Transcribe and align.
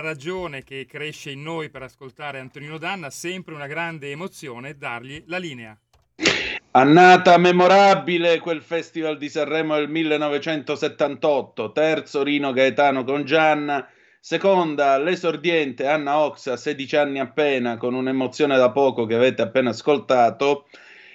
Ragione 0.00 0.64
che 0.64 0.86
cresce 0.88 1.30
in 1.30 1.42
noi 1.42 1.68
per 1.68 1.82
ascoltare 1.82 2.38
Antonino 2.38 2.78
Danna, 2.78 3.10
sempre 3.10 3.54
una 3.54 3.66
grande 3.66 4.10
emozione 4.10 4.78
dargli 4.78 5.22
la 5.26 5.36
linea. 5.36 5.78
Annata 6.70 7.36
memorabile 7.36 8.38
quel 8.38 8.62
Festival 8.62 9.18
di 9.18 9.28
Sanremo 9.28 9.74
del 9.76 9.90
1978, 9.90 11.72
terzo 11.72 12.22
Rino 12.22 12.52
Gaetano 12.52 13.04
con 13.04 13.24
Gianna, 13.24 13.86
seconda 14.20 14.96
l'esordiente 14.98 15.86
Anna 15.86 16.18
Oxa, 16.18 16.56
16 16.56 16.96
anni 16.96 17.18
appena, 17.18 17.76
con 17.76 17.92
un'emozione 17.92 18.56
da 18.56 18.70
poco 18.70 19.04
che 19.04 19.16
avete 19.16 19.42
appena 19.42 19.70
ascoltato, 19.70 20.66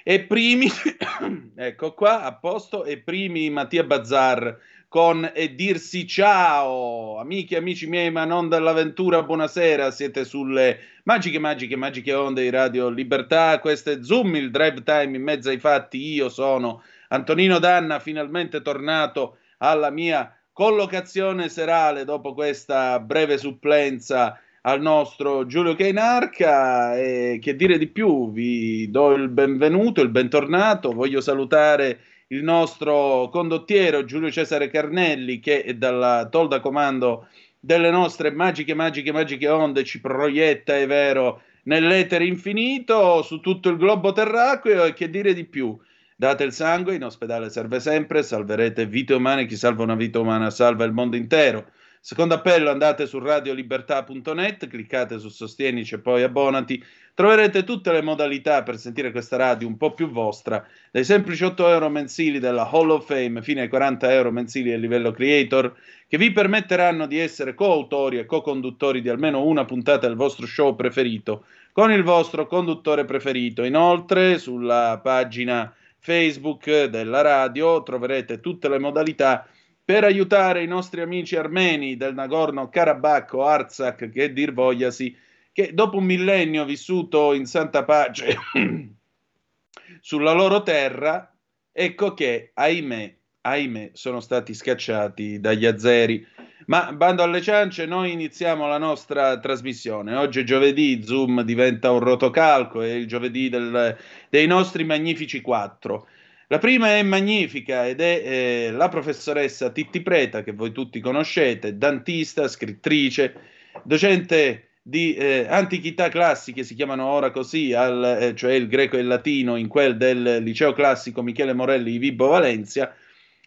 e 0.03 0.21
primi, 0.21 0.67
ecco 1.55 1.93
qua, 1.93 2.23
a 2.23 2.35
posto, 2.35 2.83
e 2.83 2.99
primi 2.99 3.49
Mattia 3.49 3.83
Bazzar 3.83 4.57
con 4.91 5.31
E 5.33 5.55
dirsi 5.55 6.05
ciao, 6.05 7.17
amiche 7.17 7.55
amici 7.55 7.87
miei, 7.87 8.11
ma 8.11 8.25
non 8.25 8.49
dall'avventura, 8.49 9.23
buonasera, 9.23 9.89
siete 9.89 10.25
sulle 10.25 10.79
magiche, 11.05 11.39
magiche, 11.39 11.77
magiche 11.77 12.13
onde 12.13 12.41
di 12.41 12.49
Radio 12.49 12.89
Libertà, 12.89 13.57
questo 13.59 13.91
è 13.91 13.99
Zoom, 14.01 14.35
il 14.35 14.51
drive 14.51 14.83
time 14.83 15.15
in 15.15 15.23
mezzo 15.23 15.47
ai 15.47 15.59
fatti, 15.59 15.97
io 15.97 16.27
sono 16.27 16.83
Antonino 17.07 17.57
Danna, 17.57 17.99
finalmente 17.99 18.61
tornato 18.61 19.37
alla 19.59 19.91
mia 19.91 20.29
collocazione 20.51 21.47
serale 21.47 22.03
dopo 22.03 22.33
questa 22.33 22.99
breve 22.99 23.37
supplenza 23.37 24.37
al 24.63 24.81
nostro 24.81 25.45
Giulio 25.45 25.73
Cainarca. 25.73 26.97
E 26.97 27.39
che 27.41 27.55
dire 27.55 27.77
di 27.77 27.87
più, 27.87 28.29
vi 28.33 28.91
do 28.91 29.13
il 29.13 29.29
benvenuto, 29.29 30.01
il 30.01 30.09
bentornato, 30.09 30.91
voglio 30.91 31.21
salutare 31.21 31.97
il 32.31 32.43
nostro 32.43 33.29
condottiero 33.29 34.05
Giulio 34.05 34.31
Cesare 34.31 34.69
Carnelli 34.69 35.39
che 35.39 35.63
è 35.63 35.73
dalla 35.73 36.27
tolda 36.29 36.59
comando 36.59 37.27
delle 37.59 37.91
nostre 37.91 38.31
magiche, 38.31 38.73
magiche, 38.73 39.11
magiche 39.11 39.47
onde 39.47 39.83
ci 39.83 39.99
proietta, 39.99 40.75
è 40.77 40.87
vero, 40.87 41.41
nell'etere 41.63 42.25
infinito 42.25 43.21
su 43.21 43.39
tutto 43.39 43.69
il 43.69 43.77
globo 43.77 44.13
terracqueo 44.13 44.85
e 44.85 44.93
che 44.93 45.09
dire 45.09 45.33
di 45.33 45.45
più. 45.45 45.77
Date 46.15 46.43
il 46.43 46.53
sangue, 46.53 46.95
in 46.95 47.03
ospedale 47.03 47.49
serve 47.49 47.79
sempre, 47.79 48.23
salverete 48.23 48.85
vite 48.85 49.13
umane, 49.13 49.45
chi 49.45 49.55
salva 49.55 49.83
una 49.83 49.95
vita 49.95 50.19
umana 50.19 50.49
salva 50.49 50.85
il 50.85 50.91
mondo 50.91 51.15
intero. 51.15 51.65
Secondo 52.03 52.33
appello 52.33 52.71
andate 52.71 53.05
su 53.05 53.19
radiolibertà.net, 53.19 54.67
cliccate 54.67 55.19
su 55.19 55.29
Sostienici 55.29 55.93
e 55.93 55.99
poi 55.99 56.23
abbonati. 56.23 56.83
Troverete 57.13 57.63
tutte 57.63 57.91
le 57.91 58.01
modalità 58.01 58.63
per 58.63 58.79
sentire 58.79 59.11
questa 59.11 59.37
radio 59.37 59.67
un 59.67 59.77
po' 59.77 59.93
più 59.93 60.09
vostra, 60.09 60.65
dai 60.89 61.03
semplici 61.03 61.43
8 61.43 61.67
euro 61.69 61.89
mensili 61.89 62.39
della 62.39 62.67
Hall 62.67 62.89
of 62.89 63.05
Fame 63.05 63.43
fino 63.43 63.61
ai 63.61 63.67
40 63.67 64.11
euro 64.13 64.31
mensili 64.31 64.73
a 64.73 64.77
livello 64.77 65.11
creator, 65.11 65.75
che 66.07 66.17
vi 66.17 66.31
permetteranno 66.31 67.05
di 67.05 67.19
essere 67.19 67.53
coautori 67.53 68.17
e 68.17 68.25
co-conduttori 68.25 68.99
di 68.99 69.09
almeno 69.09 69.43
una 69.43 69.65
puntata 69.65 70.07
del 70.07 70.15
vostro 70.15 70.47
show 70.47 70.75
preferito, 70.75 71.45
con 71.71 71.91
il 71.91 72.01
vostro 72.01 72.47
conduttore 72.47 73.05
preferito. 73.05 73.63
Inoltre, 73.63 74.39
sulla 74.39 74.99
pagina 75.03 75.71
Facebook 75.99 76.85
della 76.85 77.21
radio 77.21 77.83
troverete 77.83 78.39
tutte 78.39 78.67
le 78.69 78.79
modalità 78.79 79.45
per 79.91 80.05
aiutare 80.05 80.63
i 80.63 80.67
nostri 80.67 81.01
amici 81.01 81.35
armeni 81.35 81.97
del 81.97 82.13
Nagorno-Karabakh 82.13 83.33
o 83.33 83.43
Artsakh, 83.43 84.09
che 84.09 84.31
dir 84.31 84.53
vogliasi, 84.53 85.13
che 85.51 85.73
dopo 85.73 85.97
un 85.97 86.05
millennio 86.05 86.63
vissuto 86.63 87.33
in 87.33 87.45
santa 87.45 87.83
pace 87.83 88.37
sulla 89.99 90.31
loro 90.31 90.63
terra, 90.63 91.29
ecco 91.73 92.13
che, 92.13 92.51
ahimè, 92.53 93.15
ahimè, 93.41 93.89
sono 93.91 94.21
stati 94.21 94.53
scacciati 94.53 95.41
dagli 95.41 95.65
azeri. 95.65 96.25
Ma 96.67 96.93
bando 96.93 97.23
alle 97.23 97.41
ciance, 97.41 97.85
noi 97.85 98.13
iniziamo 98.13 98.69
la 98.69 98.77
nostra 98.77 99.41
trasmissione. 99.41 100.15
Oggi 100.15 100.39
è 100.39 100.43
giovedì, 100.43 101.03
Zoom 101.03 101.41
diventa 101.41 101.91
un 101.91 101.99
rotocalco, 101.99 102.81
è 102.81 102.91
il 102.91 103.07
giovedì 103.07 103.49
del, 103.49 103.97
dei 104.29 104.47
nostri 104.47 104.85
magnifici 104.85 105.41
quattro. 105.41 106.07
La 106.51 106.57
prima 106.57 106.97
è 106.97 107.01
magnifica 107.01 107.87
ed 107.87 108.01
è 108.01 108.21
eh, 108.25 108.71
la 108.71 108.89
professoressa 108.89 109.69
Titti 109.69 110.01
Preta, 110.01 110.43
che 110.43 110.51
voi 110.51 110.73
tutti 110.73 110.99
conoscete, 110.99 111.77
dantista, 111.77 112.49
scrittrice, 112.49 113.35
docente 113.83 114.71
di 114.81 115.13
eh, 115.13 115.45
antichità 115.47 116.09
classiche, 116.09 116.65
si 116.65 116.75
chiamano 116.75 117.05
ora 117.05 117.31
così, 117.31 117.71
al, 117.71 118.17
eh, 118.19 118.35
cioè 118.35 118.51
il 118.51 118.67
greco 118.67 118.97
e 118.97 118.99
il 118.99 119.07
latino, 119.07 119.55
in 119.55 119.69
quel 119.69 119.95
del 119.95 120.43
liceo 120.43 120.73
classico 120.73 121.21
Michele 121.21 121.53
Morelli 121.53 121.91
di 121.91 121.99
Vibo 121.99 122.27
Valencia. 122.27 122.93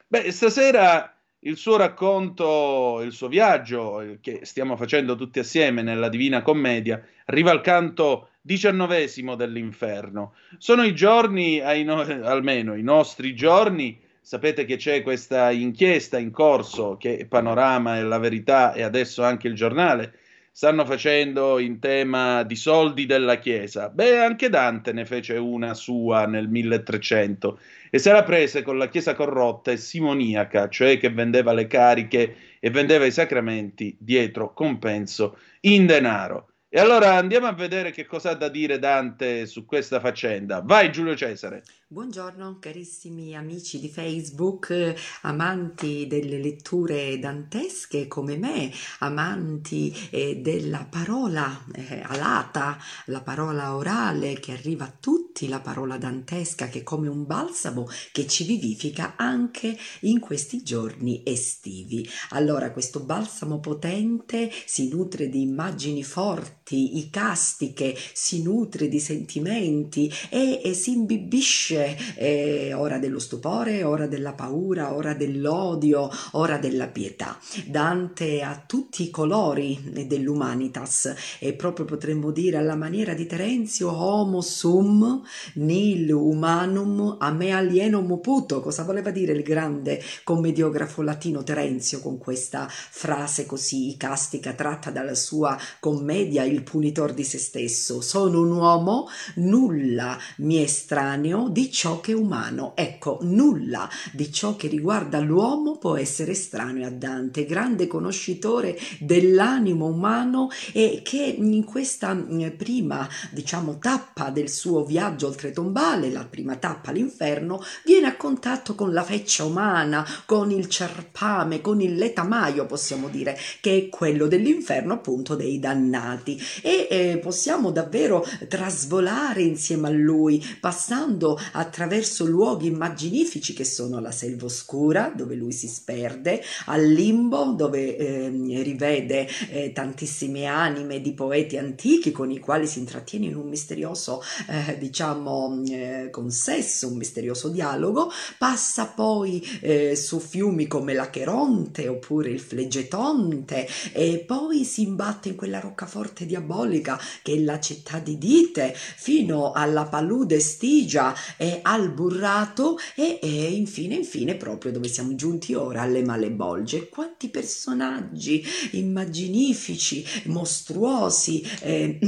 Beh, 0.07 0.33
stasera 0.33 1.15
il 1.41 1.59
suo 1.59 1.77
racconto, 1.77 3.03
il 3.05 3.13
suo 3.13 3.29
viaggio, 3.29 4.01
eh, 4.01 4.19
che 4.23 4.41
stiamo 4.45 4.79
facendo 4.79 5.15
tutti 5.15 5.41
assieme 5.41 5.83
nella 5.83 6.09
Divina 6.09 6.41
Commedia, 6.41 7.05
arriva 7.27 7.51
al 7.51 7.61
canto 7.61 8.31
diciannovesimo 8.47 9.37
dell'inferno. 9.37 10.35
Sono 10.59 10.83
i 10.83 10.95
giorni, 10.95 11.63
no- 11.83 12.01
almeno 12.29 12.75
i 12.75 12.83
nostri 12.83 13.35
giorni, 13.35 13.99
sapete 14.21 14.67
che 14.67 14.77
c'è 14.77 15.03
questa 15.03 15.51
inchiesta 15.51 16.19
in 16.19 16.31
corso 16.31 16.99
che 16.99 17.25
Panorama 17.27 17.97
e 17.97 18.03
La 18.03 18.19
Verità 18.19 18.75
e 18.75 18.83
adesso 18.83 19.25
anche 19.25 19.49
il 19.49 19.55
giornale 19.55 20.19
stanno 20.53 20.85
facendo 20.85 21.59
in 21.59 21.79
tema 21.79 22.43
di 22.43 22.55
soldi 22.55 23.07
della 23.07 23.39
Chiesa. 23.39 23.89
Beh, 23.89 24.19
anche 24.19 24.51
Dante 24.51 24.93
ne 24.93 25.07
fece 25.07 25.37
una 25.37 25.73
sua 25.73 26.27
nel 26.27 26.49
1300 26.49 27.59
e 27.91 27.99
se 27.99 28.13
la 28.13 28.25
prese 28.25 28.63
con 28.63 28.77
la 28.77 28.89
Chiesa 28.89 29.15
corrotta 29.15 29.73
e 29.73 29.79
simoniaca, 29.79 30.69
cioè 30.69 30.99
che 30.99 31.09
vendeva 31.09 31.55
le 31.55 31.67
cariche 31.67 32.37
e 32.61 32.71
vendeva 32.71 33.07
i 33.07 33.11
sacramenti 33.11 33.97
dietro 33.99 34.53
compenso 34.53 35.39
in 35.61 35.87
denaro. 35.87 36.51
E 36.77 36.81
allora 36.81 37.15
andiamo 37.15 37.47
a 37.47 37.53
vedere 37.53 37.93
che 37.93 38.05
cosa 38.05 38.31
ha 38.31 38.35
da 38.35 38.49
dire 38.49 38.81
Dante 38.81 39.47
su 39.47 39.65
questa 39.65 40.01
faccenda. 40.01 40.61
Vai 40.61 40.91
Giulio 40.91 41.15
Cesare. 41.15 41.63
Buongiorno 41.95 42.57
carissimi 42.59 43.37
amici 43.37 43.79
di 43.79 43.89
Facebook, 43.89 44.95
amanti 45.21 46.09
delle 46.09 46.39
letture 46.39 47.21
dantesche 47.21 48.09
come 48.09 48.37
me, 48.37 48.73
amanti 48.99 49.95
eh, 50.11 50.41
della 50.41 50.89
parola 50.91 51.65
eh, 51.73 52.01
alata, 52.03 52.77
la 53.07 53.21
parola 53.21 53.77
orale 53.77 54.41
che 54.41 54.51
arriva 54.51 54.87
a 54.87 54.97
tutti, 54.99 55.47
la 55.47 55.61
parola 55.61 55.97
dantesca 55.97 56.67
che 56.67 56.81
è 56.81 56.83
come 56.83 57.07
un 57.07 57.27
balsamo 57.27 57.87
che 58.11 58.27
ci 58.27 58.43
vivifica 58.43 59.15
anche 59.15 59.79
in 60.01 60.19
questi 60.19 60.65
giorni 60.65 61.23
estivi. 61.25 62.05
Allora 62.31 62.73
questo 62.73 63.05
balsamo 63.05 63.61
potente 63.61 64.51
si 64.67 64.89
nutre 64.89 65.29
di 65.29 65.43
immagini 65.43 66.03
forti, 66.03 66.99
icastiche, 66.99 67.97
si 68.13 68.43
nutre 68.43 68.89
di 68.89 68.99
sentimenti 68.99 70.13
e, 70.29 70.61
e 70.61 70.75
si 70.75 70.91
imbibisce 70.91 71.83
eh, 72.17 72.73
ora 72.75 72.99
dello 72.99 73.19
stupore, 73.19 73.83
ora 73.83 74.07
della 74.07 74.33
paura, 74.33 74.95
ora 74.95 75.15
dell'odio, 75.15 76.11
ora 76.33 76.59
della 76.59 76.89
pietà. 76.89 77.39
Dante 77.67 78.43
ha 78.43 78.63
tutti 78.67 79.03
i 79.05 79.11
colori 79.11 80.07
dell'umanitas 80.07 81.15
e 81.39 81.53
proprio 81.55 81.85
potremmo 81.85 82.31
dire 82.31 82.57
alla 82.57 82.77
maniera 82.77 83.15
di 83.15 83.27
Terenzio 83.27 83.93
homo 83.93 84.41
sum 84.41 85.23
nil 85.55 86.11
humanum 86.11 87.17
a 87.19 87.31
me 87.31 87.51
alienum 87.51 88.21
puto. 88.21 88.61
Cosa 88.61 88.85
voleva 88.85 89.11
dire 89.11 89.33
il 89.33 89.43
grande 89.43 90.03
commediografo 90.23 91.03
latino 91.03 91.43
Terenzio 91.43 92.01
con 92.01 92.19
questa 92.19 92.67
frase 92.69 93.47
così 93.47 93.91
icastica 93.91 94.53
tratta 94.53 94.91
dalla 94.91 95.15
sua 95.15 95.59
commedia 95.81 96.45
Il 96.45 96.63
punitor 96.63 97.13
di 97.13 97.25
se 97.25 97.39
stesso? 97.39 98.01
Sono 98.01 98.41
un 98.41 98.53
uomo, 98.53 99.09
nulla 99.37 100.19
mi 100.39 100.57
è 100.57 100.63
estraneo, 100.63 101.49
di 101.49 101.71
ciò 101.75 102.01
che 102.01 102.13
è 102.13 102.15
umano. 102.15 102.73
Ecco, 102.77 103.19
nulla 103.23 103.91
di 104.13 104.33
ciò 104.33 104.55
che 104.55 104.69
riguarda 104.69 105.19
l'uomo 105.19 105.77
può 105.77 105.97
essere 105.97 106.31
estraneo 106.31 106.87
a 106.87 106.91
Dante, 106.91 107.45
grande 107.45 107.89
conoscitore 107.89 108.79
dell'animo 109.01 109.87
umano 109.87 110.49
e 110.73 111.03
che 111.03 111.35
in 111.37 111.65
questa 111.65 112.15
mm, 112.15 112.51
prima, 112.57 113.07
diciamo, 113.33 113.79
tappa 113.79 114.31
del 114.31 114.49
suo 114.49 114.85
viaggio 114.85 115.27
oltretombale, 115.27 116.11
la 116.11 116.25
prima 116.25 116.55
tappa 116.55 116.91
all'inferno, 116.91 117.61
viene 117.85 118.07
a 118.07 118.17
contatto 118.17 118.77
con 118.77 118.93
la 118.93 119.03
feccia 119.03 119.45
umana, 119.45 120.07
con 120.27 120.53
il 120.53 120.69
cerpame, 120.69 121.61
con 121.61 121.81
il 121.81 121.97
letamaio, 121.97 122.67
possiamo 122.67 123.09
dire, 123.09 123.37
che 123.61 123.77
è 123.77 123.89
quello 123.89 124.29
dell'inferno 124.29 124.93
appunto 124.93 125.35
dei 125.35 125.59
dannati 125.59 126.41
e 126.63 126.87
eh, 126.89 127.19
possiamo 127.19 127.73
davvero 127.73 128.25
trasvolare 128.47 129.43
insieme 129.43 129.89
a 129.89 129.91
lui, 129.91 130.45
passando 130.61 131.37
attraverso 131.55 132.25
luoghi 132.25 132.67
immaginifici 132.67 133.53
che 133.53 133.65
sono 133.65 134.01
la 134.01 134.11
selva 134.11 134.47
oscura, 134.47 135.13
dove 135.15 135.35
lui 135.35 135.53
si 135.53 135.69
sperde, 135.69 136.43
al 136.67 136.85
limbo, 136.85 137.55
dove 137.57 137.97
eh, 137.97 138.29
rivede 138.63 139.29
eh, 139.51 139.73
tantissime 139.73 140.47
anime 140.47 141.01
di 141.01 141.13
poeti 141.13 141.57
antichi 141.57 142.13
con 142.13 142.31
i 142.31 142.39
quali 142.39 142.67
si 142.67 142.79
intrattiene 142.79 143.27
in 143.27 143.37
un 143.37 143.49
misterioso, 143.49 144.23
eh, 144.49 144.79
diciamo, 144.79 145.63
eh, 145.69 146.09
consesso, 146.11 146.89
un 146.89 146.97
misterioso 146.97 147.49
dialogo, 147.49 148.11
passa 148.39 148.87
poi 148.87 149.45
eh, 149.61 149.97
su 149.97 150.19
fiumi 150.19 150.67
come 150.67 150.95
l'Acheronte 150.95 151.89
oppure 151.89 152.31
il 152.31 152.41
Flegetonte 152.41 153.67
e 153.93 154.25
poi 154.27 154.65
si 154.65 154.83
imbatte 154.83 155.29
in 155.31 155.37
quella 155.37 155.61
roccaforte 155.61 156.27
diabolica 156.27 157.01
che 157.23 157.35
è 157.35 157.39
la 157.39 157.61
città 157.61 157.99
di 157.99 158.19
Dite, 158.19 158.75
fino 158.75 159.53
alla 159.53 159.85
palude 159.85 160.41
Stigia 160.41 161.15
e 161.45 161.59
al 161.61 161.91
burrato 161.91 162.79
e, 162.95 163.19
e 163.21 163.53
infine, 163.53 163.95
infine, 163.95 164.37
proprio 164.37 164.73
dove 164.73 164.89
siamo 164.89 165.15
giunti 165.15 165.53
ora, 165.53 165.83
alle 165.83 166.03
malebolge. 166.03 166.89
Quanti 166.89 167.29
personaggi 167.29 168.43
immaginifici, 168.73 170.03
mostruosi 170.25 171.47
eh, 171.61 171.99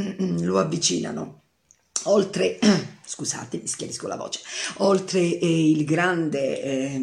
lo 0.40 0.58
avvicinano. 0.58 1.42
Oltre 2.04 2.58
scusate, 3.06 3.58
mi 3.58 3.66
schiarisco 3.66 4.08
la 4.08 4.16
voce, 4.16 4.40
oltre 4.78 5.20
eh, 5.20 5.70
il 5.70 5.84
grande, 5.84 6.62
eh, 6.62 6.94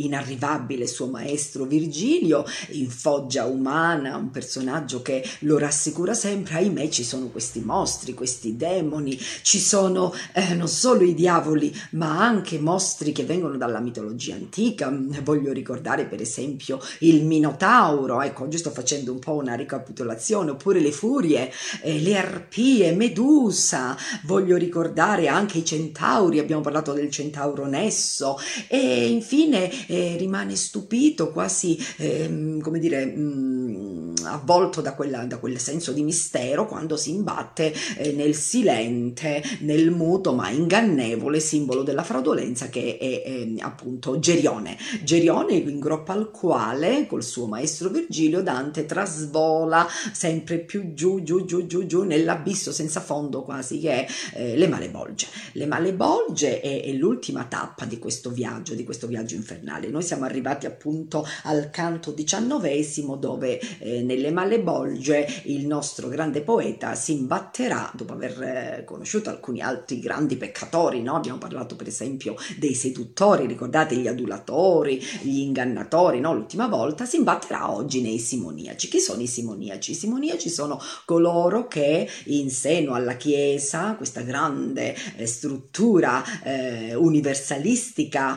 inarrivabile 0.00 0.86
suo 0.86 1.06
maestro 1.06 1.64
Virgilio, 1.64 2.44
in 2.70 2.90
foggia 2.90 3.44
umana, 3.46 4.16
un 4.16 4.30
personaggio 4.30 5.00
che 5.00 5.24
lo 5.40 5.56
rassicura 5.58 6.12
sempre, 6.12 6.56
ahimè 6.56 6.88
ci 6.88 7.04
sono 7.04 7.28
questi 7.28 7.60
mostri, 7.60 8.14
questi 8.14 8.56
demoni, 8.56 9.18
ci 9.42 9.60
sono 9.60 10.12
eh, 10.32 10.54
non 10.54 10.68
solo 10.68 11.04
i 11.04 11.14
diavoli, 11.14 11.74
ma 11.90 12.18
anche 12.18 12.58
mostri 12.58 13.12
che 13.12 13.24
vengono 13.24 13.56
dalla 13.56 13.80
mitologia 13.80 14.34
antica, 14.34 14.92
voglio 15.22 15.52
ricordare 15.52 16.06
per 16.06 16.20
esempio 16.20 16.80
il 17.00 17.24
Minotauro, 17.24 18.20
ecco, 18.20 18.44
oggi 18.44 18.58
sto 18.58 18.70
facendo 18.70 19.12
un 19.12 19.20
po' 19.20 19.34
una 19.34 19.54
ricapitolazione, 19.54 20.50
oppure 20.50 20.80
le 20.80 20.92
furie, 20.92 21.50
eh, 21.82 22.00
le 22.00 22.16
arpie, 22.16 22.92
Medusa, 22.92 23.96
voglio 24.24 24.56
ricordare 24.56 25.28
anche 25.28 25.43
anche 25.44 25.58
i 25.58 25.64
centauri, 25.64 26.38
abbiamo 26.38 26.62
parlato 26.62 26.92
del 26.94 27.10
centauro 27.10 27.66
Nesso 27.66 28.38
e 28.66 29.08
infine 29.08 29.70
eh, 29.86 30.16
rimane 30.16 30.56
stupito, 30.56 31.30
quasi 31.30 31.78
eh, 31.98 32.58
come 32.62 32.78
dire, 32.78 33.04
mh, 33.04 33.20
mm, 33.20 34.14
avvolto 34.24 34.80
da, 34.80 34.94
quella, 34.94 35.24
da, 35.24 35.38
quel 35.38 35.58
senso 35.58 35.92
di 35.92 36.02
mistero 36.02 36.66
quando 36.66 36.96
si 36.96 37.10
imbatte 37.10 37.74
eh, 37.98 38.12
nel 38.12 38.34
silente, 38.34 39.42
nel 39.60 39.90
muto 39.90 40.32
ma 40.32 40.48
ingannevole 40.48 41.40
simbolo 41.40 41.82
della 41.82 42.02
fraudolenza 42.02 42.68
che 42.68 42.96
è, 42.98 43.22
è 43.22 43.46
appunto 43.60 44.18
Gerione. 44.18 44.78
Gerione 45.02 45.54
in 45.54 45.78
groppa 45.78 46.14
al 46.14 46.30
quale 46.30 47.06
col 47.06 47.22
suo 47.22 47.46
maestro 47.46 47.90
Virgilio 47.90 48.42
Dante 48.42 48.86
trasvola 48.86 49.86
sempre 50.12 50.58
più 50.58 50.94
giù, 50.94 51.22
giù, 51.22 51.44
giù, 51.44 51.66
giù, 51.66 51.84
giù 51.84 52.02
nell'abisso 52.02 52.72
senza 52.72 53.00
fondo 53.00 53.42
quasi 53.42 53.78
che 53.78 54.06
eh, 54.32 54.56
le 54.56 54.68
Malebolge. 54.68 55.26
Le 55.52 55.66
Malebolge 55.66 56.60
è, 56.60 56.82
è 56.82 56.92
l'ultima 56.92 57.44
tappa 57.44 57.84
di 57.84 57.98
questo 57.98 58.30
viaggio, 58.30 58.74
di 58.74 58.84
questo 58.84 59.06
viaggio 59.06 59.34
infernale. 59.34 59.88
Noi 59.88 60.02
siamo 60.02 60.24
arrivati 60.24 60.66
appunto 60.66 61.26
al 61.44 61.70
canto 61.70 62.10
diciannovesimo 62.10 63.16
dove 63.16 63.60
eh, 63.78 64.02
nelle 64.02 64.30
Malebolge 64.30 65.26
il 65.44 65.66
nostro 65.66 66.08
grande 66.08 66.42
poeta 66.42 66.94
si 66.94 67.12
imbatterà 67.12 67.90
dopo 67.94 68.12
aver 68.12 68.42
eh, 68.42 68.84
conosciuto 68.84 69.30
alcuni 69.30 69.60
altri 69.60 69.98
grandi 69.98 70.36
peccatori, 70.36 71.02
no? 71.02 71.16
abbiamo 71.16 71.38
parlato 71.38 71.76
per 71.76 71.86
esempio 71.86 72.36
dei 72.58 72.74
seduttori, 72.74 73.46
ricordate 73.46 73.96
gli 73.96 74.08
adulatori, 74.08 75.00
gli 75.22 75.38
ingannatori, 75.38 76.20
no? 76.20 76.34
l'ultima 76.34 76.66
volta, 76.66 77.04
si 77.04 77.16
imbatterà 77.16 77.72
oggi 77.72 78.00
nei 78.00 78.18
simoniaci. 78.18 78.88
Chi 78.88 79.00
sono 79.00 79.22
i 79.22 79.26
simoniaci? 79.26 79.92
I 79.92 79.94
simoniaci 79.94 80.48
sono 80.48 80.80
coloro 81.04 81.66
che 81.66 82.08
in 82.26 82.50
seno 82.50 82.94
alla 82.94 83.16
Chiesa, 83.16 83.94
questa 83.94 84.22
grande 84.22 84.94
eh, 85.16 85.23
struttura 85.26 86.22
eh, 86.42 86.94
universalistica, 86.94 88.36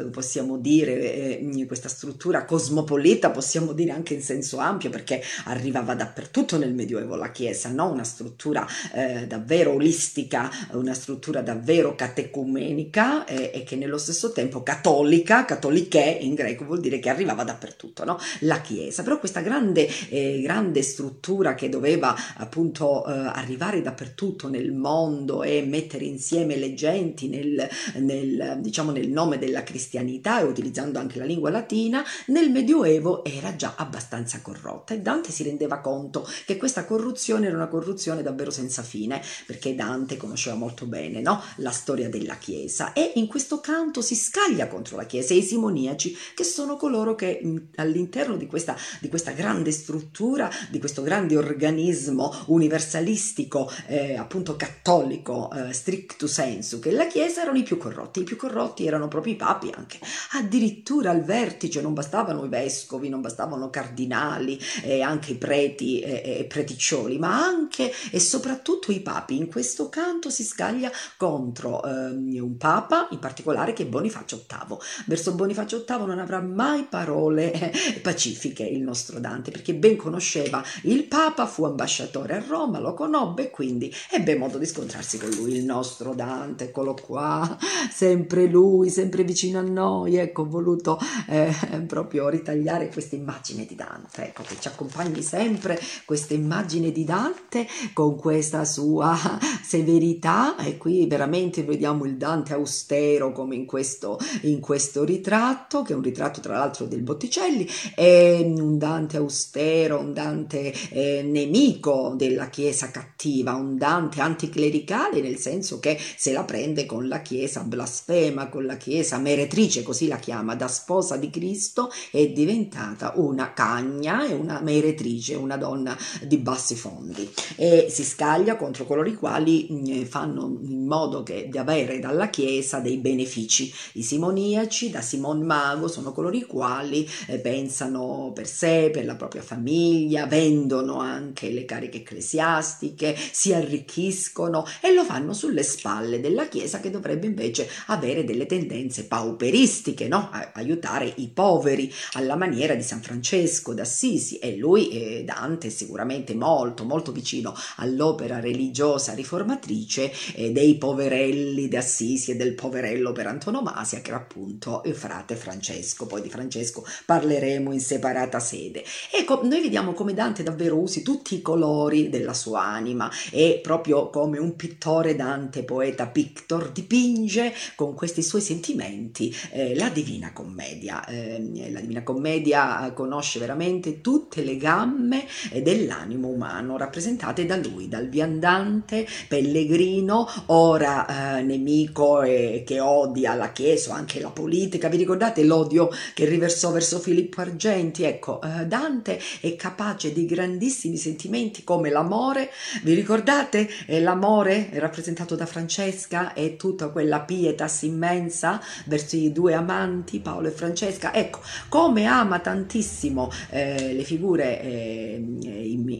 eh, 0.00 0.04
possiamo 0.06 0.58
dire, 0.58 1.38
eh, 1.38 1.66
questa 1.66 1.88
struttura 1.88 2.44
cosmopolita, 2.44 3.30
possiamo 3.30 3.72
dire 3.72 3.92
anche 3.92 4.14
in 4.14 4.22
senso 4.22 4.58
ampio, 4.58 4.90
perché 4.90 5.22
arrivava 5.44 5.94
dappertutto 5.94 6.58
nel 6.58 6.74
Medioevo 6.74 7.16
la 7.16 7.30
Chiesa, 7.30 7.70
no? 7.70 7.90
una 7.90 8.04
struttura 8.04 8.66
eh, 8.92 9.26
davvero 9.26 9.72
olistica, 9.72 10.50
una 10.72 10.94
struttura 10.94 11.40
davvero 11.40 11.94
catecumenica 11.94 13.24
e 13.24 13.62
che 13.64 13.76
nello 13.76 13.98
stesso 13.98 14.32
tempo 14.32 14.62
cattolica, 14.62 15.44
cattoliche 15.44 16.00
in 16.00 16.34
greco 16.34 16.64
vuol 16.64 16.80
dire 16.80 16.98
che 16.98 17.08
arrivava 17.08 17.44
dappertutto, 17.44 18.04
no? 18.04 18.18
la 18.40 18.60
Chiesa, 18.60 19.02
però 19.02 19.18
questa 19.18 19.40
grande, 19.40 19.88
eh, 20.08 20.40
grande 20.40 20.82
struttura 20.82 21.54
che 21.54 21.68
doveva 21.68 22.14
appunto 22.36 23.06
eh, 23.06 23.12
arrivare 23.12 23.82
dappertutto 23.82 24.48
nel 24.48 24.72
mondo 24.72 25.42
e 25.42 25.62
mettere 25.62 26.04
insieme 26.12 26.56
le 26.56 26.74
genti 26.74 27.28
nel, 27.28 27.68
nel, 27.96 28.58
diciamo, 28.60 28.90
nel 28.90 29.08
nome 29.08 29.38
della 29.38 29.62
cristianità 29.62 30.40
e 30.40 30.44
utilizzando 30.44 30.98
anche 30.98 31.18
la 31.18 31.24
lingua 31.24 31.50
latina, 31.50 32.04
nel 32.26 32.50
Medioevo 32.50 33.24
era 33.24 33.56
già 33.56 33.74
abbastanza 33.76 34.40
corrotta 34.40 34.94
e 34.94 35.00
Dante 35.00 35.30
si 35.30 35.42
rendeva 35.42 35.78
conto 35.80 36.26
che 36.46 36.56
questa 36.56 36.84
corruzione 36.84 37.46
era 37.46 37.56
una 37.56 37.68
corruzione 37.68 38.22
davvero 38.22 38.50
senza 38.50 38.82
fine, 38.82 39.20
perché 39.46 39.74
Dante 39.74 40.16
conosceva 40.16 40.56
molto 40.56 40.86
bene 40.86 41.20
no? 41.20 41.42
la 41.56 41.70
storia 41.70 42.08
della 42.08 42.36
Chiesa 42.36 42.92
e 42.92 43.12
in 43.16 43.26
questo 43.26 43.60
canto 43.60 44.00
si 44.02 44.14
scaglia 44.14 44.68
contro 44.68 44.96
la 44.96 45.06
Chiesa 45.06 45.34
e 45.34 45.38
i 45.38 45.42
simoniaci, 45.42 46.16
che 46.34 46.44
sono 46.44 46.76
coloro 46.76 47.14
che 47.14 47.40
all'interno 47.76 48.36
di 48.36 48.46
questa, 48.46 48.76
di 49.00 49.08
questa 49.08 49.32
grande 49.32 49.70
struttura, 49.70 50.50
di 50.70 50.78
questo 50.78 51.02
grande 51.02 51.36
organismo 51.36 52.32
universalistico, 52.46 53.70
eh, 53.86 54.16
appunto 54.16 54.56
cattolico, 54.56 55.50
eh, 55.52 55.72
stricto 56.02 56.26
sensu, 56.26 56.80
che 56.80 56.90
la 56.90 57.06
Chiesa 57.06 57.42
erano 57.42 57.58
i 57.58 57.62
più 57.62 57.78
corrotti, 57.78 58.20
i 58.20 58.24
più 58.24 58.36
corrotti 58.36 58.86
erano 58.86 59.08
proprio 59.08 59.34
i 59.34 59.36
papi 59.36 59.72
anche, 59.74 59.98
addirittura 60.32 61.10
al 61.10 61.22
vertice 61.22 61.80
non 61.80 61.94
bastavano 61.94 62.44
i 62.44 62.48
vescovi, 62.48 63.08
non 63.08 63.20
bastavano 63.20 63.70
cardinali 63.70 64.58
e 64.82 65.00
anche 65.00 65.32
i 65.32 65.36
preti 65.36 66.00
e, 66.00 66.38
e 66.40 66.44
preticcioli, 66.44 67.18
ma 67.18 67.42
anche 67.42 67.92
e 68.10 68.18
soprattutto 68.18 68.90
i 68.90 69.00
papi. 69.00 69.36
In 69.36 69.48
questo 69.48 69.88
canto 69.88 70.28
si 70.30 70.42
scaglia 70.42 70.90
contro 71.16 71.82
eh, 71.84 72.40
un 72.40 72.56
papa, 72.58 73.08
in 73.10 73.18
particolare 73.18 73.72
che 73.72 73.84
è 73.84 73.86
Bonifacio 73.86 74.44
VIII. 74.48 74.78
Verso 75.06 75.34
Bonifacio 75.34 75.84
VIII 75.86 76.06
non 76.06 76.18
avrà 76.18 76.40
mai 76.40 76.84
parole 76.84 77.52
eh, 77.52 78.00
pacifiche 78.00 78.64
il 78.64 78.82
nostro 78.82 79.20
Dante, 79.20 79.50
perché 79.50 79.74
ben 79.74 79.96
conosceva 79.96 80.62
il 80.82 81.04
papa, 81.04 81.46
fu 81.46 81.64
ambasciatore 81.64 82.34
a 82.34 82.44
Roma, 82.44 82.80
lo 82.80 82.94
conobbe 82.94 83.50
quindi 83.50 83.92
ebbe 84.10 84.36
modo 84.36 84.58
di 84.58 84.66
scontrarsi 84.66 85.18
con 85.18 85.30
lui. 85.30 85.54
Il 85.54 85.64
nostro 85.64 85.91
Dante, 86.14 86.64
eccolo 86.64 86.94
qua, 86.94 87.56
sempre 87.92 88.46
lui, 88.46 88.90
sempre 88.90 89.22
vicino 89.24 89.58
a 89.58 89.62
noi. 89.62 90.16
Ecco, 90.16 90.42
ho 90.42 90.48
voluto 90.48 90.98
eh, 91.28 91.52
proprio 91.86 92.28
ritagliare 92.28 92.88
questa 92.88 93.16
immagine 93.16 93.64
di 93.66 93.74
Dante, 93.74 94.26
ecco, 94.26 94.42
che 94.42 94.56
ci 94.58 94.68
accompagni 94.68 95.22
sempre 95.22 95.78
questa 96.04 96.34
immagine 96.34 96.90
di 96.90 97.04
Dante 97.04 97.66
con 97.92 98.16
questa 98.16 98.64
sua 98.64 99.16
severità 99.62 100.56
e 100.56 100.76
qui 100.76 101.06
veramente 101.06 101.62
vediamo 101.62 102.04
il 102.04 102.16
Dante 102.16 102.54
austero 102.54 103.32
come 103.32 103.54
in 103.54 103.66
questo, 103.66 104.18
in 104.42 104.60
questo 104.60 105.04
ritratto, 105.04 105.82
che 105.82 105.92
è 105.92 105.96
un 105.96 106.02
ritratto 106.02 106.40
tra 106.40 106.58
l'altro 106.58 106.86
del 106.86 107.02
Botticelli, 107.02 107.68
è 107.94 108.40
un 108.44 108.78
Dante 108.78 109.16
austero, 109.16 109.98
un 109.98 110.12
Dante 110.12 110.72
eh, 110.90 111.22
nemico 111.22 112.14
della 112.16 112.48
Chiesa 112.48 112.90
cattiva, 112.90 113.54
un 113.54 113.76
Dante 113.76 114.20
anticlericale 114.20 115.20
nel 115.20 115.38
senso 115.38 115.71
che 115.78 115.98
se 116.16 116.32
la 116.32 116.44
prende 116.44 116.86
con 116.86 117.08
la 117.08 117.20
Chiesa 117.22 117.62
blasfema, 117.62 118.48
con 118.48 118.66
la 118.66 118.76
Chiesa 118.76 119.18
meretrice, 119.18 119.82
così 119.82 120.06
la 120.06 120.16
chiama, 120.16 120.54
da 120.54 120.68
sposa 120.68 121.16
di 121.16 121.30
Cristo, 121.30 121.90
è 122.10 122.28
diventata 122.28 123.12
una 123.16 123.52
cagna 123.52 124.26
e 124.26 124.34
una 124.34 124.60
meretrice, 124.60 125.34
una 125.34 125.56
donna 125.56 125.96
di 126.22 126.38
bassi 126.38 126.74
fondi 126.74 127.30
e 127.56 127.86
si 127.90 128.04
scaglia 128.04 128.56
contro 128.56 128.84
coloro 128.84 129.08
i 129.08 129.14
quali 129.14 129.68
mm, 129.70 130.02
fanno 130.04 130.58
in 130.62 130.86
modo 130.86 131.22
che, 131.22 131.48
di 131.48 131.58
avere 131.58 131.98
dalla 131.98 132.28
Chiesa 132.28 132.78
dei 132.80 132.98
benefici. 132.98 133.72
I 133.94 134.02
simoniaci 134.02 134.90
da 134.90 135.00
Simon 135.00 135.42
Mago 135.42 135.88
sono 135.88 136.12
coloro 136.12 136.36
i 136.36 136.42
quali 136.42 137.08
eh, 137.26 137.38
pensano 137.38 138.32
per 138.34 138.46
sé, 138.46 138.90
per 138.92 139.04
la 139.04 139.16
propria 139.16 139.42
famiglia, 139.42 140.26
vendono 140.26 140.98
anche 140.98 141.50
le 141.50 141.64
cariche 141.64 141.98
ecclesiastiche, 141.98 143.16
si 143.16 143.52
arricchiscono 143.52 144.64
e 144.80 144.92
lo 144.92 145.04
fanno 145.04 145.32
sulle 145.32 145.61
spalle 145.62 146.20
della 146.20 146.48
Chiesa 146.48 146.80
che 146.80 146.90
dovrebbe 146.90 147.26
invece 147.26 147.68
avere 147.86 148.24
delle 148.24 148.46
tendenze 148.46 149.04
pauperistiche, 149.04 150.08
no? 150.08 150.30
aiutare 150.54 151.12
i 151.16 151.28
poveri 151.28 151.92
alla 152.12 152.36
maniera 152.36 152.74
di 152.74 152.82
San 152.82 153.00
Francesco 153.02 153.74
d'Assisi 153.74 154.38
e 154.38 154.56
lui, 154.56 154.88
eh, 154.90 155.24
Dante, 155.24 155.70
sicuramente 155.70 156.34
molto, 156.34 156.84
molto 156.84 157.12
vicino 157.12 157.54
all'opera 157.76 158.40
religiosa 158.40 159.14
riformatrice 159.14 160.12
eh, 160.34 160.52
dei 160.52 160.76
poverelli 160.76 161.68
d'Assisi 161.68 162.32
e 162.32 162.36
del 162.36 162.54
poverello 162.54 163.12
per 163.12 163.26
antonomasia 163.26 164.00
che 164.00 164.10
era 164.10 164.18
appunto 164.18 164.82
il 164.84 164.94
frate 164.94 165.36
Francesco. 165.36 166.06
Poi 166.06 166.22
di 166.22 166.28
Francesco 166.28 166.84
parleremo 167.04 167.72
in 167.72 167.80
separata 167.80 168.38
sede. 168.40 168.84
Ecco, 169.10 169.40
noi 169.44 169.60
vediamo 169.60 169.92
come 169.92 170.14
Dante 170.14 170.42
davvero 170.42 170.78
usi 170.78 171.02
tutti 171.02 171.34
i 171.34 171.42
colori 171.42 172.08
della 172.08 172.34
sua 172.34 172.62
anima 172.62 173.10
e 173.30 173.60
proprio 173.62 174.10
come 174.10 174.38
un 174.38 174.56
pittore 174.56 175.14
Dante, 175.14 175.51
poeta 175.60 176.06
pictor, 176.06 176.70
dipinge 176.72 177.52
con 177.76 177.94
questi 177.94 178.22
suoi 178.22 178.40
sentimenti 178.40 179.34
eh, 179.50 179.74
la 179.76 179.88
Divina 179.88 180.32
Commedia. 180.32 181.04
Eh, 181.06 181.70
la 181.70 181.80
Divina 181.80 182.02
Commedia 182.02 182.92
conosce 182.94 183.38
veramente 183.38 184.00
tutte 184.00 184.42
le 184.42 184.56
gamme 184.56 185.26
eh, 185.50 185.62
dell'animo 185.62 186.28
umano 186.28 186.76
rappresentate 186.76 187.44
da 187.46 187.56
lui, 187.56 187.88
dal 187.88 188.08
viandante, 188.08 189.06
pellegrino, 189.28 190.28
ora 190.46 191.38
eh, 191.38 191.42
nemico 191.42 192.22
e 192.22 192.62
che 192.66 192.80
odia 192.80 193.34
la 193.34 193.52
Chiesa, 193.52 193.94
anche 193.94 194.20
la 194.20 194.30
politica. 194.30 194.88
Vi 194.88 194.96
ricordate 194.96 195.44
l'odio 195.44 195.90
che 196.14 196.24
riversò 196.24 196.70
verso 196.70 196.98
Filippo 196.98 197.40
Argenti? 197.40 198.04
Ecco, 198.04 198.40
eh, 198.40 198.66
Dante 198.66 199.20
è 199.40 199.54
capace 199.56 200.12
di 200.12 200.24
grandissimi 200.26 200.96
sentimenti 200.96 201.64
come 201.64 201.90
l'amore. 201.90 202.50
Vi 202.82 202.94
ricordate 202.94 203.68
eh, 203.86 204.00
l'amore 204.00 204.70
rappresentato 204.74 205.34
da 205.34 205.41
Francesca 205.46 206.34
e 206.34 206.56
tutta 206.56 206.88
quella 206.88 207.20
pietas 207.20 207.82
immensa 207.82 208.60
verso 208.84 209.16
i 209.16 209.32
due 209.32 209.54
amanti, 209.54 210.20
Paolo 210.20 210.48
e 210.48 210.50
Francesca? 210.50 211.14
Ecco, 211.14 211.40
come 211.68 212.04
ama 212.04 212.40
tantissimo 212.40 213.30
eh, 213.48 213.94
le 213.94 214.04
figure 214.04 214.60
eh, 214.60 215.24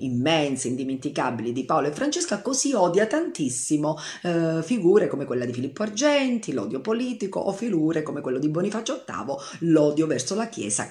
immense, 0.00 0.68
indimenticabili 0.68 1.52
di 1.52 1.64
Paolo 1.64 1.88
e 1.88 1.92
Francesca, 1.92 2.42
così 2.42 2.74
odia 2.74 3.06
tantissimo 3.06 3.96
eh, 4.22 4.60
figure 4.62 5.08
come 5.08 5.24
quella 5.24 5.46
di 5.46 5.52
Filippo 5.52 5.82
Argenti, 5.82 6.52
l'odio 6.52 6.80
politico, 6.80 7.40
o 7.40 7.52
figure 7.52 8.02
come 8.02 8.20
quello 8.20 8.38
di 8.38 8.48
Bonifacio 8.48 9.04
VIII, 9.06 9.70
l'odio 9.70 10.06
verso 10.06 10.34
la 10.34 10.48
Chiesa 10.48 10.90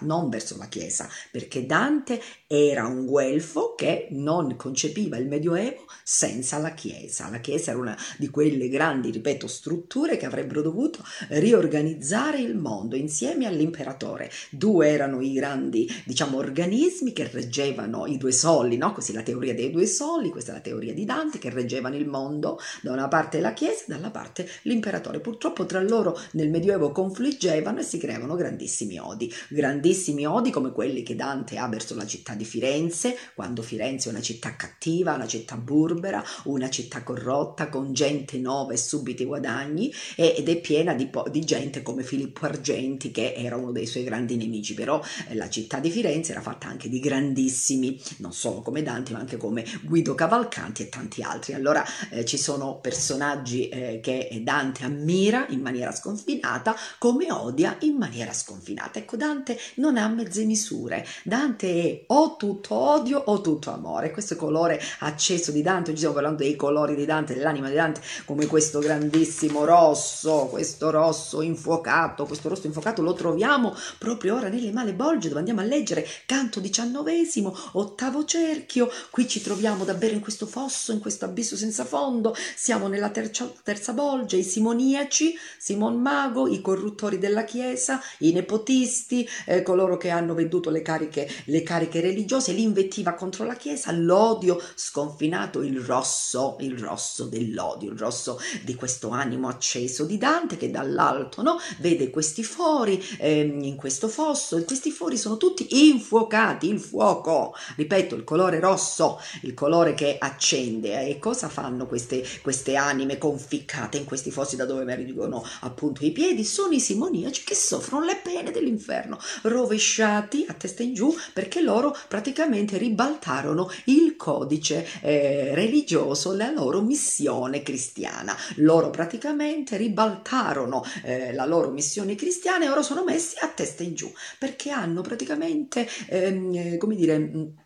non 0.00 0.28
verso 0.28 0.56
la 0.56 0.66
Chiesa, 0.66 1.08
perché 1.30 1.66
Dante 1.66 2.20
era 2.46 2.86
un 2.86 3.06
guelfo 3.06 3.74
che 3.74 4.08
non 4.10 4.54
concepiva 4.56 5.16
bel 5.16 5.26
medioevo 5.26 5.84
senza 6.02 6.58
la 6.58 6.72
Chiesa. 6.72 7.28
La 7.30 7.38
Chiesa 7.38 7.65
era 7.70 7.78
una 7.78 7.96
di 8.18 8.28
quelle 8.28 8.68
grandi, 8.68 9.10
ripeto, 9.10 9.46
strutture 9.46 10.16
che 10.16 10.26
avrebbero 10.26 10.62
dovuto 10.62 11.04
riorganizzare 11.28 12.40
il 12.40 12.56
mondo 12.56 12.96
insieme 12.96 13.46
all'imperatore. 13.46 14.30
Due 14.50 14.88
erano 14.88 15.20
i 15.20 15.32
grandi, 15.32 15.88
diciamo, 16.04 16.36
organismi 16.36 17.12
che 17.12 17.28
reggevano 17.30 18.06
i 18.06 18.18
due 18.18 18.32
soli, 18.32 18.76
no? 18.76 18.92
Così 18.92 19.12
la 19.12 19.22
teoria 19.22 19.54
dei 19.54 19.70
due 19.70 19.86
soli, 19.86 20.30
questa 20.30 20.52
è 20.52 20.54
la 20.54 20.60
teoria 20.60 20.94
di 20.94 21.04
Dante, 21.04 21.38
che 21.38 21.50
reggevano 21.50 21.96
il 21.96 22.06
mondo, 22.06 22.58
da 22.82 22.92
una 22.92 23.08
parte 23.08 23.40
la 23.40 23.52
Chiesa, 23.52 23.84
dalla 23.86 24.10
parte 24.10 24.48
l'imperatore. 24.62 25.20
Purtroppo 25.20 25.66
tra 25.66 25.80
loro 25.80 26.18
nel 26.32 26.50
Medioevo 26.50 26.92
confliggevano 26.92 27.80
e 27.80 27.82
si 27.82 27.98
creavano 27.98 28.34
grandissimi 28.34 28.98
odi, 28.98 29.32
grandissimi 29.48 30.26
odi 30.26 30.50
come 30.50 30.72
quelli 30.72 31.02
che 31.02 31.14
Dante 31.14 31.58
ha 31.58 31.68
verso 31.68 31.94
la 31.94 32.06
città 32.06 32.34
di 32.34 32.44
Firenze, 32.44 33.16
quando 33.34 33.62
Firenze 33.62 34.08
è 34.08 34.12
una 34.12 34.20
città 34.20 34.56
cattiva, 34.56 35.14
una 35.14 35.26
città 35.26 35.56
burbera, 35.56 36.22
una 36.44 36.68
città 36.68 37.02
corrotta, 37.02 37.55
con 37.64 37.94
gente 37.94 38.38
nuova 38.38 38.74
e 38.74 38.76
subiti 38.76 39.24
guadagni, 39.24 39.92
ed 40.14 40.48
è 40.48 40.60
piena 40.60 40.94
di, 40.94 41.10
di 41.30 41.44
gente 41.44 41.82
come 41.82 42.02
Filippo 42.02 42.44
Argenti, 42.44 43.10
che 43.10 43.32
era 43.34 43.56
uno 43.56 43.72
dei 43.72 43.86
suoi 43.86 44.04
grandi 44.04 44.36
nemici, 44.36 44.74
però 44.74 45.02
eh, 45.28 45.34
la 45.34 45.48
città 45.48 45.78
di 45.78 45.90
Firenze 45.90 46.32
era 46.32 46.42
fatta 46.42 46.68
anche 46.68 46.88
di 46.88 47.00
grandissimi, 47.00 48.00
non 48.18 48.32
solo 48.32 48.60
come 48.60 48.82
Dante, 48.82 49.12
ma 49.12 49.18
anche 49.18 49.36
come 49.36 49.64
Guido 49.82 50.14
Cavalcanti 50.14 50.82
e 50.82 50.88
tanti 50.88 51.22
altri. 51.22 51.54
Allora 51.54 51.84
eh, 52.10 52.24
ci 52.24 52.36
sono 52.36 52.78
personaggi 52.80 53.68
eh, 53.68 54.00
che 54.02 54.40
Dante 54.42 54.84
ammira 54.84 55.46
in 55.48 55.60
maniera 55.60 55.92
sconfinata, 55.92 56.76
come 56.98 57.32
odia 57.32 57.76
in 57.80 57.96
maniera 57.96 58.32
sconfinata. 58.32 58.98
Ecco, 58.98 59.16
Dante 59.16 59.58
non 59.76 59.96
ha 59.96 60.08
mezze 60.08 60.44
misure. 60.44 61.06
Dante 61.24 61.82
è 61.82 62.04
o 62.08 62.36
tutto 62.36 62.74
odio 62.74 63.18
o 63.18 63.40
tutto 63.40 63.70
amore. 63.70 64.10
Questo 64.10 64.36
colore 64.36 64.80
acceso 65.00 65.52
di 65.52 65.62
Dante, 65.62 65.90
oggi 65.90 65.98
stiamo 65.98 66.14
parlando 66.14 66.42
dei 66.42 66.56
colori 66.56 66.94
di 66.94 67.04
Dante, 67.04 67.34
dell'anima 67.46 67.68
di 67.68 67.74
Dante, 67.74 68.00
come 68.24 68.46
questo 68.46 68.80
grandissimo 68.80 69.64
rosso, 69.64 70.46
questo 70.50 70.90
rosso 70.90 71.42
infuocato, 71.42 72.26
questo 72.26 72.48
rosso 72.48 72.66
infuocato 72.66 73.02
lo 73.02 73.14
troviamo 73.14 73.74
proprio 73.98 74.36
ora 74.36 74.48
nelle 74.48 74.72
male 74.72 74.94
bolge 74.94 75.28
dove 75.28 75.40
andiamo 75.40 75.60
a 75.60 75.64
leggere 75.64 76.06
canto 76.26 76.58
diciannovesimo, 76.58 77.56
ottavo 77.72 78.24
cerchio, 78.24 78.90
qui 79.10 79.28
ci 79.28 79.40
troviamo 79.40 79.84
davvero 79.84 80.14
in 80.14 80.20
questo 80.20 80.46
fosso, 80.46 80.92
in 80.92 80.98
questo 80.98 81.24
abisso 81.24 81.56
senza 81.56 81.84
fondo, 81.84 82.34
siamo 82.56 82.88
nella 82.88 83.10
terza, 83.10 83.50
terza 83.62 83.92
bolge, 83.92 84.36
i 84.36 84.42
simoniaci, 84.42 85.34
Simon 85.58 86.00
Mago, 86.00 86.48
i 86.48 86.60
corruttori 86.60 87.18
della 87.18 87.44
Chiesa, 87.44 88.00
i 88.18 88.32
nepotisti, 88.32 89.26
eh, 89.46 89.62
coloro 89.62 89.96
che 89.96 90.10
hanno 90.10 90.34
venduto 90.34 90.70
le 90.70 90.82
cariche, 90.82 91.28
le 91.44 91.62
cariche 91.62 92.00
religiose, 92.00 92.52
l'invettiva 92.52 93.14
contro 93.14 93.44
la 93.44 93.54
Chiesa, 93.54 93.92
l'odio 93.92 94.60
sconfinato, 94.74 95.62
il 95.62 95.80
rosso, 95.80 96.56
il 96.60 96.78
rosso 96.78 97.24
dell'odio, 97.36 97.90
il 97.90 97.98
rosso 97.98 98.38
di 98.62 98.74
questo 98.74 99.10
animo 99.10 99.48
acceso 99.48 100.04
di 100.04 100.18
Dante 100.18 100.56
che 100.56 100.70
dall'alto 100.70 101.42
no, 101.42 101.58
vede 101.78 102.10
questi 102.10 102.42
fori 102.42 103.02
eh, 103.18 103.40
in 103.40 103.76
questo 103.76 104.08
fosso 104.08 104.56
e 104.56 104.64
questi 104.64 104.90
fori 104.90 105.16
sono 105.16 105.36
tutti 105.36 105.88
infuocati, 105.88 106.68
il 106.68 106.80
fuoco, 106.80 107.54
ripeto, 107.76 108.14
il 108.14 108.24
colore 108.24 108.60
rosso, 108.60 109.20
il 109.42 109.54
colore 109.54 109.94
che 109.94 110.16
accende 110.18 111.06
e 111.06 111.18
cosa 111.18 111.48
fanno 111.48 111.86
queste, 111.86 112.24
queste 112.42 112.76
anime 112.76 113.18
conficcate 113.18 113.98
in 113.98 114.04
questi 114.04 114.30
fossi 114.30 114.56
da 114.56 114.64
dove 114.64 114.82
emergono 114.82 115.44
appunto 115.60 116.04
i 116.04 116.12
piedi? 116.12 116.44
Sono 116.44 116.72
i 116.72 116.80
simoniaci 116.80 117.44
che 117.44 117.54
soffrono 117.54 118.04
le 118.04 118.20
pene 118.22 118.50
dell'inferno, 118.50 119.18
rovesciati 119.42 120.46
a 120.48 120.54
testa 120.54 120.82
in 120.82 120.94
giù 120.94 121.14
perché 121.32 121.60
loro 121.60 121.96
praticamente 122.08 122.78
ribaltarono 122.78 123.70
il 123.84 124.16
codice 124.16 124.86
eh, 125.02 125.54
religioso, 125.54 126.34
la 126.34 126.50
loro 126.50 126.80
missione 126.80 127.15
cristiana. 127.62 128.36
Loro 128.56 128.90
praticamente 128.90 129.76
ribaltarono 129.76 130.82
eh, 131.02 131.32
la 131.32 131.44
loro 131.46 131.70
missione 131.70 132.14
cristiana 132.14 132.64
e 132.64 132.68
ora 132.68 132.82
sono 132.82 133.04
messi 133.04 133.36
a 133.40 133.48
testa 133.48 133.82
in 133.82 133.94
giù 133.94 134.12
perché 134.38 134.70
hanno 134.70 135.00
praticamente, 135.00 135.86
ehm, 136.08 136.76
come 136.78 136.94
dire, 136.94 137.64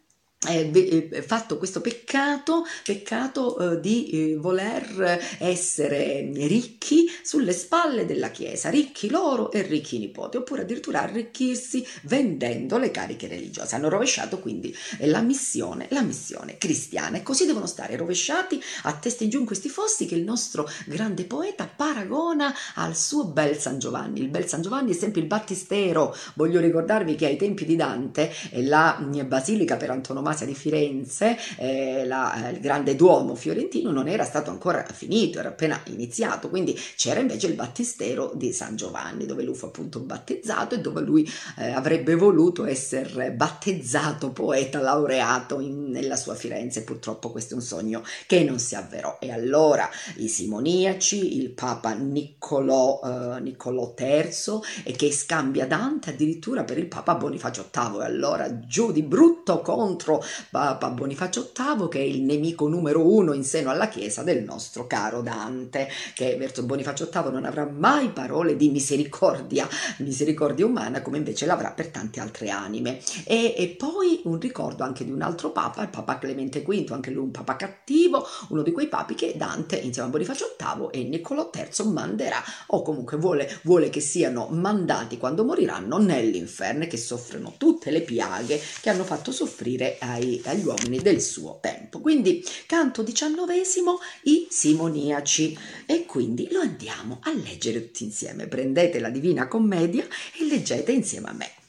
eh, 0.49 1.23
fatto 1.27 1.59
questo 1.59 1.83
peccato, 1.83 2.65
peccato 2.83 3.75
eh, 3.75 3.81
di 3.81 4.09
eh, 4.09 4.37
voler 4.37 5.21
essere 5.39 6.31
ricchi 6.33 7.07
sulle 7.23 7.53
spalle 7.53 8.07
della 8.07 8.31
Chiesa, 8.31 8.71
ricchi 8.71 9.11
loro 9.11 9.53
e 9.53 9.61
ricchi 9.61 9.97
i 9.97 9.99
nipoti, 9.99 10.39
oppure 10.39 10.63
addirittura 10.63 11.03
arricchirsi 11.03 11.87
vendendo 12.05 12.79
le 12.79 12.91
cariche 12.91 13.29
religiose. 13.29 13.75
Hanno 13.75 13.91
rovesciato 13.91 14.39
quindi 14.39 14.75
la 15.01 15.21
missione, 15.21 15.89
la 15.91 16.01
missione 16.01 16.57
cristiana 16.57 17.19
e 17.19 17.23
così 17.23 17.45
devono 17.45 17.67
stare 17.67 17.97
rovesciati 17.97 18.59
a 18.85 18.95
testa 18.95 19.25
in 19.25 19.31
giù 19.31 19.41
in 19.41 19.47
questi 19.47 19.69
fossi 19.69 20.07
che 20.07 20.15
il 20.15 20.25
nostro 20.25 20.67
grande 20.87 21.25
poeta 21.25 21.67
paragona 21.67 22.55
al 22.77 22.97
suo 22.97 23.27
bel 23.27 23.59
San 23.59 23.79
Giovanni. 23.79 24.21
Il 24.21 24.29
bel 24.29 24.49
San 24.49 24.63
Giovanni 24.63 24.93
è 24.93 24.97
sempre 24.97 25.21
il 25.21 25.27
battistero. 25.27 26.17
Voglio 26.35 26.61
ricordarvi 26.61 27.15
che 27.15 27.27
ai 27.27 27.37
tempi 27.37 27.67
di 27.67 27.77
Dante 27.77 28.33
la 28.53 28.99
basilica 29.27 29.77
per 29.77 29.91
antonomasia 29.91 30.29
Masia 30.31 30.47
di 30.47 30.55
Firenze, 30.55 31.37
eh, 31.57 32.07
la, 32.07 32.49
eh, 32.49 32.53
il 32.53 32.61
grande 32.61 32.95
Duomo 32.95 33.35
fiorentino 33.35 33.91
non 33.91 34.07
era 34.09 34.25
stato 34.25 34.51
ancora 34.51 34.85
finito, 34.93 35.41
era 35.41 35.49
appena 35.49 35.81
iniziato, 35.87 36.49
quindi 36.49 36.79
c'era 36.97 37.21
invece 37.21 37.49
il 37.49 37.55
battistero 37.55 38.33
di 38.35 38.53
San 38.53 38.77
Giovanni, 38.77 39.27
dove 39.27 39.43
lui 39.43 39.55
fu 39.55 39.67
appunto 39.67 39.99
battezzato 40.01 40.77
e 40.77 40.79
dove 40.81 41.01
lui 41.01 41.29
eh, 41.59 41.71
avrebbe 41.71 42.15
voluto 42.15 42.65
essere 42.65 43.33
battezzato 43.33 44.31
poeta 44.31 44.81
laureato 44.81 45.61
in, 45.61 45.91
nella 45.91 46.17
sua 46.17 46.35
Firenze. 46.35 46.85
Purtroppo 46.85 47.31
questo 47.31 47.55
è 47.55 47.57
un 47.57 47.63
sogno 47.63 48.03
che 48.27 48.45
non 48.45 48.59
si 48.59 48.75
avverò. 48.75 49.19
E 49.21 49.33
allora 49.33 49.89
i 50.17 50.29
simoniaci, 50.29 51.39
il 51.39 51.51
Papa 51.51 51.93
Niccolò, 51.93 53.01
eh, 53.03 53.41
Niccolò 53.41 53.95
III, 53.99 54.61
e 54.85 54.93
che 54.93 55.11
scambia 55.13 55.67
Dante 55.67 56.11
addirittura 56.11 56.63
per 56.65 56.79
il 56.79 56.87
Papa 56.87 57.15
Bonifacio 57.17 57.69
VIII. 57.73 58.01
E 58.01 58.05
allora 58.05 58.61
giù 58.61 58.93
di 58.93 59.03
brutto 59.03 59.61
contro 59.61 60.20
Papa 60.51 60.89
Bonifacio 60.91 61.51
VIII, 61.55 61.89
che 61.89 61.99
è 61.99 62.03
il 62.03 62.23
nemico 62.23 62.69
numero 62.69 63.13
uno 63.13 63.33
in 63.33 63.45
seno 63.45 63.71
alla 63.71 63.89
Chiesa 63.89 64.23
del 64.23 64.43
nostro 64.43 64.87
caro 64.87 65.23
Dante, 65.23 65.89
che 66.15 66.37
verso 66.37 66.65
Bonifacio 66.65 67.09
VIII 67.13 67.31
non 67.33 67.45
avrà 67.45 67.67
mai 67.67 68.11
parole 68.11 68.57
di 68.57 68.71
misericordia, 68.71 69.69
misericordia 69.99 70.67
umana, 70.67 71.03
come 71.03 71.19
invece 71.19 71.47
l'avrà 71.47 71.71
per 71.71 71.89
tante 71.89 72.21
altre 72.21 72.51
anime. 72.51 73.01
E, 73.25 73.55
e 73.57 73.69
poi 73.79 74.21
un 74.25 74.39
ricordo 74.39 74.85
anche 74.85 75.05
di 75.05 75.11
un 75.11 75.23
altro 75.23 75.51
Papa, 75.51 75.83
il 75.83 75.89
Papa 75.89 76.19
Clemente 76.19 76.61
V, 76.61 76.87
anche 76.91 77.11
lui 77.11 77.25
un 77.25 77.31
Papa 77.31 77.57
cattivo, 77.57 78.27
uno 78.49 78.63
di 78.63 78.73
quei 78.73 78.89
papi 78.89 79.15
che 79.15 79.35
Dante 79.37 79.77
insieme 79.77 80.09
a 80.09 80.11
Bonifacio 80.11 80.57
VIII 80.59 80.89
e 80.91 81.05
Niccolò 81.05 81.51
III 81.55 81.87
manderà, 81.89 82.43
o 82.69 82.83
comunque 82.83 83.17
vuole, 83.17 83.61
vuole 83.63 83.91
che 83.91 84.01
siano 84.01 84.49
mandati 84.51 85.19
quando 85.19 85.45
moriranno 85.45 85.99
nell'inferno, 85.99 86.87
che 86.87 86.97
soffrono 86.97 87.55
tutte 87.57 87.91
le 87.91 88.03
piaghe 88.03 88.61
che 88.81 88.91
hanno 88.91 89.05
fatto 89.05 89.33
soffrire 89.33 89.97
a 90.01 90.10
ai, 90.11 90.41
agli 90.45 90.65
uomini 90.65 90.99
del 90.99 91.21
suo 91.21 91.59
tempo. 91.61 92.01
Quindi 92.01 92.45
canto 92.67 93.03
diciannovesimo, 93.03 93.99
i 94.25 94.47
simoniaci. 94.51 95.57
E 95.87 96.05
quindi 96.07 96.49
lo 96.51 96.61
andiamo 96.61 97.21
a 97.23 97.33
leggere 97.33 97.87
tutti 97.87 98.05
insieme. 98.05 98.47
Prendete 98.47 98.99
la 98.99 99.11
Divina 99.11 99.49
Commedia 99.49 100.07
e 100.39 100.45
leggete 100.47 100.93
insieme 100.93 101.29
a 101.29 101.33
me. 101.33 101.60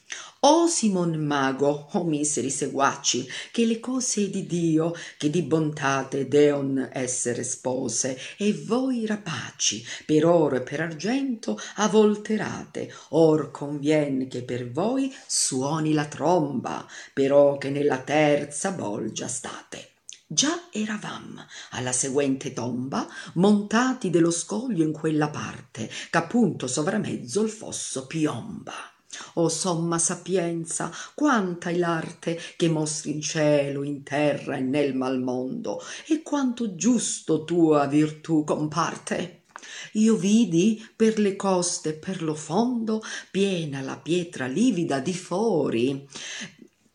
O 0.44 0.66
Simon 0.66 1.24
Mago, 1.24 1.86
o 1.92 2.02
miseri 2.02 2.50
seguaci, 2.50 3.28
che 3.52 3.64
le 3.64 3.78
cose 3.78 4.28
di 4.28 4.44
Dio, 4.44 4.92
che 5.16 5.30
di 5.30 5.40
bontate 5.42 6.26
deon 6.26 6.90
essere 6.92 7.44
spose, 7.44 8.18
e 8.38 8.52
voi 8.52 9.06
rapaci, 9.06 9.86
per 10.04 10.26
oro 10.26 10.56
e 10.56 10.62
per 10.62 10.80
argento, 10.80 11.56
avolterate, 11.76 12.92
or 13.10 13.52
convien 13.52 14.26
che 14.26 14.42
per 14.42 14.68
voi 14.68 15.14
suoni 15.28 15.92
la 15.92 16.06
tromba, 16.06 16.88
però 17.12 17.56
che 17.56 17.70
nella 17.70 17.98
terza 17.98 18.72
bolgia 18.72 19.28
state. 19.28 19.90
Già 20.26 20.68
eravam 20.72 21.46
alla 21.70 21.92
seguente 21.92 22.52
tomba, 22.52 23.06
montati 23.34 24.10
dello 24.10 24.32
scoglio 24.32 24.82
in 24.82 24.90
quella 24.90 25.28
parte, 25.28 25.88
ch'appunto 26.10 26.66
sovramezzo 26.66 27.42
il 27.42 27.50
fosso 27.50 28.08
piomba. 28.08 28.91
O 29.34 29.48
somma 29.48 29.98
sapienza, 29.98 30.90
quanta 31.14 31.70
è 31.70 31.76
l'arte 31.76 32.38
che 32.56 32.68
mostri 32.68 33.12
in 33.12 33.20
cielo, 33.20 33.82
in 33.82 34.02
terra 34.02 34.56
e 34.56 34.60
nel 34.60 34.94
mal 34.94 35.20
mondo, 35.20 35.80
e 36.06 36.22
quanto 36.22 36.74
giusto 36.74 37.44
tua 37.44 37.86
virtù 37.86 38.44
comparte. 38.44 39.44
Io 39.92 40.16
vidi 40.16 40.84
per 40.94 41.18
le 41.18 41.36
coste, 41.36 41.92
per 41.92 42.22
lo 42.22 42.34
fondo, 42.34 43.02
piena 43.30 43.80
la 43.80 43.96
pietra 43.96 44.46
livida 44.46 44.98
di 44.98 45.14
fori, 45.14 46.06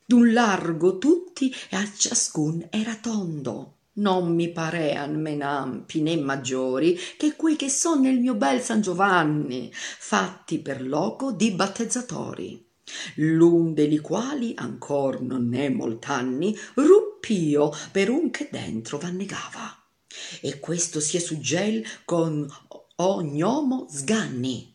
d'un 0.06 0.34
largo 0.34 0.98
tutti 0.98 1.54
e 1.70 1.76
a 1.76 1.90
ciascun 1.96 2.68
era 2.70 2.96
tondo 2.96 3.77
non 3.98 4.34
mi 4.34 4.50
parean 4.50 5.22
men 5.22 5.42
ampi 5.42 6.02
né 6.02 6.18
maggiori 6.18 6.98
che 7.18 7.36
quei 7.36 7.56
che 7.56 7.70
son 7.70 8.02
nel 8.02 8.20
mio 8.20 8.36
bel 8.36 8.62
San 8.62 8.82
Giovanni, 8.82 9.72
fatti 9.74 10.60
per 10.60 10.86
loco 10.86 11.32
di 11.32 11.52
battezzatori. 11.52 12.66
L'un 13.16 13.74
degli 13.74 14.00
quali, 14.00 14.54
ancor 14.56 15.22
non 15.22 15.54
è 15.54 15.68
molt'anni, 15.70 16.58
ruppi 16.76 17.18
pio 17.28 17.72
per 17.92 18.10
un 18.10 18.30
che 18.32 18.48
dentro 18.50 18.98
vannegava. 18.98 19.78
E 20.40 20.60
questo 20.60 21.02
si 21.02 21.18
è 21.18 21.20
suggel 21.20 21.86
con 22.06 22.48
ognomo 22.96 23.88
sganni. 23.90 24.74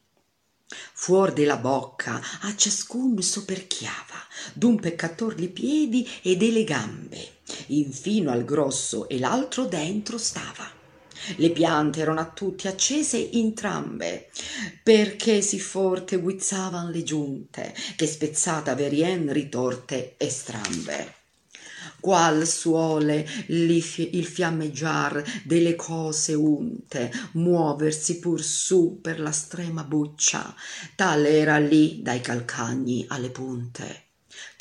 Fuor 0.92 1.32
della 1.32 1.56
bocca 1.56 2.20
a 2.42 2.54
ciascun 2.54 3.20
soperchiava, 3.20 4.20
d'un 4.54 4.78
peccator 4.78 5.34
li 5.34 5.48
piedi 5.48 6.06
e 6.22 6.36
delle 6.36 6.64
gambe, 6.64 7.40
infino 7.68 8.30
al 8.30 8.44
grosso 8.44 9.08
e 9.08 9.18
l'altro 9.18 9.64
dentro 9.66 10.18
stava. 10.18 10.70
Le 11.36 11.50
piante 11.50 12.00
erano 12.00 12.20
a 12.20 12.30
tutti 12.30 12.66
accese 12.66 13.30
entrambe, 13.30 14.30
perché 14.82 15.40
si 15.40 15.60
forte 15.60 16.16
guizzavan 16.16 16.90
le 16.90 17.02
giunte, 17.02 17.74
che 17.94 18.06
spezzata 18.06 18.74
verien 18.74 19.32
ritorte 19.32 20.14
e 20.16 20.28
strambe 20.28 21.20
qual 22.02 22.46
suole 22.48 23.24
il 23.46 23.80
fiammeggiar 24.24 25.22
delle 25.44 25.76
cose 25.76 26.34
unte 26.34 27.12
muoversi 27.32 28.18
pur 28.18 28.42
su 28.42 28.98
per 29.00 29.20
la 29.20 29.30
strema 29.30 29.84
buccia 29.84 30.52
tal 30.96 31.24
era 31.24 31.58
lì 31.58 32.02
dai 32.02 32.20
calcagni 32.20 33.04
alle 33.08 33.30
punte 33.30 34.11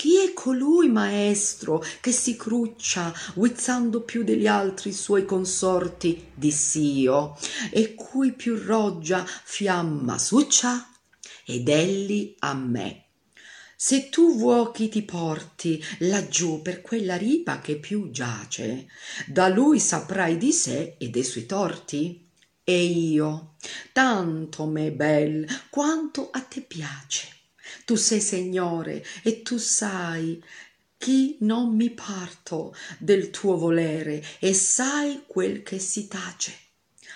chi 0.01 0.17
è 0.17 0.33
colui 0.33 0.89
maestro 0.89 1.79
che 1.99 2.11
si 2.11 2.35
cruccia 2.35 3.13
guizzando 3.35 4.01
più 4.01 4.23
degli 4.23 4.47
altri 4.47 4.93
suoi 4.93 5.25
consorti 5.25 6.31
diss'io 6.33 7.37
e 7.69 7.93
cui 7.93 8.33
più 8.33 8.57
roggia 8.57 9.23
fiamma 9.23 10.17
succia? 10.17 10.89
Ed 11.45 11.69
elli 11.69 12.35
a 12.39 12.55
me. 12.55 13.09
Se 13.75 14.09
tu 14.09 14.39
vuoi 14.39 14.71
chi 14.73 14.89
ti 14.89 15.03
porti 15.03 15.79
laggiù 15.99 16.63
per 16.63 16.81
quella 16.81 17.15
ripa 17.15 17.59
che 17.59 17.75
più 17.75 18.09
giace 18.09 18.87
da 19.27 19.49
lui 19.49 19.79
saprai 19.79 20.35
di 20.37 20.51
sé 20.51 20.95
e 20.97 21.09
dei 21.09 21.23
suoi 21.23 21.45
torti. 21.45 22.27
E 22.63 22.83
io 22.83 23.53
tanto 23.91 24.65
m'è 24.65 24.91
bel 24.91 25.45
quanto 25.69 26.31
a 26.31 26.41
te 26.41 26.61
piace 26.61 27.40
tu 27.85 27.95
sei 27.95 28.21
Signore 28.21 29.03
e 29.23 29.41
tu 29.41 29.57
sai 29.57 30.41
chi 31.01 31.37
non 31.39 31.75
mi 31.75 31.89
parto 31.89 32.75
del 32.99 33.31
tuo 33.31 33.57
volere 33.57 34.23
e 34.37 34.53
sai 34.53 35.23
quel 35.25 35.63
che 35.63 35.79
si 35.79 36.07
tace. 36.07 36.53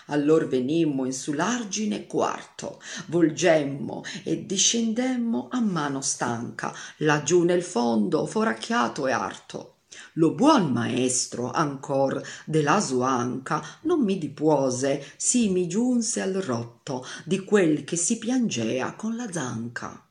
Allor 0.07 0.47
venimmo 0.47 1.05
in 1.05 1.13
su 1.13 1.33
l'argine 1.33 2.07
quarto, 2.07 2.81
volgemmo 3.07 4.03
e 4.23 4.45
discendemmo 4.47 5.49
a 5.51 5.59
mano 5.59 6.01
stanca, 6.01 6.73
laggiù 6.97 7.43
nel 7.43 7.61
fondo 7.61 8.25
foracchiato 8.25 9.05
e 9.05 9.11
arto. 9.11 9.75
Lo 10.13 10.31
buon 10.31 10.71
maestro 10.71 11.51
ancor 11.51 12.23
della 12.45 12.79
sua 12.79 13.09
anca 13.09 13.63
non 13.81 14.03
mi 14.03 14.17
dipuose, 14.17 15.13
sì 15.15 15.49
mi 15.49 15.67
giunse 15.67 16.21
al 16.21 16.33
rotto 16.33 17.05
di 17.23 17.43
quel 17.43 17.83
che 17.83 17.95
si 17.95 18.17
piangea 18.17 18.93
con 18.93 19.15
la 19.15 19.31
zanca 19.31 20.04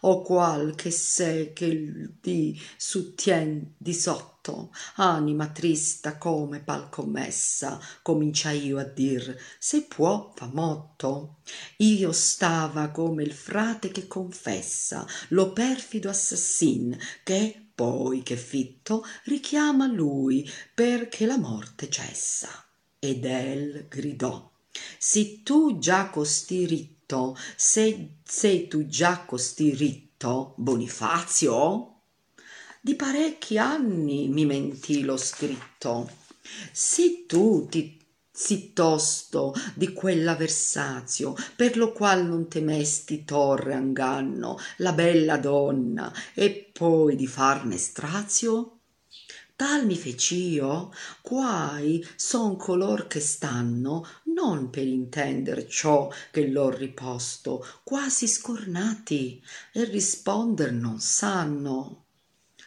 o 0.00 0.22
qual 0.22 0.74
che 0.74 0.90
sé 0.90 1.52
che 1.52 2.10
di 2.20 2.60
suttien 2.76 3.74
di 3.76 3.92
sotto. 3.92 4.72
Anima 4.94 5.48
trista 5.48 6.16
come 6.16 6.60
pal 6.60 6.88
commessa 6.88 7.78
comincia 8.02 8.50
io 8.50 8.78
a 8.78 8.84
dir 8.84 9.36
se 9.58 9.82
può 9.82 10.32
fa 10.34 10.48
motto 10.50 11.40
io 11.78 12.12
stava 12.12 12.88
come 12.88 13.22
il 13.22 13.32
frate 13.32 13.90
che 13.90 14.06
confessa 14.06 15.06
lo 15.28 15.52
perfido 15.52 16.08
assassin 16.08 16.98
che 17.22 17.70
poi 17.74 18.22
che 18.22 18.36
fitto 18.36 19.04
richiama 19.24 19.86
lui 19.86 20.48
perché 20.74 21.26
la 21.26 21.38
morte 21.38 21.90
cessa. 21.90 22.48
Ed 22.98 23.24
el 23.24 23.86
gridò 23.88 24.50
si 24.98 25.42
tu 25.42 25.78
già 25.78 26.10
costi 26.10 26.66
ritto 26.66 26.99
sei, 27.56 28.18
sei 28.24 28.68
tu 28.68 28.86
già 28.86 29.24
costi 29.24 29.74
ritto 29.74 30.54
bonifazio? 30.56 32.02
Di 32.80 32.94
parecchi 32.94 33.58
anni 33.58 34.28
mi 34.28 34.46
mentì 34.46 35.02
lo 35.02 35.16
scritto. 35.16 36.10
Se 36.72 37.26
tu 37.26 37.66
ti 37.68 37.98
sì 38.32 38.72
tosto 38.72 39.52
di 39.74 39.92
quella 39.92 40.34
versazio 40.34 41.34
per 41.56 41.76
lo 41.76 41.92
qual 41.92 42.24
non 42.24 42.48
temesti 42.48 43.24
torre 43.24 43.74
anganno 43.74 44.56
la 44.78 44.92
bella 44.92 45.36
donna 45.36 46.10
e 46.32 46.70
poi 46.72 47.16
di 47.16 47.26
farne 47.26 47.76
strazio? 47.76 48.78
Tal 49.56 49.84
mi 49.84 49.94
fec'io 49.94 50.90
quai 51.20 52.02
son 52.16 52.56
color 52.56 53.06
che 53.06 53.20
stanno 53.20 54.06
non 54.34 54.70
per 54.70 54.86
intender 54.86 55.66
ciò 55.66 56.10
che 56.30 56.46
l'ho 56.48 56.70
riposto 56.70 57.64
quasi 57.82 58.26
scornati 58.26 59.42
e 59.72 59.84
risponder 59.84 60.72
non 60.72 61.00
sanno. 61.00 62.04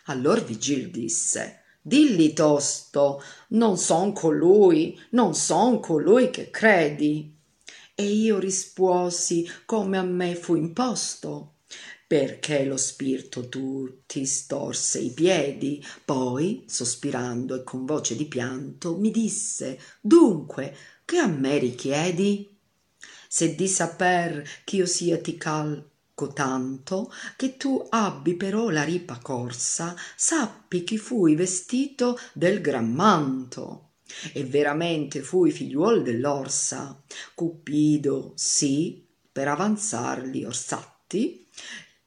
Allor 0.06 0.44
vigil 0.44 0.90
disse 0.90 1.62
dilli 1.82 2.34
tosto 2.34 3.22
non 3.50 3.78
son 3.78 4.14
colui 4.14 4.98
non 5.12 5.36
son 5.36 5.80
colui 5.80 6.30
che 6.30 6.50
credi. 6.50 7.32
E 7.96 8.06
io 8.06 8.40
rispuosi 8.40 9.48
come 9.66 9.98
a 10.00 10.04
me 10.04 10.34
fu 10.36 10.56
imposto 10.56 11.54
perché 12.08 12.64
lo 12.66 12.78
spirito 12.78 13.50
ti 14.06 14.26
storse 14.26 15.00
i 15.00 15.12
piedi. 15.12 15.84
Poi 16.06 16.64
sospirando 16.68 17.56
e 17.56 17.64
con 17.64 17.86
voce 17.86 18.16
di 18.16 18.26
pianto 18.26 18.98
mi 18.98 19.10
disse 19.10 19.80
dunque 20.00 20.76
che 21.14 21.20
a 21.20 21.28
me 21.28 21.60
richiedi? 21.60 22.58
Se 23.28 23.54
di 23.54 23.68
saper 23.68 24.44
ch'io 24.64 24.88
sia 24.88 25.22
ti 25.22 25.38
calco 25.38 26.34
tanto 26.34 27.14
che 27.36 27.56
tu 27.56 27.86
abbi 27.88 28.34
però 28.34 28.72
la 28.72 28.82
ripa 28.82 29.20
corsa 29.20 29.96
sappi 30.16 30.84
chi 30.84 30.98
fui 30.98 31.36
vestito 31.36 32.18
del 32.34 32.62
gran 32.62 32.92
manto. 32.92 33.92
E 34.34 34.44
veramente 34.44 35.22
fui 35.22 35.52
figliuol 35.52 36.02
dell'orsa. 36.02 37.00
Cupido 37.36 38.34
sì 38.36 39.06
per 39.32 39.50
avanzarli 39.50 40.44
orsatti 40.46 41.48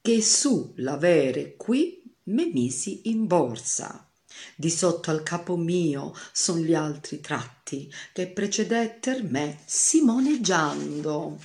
che 0.01 0.21
su 0.21 0.73
l'avere 0.79 1.55
qui 1.55 2.03
me 2.25 2.47
misi 2.47 3.03
in 3.05 3.29
borsa 3.29 4.06
di 4.55 4.71
sotto 4.71 5.11
al 5.11 5.23
capo 5.23 5.57
mio 5.57 6.15
son 6.33 6.61
gli 6.61 6.75
altri 6.75 7.21
tratti 7.21 7.93
che 8.13 8.29
precedetter 8.29 9.23
me 9.25 9.59
simoneggiando 9.65 11.41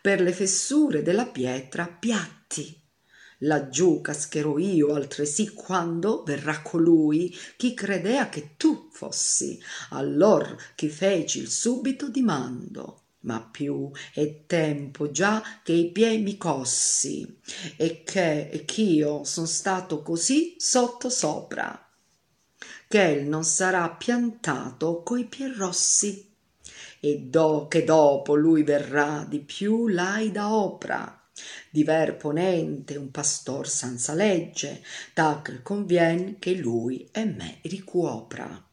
per 0.00 0.20
le 0.20 0.32
fessure 0.32 1.02
della 1.02 1.26
pietra 1.26 1.86
piatti. 1.86 2.80
Laggiù 3.42 4.00
cascherò 4.00 4.58
io 4.58 4.94
altresì 4.94 5.52
quando 5.52 6.24
verrà 6.24 6.60
colui 6.60 7.36
chi 7.56 7.72
credea 7.72 8.28
che 8.28 8.54
tu 8.56 8.88
fossi. 8.90 9.60
Allor 9.90 10.56
chi 10.74 10.88
feci 10.88 11.38
il 11.38 11.48
subito 11.48 12.08
dimando 12.08 13.02
ma 13.20 13.40
più 13.40 13.90
è 14.14 14.44
tempo 14.46 15.10
già 15.10 15.42
che 15.62 15.72
i 15.72 15.90
piedi 15.90 16.22
mi 16.22 16.36
cossi 16.36 17.40
e 17.76 18.02
che 18.04 18.62
ch'io 18.64 19.24
son 19.24 19.46
stato 19.46 20.02
così 20.02 20.54
sotto 20.56 21.10
sopra 21.10 21.87
che 22.88 23.20
non 23.20 23.44
sarà 23.44 23.90
piantato 23.90 25.02
coi 25.02 25.24
piè 25.26 25.52
e 27.00 27.18
do 27.18 27.68
che 27.68 27.84
dopo 27.84 28.34
lui 28.34 28.62
verrà 28.62 29.26
di 29.28 29.40
più 29.40 29.88
l'hai 29.88 30.32
da 30.32 30.54
opra. 30.54 31.22
Diver 31.70 32.16
ponente 32.16 32.96
un 32.96 33.10
pastor 33.10 33.68
senza 33.68 34.14
legge 34.14 34.82
tac 35.12 35.62
convien 35.62 36.38
che 36.38 36.54
lui 36.54 37.06
e 37.12 37.26
me 37.26 37.58
ricuopra. 37.62 38.64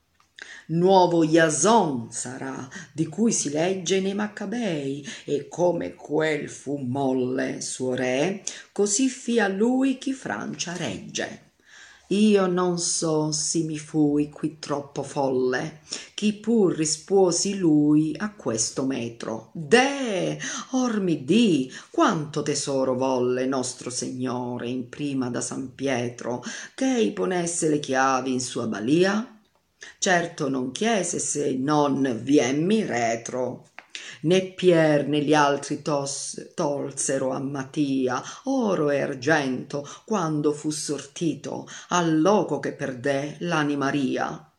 Nuovo 0.68 1.24
Jason 1.26 2.12
sarà, 2.12 2.68
di 2.92 3.06
cui 3.06 3.32
si 3.32 3.50
legge 3.50 4.00
nei 4.00 4.16
Maccabei, 4.16 5.06
e 5.26 5.48
come 5.48 5.94
quel 5.94 6.50
fu 6.50 6.78
molle 6.78 7.62
suo 7.62 7.94
re, 7.94 8.44
così 8.72 9.08
fia 9.08 9.48
lui 9.48 10.00
chi 10.00 10.14
Francia 10.14 10.76
regge. 10.76 11.45
Io 12.10 12.46
non 12.46 12.78
so 12.78 13.32
se 13.32 13.60
mi 13.64 13.78
fui 13.78 14.30
qui 14.30 14.60
troppo 14.60 15.02
folle, 15.02 15.80
chi 16.14 16.34
pur 16.34 16.76
risposi 16.76 17.58
lui 17.58 18.16
a 18.18 18.32
questo 18.34 18.86
metro. 18.86 19.50
Deh, 19.54 20.38
or 20.72 21.00
mi 21.00 21.24
di, 21.24 21.72
quanto 21.90 22.44
tesoro 22.44 22.96
volle 22.96 23.46
nostro 23.46 23.90
Signore 23.90 24.70
in 24.70 24.88
prima 24.90 25.30
da 25.30 25.42
San 25.42 25.74
Pietro, 25.74 26.44
che 26.76 26.96
ei 26.96 27.12
ponesse 27.12 27.70
le 27.70 27.80
chiavi 27.80 28.32
in 28.32 28.42
sua 28.42 28.68
balia? 28.68 29.30
certo 30.00 30.50
non 30.50 30.72
chiese 30.72 31.20
se 31.20 31.54
non 31.54 32.20
vienmi 32.22 32.84
retro 32.84 33.68
Né 34.22 34.54
Pier 34.54 35.08
né 35.08 35.22
gli 35.22 35.34
altri 35.34 35.82
tos, 35.82 36.52
tolsero 36.54 37.32
a 37.32 37.40
Mattia 37.40 38.22
oro 38.46 38.90
e 38.90 39.02
argento 39.02 39.88
quando 40.06 40.52
fu 40.52 40.70
sortito 40.72 41.68
al 41.90 42.22
loco 42.22 42.60
che 42.60 42.74
perdè 42.74 43.38
l'anima 43.40 43.90
ria. 43.90 44.50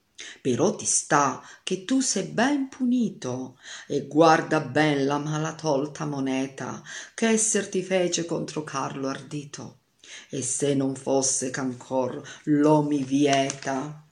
Però 0.40 0.75
ti 0.75 0.87
sta 0.87 1.42
che 1.62 1.85
tu 1.85 2.01
sei 2.01 2.25
ben 2.25 2.68
punito 2.68 3.59
e 3.87 4.07
guarda 4.07 4.61
ben 4.61 5.05
la 5.05 5.18
mala 5.18 5.55
tolta 5.55 6.07
moneta 6.07 6.83
che 7.14 7.29
esser 7.29 7.68
ti 7.68 7.83
fece 7.83 8.25
contro 8.25 8.64
Carlo 8.64 9.09
ardito. 9.09 9.81
E 10.31 10.40
se 10.42 10.75
non 10.75 10.94
fosse 10.94 11.51
ch'ancor 11.51 12.22
lo 12.44 12.83
mi 12.83 13.03
vieta 13.03 14.06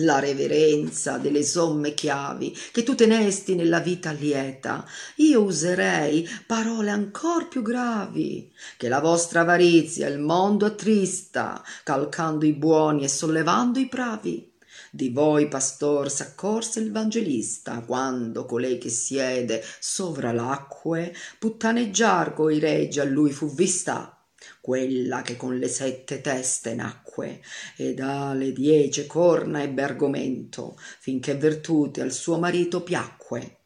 la 0.00 0.18
reverenza 0.18 1.18
delle 1.18 1.42
somme 1.42 1.94
chiavi 1.94 2.56
che 2.72 2.82
tu 2.82 2.94
tenesti 2.94 3.54
nella 3.54 3.80
vita 3.80 4.12
lieta, 4.12 4.86
io 5.16 5.42
userei 5.42 6.28
parole 6.46 6.90
ancor 6.90 7.48
più 7.48 7.62
gravi, 7.62 8.52
che 8.76 8.88
la 8.88 9.00
vostra 9.00 9.40
avarizia 9.40 10.06
il 10.08 10.18
mondo 10.18 10.66
attrista, 10.66 11.62
calcando 11.82 12.44
i 12.44 12.52
buoni 12.52 13.04
e 13.04 13.08
sollevando 13.08 13.78
i 13.78 13.86
bravi. 13.86 14.48
Di 14.92 15.10
voi, 15.10 15.46
pastor, 15.46 16.10
s'accorse 16.10 16.80
il 16.80 16.90
vangelista, 16.90 17.80
quando 17.80 18.44
colei 18.44 18.78
che 18.78 18.88
siede 18.88 19.62
sovra 19.78 20.32
l'acque, 20.32 21.14
puttaneggiar 21.38 22.34
coi 22.34 22.58
regi 22.58 22.98
a 22.98 23.04
lui 23.04 23.30
fu 23.30 23.54
vista 23.54 24.14
quella 24.60 25.22
che 25.22 25.36
con 25.36 25.56
le 25.58 25.68
sette 25.68 26.20
teste 26.20 26.74
nacque 26.74 27.09
e 27.22 27.94
dalle 27.94 28.52
dieci 28.52 29.06
corna 29.06 29.62
ebbe 29.62 29.82
argomento 29.82 30.76
finché 30.98 31.34
virtute 31.34 32.00
al 32.00 32.12
suo 32.12 32.38
marito 32.38 32.82
piacque. 32.82 33.56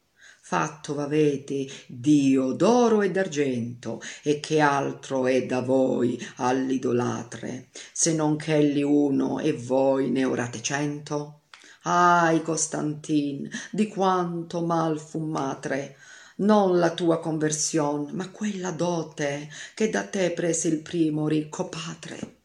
Fatto 0.47 0.95
v'avete 0.95 1.67
dio 1.87 2.53
d'oro 2.53 3.01
e 3.01 3.11
d'argento 3.11 4.01
e 4.23 4.41
che 4.41 4.61
altro 4.61 5.27
è 5.27 5.47
da 5.47 5.63
voi 5.63 6.19
all'idolatre 6.37 7.69
se 7.93 8.13
non 8.15 8.37
ch'elli 8.37 8.83
uno 8.83 9.39
e 9.39 9.53
voi 9.55 10.11
ne 10.11 10.25
orate 10.25 10.61
cento? 10.61 11.41
Ahi 11.85 12.43
costantin 12.43 13.49
di 13.71 13.89
quanto 13.89 14.65
mal 14.65 14.99
fu 14.99 15.21
matre 15.21 15.97
non 16.37 16.79
la 16.79 16.93
tua 16.93 17.21
conversion 17.21 18.11
ma 18.13 18.29
quella 18.31 18.71
dote 18.71 19.49
che 19.75 19.89
da 19.89 20.05
te 20.05 20.31
prese 20.33 20.69
il 20.69 20.83
primo 20.83 21.29
ricco 21.29 21.69
padre 21.69 22.43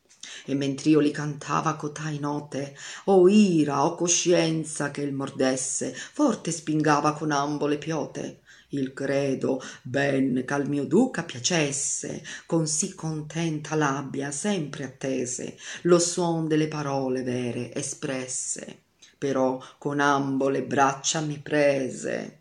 e 0.49 0.55
mentr'io 0.55 0.99
li 0.99 1.11
cantava 1.11 1.75
cotai 1.75 2.17
note 2.17 2.75
o 3.05 3.29
ira 3.29 3.85
o 3.85 3.93
coscienza 3.93 4.89
che 4.89 5.01
il 5.01 5.13
mordesse 5.13 5.93
forte 5.93 6.49
spingava 6.51 7.13
con 7.13 7.29
ambo 7.29 7.67
le 7.67 7.77
piote. 7.77 8.39
Il 8.69 8.93
credo 8.93 9.61
ben 9.83 10.43
ch'al 10.45 10.67
mio 10.67 10.85
duca 10.85 11.21
piacesse 11.21 12.23
con 12.47 12.65
sì 12.65 12.95
contenta 12.95 13.75
labbia 13.75 14.31
sempre 14.31 14.85
attese 14.85 15.55
lo 15.83 15.99
suon 15.99 16.47
delle 16.47 16.67
parole 16.67 17.21
vere 17.21 17.71
espresse. 17.71 18.81
Però 19.19 19.61
con 19.77 19.99
ambo 19.99 20.49
le 20.49 20.63
braccia 20.63 21.21
mi 21.21 21.37
prese. 21.37 22.37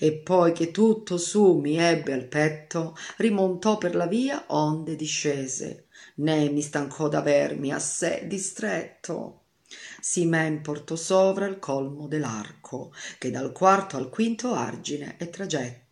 E 0.00 0.12
poi 0.12 0.52
che 0.52 0.72
tutto 0.72 1.18
su 1.18 1.54
mi 1.54 1.76
ebbe 1.76 2.12
al 2.12 2.24
petto 2.24 2.96
rimontò 3.18 3.78
per 3.78 3.94
la 3.94 4.06
via 4.06 4.44
onde 4.48 4.96
discese 4.96 5.83
né 6.16 6.48
mi 6.50 6.62
stancò 6.62 7.08
d'avermi 7.08 7.72
a 7.72 7.78
sé 7.78 8.24
distretto. 8.26 9.40
Si 10.00 10.24
men 10.26 10.60
portò 10.60 10.94
sovra 10.94 11.46
il 11.46 11.58
colmo 11.58 12.06
dell'arco 12.06 12.92
che 13.18 13.30
dal 13.30 13.52
quarto 13.52 13.96
al 13.96 14.08
quinto 14.10 14.54
argine 14.54 15.16
è 15.16 15.28
tragetto 15.30 15.83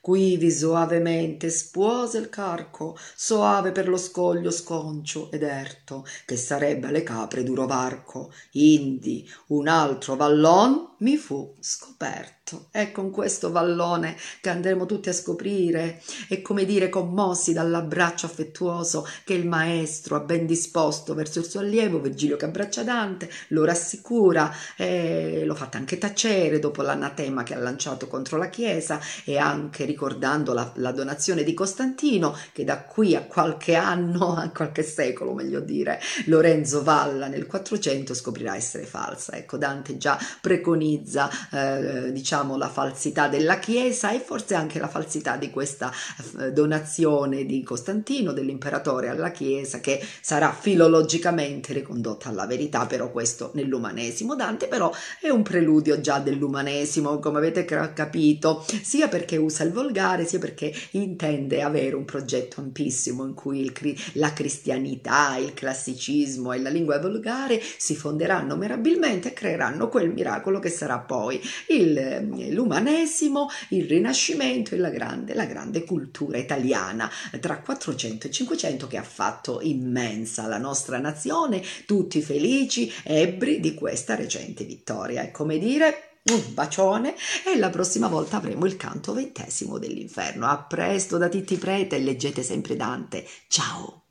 quivi 0.00 0.50
soavemente 0.50 1.50
spuose 1.50 2.18
il 2.18 2.28
carco 2.28 2.96
soave 3.14 3.72
per 3.72 3.88
lo 3.88 3.96
scoglio 3.96 4.50
sconcio 4.50 5.30
ed 5.30 5.42
erto 5.42 6.06
che 6.26 6.36
sarebbe 6.36 6.88
alle 6.88 7.02
capre 7.02 7.42
duro 7.42 7.66
varco. 7.66 8.32
Indi 8.52 9.28
un 9.48 9.68
altro 9.68 10.16
vallon 10.16 10.92
mi 10.98 11.16
fu 11.16 11.54
scoperto. 11.60 12.68
È 12.70 12.92
con 12.92 13.10
questo 13.10 13.50
vallone 13.50 14.16
che 14.40 14.50
andremo 14.50 14.86
tutti 14.86 15.08
a 15.08 15.14
scoprire 15.14 16.00
e 16.28 16.42
come 16.42 16.64
dire 16.64 16.88
commossi 16.88 17.52
dall'abbraccio 17.52 18.26
affettuoso 18.26 19.06
che 19.24 19.34
il 19.34 19.46
maestro 19.46 20.16
ha 20.16 20.20
ben 20.20 20.46
disposto 20.46 21.14
verso 21.14 21.38
il 21.38 21.46
suo 21.46 21.60
allievo 21.60 22.00
Virgilio 22.00 22.36
che 22.36 22.44
abbraccia 22.44 22.82
Dante 22.82 23.30
lo 23.48 23.64
rassicura 23.64 24.54
e 24.76 25.44
lo 25.44 25.54
fa 25.54 25.68
anche 25.72 25.98
tacere 25.98 26.58
dopo 26.58 26.82
l'anatema 26.82 27.42
che 27.42 27.54
ha 27.54 27.58
lanciato 27.58 28.06
contro 28.06 28.36
la 28.36 28.48
Chiesa 28.48 29.00
e 29.24 29.33
anche 29.38 29.84
ricordando 29.84 30.52
la, 30.52 30.70
la 30.76 30.92
donazione 30.92 31.42
di 31.42 31.54
Costantino 31.54 32.36
che 32.52 32.64
da 32.64 32.82
qui 32.82 33.14
a 33.14 33.22
qualche 33.22 33.74
anno, 33.74 34.34
a 34.36 34.48
qualche 34.50 34.82
secolo 34.82 35.32
meglio 35.34 35.60
dire, 35.60 36.00
Lorenzo 36.26 36.82
Valla 36.82 37.26
nel 37.26 37.46
400 37.46 38.14
scoprirà 38.14 38.56
essere 38.56 38.84
falsa. 38.84 39.36
Ecco, 39.36 39.56
Dante 39.56 39.96
già 39.96 40.18
preconizza 40.40 41.30
eh, 41.50 42.12
diciamo 42.12 42.56
la 42.56 42.68
falsità 42.68 43.28
della 43.28 43.58
Chiesa 43.58 44.12
e 44.12 44.20
forse 44.20 44.54
anche 44.54 44.78
la 44.78 44.88
falsità 44.88 45.36
di 45.36 45.50
questa 45.50 45.92
eh, 46.40 46.52
donazione 46.52 47.44
di 47.44 47.62
Costantino, 47.62 48.32
dell'imperatore 48.32 49.08
alla 49.08 49.30
Chiesa 49.30 49.80
che 49.80 50.04
sarà 50.20 50.52
filologicamente 50.52 51.72
ricondotta 51.72 52.28
alla 52.28 52.46
verità, 52.46 52.86
però 52.86 53.10
questo 53.10 53.50
nell'umanesimo. 53.54 54.34
Dante 54.34 54.66
però 54.66 54.92
è 55.20 55.28
un 55.28 55.42
preludio 55.42 56.00
già 56.00 56.18
dell'umanesimo, 56.18 57.18
come 57.18 57.38
avete 57.38 57.64
capito, 57.64 58.64
sia 58.82 59.08
perché 59.08 59.23
usa 59.32 59.64
il 59.64 59.72
volgare, 59.72 60.26
sia 60.26 60.38
perché 60.38 60.72
intende 60.92 61.62
avere 61.62 61.94
un 61.94 62.04
progetto 62.04 62.60
ampissimo 62.60 63.24
in 63.24 63.34
cui 63.34 63.60
il, 63.60 63.72
la 64.14 64.32
cristianità, 64.32 65.36
il 65.36 65.54
classicismo 65.54 66.52
e 66.52 66.60
la 66.60 66.70
lingua 66.70 66.98
volgare 66.98 67.60
si 67.76 67.94
fonderanno 67.94 68.56
mirabilmente 68.56 69.28
e 69.28 69.32
creeranno 69.32 69.88
quel 69.88 70.10
miracolo 70.10 70.58
che 70.58 70.70
sarà 70.70 70.98
poi 70.98 71.40
il, 71.68 72.50
l'umanesimo, 72.50 73.48
il 73.70 73.86
rinascimento 73.86 74.74
e 74.74 74.78
la 74.78 74.90
grande, 74.90 75.34
la 75.34 75.46
grande 75.46 75.84
cultura 75.84 76.38
italiana 76.38 77.10
tra 77.40 77.58
400 77.58 78.26
e 78.26 78.30
500 78.30 78.86
che 78.86 78.96
ha 78.96 79.02
fatto 79.02 79.60
immensa 79.62 80.46
la 80.46 80.58
nostra 80.58 80.98
nazione, 80.98 81.62
tutti 81.86 82.22
felici, 82.22 82.92
ebbri 83.02 83.60
di 83.60 83.74
questa 83.74 84.14
recente 84.14 84.64
vittoria. 84.64 85.22
È 85.22 85.30
come 85.30 85.58
dire 85.58 86.13
un 86.32 86.54
bacione 86.54 87.14
e 87.44 87.58
la 87.58 87.70
prossima 87.70 88.08
volta 88.08 88.38
avremo 88.38 88.64
il 88.64 88.76
canto 88.76 89.12
ventesimo 89.12 89.78
dell'inferno. 89.78 90.46
A 90.46 90.62
presto 90.62 91.18
da 91.18 91.28
Titti 91.28 91.56
Prete 91.56 91.96
e 91.96 92.00
leggete 92.00 92.42
sempre 92.42 92.76
Dante. 92.76 93.26
Ciao! 93.48 94.02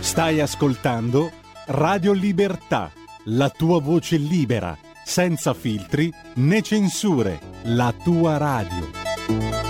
Stai 0.00 0.40
ascoltando 0.40 1.30
Radio 1.66 2.12
Libertà, 2.12 2.90
la 3.24 3.50
tua 3.50 3.80
voce 3.80 4.16
libera, 4.16 4.76
senza 5.04 5.52
filtri 5.52 6.12
né 6.36 6.62
censure, 6.62 7.38
la 7.64 7.94
tua 8.02 8.38
radio. 8.38 9.69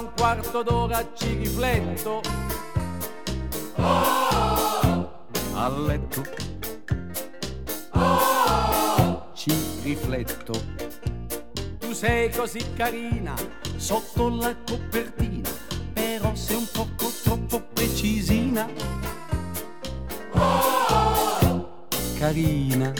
Un 0.00 0.10
quarto 0.16 0.62
d'ora 0.62 1.06
ci 1.14 1.34
rifletto. 1.34 2.22
Oh! 3.76 5.26
A 5.54 5.68
letto. 5.68 6.22
Ci 9.34 9.52
rifletto. 9.82 10.52
Tu 11.78 11.92
sei 11.92 12.30
così 12.30 12.64
carina, 12.74 13.34
sotto 13.76 14.30
la 14.30 14.56
copertina, 14.66 15.50
però 15.92 16.34
sei 16.34 16.56
un 16.56 16.66
poco 16.72 17.10
troppo 17.22 17.60
precisina. 17.60 18.66
Carina. 22.18 22.92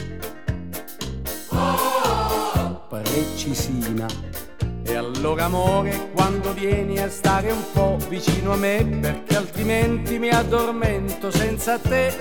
Precisina 2.89 4.50
E 4.83 4.95
allora 4.95 5.45
amore, 5.45 6.11
quando 6.13 6.53
vieni 6.53 6.99
a 6.99 7.09
stare 7.09 7.51
un 7.51 7.63
po' 7.73 7.97
vicino 8.09 8.53
a 8.53 8.57
me, 8.57 8.85
perché 9.01 9.37
altrimenti 9.37 10.19
mi 10.19 10.29
addormento 10.31 11.31
senza 11.31 11.79
te. 11.79 12.13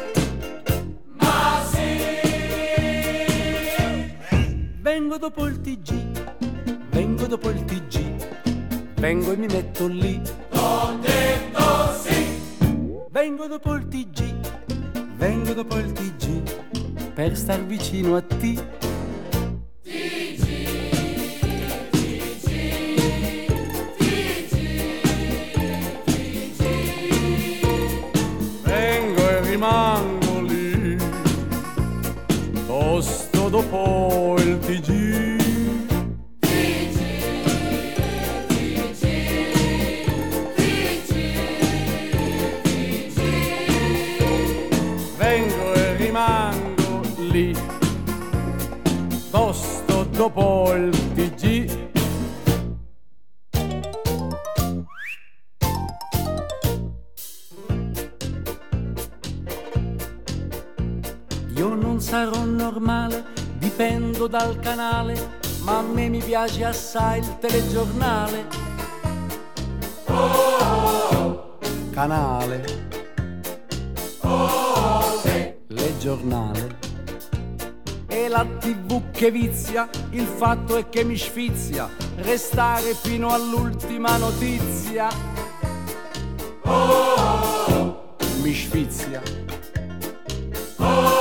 Ma 1.13 1.63
sì! 1.71 1.97
Vengo 4.81 5.17
dopo 5.17 5.45
il 5.45 5.61
TG, 5.61 5.93
vengo 6.89 7.25
dopo 7.25 7.49
il 7.49 7.65
TG, 7.65 8.15
vengo 8.95 9.31
e 9.31 9.37
mi 9.37 9.47
metto 9.47 9.87
lì. 9.87 10.21
Ho 10.51 10.97
detto 11.01 11.93
sì! 12.01 12.37
Vengo 13.09 13.47
dopo 13.47 13.73
il 13.73 13.87
TG, 13.87 14.33
vengo 15.15 15.53
dopo 15.53 15.77
il 15.77 15.91
TG, 15.91 17.11
per 17.13 17.35
star 17.35 17.65
vicino 17.65 18.15
a 18.15 18.21
te. 18.21 18.88
Rimango 29.49 30.41
lì, 30.41 30.95
tosto 32.67 33.49
dopo 33.49 34.35
il 34.37 34.59
TG. 34.59 35.37
Vengo 45.17 45.73
e 45.73 45.95
rimango 45.95 47.01
lì, 47.31 47.55
dopo 50.11 50.73
il 50.75 50.98
non 61.89 62.01
sarò 62.01 62.45
normale, 62.45 63.25
dipendo 63.57 64.27
dal 64.27 64.59
canale, 64.59 65.39
ma 65.63 65.79
a 65.79 65.81
me 65.81 66.07
mi 66.07 66.21
piace 66.21 66.63
assai 66.63 67.17
il 67.17 67.37
telegiornale. 67.39 68.47
Canale. 71.89 72.63
Le 75.65 75.97
giornale. 75.97 76.77
E 78.05 78.27
la 78.27 78.45
tv 78.45 79.09
che 79.09 79.31
vizia, 79.31 79.89
il 80.11 80.27
fatto 80.27 80.77
è 80.77 80.89
che 80.89 81.03
mi 81.03 81.17
sfizia 81.17 81.89
restare 82.17 82.93
fino 82.93 83.29
all'ultima 83.29 84.15
notizia. 84.17 85.09
Mi 88.43 88.53
sfizia. 88.53 89.39
la 90.79 91.18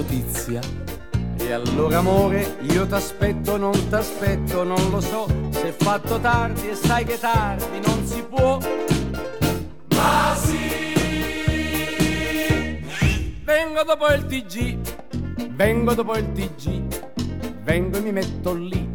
notizia. 0.00 0.60
E 1.36 1.52
allora 1.52 1.98
amore, 1.98 2.56
io 2.62 2.86
t'aspetto, 2.86 3.58
non 3.58 3.88
t'aspetto, 3.88 4.62
non 4.64 4.90
lo 4.90 5.00
so, 5.00 5.26
se 5.50 5.68
è 5.68 5.72
fatto 5.72 6.18
tardi 6.20 6.70
e 6.70 6.74
sai 6.74 7.04
che 7.04 7.18
tardi 7.18 7.80
non 7.86 8.06
si 8.06 8.22
può. 8.22 8.58
Ma 9.90 10.34
sì! 10.36 10.78
Vengo 13.44 13.82
dopo 13.84 14.06
il 14.12 14.24
TG, 14.26 15.48
vengo 15.50 15.94
dopo 15.94 16.16
il 16.16 16.32
TG, 16.32 17.62
vengo 17.62 17.98
e 17.98 18.00
mi 18.00 18.12
metto 18.12 18.54
lì. 18.54 18.88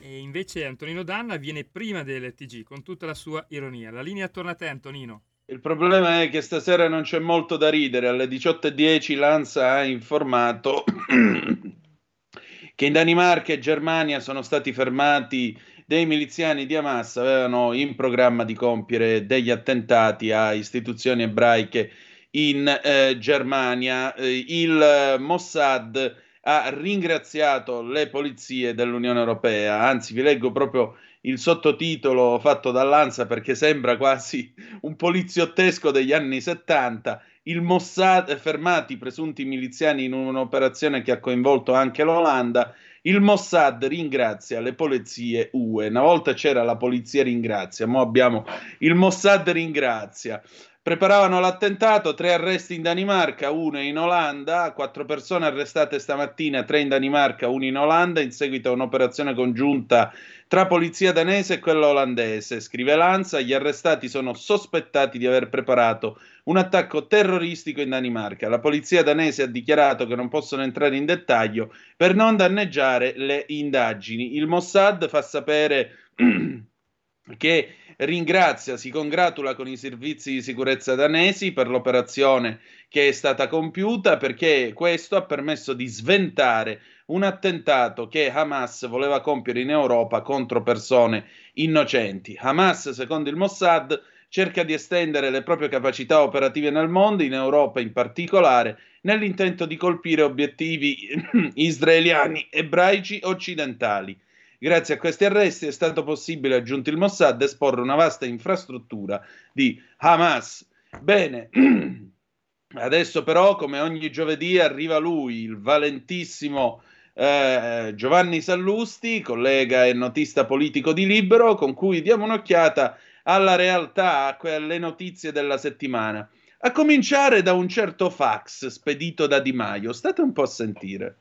E 0.00 0.18
invece 0.18 0.64
Antonino 0.66 1.04
Danna 1.04 1.36
viene 1.36 1.64
prima 1.64 2.02
del 2.02 2.34
TG 2.34 2.64
con 2.64 2.82
tutta 2.82 3.06
la 3.06 3.14
sua 3.14 3.44
ironia. 3.50 3.92
La 3.92 4.02
linea 4.02 4.28
torna 4.28 4.52
a 4.52 4.54
te, 4.54 4.66
Antonino. 4.68 5.27
Il 5.50 5.60
problema 5.60 6.20
è 6.20 6.28
che 6.28 6.42
stasera 6.42 6.88
non 6.88 7.04
c'è 7.04 7.18
molto 7.20 7.56
da 7.56 7.70
ridere. 7.70 8.08
Alle 8.08 8.26
18.10 8.26 9.16
Lanza 9.16 9.70
ha 9.70 9.82
informato 9.82 10.84
che 12.74 12.84
in 12.84 12.92
Danimarca 12.92 13.54
e 13.54 13.58
Germania 13.58 14.20
sono 14.20 14.42
stati 14.42 14.74
fermati 14.74 15.58
dei 15.86 16.04
miliziani 16.04 16.66
di 16.66 16.76
Hamas, 16.76 17.16
avevano 17.16 17.72
in 17.72 17.94
programma 17.94 18.44
di 18.44 18.52
compiere 18.52 19.24
degli 19.24 19.48
attentati 19.48 20.32
a 20.32 20.52
istituzioni 20.52 21.22
ebraiche 21.22 21.92
in 22.32 22.68
eh, 22.84 23.16
Germania. 23.18 24.12
Eh, 24.16 24.44
il 24.48 25.16
Mossad 25.18 26.14
ha 26.42 26.68
ringraziato 26.74 27.80
le 27.80 28.10
polizie 28.10 28.74
dell'Unione 28.74 29.18
Europea, 29.18 29.80
anzi 29.80 30.12
vi 30.12 30.20
leggo 30.20 30.52
proprio 30.52 30.98
il 31.28 31.38
sottotitolo 31.38 32.38
fatto 32.38 32.70
dall'Ansa 32.70 33.26
perché 33.26 33.54
sembra 33.54 33.98
quasi 33.98 34.52
un 34.80 34.96
poliziottesco 34.96 35.90
degli 35.90 36.12
anni 36.12 36.40
70. 36.40 37.22
Il 37.44 37.60
Mossad, 37.60 38.34
fermati 38.36 38.94
i 38.94 38.96
presunti 38.96 39.44
miliziani 39.44 40.04
in 40.04 40.14
un'operazione 40.14 41.02
che 41.02 41.12
ha 41.12 41.20
coinvolto 41.20 41.74
anche 41.74 42.02
l'Olanda. 42.02 42.74
Il 43.02 43.20
Mossad 43.20 43.84
ringrazia 43.84 44.60
le 44.60 44.74
polizie 44.74 45.50
UE. 45.52 45.88
Una 45.88 46.02
volta 46.02 46.32
c'era 46.32 46.62
la 46.62 46.76
polizia 46.76 47.22
ringrazia, 47.22 47.86
ora 47.86 48.00
abbiamo 48.00 48.46
il 48.78 48.94
Mossad 48.94 49.48
ringrazia. 49.50 50.42
Preparavano 50.88 51.38
l'attentato, 51.38 52.14
tre 52.14 52.32
arresti 52.32 52.74
in 52.74 52.80
Danimarca, 52.80 53.50
uno 53.50 53.78
in 53.78 53.98
Olanda, 53.98 54.72
quattro 54.72 55.04
persone 55.04 55.44
arrestate 55.44 55.98
stamattina, 55.98 56.62
tre 56.62 56.80
in 56.80 56.88
Danimarca, 56.88 57.46
uno 57.46 57.66
in 57.66 57.76
Olanda, 57.76 58.22
in 58.22 58.32
seguito 58.32 58.70
a 58.70 58.72
un'operazione 58.72 59.34
congiunta 59.34 60.10
tra 60.46 60.66
polizia 60.66 61.12
danese 61.12 61.52
e 61.52 61.58
quella 61.58 61.88
olandese. 61.88 62.60
Scrive 62.60 62.96
Lanza, 62.96 63.38
gli 63.42 63.52
arrestati 63.52 64.08
sono 64.08 64.32
sospettati 64.32 65.18
di 65.18 65.26
aver 65.26 65.50
preparato 65.50 66.18
un 66.44 66.56
attacco 66.56 67.06
terroristico 67.06 67.82
in 67.82 67.90
Danimarca. 67.90 68.48
La 68.48 68.58
polizia 68.58 69.02
danese 69.02 69.42
ha 69.42 69.46
dichiarato 69.46 70.06
che 70.06 70.16
non 70.16 70.30
possono 70.30 70.62
entrare 70.62 70.96
in 70.96 71.04
dettaglio 71.04 71.70
per 71.98 72.14
non 72.14 72.34
danneggiare 72.34 73.12
le 73.14 73.44
indagini. 73.48 74.36
Il 74.36 74.46
Mossad 74.46 75.06
fa 75.06 75.20
sapere 75.20 75.90
che 77.36 77.74
ringrazia, 77.98 78.76
si 78.76 78.90
congratula 78.90 79.54
con 79.54 79.66
i 79.66 79.76
servizi 79.76 80.32
di 80.32 80.42
sicurezza 80.42 80.94
danesi 80.94 81.52
per 81.52 81.68
l'operazione 81.68 82.60
che 82.88 83.08
è 83.08 83.12
stata 83.12 83.48
compiuta 83.48 84.16
perché 84.16 84.72
questo 84.74 85.16
ha 85.16 85.22
permesso 85.22 85.72
di 85.72 85.86
sventare 85.86 86.80
un 87.06 87.22
attentato 87.22 88.06
che 88.06 88.30
Hamas 88.30 88.86
voleva 88.86 89.20
compiere 89.20 89.60
in 89.60 89.70
Europa 89.70 90.20
contro 90.20 90.62
persone 90.62 91.24
innocenti. 91.54 92.36
Hamas, 92.38 92.90
secondo 92.90 93.30
il 93.30 93.36
Mossad, 93.36 94.00
cerca 94.28 94.62
di 94.62 94.74
estendere 94.74 95.30
le 95.30 95.42
proprie 95.42 95.68
capacità 95.68 96.22
operative 96.22 96.70
nel 96.70 96.88
mondo, 96.88 97.22
in 97.22 97.32
Europa 97.32 97.80
in 97.80 97.92
particolare, 97.92 98.78
nell'intento 99.02 99.64
di 99.64 99.76
colpire 99.76 100.22
obiettivi 100.22 101.08
israeliani, 101.54 102.46
ebraici 102.50 103.20
occidentali. 103.22 104.16
Grazie 104.60 104.94
a 104.94 104.98
questi 104.98 105.24
arresti 105.24 105.68
è 105.68 105.70
stato 105.70 106.02
possibile, 106.02 106.56
aggiunto 106.56 106.90
il 106.90 106.96
Mossad, 106.96 107.40
esporre 107.40 107.80
una 107.80 107.94
vasta 107.94 108.26
infrastruttura 108.26 109.24
di 109.52 109.80
Hamas. 109.98 110.68
Bene, 111.00 111.48
adesso 112.74 113.22
però, 113.22 113.54
come 113.54 113.78
ogni 113.78 114.10
giovedì, 114.10 114.58
arriva 114.58 114.98
lui, 114.98 115.42
il 115.42 115.60
valentissimo 115.60 116.82
eh, 117.14 117.92
Giovanni 117.94 118.40
Sallusti, 118.40 119.20
collega 119.20 119.86
e 119.86 119.92
notista 119.92 120.44
politico 120.44 120.92
di 120.92 121.06
Libero, 121.06 121.54
con 121.54 121.72
cui 121.72 122.02
diamo 122.02 122.24
un'occhiata 122.24 122.98
alla 123.22 123.54
realtà, 123.54 124.26
a 124.26 124.36
quelle 124.36 124.78
notizie 124.78 125.30
della 125.30 125.56
settimana. 125.56 126.28
A 126.60 126.72
cominciare 126.72 127.42
da 127.42 127.52
un 127.52 127.68
certo 127.68 128.10
fax 128.10 128.66
spedito 128.66 129.28
da 129.28 129.38
Di 129.38 129.52
Maio. 129.52 129.92
State 129.92 130.20
un 130.20 130.32
po' 130.32 130.42
a 130.42 130.46
sentire. 130.46 131.16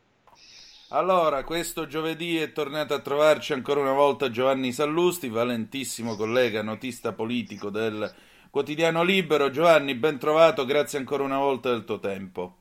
Allora, 0.92 1.44
questo 1.44 1.86
giovedì 1.86 2.38
è 2.38 2.54
tornato 2.54 2.94
a 2.94 3.00
trovarci 3.00 3.52
ancora 3.52 3.82
una 3.82 3.92
volta 3.92 4.30
Giovanni 4.30 4.72
Sallusti, 4.72 5.28
valentissimo 5.28 6.16
collega, 6.16 6.62
notista 6.62 7.12
politico 7.12 7.70
del 7.70 8.10
quotidiano 8.50 9.04
Libero. 9.04 9.50
Giovanni, 9.50 9.96
ben 9.96 10.18
trovato, 10.18 10.64
grazie 10.64 10.98
ancora 10.98 11.24
una 11.24 11.40
volta 11.40 11.72
del 11.72 11.84
tuo 11.84 12.00
tempo. 12.00 12.56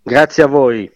Grazie 0.00 0.44
a 0.44 0.46
voi. 0.46 0.88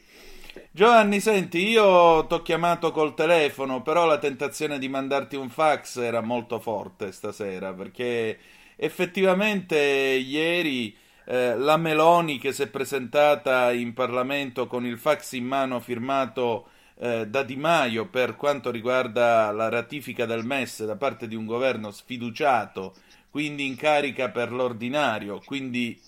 Giovanni, 0.71 1.19
senti, 1.19 1.67
io 1.67 2.25
ti 2.27 2.35
ho 2.35 2.43
chiamato 2.43 2.93
col 2.93 3.14
telefono, 3.14 3.83
però 3.83 4.07
la 4.07 4.19
tentazione 4.19 4.79
di 4.79 4.88
mandarti 4.88 5.35
un 5.35 5.51
fax 5.51 5.97
era 5.97 6.21
molto 6.21 6.61
forte 6.61 7.11
stasera, 7.11 7.75
perché 7.75 8.38
effettivamente 8.77 9.77
ieri 9.77 10.97
eh, 11.24 11.56
la 11.56 11.76
Meloni 11.76 12.38
che 12.38 12.52
si 12.52 12.62
è 12.62 12.66
presentata 12.68 13.72
in 13.72 13.92
Parlamento 13.94 14.66
con 14.66 14.84
il 14.87 14.98
fax 14.98 15.32
in 15.32 15.46
mano 15.46 15.80
firmato 15.80 16.68
eh, 16.96 17.26
da 17.26 17.42
Di 17.42 17.56
Maio 17.56 18.06
per 18.06 18.37
quanto 18.37 18.70
riguarda 18.70 19.50
la 19.50 19.68
ratifica 19.68 20.26
del 20.26 20.44
MES 20.44 20.84
da 20.84 20.96
parte 20.96 21.26
di 21.26 21.34
un 21.34 21.46
governo 21.46 21.90
sfiduciato, 21.90 22.94
quindi 23.30 23.66
in 23.66 23.76
carica 23.76 24.30
per 24.30 24.52
l'ordinario, 24.52 25.40
quindi 25.44 26.00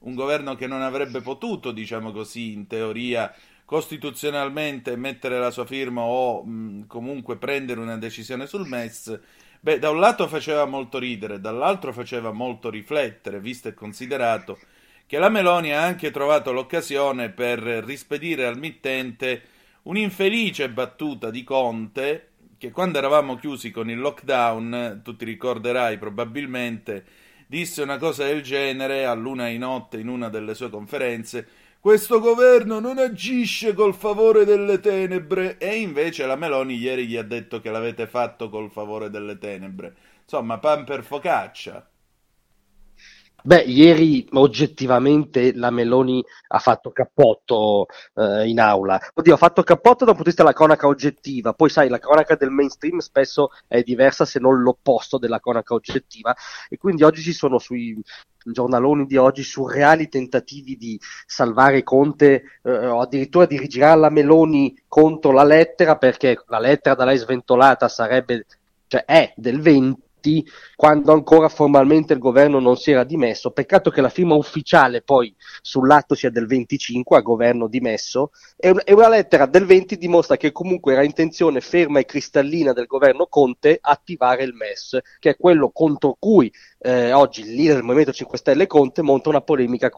un 0.00 0.14
governo 0.14 0.54
che 0.54 0.66
non 0.66 0.82
avrebbe 0.82 1.20
potuto, 1.20 1.72
diciamo 1.72 2.12
così, 2.12 2.52
in 2.52 2.66
teoria 2.66 3.32
costituzionalmente 3.64 4.94
mettere 4.96 5.38
la 5.40 5.50
sua 5.50 5.66
firma 5.66 6.02
o 6.02 6.44
mh, 6.44 6.86
comunque 6.86 7.36
prendere 7.36 7.80
una 7.80 7.96
decisione 7.96 8.46
sul 8.46 8.66
MES, 8.68 9.18
beh, 9.66 9.80
da 9.80 9.90
un 9.90 9.98
lato 9.98 10.28
faceva 10.28 10.64
molto 10.64 10.96
ridere, 10.96 11.40
dall'altro 11.40 11.92
faceva 11.92 12.30
molto 12.30 12.70
riflettere, 12.70 13.40
visto 13.40 13.66
e 13.66 13.74
considerato 13.74 14.60
che 15.06 15.18
la 15.18 15.28
Meloni 15.28 15.72
ha 15.72 15.82
anche 15.82 16.12
trovato 16.12 16.52
l'occasione 16.52 17.30
per 17.30 17.58
rispedire 17.58 18.46
al 18.46 18.58
mittente 18.58 19.42
un'infelice 19.82 20.70
battuta 20.70 21.30
di 21.30 21.42
Conte 21.42 22.28
che 22.58 22.70
quando 22.70 22.98
eravamo 22.98 23.34
chiusi 23.34 23.72
con 23.72 23.90
il 23.90 23.98
lockdown, 23.98 25.00
tu 25.02 25.16
ti 25.16 25.24
ricorderai 25.24 25.98
probabilmente, 25.98 27.04
disse 27.48 27.82
una 27.82 27.98
cosa 27.98 28.24
del 28.24 28.42
genere 28.42 29.04
a 29.04 29.14
luna 29.14 29.48
di 29.48 29.58
notte 29.58 29.98
in 29.98 30.06
una 30.06 30.28
delle 30.28 30.54
sue 30.54 30.70
conferenze. 30.70 31.48
Questo 31.86 32.18
governo 32.18 32.80
non 32.80 32.98
agisce 32.98 33.72
col 33.72 33.94
favore 33.94 34.44
delle 34.44 34.80
tenebre 34.80 35.56
e 35.56 35.76
invece 35.76 36.26
la 36.26 36.34
Meloni 36.34 36.74
ieri 36.74 37.06
gli 37.06 37.16
ha 37.16 37.22
detto 37.22 37.60
che 37.60 37.70
l'avete 37.70 38.08
fatto 38.08 38.48
col 38.48 38.72
favore 38.72 39.08
delle 39.08 39.38
tenebre. 39.38 39.94
Insomma, 40.22 40.58
pan 40.58 40.82
per 40.82 41.04
focaccia. 41.04 41.88
Beh, 43.40 43.62
ieri 43.62 44.26
oggettivamente 44.32 45.54
la 45.54 45.70
Meloni 45.70 46.24
ha 46.48 46.58
fatto 46.58 46.90
cappotto 46.90 47.86
eh, 48.14 48.48
in 48.48 48.58
aula. 48.58 49.00
Oddio, 49.14 49.34
ha 49.34 49.36
fatto 49.36 49.62
cappotto 49.62 50.04
da 50.04 50.10
un 50.10 50.16
punto 50.16 50.22
di 50.24 50.30
vista 50.30 50.42
della 50.42 50.56
cronaca 50.56 50.88
oggettiva. 50.88 51.52
Poi 51.52 51.70
sai, 51.70 51.88
la 51.88 52.00
cronaca 52.00 52.34
del 52.34 52.50
mainstream 52.50 52.98
spesso 52.98 53.50
è 53.68 53.82
diversa 53.82 54.24
se 54.24 54.40
non 54.40 54.60
l'opposto 54.60 55.18
della 55.18 55.38
cronaca 55.38 55.74
oggettiva. 55.74 56.34
E 56.68 56.78
quindi 56.78 57.04
oggi 57.04 57.22
ci 57.22 57.32
sono 57.32 57.60
sui 57.60 57.96
giornaloni 58.52 59.06
di 59.06 59.16
oggi 59.16 59.42
surreali 59.42 60.08
tentativi 60.08 60.76
di 60.76 60.98
salvare 61.26 61.82
Conte 61.82 62.42
eh, 62.62 62.86
o 62.86 63.00
addirittura 63.00 63.46
di 63.46 63.58
rigirare 63.58 64.00
la 64.00 64.10
Meloni 64.10 64.76
contro 64.88 65.32
la 65.32 65.44
lettera 65.44 65.96
perché 65.96 66.42
la 66.46 66.58
lettera 66.58 66.94
da 66.94 67.04
lei 67.04 67.18
sventolata 67.18 67.88
sarebbe, 67.88 68.46
cioè 68.86 69.04
è 69.04 69.32
del 69.36 69.60
20 69.60 70.04
quando 70.74 71.12
ancora 71.12 71.48
formalmente 71.48 72.12
il 72.12 72.18
governo 72.18 72.58
non 72.58 72.76
si 72.76 72.90
era 72.90 73.04
dimesso. 73.04 73.50
Peccato 73.50 73.90
che 73.90 74.00
la 74.00 74.08
firma 74.08 74.34
ufficiale 74.34 75.02
poi 75.02 75.34
sull'atto 75.60 76.14
sia 76.14 76.30
del 76.30 76.46
25 76.46 77.16
a 77.16 77.20
governo 77.20 77.68
dimesso 77.68 78.30
e, 78.56 78.70
una 78.92 79.08
lettera 79.08 79.46
del 79.46 79.64
20 79.64 79.96
dimostra 79.96 80.36
che 80.36 80.52
comunque 80.52 80.92
era 80.92 81.04
intenzione 81.04 81.60
ferma 81.60 82.00
e 82.00 82.04
cristallina 82.04 82.72
del 82.72 82.86
governo 82.86 83.26
Conte 83.26 83.78
attivare 83.80 84.44
il 84.44 84.54
MES, 84.54 84.98
che 85.18 85.30
è 85.30 85.36
quello 85.36 85.70
contro 85.70 86.16
cui 86.18 86.52
eh, 86.78 87.12
oggi 87.12 87.42
il 87.42 87.54
leader 87.54 87.74
del 87.74 87.84
Movimento 87.84 88.12
5 88.12 88.38
Stelle 88.38 88.66
Conte 88.66 89.02
monta 89.02 89.28
una 89.28 89.40
polemica 89.40 89.90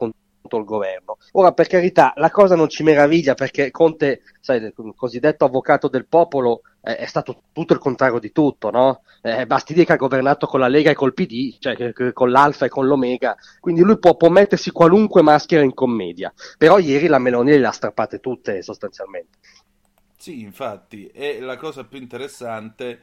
contro 0.49 0.57
il 0.57 0.65
governo. 0.65 1.17
Ora, 1.33 1.51
per 1.51 1.67
carità, 1.67 2.13
la 2.15 2.31
cosa 2.31 2.55
non 2.55 2.67
ci 2.67 2.83
meraviglia 2.83 3.35
perché 3.35 3.69
Conte, 3.69 4.21
sai, 4.39 4.61
il 4.61 4.93
cosiddetto 4.95 5.45
avvocato 5.45 5.87
del 5.87 6.07
popolo, 6.07 6.61
eh, 6.81 6.97
è 6.97 7.05
stato 7.05 7.43
tutto 7.53 7.73
il 7.73 7.79
contrario 7.79 8.19
di 8.19 8.31
tutto, 8.31 8.71
no? 8.71 9.03
Eh, 9.21 9.45
basti 9.45 9.73
dire 9.73 9.85
che 9.85 9.93
ha 9.93 9.97
governato 9.97 10.47
con 10.47 10.59
la 10.59 10.67
Lega 10.67 10.89
e 10.89 10.95
col 10.95 11.13
PD, 11.13 11.57
cioè 11.59 11.93
con 12.13 12.31
l'Alfa 12.31 12.65
e 12.65 12.69
con 12.69 12.87
l'Omega, 12.87 13.35
quindi 13.59 13.81
lui 13.81 13.99
può, 13.99 14.15
può, 14.15 14.29
mettersi 14.29 14.71
qualunque 14.71 15.21
maschera 15.21 15.61
in 15.61 15.73
commedia. 15.73 16.33
Però 16.57 16.79
ieri 16.79 17.07
la 17.07 17.19
Meloni 17.19 17.57
le 17.57 17.67
ha 17.67 17.71
strappate 17.71 18.19
tutte 18.19 18.61
sostanzialmente. 18.61 19.37
Sì, 20.17 20.41
infatti, 20.41 21.07
e 21.07 21.39
la 21.39 21.55
cosa 21.55 21.85
più 21.85 21.97
interessante 21.97 22.99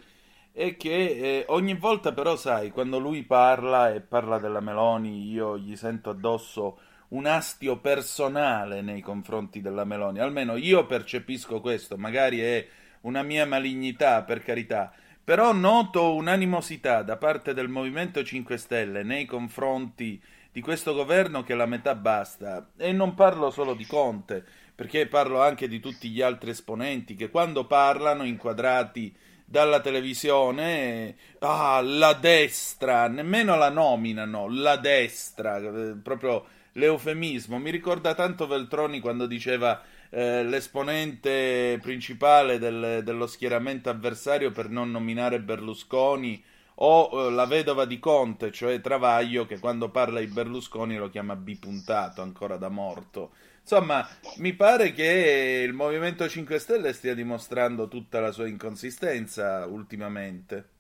è 0.53 0.77
che 0.77 0.91
eh, 0.91 1.45
ogni 1.49 1.75
volta 1.75 2.13
però, 2.13 2.37
sai, 2.37 2.71
quando 2.71 2.99
lui 2.99 3.23
parla 3.25 3.93
e 3.93 4.01
parla 4.01 4.39
della 4.39 4.61
Meloni, 4.61 5.31
io 5.31 5.59
gli 5.59 5.77
sento 5.77 6.11
addosso 6.11 6.79
un 7.17 7.25
astio 7.25 7.79
personale 7.79 8.83
nei 8.83 9.01
confronti 9.01 9.63
della 9.63 9.85
Meloni, 9.85 10.19
almeno 10.19 10.57
io 10.57 10.85
percepisco 10.85 11.63
questo, 11.63 11.97
magari 11.97 12.41
è 12.41 12.67
una 13.03 13.23
mia 13.23 13.47
malignità, 13.47 14.23
per 14.23 14.43
carità, 14.43 14.93
però 15.25 15.53
noto 15.53 16.15
un'animosità 16.15 17.03
da 17.03 17.17
parte 17.17 17.55
del 17.55 17.69
Movimento 17.69 18.23
5 18.23 18.59
Stelle 18.59 19.03
nei 19.03 19.25
confronti 19.25 20.23
di 20.53 20.61
questo 20.61 20.93
governo 20.93 21.43
che 21.43 21.55
la 21.55 21.65
metà 21.65 21.95
basta, 21.95 22.69
e 22.77 22.93
non 22.93 23.15
parlo 23.15 23.51
solo 23.51 23.73
di 23.73 23.87
Conte, 23.87 24.45
perché 24.75 25.07
parlo 25.07 25.41
anche 25.41 25.69
di 25.69 25.81
tutti 25.81 26.11
gli 26.11 26.21
altri 26.21 26.51
esponenti 26.51 27.15
che 27.15 27.31
quando 27.31 27.65
parlano 27.65 28.25
inquadrati 28.25 29.17
dalla 29.43 29.81
televisione, 29.81 31.17
ah, 31.39 31.81
la 31.83 32.13
destra, 32.13 33.09
nemmeno 33.09 33.57
la 33.57 33.71
nominano, 33.71 34.49
la 34.51 34.77
destra, 34.77 35.57
eh, 35.57 35.95
proprio 36.03 36.47
l'eufemismo. 36.77 37.59
Mi 37.59 37.71
ricorda 37.71 38.15
tanto 38.15 38.47
Veltroni 38.47 39.01
quando 39.01 39.27
diceva 39.27 39.83
eh, 40.11 40.45
l'esponente 40.45 41.79
principale 41.83 42.59
del, 42.59 43.03
dello 43.05 43.27
schieramento 43.27 43.91
avversario 43.91 44.51
per 44.53 44.71
non 44.71 44.91
nominare 44.91 45.41
Berlusconi 45.41 46.43
o 46.77 47.11
eh, 47.13 47.31
la 47.31 47.47
vedova 47.47 47.85
di 47.85 47.99
Conte, 47.99 48.53
cioè 48.53 48.81
Travaglio, 48.81 49.47
che 49.47 49.59
quando 49.59 49.91
parla 49.91 50.21
di 50.21 50.27
Berlusconi 50.27 50.97
lo 50.97 51.11
chiama 51.11 51.37
bipuntato, 51.37 52.23
ancora 52.23 52.57
da 52.57 52.69
morto. 52.69 53.33
Insomma, 53.61 54.07
mi 54.37 54.53
pare 54.53 54.93
che 54.93 55.65
il 55.67 55.73
Movimento 55.73 56.29
5 56.29 56.59
Stelle 56.59 56.93
stia 56.93 57.15
dimostrando 57.15 57.89
tutta 57.89 58.21
la 58.21 58.31
sua 58.31 58.47
inconsistenza 58.47 59.67
ultimamente. 59.67 60.76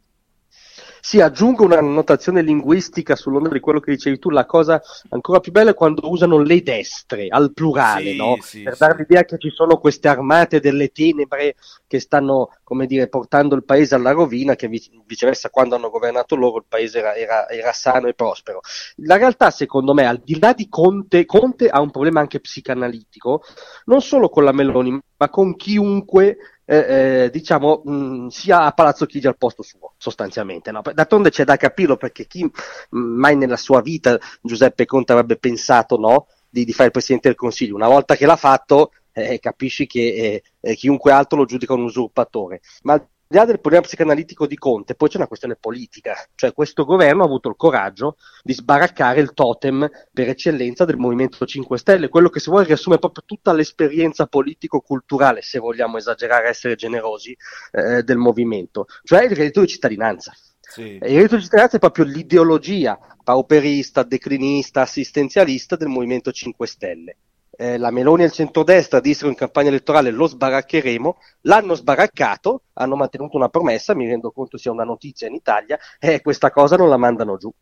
Sì, 1.06 1.20
aggiungo 1.20 1.62
una 1.62 1.80
notazione 1.80 2.42
linguistica 2.42 3.14
sull'onda 3.14 3.48
di 3.50 3.60
quello 3.60 3.78
che 3.78 3.92
dicevi 3.92 4.18
tu, 4.18 4.28
la 4.28 4.44
cosa 4.44 4.82
ancora 5.10 5.38
più 5.38 5.52
bella 5.52 5.70
è 5.70 5.74
quando 5.74 6.10
usano 6.10 6.42
le 6.42 6.64
destre 6.64 7.28
al 7.28 7.52
plurale, 7.52 8.10
sì, 8.10 8.16
no? 8.16 8.36
sì, 8.40 8.62
per 8.64 8.72
sì. 8.72 8.78
dare 8.80 8.96
l'idea 8.98 9.24
che 9.24 9.38
ci 9.38 9.50
sono 9.50 9.78
queste 9.78 10.08
armate 10.08 10.58
delle 10.58 10.90
tenebre 10.90 11.54
che 11.86 12.00
stanno, 12.00 12.50
come 12.64 12.86
dire, 12.86 13.06
portando 13.06 13.54
il 13.54 13.62
paese 13.62 13.94
alla 13.94 14.10
rovina, 14.10 14.56
che 14.56 14.66
viceversa 14.66 15.48
quando 15.48 15.76
hanno 15.76 15.90
governato 15.90 16.34
loro 16.34 16.56
il 16.56 16.64
paese 16.66 16.98
era, 16.98 17.14
era, 17.14 17.48
era 17.50 17.72
sano 17.72 18.08
e 18.08 18.14
prospero. 18.14 18.58
La 18.96 19.16
realtà, 19.16 19.52
secondo 19.52 19.94
me, 19.94 20.08
al 20.08 20.20
di 20.24 20.40
là 20.40 20.54
di 20.54 20.68
Conte, 20.68 21.24
Conte 21.24 21.68
ha 21.68 21.80
un 21.80 21.92
problema 21.92 22.18
anche 22.18 22.40
psicanalitico, 22.40 23.44
non 23.84 24.00
solo 24.00 24.28
con 24.28 24.42
la 24.42 24.50
Meloni, 24.50 25.00
ma 25.18 25.28
con 25.28 25.54
chiunque 25.54 26.36
eh, 26.66 27.24
eh, 27.24 27.30
diciamo, 27.30 27.82
mh, 27.84 28.26
sia 28.26 28.62
a 28.62 28.72
Palazzo 28.72 29.06
Chigi 29.06 29.28
al 29.28 29.38
posto 29.38 29.62
suo, 29.62 29.94
sostanzialmente. 29.96 30.72
No? 30.72 30.82
D'altronde 30.92 31.30
c'è 31.30 31.44
da 31.44 31.56
capirlo 31.56 31.96
perché 31.96 32.26
chi 32.26 32.50
mai 32.90 33.36
nella 33.36 33.56
sua 33.56 33.80
vita 33.80 34.18
Giuseppe 34.42 34.84
Conte 34.84 35.12
avrebbe 35.12 35.36
pensato 35.36 35.96
no, 35.96 36.26
di, 36.50 36.64
di, 36.64 36.72
fare 36.72 36.86
il 36.86 36.92
Presidente 36.92 37.28
del 37.28 37.36
Consiglio. 37.36 37.76
Una 37.76 37.88
volta 37.88 38.16
che 38.16 38.26
l'ha 38.26 38.36
fatto, 38.36 38.90
eh, 39.12 39.38
capisci 39.38 39.86
che 39.86 40.00
eh, 40.00 40.42
eh, 40.60 40.74
chiunque 40.74 41.12
altro 41.12 41.38
lo 41.38 41.44
giudica 41.44 41.72
un 41.72 41.84
usurpatore. 41.84 42.60
Ma 42.82 43.00
di 43.28 43.36
là 43.36 43.44
del 43.44 43.60
problema 43.60 43.84
psicanalitico 43.84 44.46
di 44.46 44.56
Conte, 44.56 44.94
poi 44.94 45.08
c'è 45.08 45.16
una 45.16 45.26
questione 45.26 45.56
politica, 45.56 46.14
cioè 46.36 46.52
questo 46.52 46.84
governo 46.84 47.22
ha 47.22 47.26
avuto 47.26 47.48
il 47.48 47.56
coraggio 47.56 48.16
di 48.42 48.52
sbaraccare 48.52 49.20
il 49.20 49.34
totem 49.34 49.88
per 50.12 50.28
eccellenza 50.28 50.84
del 50.84 50.96
Movimento 50.96 51.44
5 51.44 51.76
Stelle, 51.76 52.08
quello 52.08 52.28
che 52.28 52.38
se 52.38 52.50
vuoi 52.50 52.64
riassume 52.64 52.98
proprio 52.98 53.24
tutta 53.26 53.52
l'esperienza 53.52 54.26
politico-culturale, 54.26 55.42
se 55.42 55.58
vogliamo 55.58 55.96
esagerare, 55.96 56.48
essere 56.48 56.76
generosi, 56.76 57.36
eh, 57.72 58.04
del 58.04 58.16
movimento, 58.16 58.86
cioè 59.02 59.24
il 59.24 59.34
reddito 59.34 59.60
di 59.60 59.66
cittadinanza. 59.66 60.32
Sì. 60.60 60.82
Il 60.82 61.00
reddito 61.00 61.36
di 61.36 61.42
cittadinanza 61.42 61.76
è 61.76 61.80
proprio 61.80 62.04
l'ideologia 62.04 62.98
pauperista, 63.24 64.04
declinista, 64.04 64.82
assistenzialista 64.82 65.74
del 65.74 65.88
Movimento 65.88 66.30
5 66.30 66.66
Stelle 66.66 67.16
eh, 67.56 67.78
la 67.78 67.90
Meloni 67.90 68.22
e 68.22 68.26
il 68.26 68.32
centrodestra 68.32 69.00
dissero 69.00 69.28
in 69.28 69.34
campagna 69.34 69.68
elettorale 69.68 70.10
lo 70.10 70.26
sbaraccheremo, 70.26 71.18
l'hanno 71.42 71.74
sbaraccato, 71.74 72.62
hanno 72.74 72.96
mantenuto 72.96 73.36
una 73.36 73.48
promessa, 73.48 73.94
mi 73.94 74.06
rendo 74.06 74.30
conto 74.30 74.58
sia 74.58 74.72
una 74.72 74.84
notizia 74.84 75.26
in 75.26 75.34
Italia, 75.34 75.78
e 75.98 76.20
questa 76.20 76.50
cosa 76.50 76.76
non 76.76 76.88
la 76.88 76.96
mandano 76.96 77.36
giù. 77.36 77.52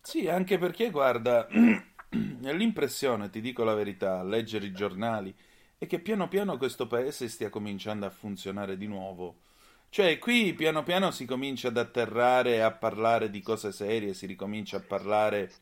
Sì, 0.00 0.28
anche 0.28 0.58
perché, 0.58 0.90
guarda, 0.90 1.46
l'impressione, 2.08 3.30
ti 3.30 3.40
dico 3.40 3.62
la 3.62 3.74
verità, 3.74 4.20
a 4.20 4.24
leggere 4.24 4.66
i 4.66 4.72
giornali, 4.72 5.34
è 5.78 5.86
che 5.86 5.98
piano 5.98 6.28
piano 6.28 6.56
questo 6.56 6.86
paese 6.86 7.28
stia 7.28 7.50
cominciando 7.50 8.06
a 8.06 8.10
funzionare 8.10 8.76
di 8.76 8.86
nuovo. 8.86 9.36
Cioè, 9.88 10.18
qui 10.18 10.54
piano 10.54 10.82
piano 10.84 11.10
si 11.10 11.26
comincia 11.26 11.68
ad 11.68 11.76
atterrare 11.76 12.62
a 12.62 12.70
parlare 12.70 13.28
di 13.28 13.42
cose 13.42 13.72
serie, 13.72 14.14
si 14.14 14.24
ricomincia 14.26 14.78
a 14.78 14.80
parlare 14.80 15.52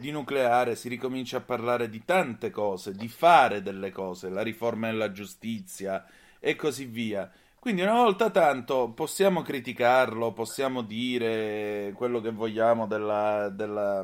di 0.00 0.10
nucleare 0.10 0.74
si 0.74 0.88
ricomincia 0.88 1.36
a 1.36 1.42
parlare 1.42 1.88
di 1.88 2.02
tante 2.04 2.50
cose, 2.50 2.94
di 2.94 3.06
fare 3.06 3.62
delle 3.62 3.92
cose, 3.92 4.30
la 4.30 4.42
riforma 4.42 4.90
della 4.90 5.12
giustizia 5.12 6.04
e 6.40 6.56
così 6.56 6.86
via. 6.86 7.30
Quindi 7.60 7.82
una 7.82 7.92
volta 7.92 8.30
tanto 8.30 8.88
possiamo 8.88 9.42
criticarlo, 9.42 10.32
possiamo 10.32 10.80
dire 10.80 11.92
quello 11.94 12.22
che 12.22 12.30
vogliamo 12.30 12.86
della, 12.86 13.50
della, 13.50 14.02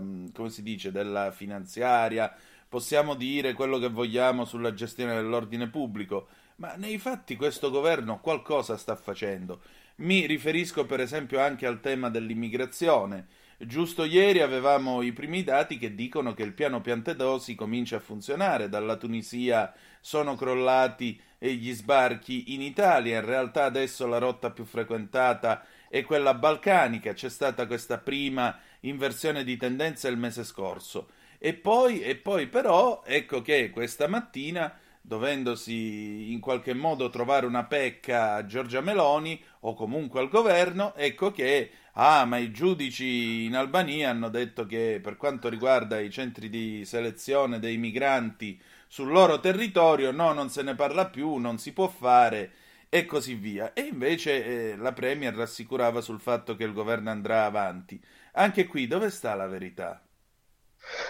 dice, 0.59 0.93
della 0.93 1.33
finanziaria, 1.33 2.33
possiamo 2.69 3.15
dire 3.15 3.55
quello 3.55 3.79
che 3.79 3.89
vogliamo 3.89 4.45
sulla 4.45 4.75
gestione 4.75 5.15
dell'ordine 5.15 5.69
pubblico, 5.69 6.29
ma 6.57 6.75
nei 6.75 6.99
fatti 6.99 7.35
questo 7.35 7.71
governo 7.71 8.21
qualcosa 8.21 8.77
sta 8.77 8.95
facendo. 8.95 9.63
Mi 9.97 10.27
riferisco 10.27 10.85
per 10.85 11.01
esempio 11.01 11.41
anche 11.41 11.67
al 11.67 11.81
tema 11.81 12.11
dell'immigrazione 12.11 13.27
Giusto 13.59 14.05
ieri 14.05 14.43
avevamo 14.43 15.01
i 15.01 15.13
primi 15.13 15.43
dati 15.43 15.79
che 15.79 15.95
dicono 15.95 16.35
che 16.35 16.43
il 16.43 16.53
piano 16.53 16.83
Piantedosi 16.83 17.55
comincia 17.55 17.97
a 17.97 18.01
funzionare. 18.01 18.69
Dalla 18.69 18.97
Tunisia 18.97 19.73
sono 19.99 20.35
crollati 20.35 21.19
gli 21.39 21.73
sbarchi 21.73 22.53
in 22.53 22.61
Italia. 22.61 23.19
In 23.19 23.25
realtà 23.25 23.65
adesso 23.65 24.07
la 24.07 24.19
rotta 24.19 24.51
più 24.51 24.67
frequentata 24.67 25.65
è 25.89 26.05
quella 26.05 26.35
balcanica. 26.35 27.15
C'è 27.15 27.31
stata 27.31 27.67
questa 27.67 27.97
prima 27.97 28.59
inversione 28.81 29.43
di 29.43 29.57
tendenza 29.57 30.09
il 30.09 30.19
mese 30.19 30.45
scorso. 30.45 31.09
E 31.39 31.55
poi, 31.55 32.03
e 32.03 32.15
poi 32.17 32.49
però, 32.49 33.03
ecco 33.07 33.41
che 33.41 33.71
questa 33.71 34.07
mattina 34.07 34.79
dovendosi 35.01 36.33
in 36.33 36.41
qualche 36.41 36.75
modo 36.75 37.09
trovare 37.11 37.47
una 37.47 37.65
pecca 37.65 38.35
a 38.35 38.45
Giorgia 38.45 38.81
Meloni 38.81 39.41
o 39.61 39.75
comunque 39.75 40.19
al 40.21 40.29
governo, 40.29 40.95
ecco 40.97 41.31
che 41.31 41.71
ah, 41.97 42.25
ma 42.25 42.39
i 42.39 42.51
giudici 42.51 43.45
in 43.45 43.55
Albania 43.55 44.11
hanno 44.11 44.29
detto 44.29 44.65
che 44.65 45.01
per 45.03 45.17
quanto 45.17 45.49
riguarda 45.49 46.01
i 46.01 46.11
centri 46.11 46.49
di 46.49 46.85
selezione 46.85 47.59
dei 47.59 47.77
migranti 47.77 48.61
sul 48.89 49.09
loro 49.09 49.41
territorio, 49.41 50.11
no, 50.13 50.33
non 50.33 50.49
se 50.49 50.63
ne 50.63 50.75
parla 50.75 51.07
più, 51.07 51.37
non 51.37 51.59
si 51.59 51.73
può 51.73 51.89
fare 51.89 52.53
e 52.89 53.05
così 53.05 53.35
via. 53.35 53.73
E 53.73 53.83
invece 53.83 54.73
eh, 54.73 54.77
la 54.77 54.93
Premier 54.93 55.35
rassicurava 55.35 56.01
sul 56.01 56.21
fatto 56.21 56.57
che 56.57 56.65
il 56.65 56.73
governo 56.73 57.11
andrà 57.11 57.45
avanti. 57.45 58.01
Anche 58.33 58.67
qui 58.67 58.87
dove 58.87 59.11
sta 59.11 59.35
la 59.35 59.47
verità? 59.47 60.01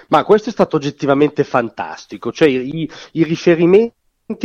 Ma 0.09 0.25
questo 0.25 0.49
è 0.49 0.53
stato 0.53 0.77
oggettivamente 0.77 1.45
fantastico, 1.45 2.33
cioè 2.33 2.49
i, 2.49 2.91
i 3.13 3.25
riferimenti 3.25 3.95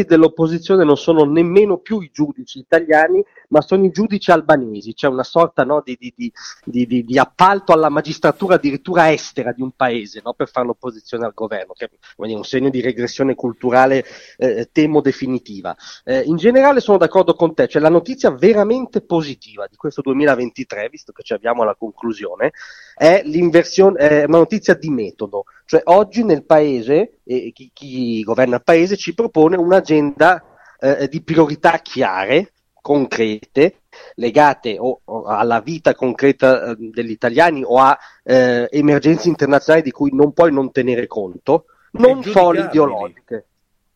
dell'opposizione 0.05 0.83
non 0.83 0.97
sono 0.97 1.23
nemmeno 1.23 1.77
più 1.77 2.01
i 2.01 2.11
giudici 2.11 2.59
italiani, 2.59 3.23
ma 3.51 3.61
sono 3.61 3.85
i 3.85 3.91
giudici 3.91 4.31
albanesi, 4.31 4.93
c'è 4.93 5.07
una 5.07 5.23
sorta 5.23 5.63
no, 5.63 5.81
di, 5.83 5.97
di, 5.99 6.31
di, 6.65 7.03
di, 7.05 7.19
appalto 7.19 7.73
alla 7.73 7.89
magistratura 7.89 8.55
addirittura 8.55 9.11
estera 9.11 9.51
di 9.51 9.61
un 9.61 9.71
paese 9.71 10.21
no, 10.23 10.33
per 10.33 10.49
fare 10.49 10.65
l'opposizione 10.67 11.25
al 11.25 11.33
governo, 11.33 11.73
che 11.73 11.85
è 11.85 12.33
un 12.33 12.43
segno 12.43 12.69
di 12.69 12.81
regressione 12.81 13.35
culturale 13.35 14.05
eh, 14.37 14.69
temo 14.71 15.01
definitiva. 15.01 15.75
Eh, 16.03 16.21
in 16.21 16.37
generale 16.37 16.79
sono 16.79 16.97
d'accordo 16.97 17.33
con 17.33 17.53
te, 17.53 17.67
cioè 17.67 17.81
la 17.81 17.89
notizia 17.89 18.31
veramente 18.31 19.01
positiva 19.01 19.67
di 19.69 19.75
questo 19.75 20.01
2023, 20.01 20.89
visto 20.89 21.11
che 21.11 21.23
ci 21.23 21.33
abbiamo 21.33 21.63
alla 21.63 21.75
conclusione, 21.75 22.51
è 22.95 23.21
è 23.21 24.23
una 24.25 24.37
notizia 24.37 24.75
di 24.75 24.89
metodo. 24.89 25.45
Cioè 25.65 25.81
oggi 25.85 26.23
nel 26.23 26.43
paese, 26.45 27.19
eh, 27.23 27.51
chi, 27.53 27.71
chi, 27.73 28.23
governa 28.23 28.57
il 28.57 28.63
paese 28.63 28.97
ci 28.97 29.13
propone 29.13 29.55
un'agenda 29.55 30.43
eh, 30.79 31.07
di 31.07 31.21
priorità 31.21 31.79
chiare, 31.79 32.53
concrete, 32.81 33.81
legate 34.15 34.77
o, 34.77 35.01
o 35.03 35.23
alla 35.25 35.61
vita 35.61 35.93
concreta 35.93 36.71
eh, 36.71 36.75
degli 36.77 37.11
italiani 37.11 37.63
o 37.63 37.77
a 37.77 37.97
eh, 38.23 38.67
emergenze 38.71 39.29
internazionali 39.29 39.83
di 39.83 39.91
cui 39.91 40.09
non 40.13 40.33
puoi 40.33 40.51
non 40.51 40.71
tenere 40.71 41.07
conto, 41.07 41.65
non 41.91 42.23
solo 42.23 42.59
ideologiche. 42.59 43.45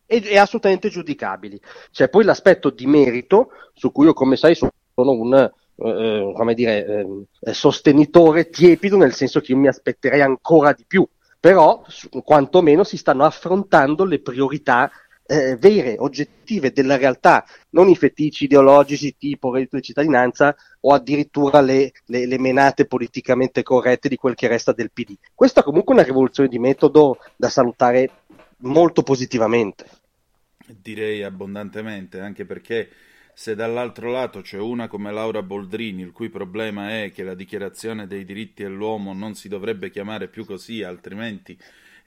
E, 0.05 0.21
e, 0.23 0.38
assolutamente 0.38 0.89
giudicabili. 0.89 1.59
C'è 1.91 2.09
poi 2.09 2.23
l'aspetto 2.23 2.69
di 2.69 2.86
merito, 2.86 3.49
su 3.73 3.91
cui 3.91 4.05
io, 4.05 4.13
come 4.13 4.36
sai, 4.36 4.55
sono 4.55 4.71
un 5.11 5.33
eh, 5.33 5.51
eh 5.77 6.33
come 6.36 6.53
dire, 6.53 7.05
eh, 7.41 7.53
sostenitore 7.53 8.49
tiepido, 8.49 8.97
nel 8.97 9.13
senso 9.13 9.41
che 9.41 9.51
io 9.51 9.57
mi 9.57 9.67
aspetterei 9.67 10.21
ancora 10.21 10.73
di 10.73 10.86
più 10.88 11.07
però 11.45 11.83
quantomeno 12.23 12.83
si 12.83 12.97
stanno 12.97 13.23
affrontando 13.23 14.03
le 14.03 14.19
priorità 14.19 14.89
eh, 15.28 15.55
vere, 15.57 15.95
oggettive 15.97 16.71
della 16.71 16.97
realtà, 16.97 17.45
non 17.71 17.89
i 17.89 17.95
feticci 17.95 18.45
ideologici 18.45 19.15
tipo 19.17 19.53
reddito 19.53 19.78
di 19.78 19.82
cittadinanza 19.82 20.55
o 20.82 20.93
addirittura 20.93 21.61
le, 21.61 21.91
le, 22.05 22.26
le, 22.28 22.39
menate 22.39 22.86
politicamente 22.86 23.63
corrette 23.63 24.07
di 24.07 24.17
quel 24.17 24.36
che 24.36 24.47
resta 24.47 24.71
del 24.71 24.91
PD. 24.91 25.15
Questa 25.34 25.61
è 25.61 25.63
comunque 25.63 25.93
una 25.93 26.03
rivoluzione 26.03 26.49
di 26.49 26.59
metodo 26.59 27.17
da 27.36 27.49
salutare 27.49 28.09
molto 28.57 29.01
positivamente. 29.01 29.86
Direi 30.67 31.23
abbondantemente, 31.23 32.19
anche 32.19 32.45
perché 32.45 32.89
se 33.34 33.53
dall'altro 33.53 34.11
lato 34.11 34.41
c'è 34.41 34.57
una 34.57 34.88
come 34.88 35.11
Laura 35.11 35.43
Boldrini, 35.43 36.01
il 36.01 36.11
cui 36.11 36.30
problema 36.30 37.01
è 37.01 37.11
che 37.11 37.23
la 37.23 37.36
dichiarazione 37.36 38.07
dei 38.07 38.23
diritti 38.23 38.63
dell'uomo 38.63 39.13
non 39.13 39.36
si 39.36 39.47
dovrebbe 39.49 39.89
chiamare 39.89 40.28
più 40.28 40.45
così, 40.45 40.84
altrimenti 40.84 41.57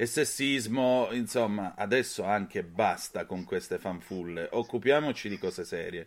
è 0.00 0.04
sessismo, 0.04 1.08
insomma, 1.10 1.74
adesso 1.76 2.22
anche 2.22 2.62
basta 2.62 3.26
con 3.26 3.42
queste 3.42 3.78
fanfulle, 3.78 4.48
occupiamoci 4.52 5.28
di 5.28 5.38
cose 5.38 5.64
serie. 5.64 6.06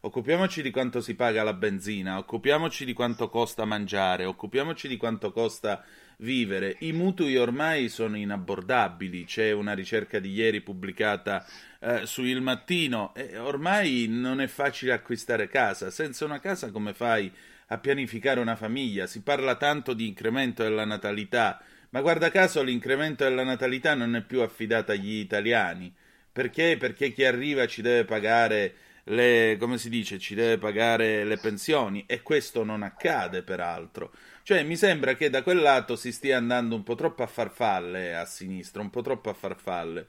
Occupiamoci 0.00 0.60
di 0.60 0.72
quanto 0.72 1.00
si 1.00 1.14
paga 1.14 1.44
la 1.44 1.52
benzina, 1.52 2.18
occupiamoci 2.18 2.84
di 2.84 2.92
quanto 2.92 3.28
costa 3.28 3.64
mangiare, 3.64 4.24
occupiamoci 4.24 4.88
di 4.88 4.96
quanto 4.96 5.30
costa 5.30 5.84
vivere. 6.16 6.78
I 6.80 6.90
mutui 6.90 7.36
ormai 7.36 7.88
sono 7.88 8.16
inabbordabili, 8.16 9.24
c'è 9.24 9.52
una 9.52 9.72
ricerca 9.72 10.18
di 10.18 10.32
ieri 10.32 10.60
pubblicata 10.60 11.46
eh, 11.78 12.06
su 12.06 12.24
Il 12.24 12.40
Mattino 12.40 13.14
e 13.14 13.38
ormai 13.38 14.06
non 14.08 14.40
è 14.40 14.48
facile 14.48 14.92
acquistare 14.92 15.46
casa. 15.46 15.90
Senza 15.92 16.24
una 16.24 16.40
casa 16.40 16.72
come 16.72 16.92
fai 16.92 17.32
a 17.68 17.78
pianificare 17.78 18.40
una 18.40 18.56
famiglia? 18.56 19.06
Si 19.06 19.22
parla 19.22 19.54
tanto 19.54 19.94
di 19.94 20.08
incremento 20.08 20.64
della 20.64 20.84
natalità, 20.84 21.62
ma 21.90 22.00
guarda 22.00 22.30
caso 22.30 22.62
l'incremento 22.62 23.24
della 23.24 23.44
natalità 23.44 23.94
non 23.94 24.14
è 24.16 24.22
più 24.22 24.40
affidato 24.40 24.92
agli 24.92 25.14
italiani. 25.14 25.94
Perché? 26.30 26.76
Perché 26.78 27.12
chi 27.12 27.24
arriva 27.24 27.66
ci 27.66 27.82
deve 27.82 28.04
pagare 28.04 28.74
le, 29.04 29.56
come 29.58 29.78
si 29.78 29.88
dice, 29.88 30.18
ci 30.18 30.34
deve 30.34 30.58
pagare 30.58 31.24
le 31.24 31.38
pensioni 31.38 32.04
e 32.06 32.22
questo 32.22 32.62
non 32.64 32.82
accade 32.82 33.42
peraltro. 33.42 34.12
Cioè 34.42 34.62
mi 34.62 34.76
sembra 34.76 35.14
che 35.14 35.30
da 35.30 35.42
quel 35.42 35.58
lato 35.58 35.96
si 35.96 36.12
stia 36.12 36.36
andando 36.36 36.74
un 36.74 36.82
po' 36.82 36.94
troppo 36.94 37.22
a 37.22 37.26
farfalle 37.26 38.14
a 38.14 38.24
sinistra, 38.24 38.82
un 38.82 38.90
po' 38.90 39.02
troppo 39.02 39.30
a 39.30 39.34
farfalle. 39.34 40.06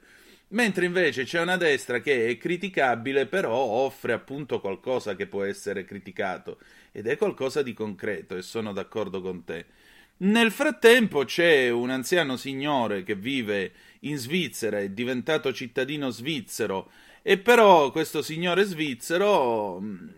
Mentre 0.48 0.84
invece 0.84 1.24
c'è 1.24 1.40
una 1.40 1.56
destra 1.56 2.00
che 2.00 2.26
è 2.26 2.36
criticabile, 2.36 3.26
però 3.26 3.54
offre 3.54 4.12
appunto 4.12 4.60
qualcosa 4.60 5.14
che 5.14 5.26
può 5.26 5.44
essere 5.44 5.84
criticato 5.84 6.58
ed 6.90 7.06
è 7.06 7.16
qualcosa 7.16 7.62
di 7.62 7.72
concreto 7.72 8.36
e 8.36 8.42
sono 8.42 8.72
d'accordo 8.72 9.20
con 9.20 9.44
te. 9.44 9.66
Nel 10.22 10.50
frattempo 10.50 11.24
c'è 11.24 11.70
un 11.70 11.88
anziano 11.88 12.36
signore 12.36 13.04
che 13.04 13.14
vive 13.14 13.72
in 14.00 14.18
Svizzera, 14.18 14.78
è 14.78 14.90
diventato 14.90 15.50
cittadino 15.50 16.10
svizzero 16.10 16.90
e 17.22 17.38
però 17.38 17.90
questo 17.90 18.20
signore 18.20 18.64
svizzero, 18.64 19.80
mm, 19.80 20.08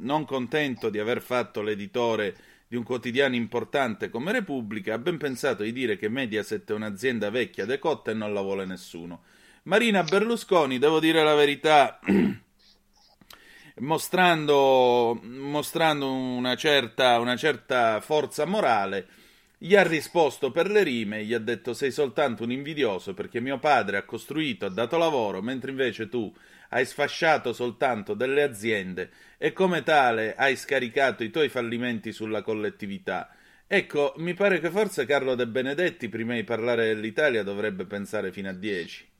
non 0.00 0.24
contento 0.24 0.90
di 0.90 0.98
aver 0.98 1.22
fatto 1.22 1.62
l'editore 1.62 2.34
di 2.66 2.74
un 2.74 2.82
quotidiano 2.82 3.36
importante 3.36 4.10
come 4.10 4.32
Repubblica, 4.32 4.94
ha 4.94 4.98
ben 4.98 5.16
pensato 5.16 5.62
di 5.62 5.72
dire 5.72 5.96
che 5.96 6.08
Mediaset 6.08 6.68
è 6.68 6.74
un'azienda 6.74 7.30
vecchia, 7.30 7.64
decotta 7.64 8.10
e 8.10 8.14
non 8.14 8.32
la 8.32 8.40
vuole 8.40 8.64
nessuno. 8.64 9.22
Marina 9.64 10.02
Berlusconi, 10.02 10.78
devo 10.78 10.98
dire 10.98 11.22
la 11.22 11.34
verità, 11.34 12.00
mostrando, 13.78 15.20
mostrando 15.22 16.10
una, 16.10 16.56
certa, 16.56 17.20
una 17.20 17.36
certa 17.36 18.00
forza 18.00 18.44
morale, 18.44 19.20
gli 19.64 19.76
ha 19.76 19.84
risposto 19.84 20.50
per 20.50 20.68
le 20.68 20.82
rime, 20.82 21.24
gli 21.24 21.32
ha 21.32 21.38
detto 21.38 21.72
sei 21.72 21.92
soltanto 21.92 22.42
un 22.42 22.50
invidioso 22.50 23.14
perché 23.14 23.38
mio 23.38 23.60
padre 23.60 23.96
ha 23.96 24.02
costruito, 24.02 24.66
ha 24.66 24.68
dato 24.68 24.98
lavoro, 24.98 25.40
mentre 25.40 25.70
invece 25.70 26.08
tu 26.08 26.34
hai 26.70 26.84
sfasciato 26.84 27.52
soltanto 27.52 28.14
delle 28.14 28.42
aziende 28.42 29.10
e 29.38 29.52
come 29.52 29.84
tale 29.84 30.34
hai 30.34 30.56
scaricato 30.56 31.22
i 31.22 31.30
tuoi 31.30 31.48
fallimenti 31.48 32.10
sulla 32.10 32.42
collettività. 32.42 33.30
Ecco, 33.68 34.14
mi 34.16 34.34
pare 34.34 34.58
che 34.58 34.68
forse 34.68 35.06
Carlo 35.06 35.36
De 35.36 35.46
Benedetti, 35.46 36.08
prima 36.08 36.34
di 36.34 36.42
parlare 36.42 36.86
dell'Italia, 36.86 37.44
dovrebbe 37.44 37.84
pensare 37.84 38.32
fino 38.32 38.48
a 38.48 38.54
10 38.54 39.11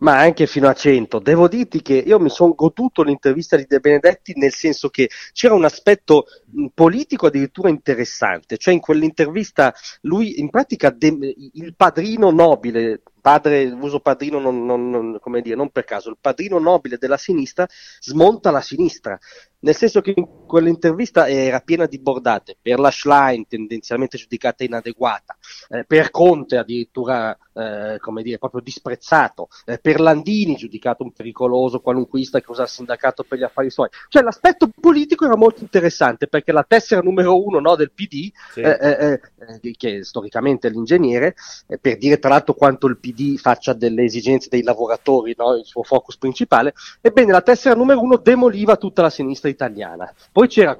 ma 0.00 0.18
anche 0.18 0.46
fino 0.46 0.68
a 0.68 0.74
100. 0.74 1.18
Devo 1.18 1.48
dirti 1.48 1.82
che 1.82 1.94
io 1.94 2.18
mi 2.18 2.30
sono 2.30 2.54
goduto 2.54 3.02
l'intervista 3.02 3.56
di 3.56 3.66
De 3.66 3.80
Benedetti 3.80 4.32
nel 4.36 4.52
senso 4.52 4.88
che 4.88 5.08
c'era 5.32 5.54
un 5.54 5.64
aspetto 5.64 6.26
politico 6.74 7.26
addirittura 7.26 7.68
interessante, 7.68 8.56
cioè 8.56 8.74
in 8.74 8.80
quell'intervista 8.80 9.74
lui 10.02 10.40
in 10.40 10.50
pratica 10.50 10.90
de- 10.90 11.34
il 11.54 11.74
padrino 11.74 12.30
nobile 12.30 13.02
padre, 13.20 13.64
l'uso 13.66 14.00
padrino 14.00 14.38
non, 14.38 14.64
non, 14.64 14.90
non, 14.90 15.18
come 15.20 15.42
dire, 15.42 15.54
non 15.54 15.70
per 15.70 15.84
caso, 15.84 16.10
il 16.10 16.16
padrino 16.20 16.58
nobile 16.58 16.96
della 16.98 17.16
sinistra 17.16 17.68
smonta 18.00 18.50
la 18.50 18.60
sinistra, 18.60 19.18
nel 19.60 19.76
senso 19.76 20.00
che 20.00 20.12
in 20.14 20.26
quell'intervista 20.46 21.28
era 21.28 21.60
piena 21.60 21.86
di 21.86 21.98
bordate, 21.98 22.56
per 22.60 22.78
la 22.78 22.90
Schlein 22.90 23.46
tendenzialmente 23.46 24.16
giudicata 24.16 24.64
inadeguata, 24.64 25.36
eh, 25.68 25.84
per 25.84 26.10
Conte 26.10 26.56
addirittura 26.56 27.36
eh, 27.52 27.98
come 27.98 28.22
dire, 28.22 28.38
proprio 28.38 28.60
disprezzato, 28.62 29.48
eh, 29.66 29.78
per 29.78 30.00
Landini 30.00 30.56
giudicato 30.56 31.02
un 31.02 31.12
pericoloso 31.12 31.80
qualunquista 31.80 32.40
che 32.40 32.50
usa 32.50 32.62
il 32.62 32.68
sindacato 32.68 33.22
per 33.22 33.38
gli 33.38 33.42
affari 33.42 33.70
suoi. 33.70 33.88
Cioè 34.08 34.22
l'aspetto 34.22 34.70
politico 34.80 35.24
era 35.24 35.36
molto 35.36 35.62
interessante 35.62 36.26
perché 36.26 36.52
la 36.52 36.64
tessera 36.66 37.00
numero 37.02 37.42
uno 37.42 37.60
no, 37.60 37.76
del 37.76 37.92
PD, 37.92 38.30
sì. 38.52 38.60
Eh, 38.60 38.78
eh, 38.80 39.20
eh, 39.62 39.74
che 39.76 40.04
storicamente 40.04 40.68
è 40.68 40.70
l'ingegnere, 40.70 41.34
per 41.80 41.98
dire 41.98 42.18
tra 42.18 42.30
l'altro 42.30 42.54
quanto 42.54 42.86
il 42.86 42.98
PD 42.98 43.36
faccia 43.36 43.72
delle 43.72 44.04
esigenze 44.04 44.48
dei 44.48 44.62
lavoratori 44.62 45.34
no, 45.36 45.54
il 45.54 45.64
suo 45.64 45.82
focus 45.82 46.16
principale, 46.16 46.72
ebbene 47.00 47.32
la 47.32 47.42
tessera 47.42 47.74
numero 47.74 48.00
uno 48.00 48.16
demoliva 48.16 48.76
tutta 48.76 49.02
la 49.02 49.10
sinistra 49.10 49.49
italiana. 49.50 50.12
Poi 50.32 50.48
c'era 50.48 50.76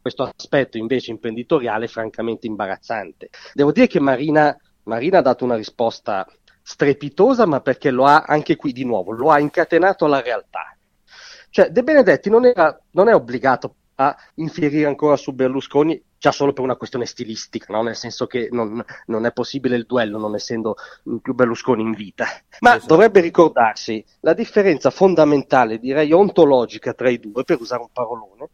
questo 0.00 0.32
aspetto 0.34 0.78
invece 0.78 1.10
imprenditoriale 1.10 1.88
francamente 1.88 2.46
imbarazzante. 2.46 3.30
Devo 3.52 3.72
dire 3.72 3.86
che 3.86 4.00
Marina, 4.00 4.56
Marina 4.84 5.18
ha 5.18 5.22
dato 5.22 5.44
una 5.44 5.56
risposta 5.56 6.26
strepitosa, 6.62 7.46
ma 7.46 7.60
perché 7.60 7.90
lo 7.90 8.04
ha 8.06 8.24
anche 8.26 8.56
qui 8.56 8.72
di 8.72 8.84
nuovo, 8.84 9.12
lo 9.12 9.30
ha 9.30 9.38
incatenato 9.38 10.06
alla 10.06 10.22
realtà. 10.22 10.76
Cioè, 11.50 11.70
De 11.70 11.82
Benedetti 11.82 12.30
non, 12.30 12.46
era, 12.46 12.76
non 12.92 13.08
è 13.08 13.14
obbligato 13.14 13.74
a 13.96 14.16
infierire 14.34 14.86
ancora 14.86 15.16
su 15.16 15.32
Berlusconi 15.32 16.02
già 16.24 16.32
solo 16.32 16.54
per 16.54 16.64
una 16.64 16.76
questione 16.76 17.04
stilistica, 17.04 17.72
no? 17.74 17.82
nel 17.82 17.96
senso 17.96 18.26
che 18.26 18.48
non, 18.50 18.82
non, 19.06 19.26
è 19.26 19.32
possibile 19.32 19.76
il 19.76 19.84
duello 19.84 20.18
non 20.18 20.34
essendo 20.34 20.76
più 21.20 21.34
Berlusconi 21.34 21.82
in 21.82 21.92
vita, 21.92 22.24
ma 22.60 22.76
esatto. 22.76 22.86
dovrebbe 22.86 23.20
ricordarsi 23.20 24.02
la 24.20 24.32
differenza 24.32 24.88
fondamentale, 24.88 25.78
direi 25.78 26.12
ontologica 26.12 26.94
tra 26.94 27.10
i 27.10 27.20
due, 27.20 27.44
per 27.44 27.60
usare 27.60 27.82
un 27.82 27.88
parolone, 27.92 28.48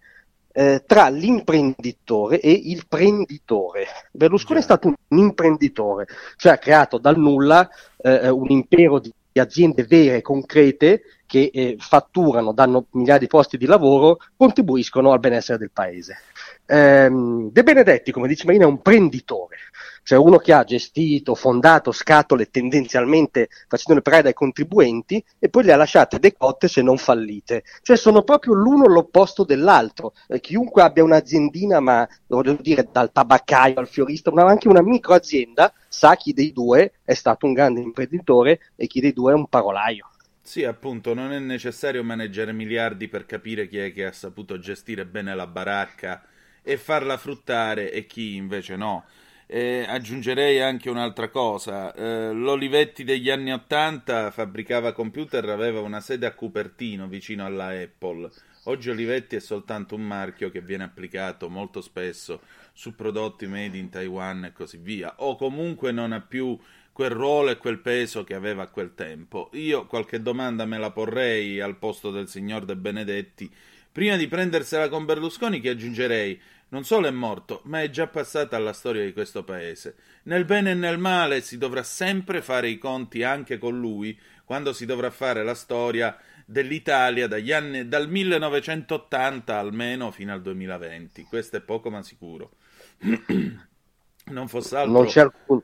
eh, 0.53 0.83
tra 0.85 1.09
l'imprenditore 1.09 2.41
e 2.41 2.51
il 2.51 2.87
prenditore. 2.89 3.87
Berlusconi 4.11 4.59
Già. 4.59 4.61
è 4.61 4.69
stato 4.69 4.89
un 4.89 5.19
imprenditore, 5.19 6.07
cioè 6.37 6.53
ha 6.53 6.59
creato 6.59 6.99
dal 6.99 7.19
nulla 7.19 7.69
eh, 7.99 8.29
un 8.29 8.49
impero 8.49 8.99
di 8.99 9.13
aziende 9.35 9.85
vere 9.85 10.17
e 10.17 10.23
concrete 10.23 11.03
che 11.31 11.49
eh, 11.55 11.77
fatturano, 11.79 12.51
danno 12.51 12.87
migliaia 12.91 13.21
di 13.21 13.29
posti 13.29 13.57
di 13.57 13.67
lavoro, 13.67 14.19
contribuiscono 14.37 15.13
al 15.13 15.21
benessere 15.21 15.59
del 15.59 15.71
paese. 15.71 16.17
Ehm, 16.67 17.53
De 17.53 17.63
Benedetti, 17.63 18.11
come 18.11 18.27
dice 18.27 18.47
Marina, 18.47 18.65
è 18.65 18.67
un 18.67 18.83
prenditore, 18.83 19.59
cioè 20.03 20.19
uno 20.19 20.39
che 20.39 20.53
ha 20.53 20.65
gestito, 20.65 21.37
fondato 21.37 21.93
scatole 21.93 22.51
tendenzialmente 22.51 23.49
facendole 23.69 24.03
pagare 24.03 24.25
dai 24.25 24.33
contribuenti 24.33 25.25
e 25.39 25.49
poi 25.49 25.63
le 25.63 25.73
ha 25.73 25.77
lasciate 25.77 26.19
decotte 26.19 26.67
se 26.67 26.83
non 26.83 26.99
fallite. 26.99 27.63
Cioè 27.81 27.97
sono 27.97 28.25
proprio 28.25 28.55
l'uno 28.55 28.87
l'opposto 28.87 29.45
dell'altro. 29.45 30.15
Eh, 30.27 30.41
chiunque 30.41 30.83
abbia 30.83 31.05
un'aziendina, 31.05 31.79
ma 31.79 32.09
voglio 32.27 32.55
dire 32.55 32.89
dal 32.91 33.13
tabaccaio 33.13 33.79
al 33.79 33.87
fiorista, 33.87 34.33
ma 34.33 34.43
anche 34.47 34.67
una 34.67 34.83
microazienda, 34.83 35.73
sa 35.87 36.17
chi 36.17 36.33
dei 36.33 36.53
due 36.53 36.95
è 37.05 37.15
stato 37.15 37.47
un 37.47 37.53
grande 37.53 37.81
imprenditore 37.81 38.59
e 38.75 38.89
chi 38.89 38.99
dei 38.99 39.13
due 39.13 39.31
è 39.31 39.37
un 39.37 39.47
parolaio. 39.47 40.11
Sì, 40.43 40.65
appunto, 40.65 41.15
non 41.15 41.33
è 41.33 41.39
necessario 41.39 42.03
maneggiare 42.03 42.53
miliardi 42.53 43.09
per 43.09 43.25
capire 43.27 43.69
chi 43.69 43.79
è 43.79 43.93
che 43.93 44.07
ha 44.07 44.13
saputo 44.13 44.59
gestire 44.59 45.07
bene 45.07 45.35
la 45.35 45.47
baracca 45.47 46.25
e 46.63 46.77
farla 46.77 47.17
fruttare 47.17 47.93
e 47.93 48.07
chi 48.07 48.35
invece 48.37 48.77
no. 48.77 49.05
Eh, 49.47 49.85
aggiungerei 49.89 50.61
anche 50.61 50.91
un'altra 50.91 51.29
cosa, 51.29 51.93
eh, 51.93 52.33
l'Olivetti 52.33 53.05
degli 53.05 53.31
anni 53.31 53.53
Ottanta 53.53 54.31
fabbricava 54.31 54.93
computer, 54.93 55.49
aveva 55.49 55.81
una 55.81 56.01
sede 56.01 56.27
a 56.27 56.35
Cupertino 56.35 57.07
vicino 57.09 57.45
alla 57.45 57.69
Apple. 57.69 58.31
Oggi 58.65 58.91
Olivetti 58.91 59.37
è 59.37 59.41
soltanto 59.41 59.95
un 59.95 60.03
marchio 60.03 60.51
che 60.51 60.61
viene 60.61 60.85
applicato 60.85 61.49
molto 61.49 61.81
spesso 61.81 62.43
su 62.73 62.95
prodotti 62.95 63.47
made 63.47 63.77
in 63.77 63.89
Taiwan 63.89 64.45
e 64.45 64.53
così 64.53 64.77
via, 64.79 65.15
o 65.19 65.37
comunque 65.37 65.93
non 65.93 66.13
ha 66.13 66.21
più 66.21 66.57
quel 66.93 67.11
ruolo 67.11 67.51
e 67.51 67.57
quel 67.57 67.79
peso 67.79 68.25
che 68.25 68.35
aveva 68.35 68.65
a 68.65 68.69
quel 68.69 68.95
tempo. 68.95 69.51
Io 69.55 69.87
qualche 69.87 70.21
domanda 70.21 70.65
me 70.65 70.79
la 70.79 70.91
porrei 70.91 71.61
al 71.61 71.77
posto 71.77 72.11
del 72.11 72.29
signor 72.29 72.65
De 72.65 72.77
Benedetti. 72.77 73.51
Prima 73.93 74.17
di 74.17 74.29
prendersela 74.29 74.89
con 74.89 75.05
Berlusconi, 75.05 75.61
che 75.61 75.71
aggiungerei, 75.71 76.41
non 76.69 76.85
solo 76.85 77.09
è 77.09 77.11
morto, 77.11 77.63
ma 77.65 77.83
è 77.83 77.91
già 77.91 78.07
passata 78.07 78.57
alla 78.57 78.73
storia 78.73 79.05
di 79.05 79.13
questo 79.13 79.43
paese. 79.43 79.97
Nel 80.25 80.45
bene 80.45 80.73
e 80.73 80.75
nel 80.75 80.99
male 80.99 81.41
si 81.41 81.59
dovrà 81.59 81.83
sempre 81.83 82.43
fare 82.43 82.69
i 82.69 82.79
conti 82.79 83.23
anche 83.23 83.59
con 83.59 83.79
lui 83.79 84.19
quando 84.45 84.73
si 84.73 84.87
dovrà 84.87 85.11
fare 85.11 85.43
la 85.43 85.55
storia 85.55 86.17
dell'Italia 86.45 87.29
anni, 87.57 87.89
dal 87.89 88.09
1980 88.09 89.59
almeno 89.59 90.11
fino 90.11 90.33
al 90.33 90.43
2020. 90.43 91.23
Questo 91.25 91.57
è 91.57 91.61
poco 91.61 91.91
ma 91.91 92.03
sicuro. 92.03 92.53
non 94.27 94.49
fosse 94.49 94.77
altro. 94.77 94.93
Non 94.93 95.07
c'è 95.07 95.21
alcun 95.21 95.63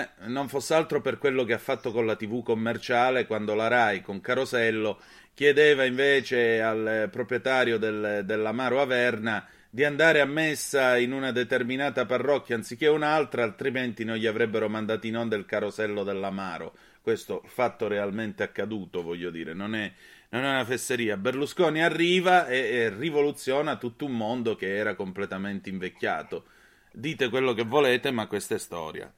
eh, 0.00 0.08
non 0.26 0.48
fosse 0.48 0.74
altro 0.74 1.00
per 1.00 1.18
quello 1.18 1.44
che 1.44 1.52
ha 1.52 1.58
fatto 1.58 1.92
con 1.92 2.06
la 2.06 2.16
TV 2.16 2.42
commerciale 2.42 3.26
quando 3.26 3.54
la 3.54 3.68
Rai 3.68 4.02
con 4.02 4.20
Carosello 4.20 5.00
chiedeva 5.34 5.84
invece 5.84 6.62
al 6.62 7.08
proprietario 7.10 7.76
del, 7.76 8.22
dell'Amaro 8.24 8.80
Averna 8.80 9.46
di 9.68 9.82
andare 9.82 10.20
a 10.20 10.24
messa 10.24 10.96
in 10.98 11.12
una 11.12 11.32
determinata 11.32 12.06
parrocchia 12.06 12.54
anziché 12.54 12.86
un'altra, 12.86 13.42
altrimenti 13.42 14.04
non 14.04 14.16
gli 14.16 14.26
avrebbero 14.26 14.68
mandato 14.68 15.08
in 15.08 15.16
onda 15.16 15.34
il 15.34 15.46
carosello 15.46 16.04
dell'Amaro. 16.04 16.76
Questo 17.00 17.42
fatto 17.44 17.88
realmente 17.88 18.44
accaduto, 18.44 19.02
voglio 19.02 19.30
dire, 19.30 19.52
non 19.52 19.74
è, 19.74 19.92
non 20.28 20.44
è 20.44 20.48
una 20.48 20.64
fesseria. 20.64 21.16
Berlusconi 21.16 21.82
arriva 21.82 22.46
e, 22.46 22.56
e 22.56 22.88
rivoluziona 22.90 23.76
tutto 23.76 24.04
un 24.04 24.16
mondo 24.16 24.54
che 24.54 24.76
era 24.76 24.94
completamente 24.94 25.70
invecchiato. 25.70 26.44
Dite 26.92 27.28
quello 27.28 27.52
che 27.52 27.64
volete, 27.64 28.12
ma 28.12 28.28
questa 28.28 28.54
è 28.54 28.58
storia 28.58 29.12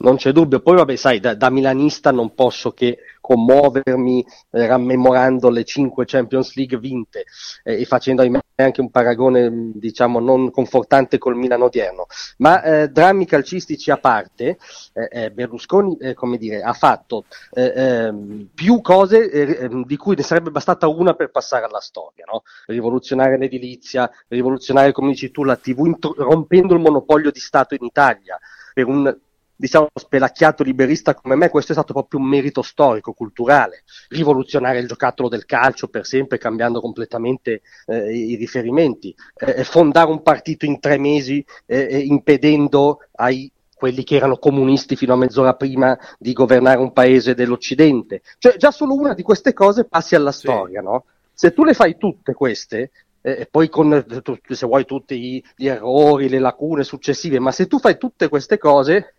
non 0.00 0.16
c'è 0.16 0.32
dubbio. 0.32 0.60
Poi, 0.60 0.76
vabbè, 0.76 0.96
sai, 0.96 1.20
da, 1.20 1.34
da 1.34 1.50
milanista 1.50 2.10
non 2.10 2.34
posso 2.34 2.72
che 2.72 2.98
commuovermi 3.20 4.24
eh, 4.50 4.66
rammemorando 4.66 5.50
le 5.50 5.64
cinque 5.64 6.04
Champions 6.04 6.54
League 6.56 6.78
vinte 6.78 7.24
eh, 7.62 7.80
e 7.80 7.84
facendo 7.84 8.22
anche 8.56 8.80
un 8.80 8.90
paragone, 8.90 9.70
diciamo, 9.74 10.18
non 10.18 10.50
confortante 10.50 11.18
col 11.18 11.36
Milano 11.36 11.66
odierno. 11.66 12.06
Ma 12.38 12.62
eh, 12.62 12.88
drammi 12.88 13.26
calcistici 13.26 13.90
a 13.90 13.98
parte, 13.98 14.58
eh, 14.94 15.08
eh, 15.10 15.30
Berlusconi, 15.30 15.96
eh, 15.98 16.14
come 16.14 16.38
dire, 16.38 16.62
ha 16.62 16.72
fatto 16.72 17.24
ehm, 17.52 18.48
più 18.54 18.80
cose 18.80 19.30
ehm, 19.30 19.84
di 19.84 19.96
cui 19.96 20.16
ne 20.16 20.22
sarebbe 20.22 20.50
bastata 20.50 20.88
una 20.88 21.14
per 21.14 21.30
passare 21.30 21.66
alla 21.66 21.80
storia, 21.80 22.24
no? 22.30 22.42
Rivoluzionare 22.66 23.38
l'edilizia, 23.38 24.10
rivoluzionare, 24.28 24.92
come 24.92 25.10
dici 25.10 25.30
tu, 25.30 25.44
la 25.44 25.56
TV, 25.56 25.86
intro- 25.86 26.14
rompendo 26.16 26.74
il 26.74 26.80
monopolio 26.80 27.30
di 27.30 27.40
Stato 27.40 27.74
in 27.74 27.84
Italia 27.84 28.38
per 28.72 28.86
un 28.86 29.16
diciamo, 29.60 29.88
spelacchiato 29.94 30.62
liberista 30.62 31.14
come 31.14 31.36
me, 31.36 31.50
questo 31.50 31.72
è 31.72 31.74
stato 31.74 31.92
proprio 31.92 32.18
un 32.18 32.26
merito 32.26 32.62
storico, 32.62 33.12
culturale, 33.12 33.82
rivoluzionare 34.08 34.78
il 34.78 34.86
giocattolo 34.86 35.28
del 35.28 35.44
calcio 35.44 35.88
per 35.88 36.06
sempre, 36.06 36.38
cambiando 36.38 36.80
completamente 36.80 37.60
eh, 37.86 38.10
i 38.10 38.36
riferimenti, 38.36 39.14
eh, 39.36 39.62
fondare 39.64 40.10
un 40.10 40.22
partito 40.22 40.64
in 40.64 40.80
tre 40.80 40.96
mesi, 40.96 41.44
eh, 41.66 41.98
impedendo 41.98 43.00
ai 43.16 43.52
quelli 43.74 44.02
che 44.02 44.16
erano 44.16 44.36
comunisti 44.36 44.94
fino 44.96 45.14
a 45.14 45.16
mezz'ora 45.16 45.54
prima 45.54 45.98
di 46.18 46.32
governare 46.32 46.78
un 46.78 46.92
paese 46.92 47.34
dell'Occidente. 47.34 48.22
Cioè, 48.38 48.56
già 48.56 48.70
solo 48.70 48.94
una 48.94 49.14
di 49.14 49.22
queste 49.22 49.54
cose 49.54 49.84
passi 49.84 50.14
alla 50.14 50.32
storia, 50.32 50.80
sì. 50.80 50.86
no? 50.86 51.04
Se 51.32 51.52
tu 51.54 51.64
le 51.64 51.72
fai 51.72 51.96
tutte 51.96 52.34
queste, 52.34 52.90
e 53.22 53.46
poi 53.50 53.68
con, 53.68 54.04
se 54.48 54.66
vuoi, 54.66 54.84
tutti 54.84 55.42
gli 55.56 55.66
errori, 55.66 56.28
le 56.28 56.38
lacune 56.38 56.84
successive, 56.84 57.38
ma 57.38 57.52
se 57.52 57.66
tu 57.66 57.78
fai 57.78 57.96
tutte 57.96 58.28
queste 58.28 58.58
cose, 58.58 59.14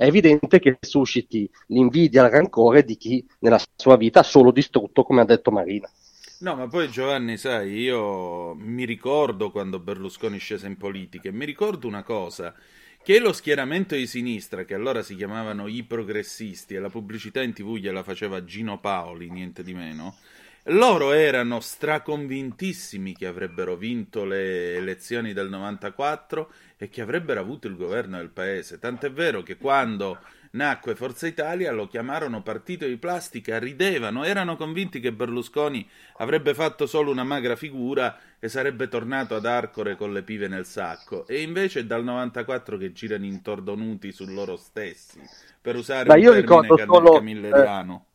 è 0.00 0.06
evidente 0.06 0.60
che 0.60 0.78
susciti 0.80 1.46
l'invidia 1.66 2.24
il 2.24 2.30
rancore 2.30 2.84
di 2.84 2.96
chi 2.96 3.22
nella 3.40 3.60
sua 3.76 3.98
vita 3.98 4.20
ha 4.20 4.22
solo 4.22 4.50
distrutto, 4.50 5.02
come 5.02 5.20
ha 5.20 5.26
detto 5.26 5.50
Marina. 5.50 5.90
No, 6.38 6.54
ma 6.54 6.66
poi 6.68 6.88
Giovanni, 6.88 7.36
sai, 7.36 7.74
io 7.80 8.54
mi 8.54 8.86
ricordo 8.86 9.50
quando 9.50 9.78
Berlusconi 9.78 10.38
scese 10.38 10.68
in 10.68 10.78
politica 10.78 11.28
e 11.28 11.32
mi 11.32 11.44
ricordo 11.44 11.86
una 11.86 12.02
cosa, 12.02 12.54
che 13.02 13.18
lo 13.18 13.34
schieramento 13.34 13.94
di 13.94 14.06
sinistra, 14.06 14.64
che 14.64 14.72
allora 14.72 15.02
si 15.02 15.14
chiamavano 15.16 15.66
i 15.66 15.82
progressisti 15.82 16.74
e 16.74 16.78
la 16.78 16.88
pubblicità 16.88 17.42
in 17.42 17.52
tv 17.52 17.76
gliela 17.76 18.02
faceva 18.02 18.42
Gino 18.42 18.80
Paoli, 18.80 19.28
niente 19.28 19.62
di 19.62 19.74
meno, 19.74 20.16
loro 20.64 21.12
erano 21.12 21.60
straconvintissimi 21.60 23.14
che 23.14 23.26
avrebbero 23.26 23.76
vinto 23.76 24.24
le 24.24 24.76
elezioni 24.76 25.32
del 25.32 25.48
94 25.48 26.52
e 26.76 26.88
che 26.88 27.00
avrebbero 27.00 27.40
avuto 27.40 27.66
il 27.66 27.76
governo 27.76 28.18
del 28.18 28.30
paese. 28.30 28.78
Tant'è 28.78 29.10
vero 29.10 29.42
che 29.42 29.56
quando 29.56 30.18
nacque 30.52 30.94
Forza 30.94 31.26
Italia 31.26 31.72
lo 31.72 31.86
chiamarono 31.86 32.42
partito 32.42 32.86
di 32.86 32.96
plastica, 32.96 33.58
ridevano, 33.58 34.24
erano 34.24 34.56
convinti 34.56 35.00
che 35.00 35.12
Berlusconi 35.12 35.88
avrebbe 36.16 36.54
fatto 36.54 36.86
solo 36.86 37.10
una 37.10 37.24
magra 37.24 37.56
figura 37.56 38.18
e 38.38 38.48
sarebbe 38.48 38.88
tornato 38.88 39.34
ad 39.34 39.46
Arcore 39.46 39.96
con 39.96 40.12
le 40.12 40.22
pive 40.22 40.48
nel 40.48 40.66
sacco. 40.66 41.26
E 41.26 41.42
invece 41.42 41.80
è 41.80 41.84
dal 41.84 42.04
94 42.04 42.76
che 42.76 42.92
girano 42.92 43.24
intordonuti 43.24 44.12
su 44.12 44.26
loro 44.26 44.56
stessi, 44.56 45.20
per 45.60 45.76
usare 45.76 46.08
Ma 46.08 46.14
un 46.14 46.20
io 46.20 46.32
ricordo 46.32 46.76
solo, 46.76 47.12
camilleriano. 47.12 48.04
Eh, 48.06 48.09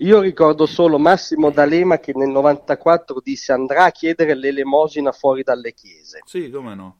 io 0.00 0.20
ricordo 0.20 0.66
solo 0.66 0.98
Massimo 0.98 1.50
D'Alema 1.50 1.98
che 1.98 2.12
nel 2.14 2.28
94 2.28 3.20
disse 3.22 3.52
andrà 3.52 3.84
a 3.84 3.90
chiedere 3.90 4.34
l'elemosina 4.34 5.12
fuori 5.12 5.42
dalle 5.42 5.72
chiese. 5.72 6.20
Sì, 6.24 6.50
come 6.50 6.74
no 6.74 6.98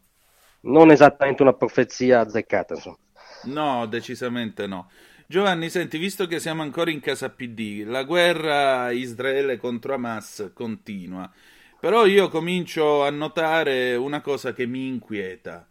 non 0.61 0.91
esattamente 0.91 1.43
una 1.43 1.53
profezia 1.53 2.21
azzeccata. 2.21 2.75
Insomma. 2.75 2.99
No, 3.45 3.87
decisamente 3.87 4.67
no. 4.67 4.91
Giovanni, 5.27 5.69
senti, 5.69 5.99
visto 5.99 6.27
che 6.27 6.41
siamo 6.41 6.63
ancora 6.63 6.91
in 6.91 7.01
casa 7.01 7.29
PD, 7.29 7.85
la 7.85 8.03
guerra 8.05 8.91
Israele 8.91 9.59
contro 9.59 9.93
Hamas 9.95 10.53
continua, 10.55 11.31
però 11.79 12.07
io 12.07 12.29
comincio 12.29 13.05
a 13.05 13.11
notare 13.11 13.95
una 13.95 14.23
cosa 14.23 14.55
che 14.55 14.67
mi 14.67 14.87
inquieta. 14.87 15.69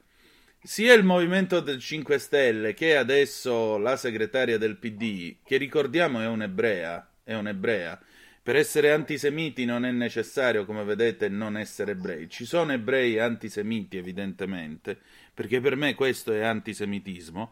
Sia 0.62 0.94
il 0.94 1.04
movimento 1.04 1.60
del 1.60 1.80
5 1.80 2.18
Stelle 2.20 2.74
che 2.74 2.98
adesso 2.98 3.78
la 3.78 3.96
segretaria 3.96 4.58
del 4.58 4.78
PD, 4.78 5.38
che 5.44 5.58
ricordiamo 5.58 6.22
è 6.22 6.28
un'ebrea, 6.28 7.08
è 7.28 7.36
un'ebrea, 7.36 8.00
Per 8.42 8.56
essere 8.56 8.94
antisemiti 8.94 9.66
non 9.66 9.84
è 9.84 9.92
necessario, 9.92 10.64
come 10.64 10.86
vedete, 10.86 11.28
non 11.28 11.58
essere 11.58 11.92
ebrei. 11.92 12.30
Ci 12.30 12.46
sono 12.46 12.72
ebrei 12.72 13.20
antisemiti, 13.20 13.98
evidentemente, 13.98 14.98
perché 15.34 15.60
per 15.60 15.76
me 15.76 15.94
questo 15.94 16.32
è 16.32 16.42
antisemitismo. 16.44 17.52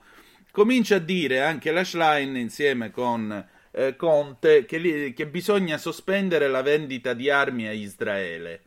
Comincia 0.51 0.95
a 0.95 0.99
dire 0.99 1.41
anche 1.41 1.71
la 1.71 1.83
Schlein 1.83 2.37
insieme 2.37 2.91
con 2.91 3.45
eh, 3.71 3.97
Conte 3.97 4.63
che, 4.63 4.77
li, 4.77 5.11
che 5.11 5.27
bisogna 5.27 5.77
sospendere 5.77 6.47
la 6.47 6.61
vendita 6.61 7.13
di 7.13 7.29
armi 7.29 7.67
a 7.67 7.73
Israele. 7.73 8.61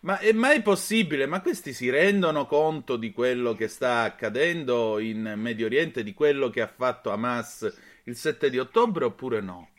Ma 0.00 0.18
è 0.18 0.32
mai 0.32 0.60
possibile? 0.60 1.24
Ma 1.24 1.40
questi 1.40 1.72
si 1.72 1.88
rendono 1.88 2.44
conto 2.44 2.96
di 2.96 3.12
quello 3.12 3.54
che 3.54 3.68
sta 3.68 4.02
accadendo 4.02 4.98
in 4.98 5.32
Medio 5.36 5.64
Oriente, 5.64 6.02
di 6.02 6.12
quello 6.12 6.50
che 6.50 6.60
ha 6.60 6.66
fatto 6.66 7.10
Hamas 7.10 7.74
il 8.04 8.16
7 8.16 8.50
di 8.50 8.58
ottobre 8.58 9.06
oppure 9.06 9.40
no? 9.40 9.71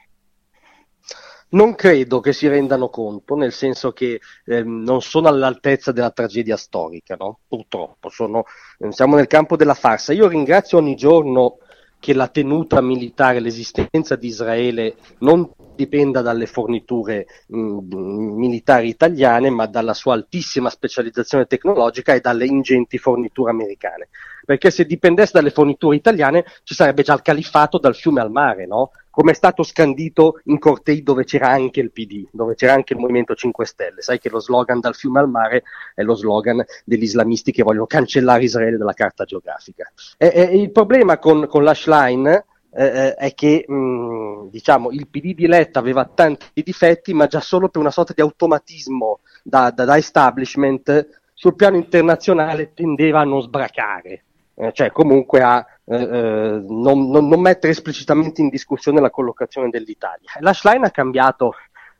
Non 1.54 1.76
credo 1.76 2.20
che 2.20 2.34
si 2.34 2.48
rendano 2.48 2.90
conto, 2.90 3.36
nel 3.36 3.52
senso 3.52 3.92
che 3.92 4.20
eh, 4.46 4.64
non 4.64 5.02
sono 5.02 5.28
all'altezza 5.28 5.92
della 5.92 6.10
tragedia 6.10 6.58
storica, 6.58 7.16
no? 7.16 7.40
purtroppo, 7.48 8.10
sono, 8.10 8.46
siamo 8.90 9.16
nel 9.16 9.28
campo 9.28 9.56
della 9.56 9.76
farsa. 9.76 10.14
Io 10.14 10.28
ringrazio 10.28 10.80
ogni 10.80 10.96
giorno 10.96 11.58
che 12.00 12.14
la 12.14 12.28
tenuta 12.28 12.82
militare, 12.82 13.40
l'esistenza 13.40 14.16
di 14.16 14.28
Israele 14.28 14.96
non 15.20 15.50
dipenda 15.76 16.22
dalle 16.22 16.46
forniture 16.46 17.26
mh, 17.48 17.96
militari 18.36 18.90
italiane, 18.90 19.50
ma 19.50 19.66
dalla 19.66 19.94
sua 19.94 20.14
altissima 20.14 20.70
specializzazione 20.70 21.46
tecnologica 21.46 22.14
e 22.14 22.20
dalle 22.20 22.46
ingenti 22.46 22.98
forniture 22.98 23.52
americane. 23.52 24.10
Perché 24.46 24.72
se 24.72 24.86
dipendesse 24.86 25.32
dalle 25.34 25.52
forniture 25.52 25.96
italiane 25.96 26.46
ci 26.64 26.74
sarebbe 26.74 27.04
già 27.04 27.14
il 27.14 27.22
califfato 27.22 27.78
dal 27.78 27.96
fiume 27.96 28.22
al 28.22 28.32
mare, 28.32 28.66
no? 28.66 28.92
come 29.14 29.30
è 29.30 29.36
stato 29.36 29.62
scandito 29.62 30.42
in 30.46 30.58
cortei 30.58 31.04
dove 31.04 31.24
c'era 31.24 31.50
anche 31.50 31.80
il 31.80 31.92
PD, 31.92 32.26
dove 32.32 32.56
c'era 32.56 32.74
anche 32.74 32.94
il 32.94 33.00
Movimento 33.00 33.36
5 33.36 33.64
Stelle. 33.64 34.02
Sai 34.02 34.18
che 34.18 34.30
lo 34.30 34.40
slogan 34.40 34.80
dal 34.80 34.96
fiume 34.96 35.20
al 35.20 35.30
mare 35.30 35.62
è 35.94 36.02
lo 36.02 36.16
slogan 36.16 36.66
degli 36.84 37.04
islamisti 37.04 37.52
che 37.52 37.62
vogliono 37.62 37.86
cancellare 37.86 38.44
Israele 38.44 38.76
dalla 38.76 38.94
carta 38.94 39.24
geografica. 39.24 39.88
E, 40.18 40.32
e 40.34 40.60
il 40.60 40.72
problema 40.72 41.20
con, 41.20 41.46
con 41.48 41.64
l'Ashline 41.64 42.44
eh, 42.76 42.86
eh, 42.86 43.14
è 43.16 43.34
che 43.34 43.66
mh, 43.68 44.50
diciamo, 44.50 44.92
il 44.92 45.08
PD 45.08 45.36
di 45.36 45.48
Letta 45.48 45.80
aveva 45.80 46.06
tanti 46.06 46.64
difetti, 46.64 47.14
ma 47.14 47.28
già 47.28 47.40
solo 47.40 47.70
per 47.70 47.82
una 47.82 47.92
sorta 47.92 48.14
di 48.14 48.22
automatismo 48.22 49.20
da, 49.44 49.72
da, 49.72 49.86
da 49.86 49.98
establishment 49.98 51.22
sul 51.34 51.56
piano 51.56 51.76
internazionale 51.76 52.74
tendeva 52.74 53.22
a 53.22 53.26
non 53.26 53.42
sbracare, 53.42 54.24
eh, 54.56 54.72
cioè 54.74 54.92
comunque 54.92 55.42
a 55.42 55.66
eh, 55.86 55.96
eh, 55.96 56.64
non, 56.68 57.10
non, 57.10 57.28
non, 57.28 57.42
mettere 57.42 57.74
esplicitamente 57.74 58.42
in 58.42 58.50
discussione 58.50 59.02
la 59.02 59.10
collocazione 59.10 59.70
dell'Italia. 59.70 60.32
La 60.40 60.54
Schlein 60.54 60.84
ha 60.84 60.92
cambiato 60.92 61.54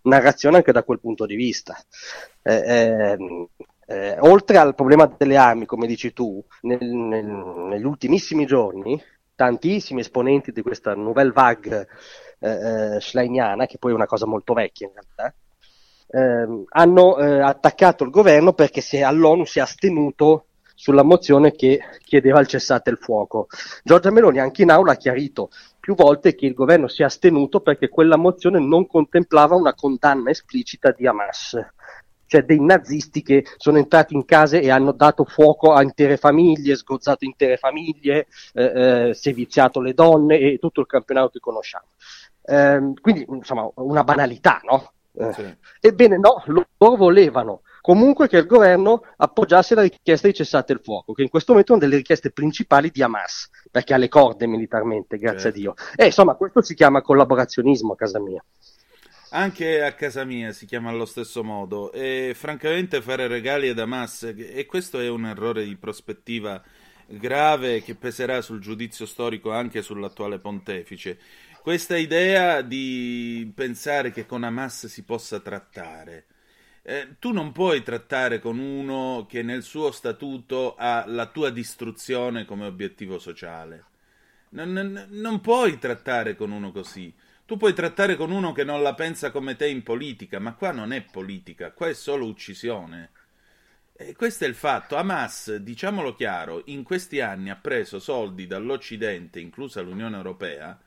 narrazione 0.04 0.58
anche 0.58 0.72
da 0.72 0.84
quel 0.84 1.00
punto 1.00 1.26
di 1.26 1.36
vista. 1.36 1.78
Eh, 2.42 3.18
eh, 3.86 4.18
oltre 4.22 4.58
al 4.58 4.76
problema 4.76 5.14
delle 5.18 5.36
armi, 5.36 5.66
come 5.66 5.88
dici 5.88 6.14
tu, 6.14 6.44
nel, 6.62 6.84
nel, 6.84 7.26
negli 7.26 7.86
ultimissimi 7.86 8.46
giorni 8.46 9.00
tantissimi 9.36 10.02
esponenti 10.02 10.52
di 10.52 10.62
questa 10.62 10.96
nouvelle 10.96 11.32
vague 11.32 11.88
eh, 12.40 12.98
schleiniana, 13.00 13.66
che 13.66 13.78
poi 13.78 13.92
è 13.92 13.96
una 13.96 14.06
cosa 14.06 14.26
molto 14.26 14.54
vecchia 14.54 14.88
in 14.88 14.94
realtà, 14.94 15.36
ehm, 16.08 16.66
hanno 16.70 17.14
attaccato 17.16 18.04
il 18.04 18.10
governo 18.10 18.54
perché 18.54 18.82
si 18.82 18.98
è, 18.98 19.02
all'ONU 19.02 19.46
si 19.46 19.60
è 19.60 19.62
astenuto 19.62 20.46
sulla 20.76 21.04
mozione 21.04 21.52
che 21.54 21.80
chiedeva 22.04 22.40
il 22.40 22.48
cessate 22.48 22.90
il 22.90 22.98
fuoco. 22.98 23.48
Giorgia 23.84 24.12
Meloni 24.12 24.40
anche 24.40 24.64
in 24.64 24.72
aula 24.72 24.94
ha 24.94 24.98
chiarito 24.98 25.50
più 25.80 25.96
volte 25.96 26.36
che 26.36 26.46
il 26.46 26.54
governo 26.54 26.88
si 26.88 27.02
è 27.02 27.06
astenuto 27.06 27.62
perché 27.62 27.90
quella 27.90 28.18
mozione 28.18 28.60
non 28.60 28.88
contemplava 28.88 29.56
una 29.56 29.74
condanna 29.74 30.30
esplicita 30.30 30.92
di 30.92 31.08
Hamas, 31.08 31.58
cioè 32.26 32.44
dei 32.44 32.60
nazisti 32.60 33.22
che 33.22 33.46
sono 33.58 33.78
entrati 33.78 34.14
in 34.16 34.26
case 34.26 34.62
e 34.62 34.70
hanno 34.70 34.92
dato 34.92 35.24
fuoco 35.24 35.74
a 35.74 35.82
intere 35.82 36.18
famiglie, 36.18 36.76
sgozzato 36.76 37.26
intere 37.26 37.58
famiglie, 37.58 38.28
eh, 38.54 39.10
eh, 39.10 39.14
seviziato 39.14 39.80
le 39.82 39.94
donne 39.94 40.40
e 40.40 40.58
tutto 40.60 40.82
il 40.82 40.88
campionato 40.88 41.30
che 41.30 41.40
conosciamo. 41.40 41.88
Eh, 42.46 42.94
quindi, 43.00 43.26
insomma, 43.30 43.70
una 43.76 44.04
banalità, 44.04 44.60
no? 44.64 44.92
Eh, 45.16 45.34
sì. 45.34 45.58
Ebbene 45.80 46.18
no, 46.18 46.44
loro 46.48 46.96
volevano 46.96 47.62
comunque 47.82 48.28
che 48.28 48.38
il 48.38 48.46
governo 48.48 49.04
appoggiasse 49.18 49.76
la 49.76 49.82
richiesta 49.82 50.28
di 50.28 50.34
cessate 50.34 50.74
il 50.74 50.80
fuoco, 50.82 51.14
che 51.14 51.22
in 51.22 51.30
questo 51.30 51.52
momento 51.52 51.74
è 51.74 51.76
una 51.76 51.86
delle 51.86 51.98
richieste 51.98 52.32
principali 52.32 52.90
di 52.90 53.04
Hamas, 53.04 53.50
perché 53.70 53.94
ha 53.94 53.98
le 53.98 54.08
corde 54.08 54.48
militarmente, 54.48 55.18
grazie 55.18 55.52
certo. 55.52 55.58
a 55.58 55.62
Dio. 55.62 55.74
E 55.96 56.06
insomma, 56.06 56.36
questo 56.36 56.62
si 56.62 56.74
chiama 56.74 57.02
collaborazionismo 57.02 57.94
a 57.94 57.96
casa 57.96 58.20
mia. 58.20 58.44
Anche 59.36 59.82
a 59.82 59.94
casa 59.94 60.26
mia 60.26 60.52
si 60.52 60.68
chiama 60.68 60.92
allo 60.92 61.06
stesso 61.06 61.44
modo 61.44 61.92
e 61.92 62.34
francamente 62.36 63.02
fare 63.02 63.26
regali 63.26 63.68
ad 63.68 63.80
Hamas, 63.80 64.32
e 64.38 64.64
questo 64.68 65.00
è 65.00 65.10
un 65.10 65.26
errore 65.26 65.64
di 65.64 65.76
prospettiva 65.76 66.62
grave 67.08 67.82
che 67.82 67.96
peserà 67.96 68.42
sul 68.42 68.60
giudizio 68.60 69.08
storico 69.08 69.52
anche 69.52 69.82
sull'attuale 69.82 70.38
pontefice. 70.38 71.18
Questa 71.64 71.98
idea 71.98 72.62
di 72.62 73.52
pensare 73.56 74.12
che 74.12 74.28
con 74.28 74.44
Hamas 74.44 74.86
si 74.86 75.02
possa 75.02 75.40
trattare, 75.40 76.26
eh, 76.84 77.16
tu 77.18 77.32
non 77.32 77.52
puoi 77.52 77.82
trattare 77.82 78.38
con 78.38 78.60
uno 78.60 79.26
che 79.28 79.42
nel 79.42 79.64
suo 79.64 79.90
statuto 79.90 80.76
ha 80.78 81.06
la 81.08 81.26
tua 81.26 81.50
distruzione 81.50 82.46
come 82.46 82.68
obiettivo 82.68 83.18
sociale. 83.18 83.86
Non, 84.50 84.72
non, 84.72 85.08
non, 85.10 85.42
puoi 85.42 85.80
trattare 85.80 86.36
con 86.36 86.52
uno 86.52 86.72
così. 86.72 87.12
Tu 87.54 87.60
puoi 87.60 87.76
trattare 87.76 88.16
con 88.16 88.32
uno 88.32 88.52
che 88.52 88.64
non 88.64 88.82
la 88.82 88.96
pensa 88.96 89.30
come 89.30 89.56
te 89.56 89.68
in 89.68 89.84
politica, 89.84 90.40
ma 90.40 90.56
qua 90.56 90.72
non 90.72 90.92
è 90.92 91.04
politica, 91.04 91.72
qua 91.72 91.88
è 91.88 91.94
solo 91.94 92.26
uccisione. 92.26 93.12
E 93.94 94.16
questo 94.16 94.46
è 94.46 94.48
il 94.48 94.56
fatto. 94.56 94.96
Hamas, 94.96 95.58
diciamolo 95.58 96.16
chiaro, 96.16 96.64
in 96.66 96.82
questi 96.82 97.22
anni 97.22 97.52
ha 97.52 97.56
preso 97.56 98.00
soldi 98.00 98.48
dall'Occidente, 98.48 99.40
inclusa 99.40 99.82
l'Unione 99.82 100.18
Europea, 100.18 100.82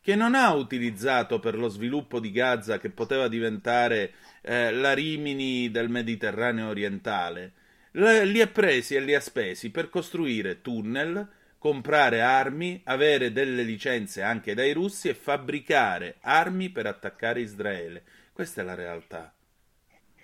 che 0.00 0.14
non 0.14 0.34
ha 0.34 0.54
utilizzato 0.54 1.38
per 1.38 1.54
lo 1.54 1.68
sviluppo 1.68 2.18
di 2.18 2.30
Gaza 2.30 2.78
che 2.78 2.88
poteva 2.88 3.28
diventare 3.28 4.14
eh, 4.40 4.72
la 4.72 4.94
Rimini 4.94 5.70
del 5.70 5.90
Mediterraneo 5.90 6.70
orientale, 6.70 7.52
li 7.90 8.40
ha 8.40 8.46
presi 8.46 8.94
e 8.94 9.00
li 9.00 9.14
ha 9.14 9.20
spesi 9.20 9.68
per 9.68 9.90
costruire 9.90 10.62
tunnel, 10.62 11.28
comprare 11.66 12.20
armi, 12.20 12.80
avere 12.84 13.32
delle 13.32 13.64
licenze 13.64 14.22
anche 14.22 14.54
dai 14.54 14.72
russi 14.72 15.08
e 15.08 15.14
fabbricare 15.14 16.18
armi 16.20 16.70
per 16.70 16.86
attaccare 16.86 17.40
Israele. 17.40 18.04
Questa 18.32 18.60
è 18.60 18.64
la 18.64 18.76
realtà. 18.76 19.34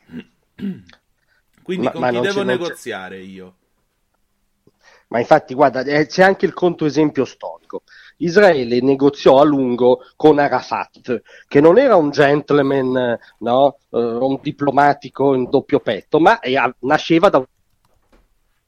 Quindi 1.64 1.86
ma, 1.86 1.90
con 1.90 2.00
ma 2.00 2.10
chi 2.10 2.20
devo 2.20 2.44
negoziare 2.44 3.18
io? 3.18 3.56
Ma 5.08 5.18
infatti, 5.18 5.52
guarda, 5.54 5.82
eh, 5.82 6.06
c'è 6.06 6.22
anche 6.22 6.46
il 6.46 6.54
controesempio 6.54 7.24
storico. 7.24 7.82
Israele 8.18 8.80
negoziò 8.80 9.40
a 9.40 9.44
lungo 9.44 10.02
con 10.14 10.38
Arafat, 10.38 11.22
che 11.48 11.60
non 11.60 11.76
era 11.76 11.96
un 11.96 12.10
gentleman, 12.10 13.18
no? 13.38 13.78
uh, 13.88 13.98
un 13.98 14.38
diplomatico 14.40 15.34
in 15.34 15.50
doppio 15.50 15.80
petto, 15.80 16.20
ma 16.20 16.38
è, 16.38 16.54
nasceva 16.78 17.28
da 17.30 17.44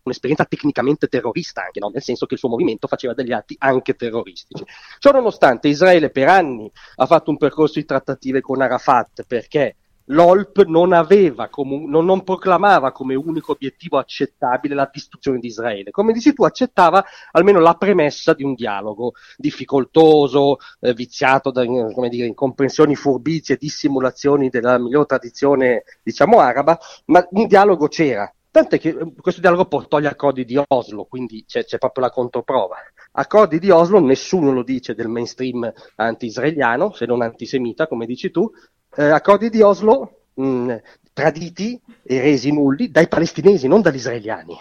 un'esperienza 0.05 0.45
tecnicamente 0.45 1.09
terrorista 1.09 1.65
anche, 1.65 1.81
no? 1.81 1.91
nel 1.93 2.03
senso 2.03 2.27
che 2.27 2.35
il 2.35 2.41
suo 2.41 2.49
movimento 2.49 2.87
faceva 2.87 3.15
degli 3.15 3.33
atti 3.33 3.57
anche 3.59 3.95
terroristici. 3.95 4.65
Ciò 4.99 5.13
nonostante 5.13 5.69
Israele 5.69 6.11
per 6.11 6.29
anni 6.29 6.71
ha 6.97 7.07
fatto 7.07 7.31
un 7.31 7.37
percorso 7.37 7.79
di 7.79 7.85
trattative 7.85 8.41
con 8.41 8.61
Arafat 8.61 9.25
perché 9.27 9.77
l'OLP 10.09 10.65
non, 10.67 10.93
aveva 10.93 11.49
comu- 11.49 11.89
non, 11.89 12.05
non, 12.05 12.23
proclamava 12.25 12.93
come 12.93 13.15
unico 13.15 13.53
obiettivo 13.53 13.99
accettabile 13.99 14.75
la 14.75 14.91
distruzione 14.93 15.39
di 15.39 15.47
Israele. 15.47 15.91
Come 15.91 16.13
dici 16.13 16.35
tu, 16.35 16.45
accettava 16.45 17.03
almeno 17.33 17.61
la 17.61 17.75
premessa 17.75 18.35
di 18.35 18.43
un 18.43 18.55
dialogo 18.55 19.13
difficoltoso, 19.37 20.59
eh, 20.81 20.93
viziato 20.93 21.51
da 21.51 21.65
come 21.65 22.09
dire, 22.09 22.27
incomprensioni, 22.27 22.95
furbizie, 22.95 23.57
dissimulazioni 23.57 24.51
della 24.51 24.79
migliore 24.79 25.07
tradizione, 25.07 25.85
diciamo, 26.03 26.39
araba, 26.39 26.79
ma 27.07 27.27
un 27.31 27.47
dialogo 27.47 27.89
c'era. 27.89 28.31
Tant'è 28.55 28.79
che 28.79 28.91
eh, 28.91 29.13
questo 29.21 29.41
dialogo 29.41 29.65
portò 29.65 29.97
agli 29.97 30.07
accordi 30.07 30.45
di 30.45 30.57
Oslo, 30.69 31.07
quindi 31.07 31.45
c'è, 31.45 31.65
c'è 31.65 31.77
proprio 31.77 32.05
la 32.05 32.11
controprova. 32.11 32.77
Accordi 33.15 33.59
di 33.59 33.69
Oslo, 33.69 33.99
nessuno 33.99 34.53
lo 34.53 34.63
dice 34.63 34.95
del 34.95 35.09
mainstream 35.09 35.73
anti-israeliano, 35.97 36.93
se 36.93 37.05
non 37.05 37.21
antisemita, 37.23 37.89
come 37.89 38.07
dici 38.07 38.31
tu, 38.31 38.49
eh, 38.95 39.07
accordi 39.07 39.51
di 39.51 39.61
Oslo 39.61 40.27
mh, 40.35 40.47
mm, 40.47 40.71
traditi 41.13 41.83
e 42.05 42.21
resi 42.21 42.53
nulli 42.53 42.93
dai 42.93 43.09
palestinesi, 43.09 43.67
non 43.67 43.83
dagli 43.83 43.97
israeliani. 43.97 44.57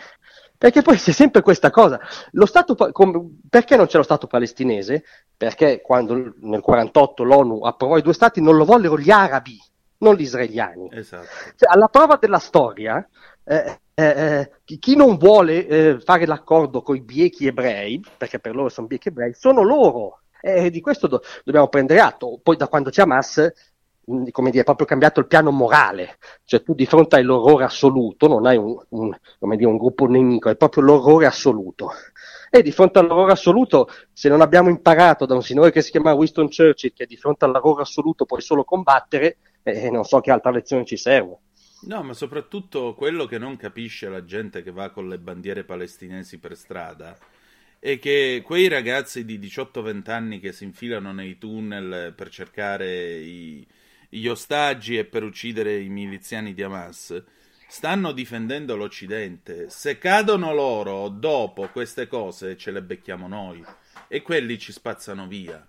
Perché 0.58 0.82
poi 0.82 0.98
c'è 0.98 1.12
sempre 1.12 1.44
questa 1.44 1.70
cosa. 1.70 2.00
Stato, 2.46 2.76
com, 2.92 3.38
perché 3.48 3.76
non 3.76 3.86
c'è 3.86 3.98
lo 3.98 4.04
Stato 4.04 4.26
palestinese? 4.26 5.04
Perché 5.38 5.82
quando 5.82 6.16
nel 6.16 6.34
1948 6.40 7.24
l'ONU 7.24 7.60
approvò 7.60 7.98
i 7.98 8.02
due 8.02 8.14
Stati 8.14 8.42
non 8.42 8.56
lo 8.56 8.66
vollero 8.66 8.98
gli 8.98 9.12
arabi, 9.12 9.56
non 10.00 10.16
gli 10.16 10.22
israeliani. 10.22 10.90
Esatto. 10.92 11.28
Cioè, 11.58 11.72
alla 11.72 11.90
prova 11.90 12.18
della 12.20 12.40
storia, 12.40 13.08
eh, 13.44 13.82
eh, 13.96 14.04
eh 14.04 14.52
chi 14.64 14.96
non 14.96 15.18
vuole 15.18 15.68
eh, 15.68 16.00
fare 16.00 16.26
l'accordo 16.26 16.82
con 16.82 16.96
i 16.96 17.02
biechi 17.02 17.48
ebrei, 17.48 18.02
perché 18.18 18.40
per 18.40 18.56
loro 18.56 18.70
sono 18.70 18.88
biechi 18.88 19.10
ebrei, 19.10 19.34
sono 19.34 19.62
loro. 19.62 20.22
E 20.42 20.70
di 20.70 20.82
questo 20.82 21.08
do- 21.08 21.22
dobbiamo 21.44 21.68
prendere 21.68 22.02
atto. 22.02 22.40
Poi 22.42 22.58
da 22.58 22.68
quando 22.68 22.90
c'è 22.90 23.04
Hamas 23.04 23.52
come 24.32 24.52
dire, 24.52 24.64
proprio 24.64 24.86
cambiato 24.86 25.20
il 25.22 25.28
piano 25.28 25.52
morale, 25.52 26.18
cioè 26.44 26.62
tu 26.62 26.74
di 26.74 26.86
fronte 26.86 27.16
all'orrore 27.16 27.64
assoluto 27.64 28.28
non 28.28 28.46
hai 28.46 28.58
un, 28.58 28.76
un, 28.90 29.16
dire, 29.56 29.66
un 29.66 29.78
gruppo 29.78 30.06
nemico, 30.08 30.50
è 30.50 30.56
proprio 30.58 30.84
l'orrore 30.84 31.26
assoluto. 31.26 31.92
E 32.50 32.62
di 32.62 32.72
fronte 32.72 33.00
all'orrore 33.00 33.32
assoluto, 33.32 33.88
se 34.12 34.30
non 34.30 34.42
abbiamo 34.42 34.70
imparato 34.70 35.26
da 35.26 35.36
un 35.36 35.42
signore 35.42 35.72
che 35.72 35.82
si 35.82 35.92
chiama 35.92 36.14
Winston 36.14 36.50
Churchill 36.50 36.94
che 36.94 37.06
di 37.06 37.16
fronte 37.16 37.46
all'orrore 37.46 37.84
assoluto 37.84 38.26
puoi 38.26 38.42
solo 38.42 38.64
combattere, 38.64 39.38
eh, 39.64 39.90
non 39.90 40.04
so 40.04 40.20
che 40.20 40.32
altra 40.32 40.52
lezione 40.52 40.86
ci 40.86 40.98
serve. 40.98 41.38
No, 41.86 42.02
ma 42.02 42.14
soprattutto 42.14 42.94
quello 42.94 43.26
che 43.26 43.38
non 43.38 43.58
capisce 43.58 44.08
la 44.08 44.24
gente 44.24 44.64
che 44.64 44.72
va 44.72 44.90
con 44.90 45.10
le 45.10 45.20
bandiere 45.20 45.66
palestinesi 45.66 46.38
per 46.38 46.56
strada 46.56 47.18
è 47.78 48.00
che 48.00 48.42
quei 48.46 48.70
ragazzi 48.70 49.26
di 49.26 49.38
18-20 49.38 50.10
anni 50.10 50.40
che 50.40 50.54
si 50.54 50.64
infilano 50.64 51.12
nei 51.12 51.38
tunnel 51.38 52.14
per 52.14 52.30
cercare 52.30 53.16
i, 53.16 53.68
gli 54.08 54.28
ostaggi 54.28 54.98
e 54.98 55.04
per 55.04 55.24
uccidere 55.24 55.78
i 55.80 55.90
miliziani 55.90 56.54
di 56.54 56.64
Hamas 56.64 57.22
stanno 57.68 58.14
difendendo 58.14 58.78
l'Occidente. 58.78 59.70
Se 59.70 59.98
cadono 59.98 60.54
loro 60.54 61.10
dopo 61.10 61.68
queste 61.68 62.08
cose 62.08 62.56
ce 62.56 62.72
le 62.72 62.82
becchiamo 62.82 63.28
noi 63.28 63.62
e 64.08 64.22
quelli 64.22 64.58
ci 64.58 64.72
spazzano 64.72 65.28
via. 65.28 65.68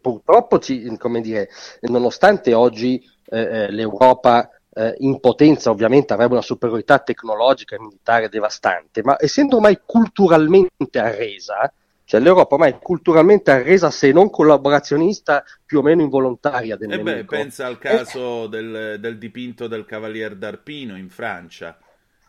Purtroppo, 0.00 0.58
ci, 0.58 0.96
come 0.98 1.20
dire, 1.20 1.48
nonostante 1.82 2.52
oggi 2.52 3.02
eh, 3.32 3.40
eh, 3.40 3.70
l'Europa 3.70 4.50
eh, 4.74 4.94
in 4.98 5.18
potenza 5.18 5.70
ovviamente 5.70 6.12
avrebbe 6.12 6.34
una 6.34 6.42
superiorità 6.42 6.98
tecnologica 6.98 7.76
e 7.76 7.80
militare 7.80 8.28
devastante, 8.28 9.02
ma 9.02 9.16
essendo 9.18 9.56
ormai 9.56 9.80
culturalmente 9.84 10.98
arresa, 10.98 11.72
cioè 12.04 12.20
l'Europa 12.20 12.54
ormai 12.56 12.72
è 12.72 12.78
culturalmente 12.78 13.50
arresa, 13.50 13.90
se 13.90 14.12
non 14.12 14.28
collaborazionista, 14.28 15.42
più 15.64 15.78
o 15.78 15.82
meno 15.82 16.02
involontaria 16.02 16.76
del 16.76 16.92
e 16.92 16.96
nemico. 16.96 17.16
Beh, 17.16 17.24
pensa 17.24 17.64
al 17.64 17.78
caso 17.78 18.44
eh. 18.44 18.48
del, 18.50 19.00
del, 19.00 19.16
dipinto 19.16 19.66
del 19.66 19.86
Cavalier 19.86 20.36
d'Arpino 20.36 20.98
in 20.98 21.08
Francia. 21.08 21.78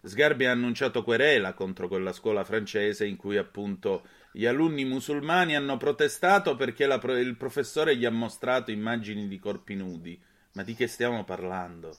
Sgarbi 0.05 0.45
ha 0.45 0.51
annunciato 0.51 1.03
querela 1.03 1.53
contro 1.53 1.89
quella 1.89 2.13
scuola 2.13 2.43
francese 2.43 3.05
in 3.05 3.15
cui 3.15 3.37
appunto 3.37 4.03
gli 4.31 4.45
alunni 4.45 4.83
musulmani 4.83 5.55
hanno 5.55 5.77
protestato 5.77 6.55
perché 6.55 6.85
la, 6.85 6.99
il 7.19 7.35
professore 7.35 7.95
gli 7.95 8.05
ha 8.05 8.11
mostrato 8.11 8.71
immagini 8.71 9.27
di 9.27 9.39
corpi 9.39 9.75
nudi. 9.75 10.19
Ma 10.53 10.63
di 10.63 10.75
che 10.75 10.87
stiamo 10.87 11.23
parlando? 11.23 11.95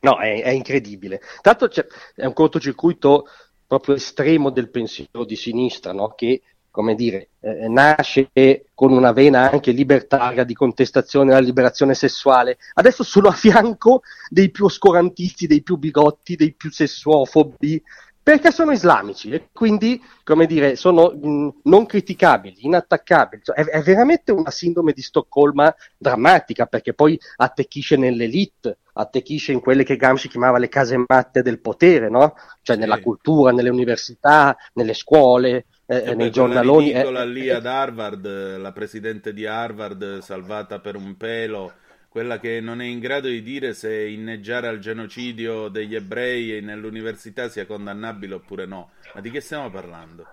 No, 0.00 0.18
è, 0.18 0.42
è 0.42 0.50
incredibile. 0.50 1.20
Tanto 1.42 1.70
è 2.14 2.24
un 2.24 2.32
cortocircuito 2.32 3.26
proprio 3.66 3.94
estremo 3.94 4.50
del 4.50 4.70
pensiero 4.70 5.24
di 5.24 5.36
sinistra, 5.36 5.92
no? 5.92 6.14
che 6.14 6.42
come 6.70 6.94
dire, 6.94 7.30
eh, 7.40 7.68
nasce 7.68 8.30
con 8.74 8.92
una 8.92 9.12
vena 9.12 9.50
anche 9.50 9.72
libertaria 9.72 10.44
di 10.44 10.54
contestazione 10.54 11.32
alla 11.32 11.44
liberazione 11.44 11.94
sessuale, 11.94 12.58
adesso 12.74 13.02
sono 13.02 13.28
a 13.28 13.32
fianco 13.32 14.02
dei 14.28 14.50
più 14.50 14.66
oscurantisti, 14.66 15.48
dei 15.48 15.62
più 15.62 15.76
bigotti, 15.76 16.36
dei 16.36 16.54
più 16.54 16.70
sessuofobi, 16.70 17.82
perché 18.22 18.50
sono 18.50 18.72
islamici 18.72 19.30
e 19.30 19.48
quindi, 19.52 20.00
come 20.22 20.46
dire, 20.46 20.76
sono 20.76 21.10
mh, 21.10 21.60
non 21.64 21.86
criticabili, 21.86 22.58
inattaccabili. 22.60 23.42
Cioè, 23.42 23.56
è, 23.56 23.64
è, 23.64 23.82
veramente 23.82 24.30
una 24.30 24.50
sindrome 24.50 24.92
di 24.92 25.02
Stoccolma 25.02 25.74
drammatica, 25.96 26.66
perché 26.66 26.92
poi 26.92 27.18
attecchisce 27.36 27.96
nell'elite, 27.96 28.78
attecchisce 28.92 29.52
in 29.52 29.60
quelle 29.60 29.84
che 29.84 29.96
Gramsci 29.96 30.28
chiamava 30.28 30.58
le 30.58 30.68
case 30.68 31.02
matte 31.06 31.42
del 31.42 31.60
potere, 31.60 32.10
no? 32.10 32.34
Cioè 32.62 32.76
sì. 32.76 32.82
nella 32.82 33.00
cultura, 33.00 33.52
nelle 33.52 33.70
università, 33.70 34.56
nelle 34.74 34.94
scuole, 34.94 35.66
eh, 35.86 36.14
nei 36.14 36.30
giornaloni. 36.30 36.90
È 36.90 37.04
eh, 37.04 37.26
lì 37.26 37.50
ad 37.50 37.66
Harvard, 37.66 38.58
la 38.58 38.72
presidente 38.72 39.32
di 39.32 39.46
Harvard 39.46 40.18
salvata 40.18 40.78
per 40.78 40.94
un 40.94 41.16
pelo, 41.16 41.72
quella 42.10 42.40
che 42.40 42.60
non 42.60 42.80
è 42.80 42.86
in 42.86 42.98
grado 42.98 43.28
di 43.28 43.40
dire 43.40 43.72
se 43.72 44.08
inneggiare 44.08 44.66
al 44.66 44.80
genocidio 44.80 45.68
degli 45.68 45.94
ebrei 45.94 46.60
nell'università 46.60 47.48
sia 47.48 47.66
condannabile 47.66 48.34
oppure 48.34 48.66
no. 48.66 48.90
Ma 49.14 49.20
di 49.20 49.30
che 49.30 49.40
stiamo 49.40 49.70
parlando? 49.70 50.26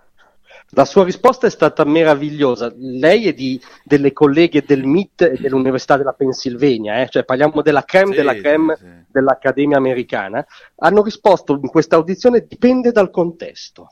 La 0.71 0.85
sua 0.85 1.03
risposta 1.03 1.45
è 1.45 1.51
stata 1.51 1.85
meravigliosa. 1.85 2.73
Lei 2.75 3.27
è 3.27 3.33
di, 3.33 3.61
delle 3.83 4.11
colleghe 4.11 4.63
del 4.65 4.85
MIT 4.85 5.21
e 5.21 5.37
dell'Università 5.39 5.97
della 5.97 6.13
Pennsylvania, 6.13 6.99
eh? 6.99 7.09
cioè 7.09 7.23
parliamo 7.23 7.61
della 7.61 7.83
creme 7.83 8.11
sì, 8.11 8.17
della 8.17 8.35
creme 8.35 8.75
sì, 8.75 8.83
sì. 8.83 9.05
dell'Accademia 9.11 9.77
Americana. 9.77 10.43
Hanno 10.77 11.03
risposto 11.03 11.53
in 11.53 11.67
questa 11.67 11.95
audizione 11.95 12.47
dipende 12.47 12.91
dal 12.91 13.11
contesto. 13.11 13.91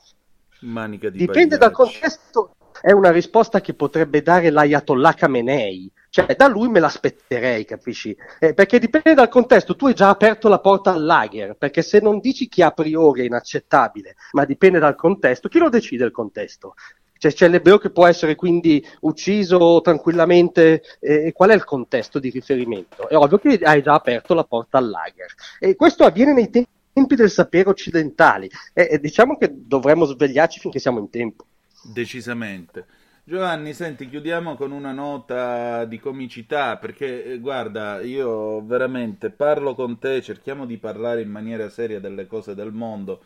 Manica 0.62 1.08
di 1.08 1.18
Dipende 1.18 1.56
dal 1.56 1.70
contesto, 1.70 2.55
è 2.80 2.92
una 2.92 3.10
risposta 3.10 3.60
che 3.60 3.74
potrebbe 3.74 4.22
dare 4.22 4.50
l'Ayatollah 4.50 5.14
Khamenei. 5.14 5.90
Cioè, 6.08 6.34
da 6.34 6.48
lui 6.48 6.68
me 6.68 6.80
l'aspetterei, 6.80 7.64
capisci? 7.64 8.16
Eh, 8.38 8.54
perché 8.54 8.78
dipende 8.78 9.14
dal 9.14 9.28
contesto. 9.28 9.76
Tu 9.76 9.86
hai 9.86 9.94
già 9.94 10.08
aperto 10.08 10.48
la 10.48 10.60
porta 10.60 10.92
al 10.92 11.04
lager, 11.04 11.56
perché 11.56 11.82
se 11.82 12.00
non 12.00 12.20
dici 12.20 12.48
che 12.48 12.62
a 12.62 12.70
priori 12.70 13.22
è 13.22 13.24
inaccettabile, 13.24 14.16
ma 14.32 14.44
dipende 14.44 14.78
dal 14.78 14.94
contesto, 14.94 15.48
chi 15.48 15.58
lo 15.58 15.68
decide 15.68 16.04
il 16.04 16.12
contesto? 16.12 16.74
Cioè, 17.18 17.32
c'è 17.32 17.48
l'ebreo 17.48 17.78
che 17.78 17.90
può 17.90 18.06
essere 18.06 18.34
quindi 18.34 18.84
ucciso 19.00 19.80
tranquillamente, 19.82 20.82
eh, 21.00 21.32
qual 21.32 21.50
è 21.50 21.54
il 21.54 21.64
contesto 21.64 22.18
di 22.18 22.30
riferimento? 22.30 23.08
È 23.08 23.16
ovvio 23.16 23.38
che 23.38 23.58
hai 23.62 23.82
già 23.82 23.94
aperto 23.94 24.34
la 24.34 24.44
porta 24.44 24.78
al 24.78 24.88
lager. 24.88 25.32
E 25.58 25.76
questo 25.76 26.04
avviene 26.04 26.32
nei 26.32 26.50
tempi 26.50 27.14
del 27.14 27.30
sapere 27.30 27.68
occidentali 27.68 28.50
e, 28.72 28.88
e 28.92 28.98
diciamo 28.98 29.36
che 29.36 29.50
dovremmo 29.52 30.04
svegliarci 30.04 30.60
finché 30.60 30.78
siamo 30.78 30.98
in 30.98 31.10
tempo. 31.10 31.44
Decisamente. 31.92 32.86
Giovanni, 33.28 33.74
senti, 33.74 34.08
chiudiamo 34.08 34.54
con 34.54 34.70
una 34.70 34.92
nota 34.92 35.84
di 35.84 35.98
comicità, 35.98 36.76
perché 36.76 37.24
eh, 37.24 37.38
guarda, 37.38 38.00
io 38.00 38.64
veramente 38.64 39.30
parlo 39.30 39.74
con 39.74 39.98
te, 39.98 40.22
cerchiamo 40.22 40.64
di 40.64 40.78
parlare 40.78 41.22
in 41.22 41.30
maniera 41.30 41.68
seria 41.68 41.98
delle 41.98 42.28
cose 42.28 42.54
del 42.54 42.70
mondo, 42.70 43.20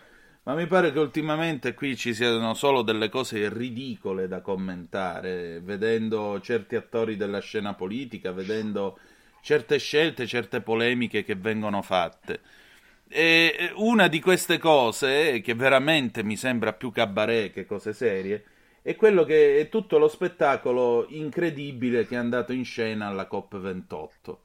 ma 0.45 0.55
mi 0.55 0.67
pare 0.67 0.91
che 0.91 0.99
ultimamente 0.99 1.75
qui 1.75 1.97
ci 1.97 2.15
siano 2.15 2.55
solo 2.55 2.81
delle 2.81 3.11
cose 3.11 3.51
ridicole 3.53 4.27
da 4.27 4.41
commentare, 4.41 5.61
vedendo 5.61 6.41
certi 6.41 6.77
attori 6.77 7.17
della 7.17 7.41
scena 7.41 7.75
politica, 7.75 8.33
vedendo 8.33 8.99
certe 9.43 9.79
scelte, 9.79 10.27
certe 10.27 10.63
polemiche 10.63 11.25
che 11.25 11.35
vengono 11.35 11.83
fatte. 11.83 12.41
E 13.13 13.73
una 13.75 14.07
di 14.07 14.21
queste 14.21 14.59
cose, 14.59 15.41
che 15.41 15.55
veramente 15.55 16.23
mi 16.23 16.37
sembra 16.37 16.73
più 16.73 16.93
cabaret 16.93 17.53
che 17.53 17.67
cose 17.67 17.93
serie, 17.93 18.45
è 18.83 18.95
quello 18.95 19.25
che 19.25 19.59
è 19.59 19.69
tutto 19.69 19.99
lo 19.99 20.07
spettacolo 20.07 21.07
incredibile 21.09 22.07
che 22.07 22.15
è 22.15 22.19
andato 22.19 22.53
in 22.53 22.65
scena 22.65 23.09
alla 23.09 23.29
COP28. 23.29 24.37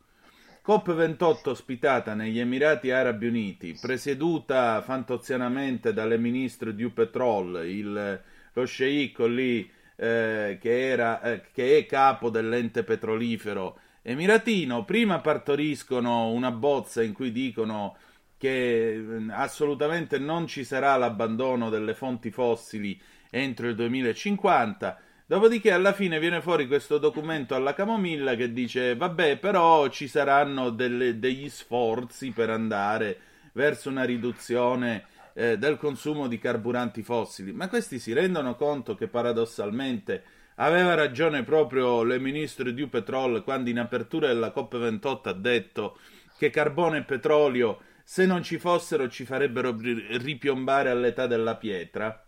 COP28 0.66 1.50
ospitata 1.50 2.16
negli 2.16 2.40
Emirati 2.40 2.90
Arabi 2.90 3.28
Uniti, 3.28 3.78
presieduta 3.80 4.82
fantozianamente 4.82 5.94
dalle 5.94 6.18
ministre 6.18 6.74
du 6.74 6.92
Petrol, 6.92 7.68
il, 7.68 8.22
lo 8.52 8.66
sceicco 8.66 9.28
lì 9.28 9.70
eh, 9.96 10.58
che, 10.60 10.90
era, 10.90 11.22
eh, 11.22 11.44
che 11.54 11.78
è 11.78 11.86
capo 11.86 12.32
dell'ente 12.32 12.84
petrolifero 12.84 13.78
emiratino, 14.02 14.86
prima 14.86 15.20
partoriscono 15.20 16.30
una 16.30 16.50
bozza 16.50 17.04
in 17.04 17.14
cui 17.14 17.32
dicono 17.32 17.96
che 18.38 18.96
mm, 18.98 19.30
assolutamente 19.32 20.20
non 20.20 20.48
ci 20.48 20.64
sarà 20.64 20.96
l'abbandono 20.98 21.70
delle 21.70 21.94
fonti 21.94 22.32
fossili 22.32 23.00
entro 23.30 23.68
il 23.68 23.76
2050. 23.76 25.00
Dopodiché 25.28 25.72
alla 25.72 25.94
fine 25.94 26.20
viene 26.20 26.42
fuori 26.42 26.68
questo 26.68 26.98
documento 27.00 27.56
alla 27.56 27.74
Camomilla 27.74 28.36
che 28.36 28.54
dice 28.54 28.96
vabbè 28.96 29.38
però 29.38 29.88
ci 29.88 30.08
saranno 30.08 30.70
delle, 30.70 31.18
degli 31.18 31.50
sforzi 31.50 32.32
per 32.32 32.52
andare 32.52 33.18
verso 33.54 33.90
una 33.90 34.04
riduzione 34.04 35.06
eh, 35.34 35.58
del 35.58 35.78
consumo 35.78 36.28
di 36.28 36.38
carburanti 36.38 37.02
fossili. 37.02 37.52
Ma 37.52 37.68
questi 37.68 38.00
si 38.00 38.14
rendono 38.14 38.56
conto 38.56 38.96
che 38.96 39.08
paradossalmente 39.08 40.24
aveva 40.56 40.94
ragione 40.94 41.44
proprio 41.44 42.04
le 42.04 42.20
ministre 42.20 42.74
di 42.74 42.88
Petrol 42.88 43.44
quando 43.44 43.70
in 43.70 43.80
apertura 43.80 44.28
della 44.28 44.54
COP28 44.56 45.28
ha 45.28 45.34
detto 45.34 45.98
che 46.38 46.50
carbone 46.50 47.00
e 47.00 47.04
petrolio 47.04 47.80
se 48.08 48.28
non 48.28 48.44
ci 48.44 48.60
fossero 48.60 49.10
ci 49.10 49.26
farebbero 49.26 49.76
ripiombare 49.76 50.92
all'età 50.92 51.26
della 51.26 51.58
pietra? 51.58 52.20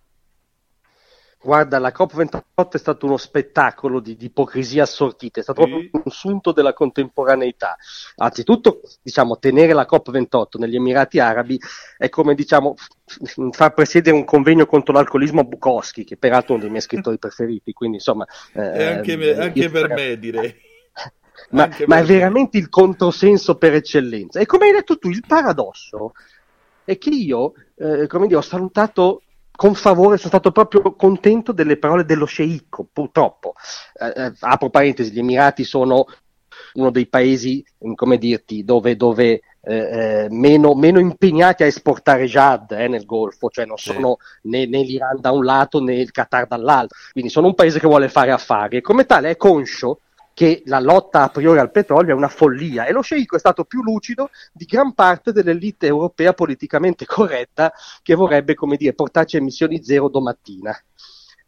Guarda, 1.40 1.78
la 1.78 1.94
COP28 1.96 2.72
è 2.72 2.78
stato 2.80 3.06
uno 3.06 3.16
spettacolo 3.16 4.00
di, 4.00 4.16
di 4.16 4.26
ipocrisia 4.26 4.82
assortita, 4.82 5.40
è 5.40 5.44
stato 5.44 5.62
sì. 5.64 5.70
proprio 5.70 5.90
un 6.04 6.12
sunto 6.12 6.52
della 6.52 6.74
contemporaneità. 6.74 7.78
Anzitutto, 8.16 8.82
diciamo, 9.04 9.38
tenere 9.38 9.74
la 9.74 9.88
COP28 9.88 10.58
negli 10.58 10.76
Emirati 10.76 11.20
Arabi 11.20 11.60
è 11.96 12.10
come, 12.10 12.34
diciamo, 12.34 12.74
far 13.52 13.74
presiedere 13.76 14.16
un 14.16 14.26
convegno 14.26 14.66
contro 14.66 14.94
l'alcolismo 14.94 15.42
a 15.42 15.44
Bukowski, 15.44 16.04
che 16.04 16.18
peraltro 16.18 16.50
è 16.50 16.52
uno 16.54 16.62
dei 16.62 16.72
miei 16.72 16.82
scrittori 16.82 17.20
preferiti, 17.20 17.72
quindi 17.72 17.98
insomma... 17.98 18.26
Eh, 18.54 18.84
anche, 18.84 19.16
me, 19.16 19.38
anche 19.38 19.70
per 19.70 19.90
me, 19.90 20.18
direi 20.18 20.67
ma, 21.52 21.70
ma 21.86 21.98
è 22.00 22.04
veramente 22.04 22.58
il 22.58 22.70
controsenso 22.70 23.56
per 23.58 23.74
eccellenza. 23.74 24.40
E 24.40 24.46
come 24.46 24.66
hai 24.68 24.74
detto 24.74 24.98
tu, 24.98 25.10
il 25.10 25.24
paradosso 25.26 26.14
è 26.84 26.98
che 26.98 27.10
io, 27.10 27.54
eh, 27.76 28.08
come 28.08 28.28
dire, 28.28 28.40
ho 28.40 28.42
salutato 28.42 29.22
con 29.52 29.74
favore, 29.74 30.18
sono 30.18 30.30
stato 30.30 30.52
proprio 30.52 30.94
contento 30.94 31.52
delle 31.52 31.78
parole 31.78 32.06
dello 32.06 32.26
sceicco, 32.26 32.88
purtroppo. 32.92 33.54
Eh, 33.94 34.26
eh, 34.26 34.34
apro 34.40 34.70
parentesi, 34.70 35.12
gli 35.12 35.20
Emirati 35.20 35.64
sono 35.64 36.06
uno 36.74 36.92
dei 36.92 37.08
paesi, 37.08 37.66
come 37.96 38.18
dirti, 38.18 38.64
dove, 38.64 38.96
dove 38.96 39.42
eh, 39.62 39.76
eh, 39.76 40.28
meno, 40.30 40.76
meno, 40.76 41.00
impegnati 41.00 41.64
a 41.64 41.66
esportare 41.66 42.26
jad 42.26 42.72
eh, 42.72 42.88
nel 42.88 43.06
Golfo, 43.06 43.50
cioè 43.50 43.66
non 43.66 43.78
sono 43.78 44.18
sì. 44.20 44.50
né, 44.50 44.66
né, 44.66 44.82
l'Iran 44.82 45.20
da 45.20 45.32
un 45.32 45.44
lato 45.44 45.82
né 45.82 45.96
il 45.96 46.12
Qatar 46.12 46.48
dall'altro, 46.48 46.98
quindi 47.12 47.30
sono 47.30 47.48
un 47.48 47.56
paese 47.56 47.80
che 47.80 47.88
vuole 47.88 48.10
fare 48.10 48.32
affari 48.32 48.78
e 48.78 48.82
come 48.82 49.06
tale 49.06 49.32
è 49.32 49.36
conscio 49.36 50.00
che 50.38 50.62
la 50.66 50.80
lotta 50.80 51.24
a 51.24 51.30
priori 51.30 51.58
al 51.58 51.72
petrolio 51.72 52.12
è 52.12 52.16
una 52.16 52.28
follia 52.28 52.86
e 52.86 52.92
lo 52.92 53.02
sceicco 53.02 53.38
è 53.38 53.40
stato 53.40 53.64
più 53.64 53.82
lucido 53.82 54.30
di 54.54 54.66
gran 54.66 54.94
parte 54.94 55.32
dell'elite 55.32 55.88
europea 55.88 56.34
politicamente 56.34 57.08
corretta 57.08 57.74
che 58.04 58.14
vorrebbe, 58.14 58.54
come 58.54 58.78
dire, 58.78 58.94
portarci 58.94 59.38
a 59.38 59.40
emissioni 59.40 59.84
zero 59.84 60.10
domattina. 60.10 60.80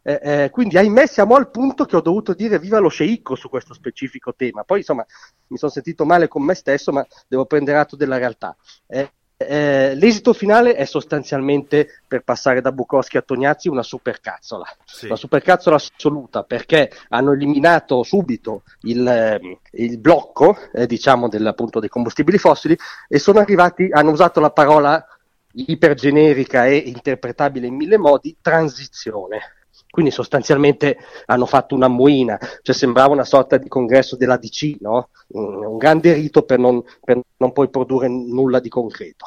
Eh, 0.02 0.20
eh, 0.20 0.50
quindi 0.50 0.76
ahimè 0.76 1.06
siamo 1.06 1.36
al 1.36 1.52
punto 1.52 1.84
che 1.84 1.94
ho 1.94 2.00
dovuto 2.00 2.34
dire 2.34 2.58
viva 2.58 2.80
lo 2.80 2.88
sceicco 2.88 3.36
su 3.36 3.48
questo 3.48 3.74
specifico 3.74 4.34
tema. 4.34 4.64
Poi 4.64 4.78
insomma 4.78 5.06
mi 5.46 5.56
sono 5.56 5.70
sentito 5.70 6.04
male 6.04 6.26
con 6.26 6.42
me 6.42 6.54
stesso, 6.54 6.90
ma 6.90 7.06
devo 7.28 7.46
prendere 7.46 7.78
atto 7.78 7.94
della 7.94 8.18
realtà. 8.18 8.56
Eh, 8.88 9.12
eh, 9.46 9.94
l'esito 9.94 10.34
finale 10.34 10.74
è 10.74 10.84
sostanzialmente, 10.84 12.02
per 12.06 12.22
passare 12.22 12.60
da 12.60 12.72
Bukowski 12.72 13.16
a 13.16 13.22
Tognazzi, 13.22 13.68
una 13.68 13.82
supercazzola. 13.82 14.66
Sì. 14.84 15.06
Una 15.06 15.16
supercazzola 15.16 15.76
assoluta 15.76 16.42
perché 16.42 16.90
hanno 17.08 17.32
eliminato 17.32 18.02
subito 18.02 18.64
il, 18.82 19.06
ehm, 19.06 19.58
il 19.72 19.98
blocco, 19.98 20.58
eh, 20.74 20.86
diciamo, 20.86 21.28
del, 21.28 21.46
appunto, 21.46 21.80
dei 21.80 21.88
combustibili 21.88 22.36
fossili 22.36 22.76
e 23.08 23.18
sono 23.18 23.38
arrivati, 23.38 23.88
hanno 23.90 24.10
usato 24.10 24.40
la 24.40 24.50
parola 24.50 25.04
ipergenerica 25.52 26.66
e 26.66 26.76
interpretabile 26.76 27.66
in 27.66 27.74
mille 27.74 27.96
modi, 27.96 28.36
transizione 28.40 29.54
quindi 29.90 30.12
sostanzialmente 30.12 30.98
hanno 31.26 31.46
fatto 31.46 31.74
una 31.74 31.88
muina, 31.88 32.38
cioè 32.62 32.74
sembrava 32.74 33.12
una 33.12 33.24
sorta 33.24 33.56
di 33.56 33.68
congresso 33.68 34.16
della 34.16 34.36
DC, 34.36 34.76
no? 34.80 35.10
un 35.32 35.76
grande 35.76 36.12
rito 36.14 36.42
per 36.42 36.58
non, 36.58 36.82
per 37.04 37.20
non, 37.36 37.52
poi 37.52 37.68
produrre 37.68 38.08
nulla 38.08 38.60
di 38.60 38.68
concreto. 38.68 39.26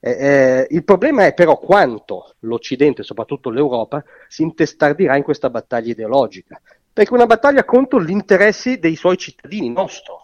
Eh, 0.00 0.10
eh, 0.10 0.66
il 0.70 0.84
problema 0.84 1.26
è 1.26 1.34
però 1.34 1.58
quanto 1.58 2.34
l'Occidente, 2.40 3.02
soprattutto 3.02 3.50
l'Europa, 3.50 4.02
si 4.28 4.42
intestardirà 4.42 5.16
in 5.16 5.24
questa 5.24 5.50
battaglia 5.50 5.90
ideologica, 5.90 6.60
perché 6.92 7.10
è 7.10 7.14
una 7.14 7.26
battaglia 7.26 7.64
contro 7.64 8.00
gli 8.00 8.10
interessi 8.10 8.78
dei 8.78 8.94
suoi 8.94 9.16
cittadini, 9.16 9.68
nostro. 9.70 10.20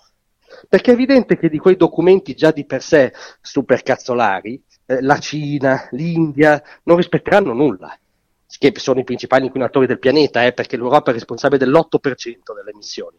Perché 0.68 0.90
è 0.90 0.94
evidente 0.94 1.36
che 1.36 1.48
di 1.48 1.58
quei 1.58 1.76
documenti 1.76 2.34
già 2.34 2.50
di 2.50 2.64
per 2.64 2.82
sé 2.82 3.12
supercazzolari, 3.40 4.62
eh, 4.86 5.00
la 5.00 5.18
Cina, 5.18 5.88
l'India 5.92 6.62
non 6.84 6.96
rispetteranno 6.96 7.52
nulla 7.52 7.96
che 8.58 8.72
sono 8.76 9.00
i 9.00 9.04
principali 9.04 9.46
inquinatori 9.46 9.86
del 9.86 9.98
pianeta, 9.98 10.44
eh, 10.44 10.52
perché 10.52 10.76
l'Europa 10.76 11.10
è 11.10 11.14
responsabile 11.14 11.64
dell'8% 11.64 12.54
delle 12.54 12.70
emissioni. 12.72 13.18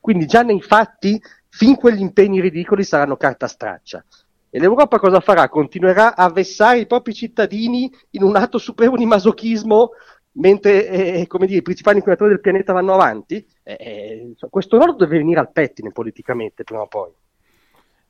Quindi 0.00 0.26
già 0.26 0.42
nei 0.42 0.60
fatti, 0.60 1.20
fin 1.48 1.76
quegli 1.76 2.00
impegni 2.00 2.40
ridicoli 2.40 2.84
saranno 2.84 3.16
carta 3.16 3.46
straccia. 3.46 4.04
E 4.50 4.58
l'Europa 4.58 4.98
cosa 4.98 5.20
farà? 5.20 5.48
Continuerà 5.48 6.16
a 6.16 6.30
vessare 6.30 6.78
i 6.78 6.86
propri 6.86 7.12
cittadini 7.12 7.90
in 8.10 8.22
un 8.22 8.36
atto 8.36 8.58
supremo 8.58 8.96
di 8.96 9.04
masochismo 9.04 9.90
mentre 10.32 10.88
eh, 10.88 11.26
dire, 11.28 11.56
i 11.56 11.62
principali 11.62 11.96
inquinatori 11.98 12.30
del 12.30 12.40
pianeta 12.40 12.72
vanno 12.72 12.94
avanti? 12.94 13.44
Eh, 13.62 13.76
eh 13.78 14.34
questo 14.48 14.78
nodo 14.78 14.92
deve 14.92 15.18
venire 15.18 15.40
al 15.40 15.52
pettine 15.52 15.92
politicamente 15.92 16.64
prima 16.64 16.82
o 16.82 16.86
poi. 16.86 17.10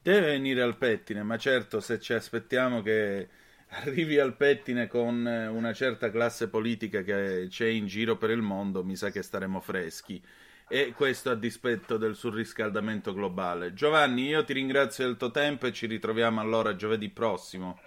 Deve 0.00 0.26
venire 0.26 0.62
al 0.62 0.76
pettine, 0.76 1.22
ma 1.22 1.36
certo 1.36 1.80
se 1.80 1.98
ci 1.98 2.12
aspettiamo 2.12 2.82
che 2.82 3.28
arrivi 3.70 4.18
al 4.18 4.34
pettine 4.34 4.86
con 4.86 5.26
eh, 5.26 5.46
una 5.46 5.72
certa 5.72 6.10
classe 6.10 6.48
politica 6.48 7.02
che 7.02 7.46
c'è 7.48 7.66
in 7.66 7.86
giro 7.86 8.16
per 8.16 8.30
il 8.30 8.42
mondo, 8.42 8.84
mi 8.84 8.96
sa 8.96 9.10
che 9.10 9.22
staremo 9.22 9.60
freschi. 9.60 10.22
E 10.70 10.92
questo 10.94 11.30
a 11.30 11.34
dispetto 11.34 11.96
del 11.96 12.14
surriscaldamento 12.14 13.14
globale. 13.14 13.72
Giovanni, 13.72 14.26
io 14.26 14.44
ti 14.44 14.52
ringrazio 14.52 15.06
del 15.06 15.16
tuo 15.16 15.30
tempo 15.30 15.66
e 15.66 15.72
ci 15.72 15.86
ritroviamo 15.86 16.40
allora 16.40 16.76
giovedì 16.76 17.08
prossimo. 17.08 17.78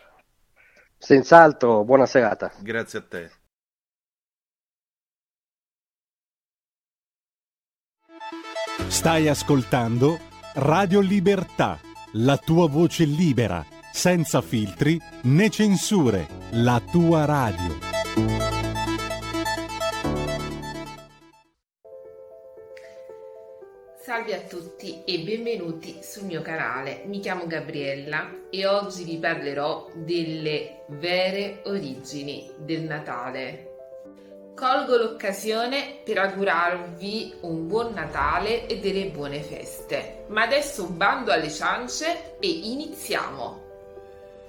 Senz'altro, 0.97 1.83
buona 1.83 2.07
serata. 2.07 2.51
Grazie 2.59 2.99
a 2.99 3.01
te. 3.03 3.31
Stai 8.87 9.27
ascoltando 9.27 10.19
Radio 10.55 11.01
Libertà, 11.01 11.79
la 12.13 12.37
tua 12.37 12.67
voce 12.67 13.05
libera 13.05 13.63
senza 13.91 14.41
filtri 14.41 14.99
né 15.23 15.49
censure, 15.49 16.27
la 16.51 16.81
tua 16.91 17.25
radio. 17.25 17.89
Salve 24.03 24.35
a 24.35 24.41
tutti 24.41 25.03
e 25.05 25.19
benvenuti 25.19 25.99
sul 26.01 26.25
mio 26.25 26.41
canale. 26.41 27.03
Mi 27.05 27.19
chiamo 27.19 27.47
Gabriella 27.47 28.29
e 28.49 28.65
oggi 28.65 29.03
vi 29.03 29.17
parlerò 29.17 29.89
delle 29.93 30.83
vere 30.87 31.61
origini 31.65 32.51
del 32.57 32.81
Natale. 32.81 33.67
Colgo 34.55 34.97
l'occasione 34.97 36.01
per 36.03 36.17
augurarvi 36.17 37.35
un 37.41 37.67
buon 37.67 37.93
Natale 37.93 38.67
e 38.67 38.79
delle 38.79 39.05
buone 39.05 39.41
feste. 39.41 40.25
Ma 40.27 40.43
adesso 40.43 40.87
bando 40.87 41.31
alle 41.31 41.49
ciance 41.49 42.37
e 42.39 42.47
iniziamo! 42.47 43.70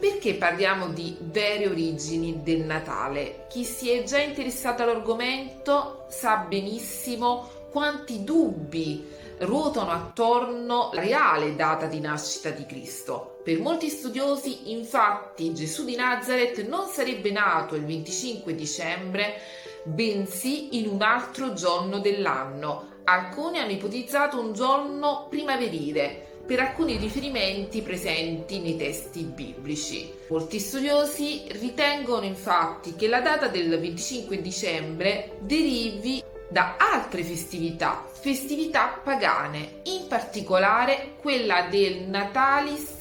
Perché 0.03 0.35
parliamo 0.35 0.89
di 0.89 1.17
vere 1.21 1.69
origini 1.69 2.43
del 2.43 2.63
Natale? 2.63 3.47
Chi 3.49 3.63
si 3.63 3.89
è 3.89 4.03
già 4.03 4.19
interessato 4.19 4.83
all'argomento 4.83 6.07
sa 6.09 6.39
benissimo 6.39 7.49
quanti 7.71 8.25
dubbi 8.25 9.09
ruotano 9.39 9.93
attorno 9.93 10.91
alla 10.91 11.03
reale 11.03 11.55
data 11.55 11.87
di 11.87 12.01
nascita 12.01 12.51
di 12.51 12.67
Cristo. 12.67 13.39
Per 13.45 13.61
molti 13.61 13.89
studiosi, 13.91 14.73
infatti, 14.73 15.55
Gesù 15.55 15.85
di 15.85 15.95
Nazareth 15.95 16.67
non 16.67 16.89
sarebbe 16.89 17.31
nato 17.31 17.77
il 17.77 17.85
25 17.85 18.57
dicembre, 18.57 19.41
bensì 19.85 20.81
in 20.81 20.89
un 20.89 21.01
altro 21.03 21.53
giorno 21.53 22.01
dell'anno. 22.01 23.03
Alcuni 23.05 23.61
hanno 23.61 23.71
ipotizzato 23.71 24.41
un 24.41 24.53
giorno 24.53 25.29
primaverile, 25.31 26.32
per 26.53 26.61
alcuni 26.61 26.99
riferimenti 26.99 27.81
presenti 27.81 28.61
nei 28.61 28.77
testi 28.77 29.23
biblici. 29.23 30.13
Molti 30.29 30.59
studiosi 30.59 31.45
ritengono 31.53 32.27
infatti 32.27 32.95
che 32.95 33.09
la 33.09 33.23
data 33.23 33.49
del 33.49 33.71
25 33.71 34.39
dicembre 34.43 35.39
derivi 35.41 36.23
da 36.51 36.77
altre 36.77 37.23
festività, 37.23 38.07
festività 38.07 39.01
pagane, 39.03 39.81
in 39.85 40.07
particolare 40.09 41.15
quella 41.23 41.69
del 41.71 42.03
Natalis 42.03 42.99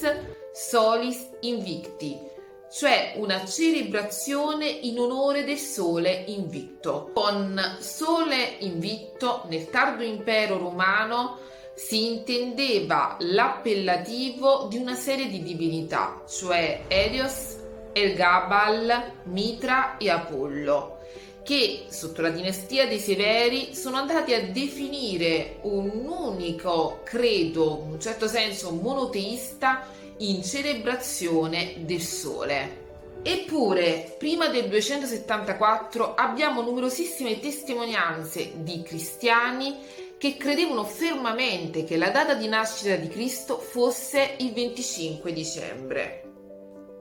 Solis 0.54 1.32
Invicti, 1.42 2.18
cioè 2.72 3.16
una 3.18 3.44
celebrazione 3.44 4.66
in 4.66 4.98
onore 4.98 5.44
del 5.44 5.58
Sole 5.58 6.24
Invicto. 6.28 7.12
Con 7.14 7.62
Sole 7.82 8.56
Invicto 8.60 9.44
nel 9.50 9.70
tardo 9.70 10.04
impero 10.04 10.58
romano 10.58 11.50
si 11.74 12.08
intendeva 12.08 13.16
l'appellativo 13.20 14.68
di 14.70 14.78
una 14.78 14.96
serie 14.96 15.28
di 15.28 15.42
divinità, 15.42 16.24
cioè 16.28 16.84
Elios, 16.88 17.58
Elgabal, 17.94 19.14
Mitra 19.24 19.98
e 19.98 20.10
Apollo, 20.10 21.00
che 21.44 21.86
sotto 21.90 22.22
la 22.22 22.30
dinastia 22.30 22.88
dei 22.88 23.00
Severi 23.00 23.74
sono 23.74 23.98
andati 23.98 24.34
a 24.34 24.48
definire 24.48 25.58
un 25.62 26.06
unico 26.08 27.02
credo, 27.04 27.84
in 27.86 27.94
un 27.94 28.00
certo 28.00 28.28
senso 28.28 28.72
monoteista, 28.72 29.88
in 30.18 30.44
celebrazione 30.44 31.78
del 31.80 32.02
Sole. 32.02 32.80
Eppure, 33.24 34.16
prima 34.18 34.48
del 34.48 34.68
274 34.68 36.16
abbiamo 36.16 36.62
numerosissime 36.62 37.40
testimonianze 37.40 38.54
di 38.56 38.82
cristiani 38.82 39.78
che 40.22 40.38
credevano 40.38 40.84
fermamente 40.84 41.84
che 41.84 41.98
la 41.98 42.12
data 42.12 42.36
di 42.36 42.48
nascita 42.48 42.96
di 42.96 43.08
Cristo 43.08 43.58
fosse 43.58 44.36
il 44.38 44.54
25 44.54 45.34
dicembre. 45.34 46.22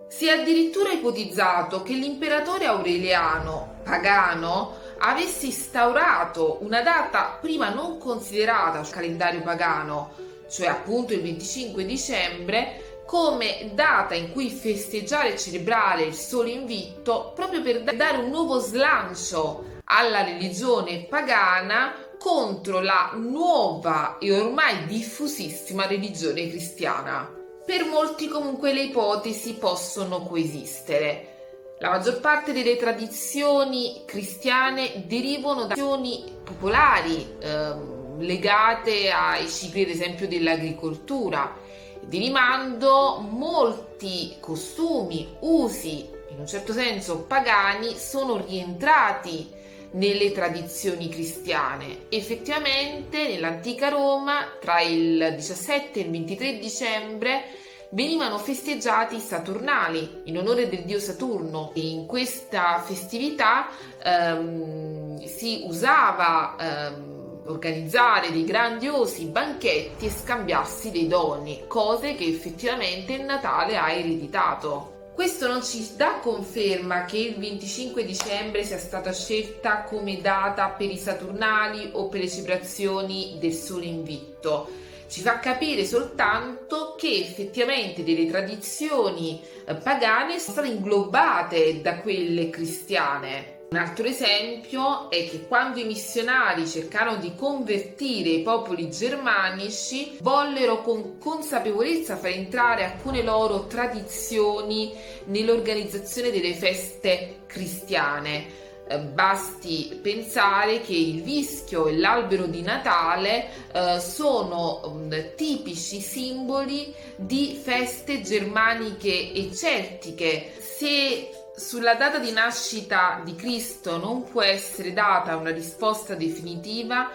Si 0.08 0.26
è 0.26 0.40
addirittura 0.40 0.90
ipotizzato 0.90 1.82
che 1.82 1.92
l'imperatore 1.92 2.64
Aureliano, 2.64 3.80
pagano, 3.84 4.74
avesse 5.00 5.44
instaurato 5.44 6.60
una 6.62 6.80
data 6.80 7.36
prima 7.38 7.68
non 7.68 7.98
considerata 7.98 8.82
sul 8.82 8.94
calendario 8.94 9.42
pagano, 9.42 10.14
cioè 10.48 10.68
appunto 10.68 11.12
il 11.12 11.20
25 11.20 11.84
dicembre, 11.84 13.02
come 13.04 13.72
data 13.74 14.14
in 14.14 14.32
cui 14.32 14.48
festeggiare 14.48 15.34
e 15.34 15.38
celebrare 15.38 16.04
il 16.04 16.14
sole 16.14 16.52
invitto 16.52 17.32
proprio 17.34 17.60
per 17.60 17.82
dare 17.82 18.16
un 18.16 18.30
nuovo 18.30 18.60
slancio 18.60 19.78
alla 19.84 20.22
religione 20.22 21.04
pagana 21.04 21.99
contro 22.20 22.80
la 22.80 23.12
nuova 23.14 24.18
e 24.18 24.30
ormai 24.30 24.84
diffusissima 24.84 25.86
religione 25.86 26.50
cristiana. 26.50 27.34
Per 27.64 27.86
molti 27.86 28.28
comunque 28.28 28.74
le 28.74 28.82
ipotesi 28.82 29.54
possono 29.54 30.20
coesistere. 30.20 31.76
La 31.78 31.88
maggior 31.88 32.20
parte 32.20 32.52
delle 32.52 32.76
tradizioni 32.76 34.02
cristiane 34.04 35.04
derivano 35.06 35.64
da 35.64 35.74
tradizioni 35.74 36.30
popolari, 36.44 37.36
eh, 37.38 37.74
legate 38.18 39.10
ai 39.10 39.48
cicli, 39.48 39.84
ad 39.84 39.88
esempio, 39.88 40.28
dell'agricoltura. 40.28 41.56
Di 42.02 42.18
rimando, 42.18 43.24
molti 43.26 44.36
costumi, 44.40 45.36
usi, 45.40 46.06
in 46.28 46.38
un 46.38 46.46
certo 46.46 46.74
senso 46.74 47.20
pagani, 47.20 47.96
sono 47.96 48.36
rientrati 48.36 49.58
nelle 49.93 50.32
tradizioni 50.32 51.09
cristiane. 51.09 52.07
Effettivamente 52.09 53.26
nell'antica 53.26 53.88
Roma 53.88 54.47
tra 54.61 54.80
il 54.80 55.34
17 55.36 56.01
e 56.01 56.03
il 56.03 56.11
23 56.11 56.59
dicembre 56.59 57.45
venivano 57.91 58.38
festeggiati 58.38 59.16
i 59.16 59.20
Saturnali 59.20 60.22
in 60.24 60.38
onore 60.38 60.68
del 60.68 60.84
dio 60.84 61.01
Saturno 61.01 61.72
e 61.74 61.80
in 61.80 62.07
questa 62.07 62.80
festività 62.80 63.68
ehm, 64.03 65.24
si 65.24 65.62
usava 65.64 66.57
ehm, 66.59 67.43
organizzare 67.47 68.30
dei 68.30 68.45
grandiosi 68.45 69.24
banchetti 69.26 70.07
e 70.07 70.11
scambiarsi 70.11 70.91
dei 70.93 71.09
doni, 71.09 71.64
cose 71.66 72.14
che 72.14 72.26
effettivamente 72.26 73.14
il 73.14 73.24
Natale 73.24 73.76
ha 73.76 73.91
ereditato. 73.91 74.99
Questo 75.14 75.46
non 75.46 75.62
ci 75.62 75.96
dà 75.96 76.18
conferma 76.20 77.04
che 77.04 77.18
il 77.18 77.36
25 77.38 78.04
dicembre 78.04 78.64
sia 78.64 78.78
stata 78.78 79.12
scelta 79.12 79.82
come 79.82 80.20
data 80.20 80.68
per 80.70 80.90
i 80.90 80.96
Saturnali 80.96 81.90
o 81.92 82.08
per 82.08 82.20
le 82.20 82.28
celebrazioni 82.28 83.36
del 83.38 83.52
Sole 83.52 83.84
Invitto. 83.84 84.68
Ci 85.08 85.20
fa 85.20 85.40
capire 85.40 85.84
soltanto 85.84 86.94
che 86.96 87.18
effettivamente 87.18 88.04
delle 88.04 88.26
tradizioni 88.26 89.42
eh, 89.66 89.74
pagane 89.74 90.38
sono 90.38 90.52
state 90.52 90.68
inglobate 90.68 91.80
da 91.80 91.98
quelle 91.98 92.48
cristiane. 92.48 93.59
Un 93.72 93.76
altro 93.78 94.04
esempio 94.04 95.08
è 95.10 95.28
che 95.28 95.46
quando 95.46 95.78
i 95.78 95.84
missionari 95.84 96.66
cercarono 96.66 97.18
di 97.18 97.36
convertire 97.36 98.30
i 98.30 98.42
popoli 98.42 98.90
germanici, 98.90 100.16
vollero 100.22 100.82
con 100.82 101.18
consapevolezza 101.18 102.16
far 102.16 102.30
entrare 102.30 102.82
alcune 102.82 103.22
loro 103.22 103.68
tradizioni 103.68 104.92
nell'organizzazione 105.26 106.32
delle 106.32 106.54
feste 106.54 107.42
cristiane. 107.46 108.58
Eh, 108.88 108.98
basti 108.98 110.00
pensare 110.02 110.80
che 110.80 110.96
il 110.96 111.22
vischio 111.22 111.86
e 111.86 111.96
l'albero 111.96 112.46
di 112.46 112.62
Natale 112.62 113.50
eh, 113.72 114.00
sono 114.00 114.80
um, 114.82 115.14
tipici 115.36 116.00
simboli 116.00 116.92
di 117.14 117.56
feste 117.62 118.20
germaniche 118.20 119.32
e 119.32 119.54
celtiche. 119.54 120.54
Se 120.58 121.39
sulla 121.61 121.94
data 121.94 122.18
di 122.18 122.32
nascita 122.32 123.20
di 123.22 123.36
Cristo 123.36 123.98
non 123.98 124.24
può 124.24 124.40
essere 124.40 124.94
data 124.94 125.36
una 125.36 125.50
risposta 125.50 126.14
definitiva, 126.14 127.11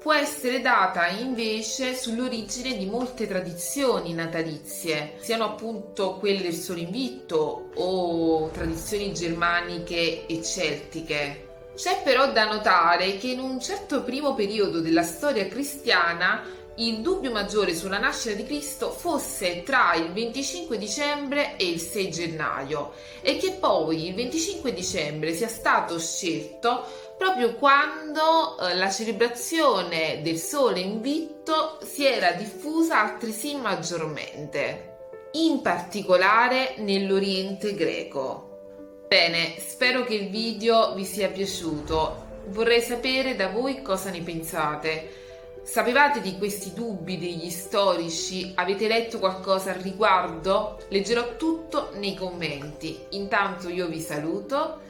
può 0.00 0.14
essere 0.14 0.62
data 0.62 1.06
invece 1.08 1.94
sull'origine 1.94 2.78
di 2.78 2.86
molte 2.86 3.28
tradizioni 3.28 4.14
natalizie, 4.14 5.16
siano 5.20 5.44
appunto 5.44 6.14
quelle 6.14 6.40
del 6.40 6.54
solo 6.54 6.78
invitto 6.78 7.72
o 7.74 8.48
tradizioni 8.48 9.12
germaniche 9.12 10.24
e 10.26 10.42
celtiche. 10.42 11.48
C'è 11.76 12.00
però 12.02 12.32
da 12.32 12.46
notare 12.46 13.18
che 13.18 13.28
in 13.28 13.38
un 13.38 13.60
certo 13.60 14.02
primo 14.02 14.34
periodo 14.34 14.80
della 14.80 15.02
storia 15.02 15.46
cristiana 15.46 16.42
il 16.80 17.00
dubbio 17.00 17.30
maggiore 17.30 17.74
sulla 17.74 17.98
nascita 17.98 18.34
di 18.34 18.44
Cristo 18.44 18.90
fosse 18.90 19.62
tra 19.62 19.94
il 19.94 20.12
25 20.12 20.78
dicembre 20.78 21.56
e 21.56 21.68
il 21.68 21.78
6 21.78 22.10
gennaio 22.10 22.92
e 23.20 23.36
che 23.36 23.52
poi 23.52 24.08
il 24.08 24.14
25 24.14 24.72
dicembre 24.72 25.34
sia 25.34 25.48
stato 25.48 25.98
scelto 25.98 26.84
proprio 27.18 27.54
quando 27.56 28.58
eh, 28.58 28.74
la 28.76 28.90
celebrazione 28.90 30.20
del 30.22 30.38
sole 30.38 30.80
in 30.80 31.02
vitto 31.02 31.78
si 31.82 32.06
era 32.06 32.32
diffusa 32.32 32.98
altresì 33.00 33.56
maggiormente, 33.56 35.18
in 35.32 35.60
particolare 35.60 36.76
nell'Oriente 36.78 37.74
greco. 37.74 39.04
Bene, 39.06 39.56
spero 39.58 40.04
che 40.04 40.14
il 40.14 40.30
video 40.30 40.94
vi 40.94 41.04
sia 41.04 41.28
piaciuto. 41.28 42.28
Vorrei 42.46 42.80
sapere 42.80 43.36
da 43.36 43.48
voi 43.48 43.82
cosa 43.82 44.08
ne 44.08 44.22
pensate. 44.22 45.29
Sapevate 45.70 46.20
di 46.20 46.36
questi 46.36 46.72
dubbi 46.74 47.16
degli 47.16 47.48
storici? 47.48 48.50
Avete 48.56 48.88
letto 48.88 49.20
qualcosa 49.20 49.70
al 49.70 49.78
riguardo? 49.78 50.80
Leggerò 50.88 51.36
tutto 51.36 51.92
nei 51.94 52.16
commenti. 52.16 52.98
Intanto 53.10 53.68
io 53.68 53.86
vi 53.86 54.00
saluto, 54.00 54.80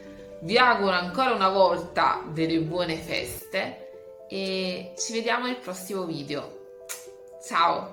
vi 0.41 0.57
auguro 0.57 0.93
ancora 0.93 1.35
una 1.35 1.51
volta 1.51 2.23
delle 2.33 2.61
buone 2.61 2.97
feste 2.97 4.25
e 4.31 4.95
ci 4.97 5.13
vediamo 5.13 5.45
nel 5.45 5.59
prossimo 5.59 6.07
video. 6.07 6.79
Ciao! 7.47 7.91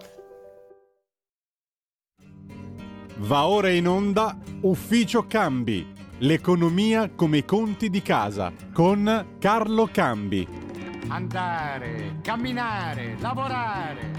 Va 3.18 3.48
ora 3.48 3.70
in 3.70 3.86
onda 3.86 4.34
Ufficio 4.62 5.28
Cambi, 5.28 5.94
l'economia 6.20 7.12
come 7.14 7.44
conti 7.44 7.90
di 7.90 8.02
casa 8.02 8.54
con 8.72 9.36
Carlo 9.40 9.90
Cambi 9.92 10.67
andare, 11.08 12.20
camminare, 12.22 13.16
lavorare, 13.20 14.12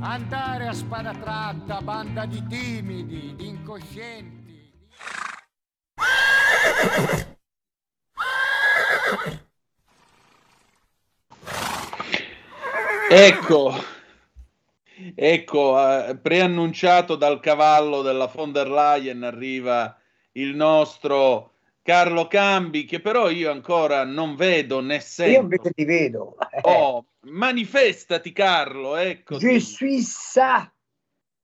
andare 0.00 0.68
a 0.68 0.72
spada 0.72 1.12
tratta, 1.12 1.80
banda 1.80 2.26
di 2.26 2.44
timidi, 2.46 3.34
di 3.36 3.48
incoscienti. 3.48 4.34
Ecco, 13.08 13.72
ecco, 15.14 15.88
eh, 15.88 16.16
preannunciato 16.16 17.14
dal 17.14 17.40
cavallo 17.40 18.02
della 18.02 18.26
von 18.26 18.52
der 18.52 18.68
Leyen 18.68 19.22
arriva 19.22 19.96
il 20.32 20.54
nostro 20.56 21.55
Carlo 21.86 22.26
Cambi, 22.26 22.84
che 22.84 23.00
però 23.00 23.30
io 23.30 23.48
ancora 23.48 24.02
non 24.02 24.34
vedo 24.34 24.80
né 24.80 24.98
sento. 24.98 25.32
Io 25.34 25.40
invece 25.42 25.70
ti 25.70 25.84
vedo. 25.84 26.36
Oh, 26.62 27.06
manifestati 27.20 28.32
Carlo, 28.32 28.96
ecco. 28.96 29.38
Je 29.38 29.60
suis 29.60 30.04
ça. 30.04 30.74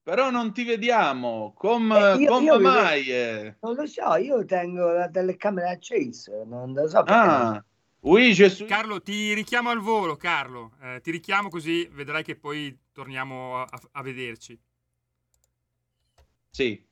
Però 0.02 0.30
non 0.30 0.52
ti 0.52 0.64
vediamo, 0.64 1.52
come, 1.56 2.14
eh, 2.14 2.24
come 2.26 2.58
mai? 2.58 3.04
Vedo, 3.04 3.56
non 3.60 3.74
lo 3.76 3.86
so, 3.86 4.16
io 4.16 4.44
tengo 4.44 4.90
la 4.90 5.08
telecamera 5.08 5.70
accesa, 5.70 6.32
non 6.44 6.72
lo 6.72 6.88
so. 6.88 7.04
Ah, 7.06 7.64
oui, 8.00 8.32
je 8.32 8.48
suis... 8.48 8.68
Carlo, 8.68 9.00
ti 9.00 9.34
richiamo 9.34 9.70
al 9.70 9.78
volo, 9.78 10.16
Carlo. 10.16 10.72
Eh, 10.82 11.00
ti 11.02 11.12
richiamo 11.12 11.50
così 11.50 11.88
vedrai 11.92 12.24
che 12.24 12.34
poi 12.34 12.76
torniamo 12.90 13.62
a, 13.62 13.80
a 13.92 14.02
vederci. 14.02 14.60
Sì, 16.50 16.84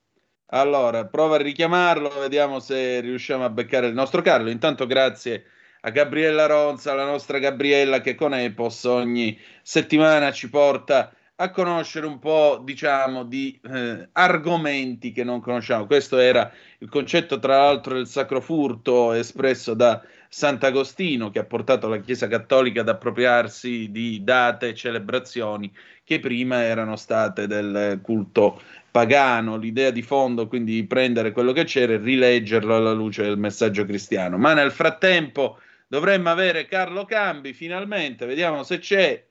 allora, 0.50 1.06
prova 1.06 1.36
a 1.36 1.42
richiamarlo, 1.42 2.10
vediamo 2.18 2.58
se 2.60 3.00
riusciamo 3.00 3.44
a 3.44 3.50
beccare 3.50 3.86
il 3.86 3.94
nostro 3.94 4.20
Carlo. 4.20 4.50
Intanto 4.50 4.86
grazie 4.86 5.44
a 5.82 5.90
Gabriella 5.90 6.46
Ronza, 6.46 6.94
la 6.94 7.06
nostra 7.06 7.38
Gabriella 7.38 8.00
che 8.00 8.14
con 8.14 8.34
Epos 8.34 8.84
ogni 8.84 9.38
settimana 9.62 10.32
ci 10.32 10.50
porta 10.50 11.12
a 11.36 11.50
conoscere 11.50 12.04
un 12.04 12.18
po', 12.18 12.60
diciamo, 12.62 13.24
di 13.24 13.58
eh, 13.62 14.08
argomenti 14.12 15.10
che 15.10 15.24
non 15.24 15.40
conosciamo. 15.40 15.86
Questo 15.86 16.18
era 16.18 16.52
il 16.78 16.88
concetto, 16.90 17.38
tra 17.38 17.56
l'altro, 17.56 17.94
del 17.94 18.06
sacro 18.06 18.42
furto 18.42 19.12
espresso 19.12 19.72
da 19.72 20.02
Sant'Agostino, 20.28 21.30
che 21.30 21.38
ha 21.38 21.44
portato 21.44 21.88
la 21.88 22.00
Chiesa 22.00 22.28
Cattolica 22.28 22.82
ad 22.82 22.90
appropriarsi 22.90 23.90
di 23.90 24.22
date 24.22 24.68
e 24.68 24.74
celebrazioni 24.74 25.72
che 26.04 26.20
prima 26.20 26.62
erano 26.62 26.96
state 26.96 27.46
del 27.46 28.00
culto 28.02 28.60
pagano, 28.90 29.56
l'idea 29.56 29.90
di 29.90 30.02
fondo 30.02 30.48
quindi 30.48 30.74
di 30.74 30.86
prendere 30.86 31.32
quello 31.32 31.52
che 31.52 31.64
c'era 31.64 31.94
e 31.94 31.98
rileggerlo 31.98 32.76
alla 32.76 32.92
luce 32.92 33.22
del 33.22 33.38
messaggio 33.38 33.84
cristiano. 33.84 34.38
Ma 34.38 34.54
nel 34.54 34.72
frattempo 34.72 35.58
dovremmo 35.86 36.30
avere 36.30 36.66
Carlo 36.66 37.04
Cambi 37.04 37.52
finalmente, 37.52 38.26
vediamo 38.26 38.62
se 38.62 38.78
c'è. 38.78 39.26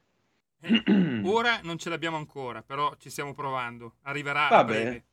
Eh, 0.62 1.22
ora 1.24 1.60
non 1.64 1.78
ce 1.78 1.90
l'abbiamo 1.90 2.18
ancora, 2.18 2.62
però 2.62 2.94
ci 3.00 3.10
stiamo 3.10 3.34
provando. 3.34 3.96
Arriverà 4.04 4.48
Va 4.50 4.64
bene. 4.64 5.04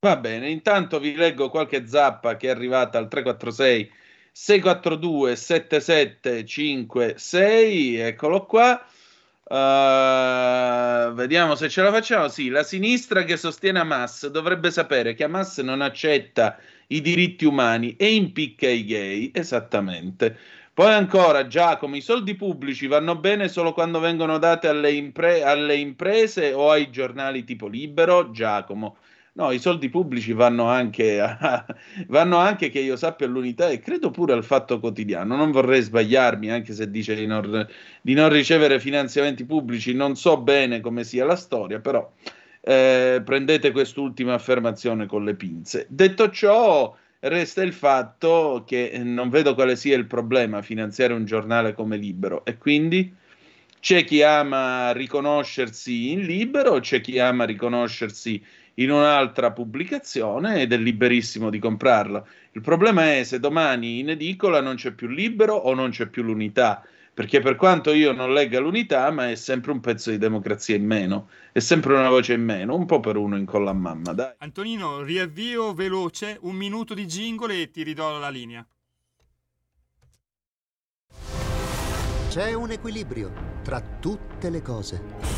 Va 0.00 0.16
bene, 0.16 0.48
intanto 0.48 1.00
vi 1.00 1.16
leggo 1.16 1.50
qualche 1.50 1.84
zappa 1.86 2.36
che 2.36 2.46
è 2.46 2.50
arrivata 2.50 2.98
al 2.98 3.08
346 3.08 3.92
642 4.30 5.34
7756, 5.34 7.96
eccolo 7.96 8.46
qua. 8.46 8.80
Uh, 9.50 11.12
vediamo 11.14 11.54
se 11.54 11.68
ce 11.70 11.82
la 11.82 11.90
facciamo. 11.90 12.28
Sì, 12.28 12.48
la 12.50 12.62
sinistra 12.62 13.22
che 13.24 13.36
sostiene 13.38 13.78
Hamas 13.78 14.28
dovrebbe 14.28 14.70
sapere 14.70 15.14
che 15.14 15.24
Hamas 15.24 15.58
non 15.58 15.80
accetta 15.80 16.58
i 16.88 17.00
diritti 17.00 17.44
umani 17.46 17.96
e 17.96 18.14
impicca 18.14 18.68
i 18.68 18.84
gay. 18.84 19.30
Esattamente. 19.34 20.36
Poi 20.74 20.92
ancora, 20.92 21.46
Giacomo, 21.46 21.96
i 21.96 22.00
soldi 22.02 22.34
pubblici 22.36 22.86
vanno 22.86 23.16
bene 23.16 23.48
solo 23.48 23.72
quando 23.72 23.98
vengono 24.00 24.38
dati 24.38 24.66
alle, 24.66 24.92
impre- 24.92 25.42
alle 25.42 25.76
imprese 25.76 26.52
o 26.52 26.70
ai 26.70 26.90
giornali 26.90 27.42
tipo 27.44 27.66
Libero? 27.66 28.30
Giacomo, 28.30 28.98
No, 29.38 29.52
i 29.52 29.60
soldi 29.60 29.88
pubblici 29.88 30.32
vanno 30.32 30.64
anche, 30.64 31.20
a, 31.20 31.64
vanno 32.08 32.38
anche 32.38 32.70
che 32.70 32.80
io 32.80 32.96
sappia 32.96 33.26
all'unità 33.26 33.68
e 33.68 33.78
credo 33.78 34.10
pure 34.10 34.32
al 34.32 34.42
fatto 34.42 34.80
quotidiano. 34.80 35.36
Non 35.36 35.52
vorrei 35.52 35.80
sbagliarmi, 35.80 36.50
anche 36.50 36.72
se 36.72 36.90
dice 36.90 37.14
di 37.14 37.24
non, 37.24 37.64
di 38.00 38.14
non 38.14 38.30
ricevere 38.30 38.80
finanziamenti 38.80 39.44
pubblici. 39.44 39.94
Non 39.94 40.16
so 40.16 40.38
bene 40.38 40.80
come 40.80 41.04
sia 41.04 41.24
la 41.24 41.36
storia, 41.36 41.78
però 41.78 42.10
eh, 42.62 43.22
prendete 43.24 43.70
quest'ultima 43.70 44.34
affermazione 44.34 45.06
con 45.06 45.24
le 45.24 45.36
pinze. 45.36 45.86
Detto 45.88 46.30
ciò, 46.30 46.96
resta 47.20 47.62
il 47.62 47.72
fatto 47.72 48.64
che 48.66 49.00
non 49.04 49.28
vedo 49.28 49.54
quale 49.54 49.76
sia 49.76 49.96
il 49.96 50.06
problema 50.06 50.62
finanziare 50.62 51.12
un 51.12 51.24
giornale 51.24 51.74
come 51.74 51.96
Libero 51.96 52.44
e 52.44 52.58
quindi 52.58 53.14
c'è 53.80 54.02
chi 54.02 54.20
ama 54.22 54.90
riconoscersi 54.90 56.10
in 56.10 56.22
Libero, 56.22 56.80
c'è 56.80 57.00
chi 57.00 57.20
ama 57.20 57.44
riconoscersi 57.44 58.42
in 58.78 58.90
un'altra 58.90 59.52
pubblicazione 59.52 60.62
ed 60.62 60.72
è 60.72 60.76
liberissimo 60.76 61.50
di 61.50 61.58
comprarla. 61.58 62.24
Il 62.52 62.60
problema 62.60 63.14
è 63.14 63.24
se 63.24 63.38
domani 63.38 64.00
in 64.00 64.10
edicola 64.10 64.60
non 64.60 64.76
c'è 64.76 64.92
più 64.92 65.08
libero 65.08 65.54
o 65.54 65.74
non 65.74 65.90
c'è 65.90 66.06
più 66.06 66.22
l'unità, 66.22 66.84
perché 67.12 67.40
per 67.40 67.56
quanto 67.56 67.92
io 67.92 68.12
non 68.12 68.32
legga 68.32 68.60
l'unità, 68.60 69.10
ma 69.10 69.30
è 69.30 69.34
sempre 69.34 69.72
un 69.72 69.80
pezzo 69.80 70.10
di 70.10 70.18
democrazia 70.18 70.76
in 70.76 70.86
meno, 70.86 71.28
è 71.52 71.58
sempre 71.58 71.94
una 71.94 72.08
voce 72.08 72.34
in 72.34 72.44
meno, 72.44 72.76
un 72.76 72.86
po' 72.86 73.00
per 73.00 73.16
uno 73.16 73.36
in 73.36 73.44
colla 73.44 73.70
a 73.70 73.74
mamma, 73.74 74.12
dai. 74.12 74.34
Antonino, 74.38 75.02
riavvio 75.02 75.74
veloce, 75.74 76.38
un 76.42 76.54
minuto 76.54 76.94
di 76.94 77.06
jingle 77.06 77.60
e 77.60 77.70
ti 77.70 77.82
ridò 77.82 78.16
la 78.18 78.30
linea. 78.30 78.66
C'è 82.28 82.52
un 82.52 82.70
equilibrio 82.70 83.32
tra 83.62 83.80
tutte 83.80 84.50
le 84.50 84.62
cose 84.62 85.37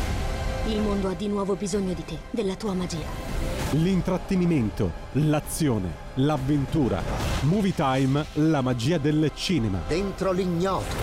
Il 0.67 0.79
mondo 0.79 1.09
ha 1.09 1.15
di 1.15 1.27
nuovo 1.27 1.55
bisogno 1.55 1.93
di 1.93 2.05
te, 2.05 2.19
della 2.29 2.55
tua 2.55 2.73
magia. 2.73 3.05
L'intrattenimento, 3.71 4.91
l'azione, 5.13 5.91
l'avventura. 6.15 7.01
Movie 7.41 7.73
Time, 7.73 8.25
la 8.33 8.61
magia 8.61 8.99
del 8.99 9.31
cinema. 9.33 9.81
Dentro 9.87 10.31
l'ignoto. 10.31 10.95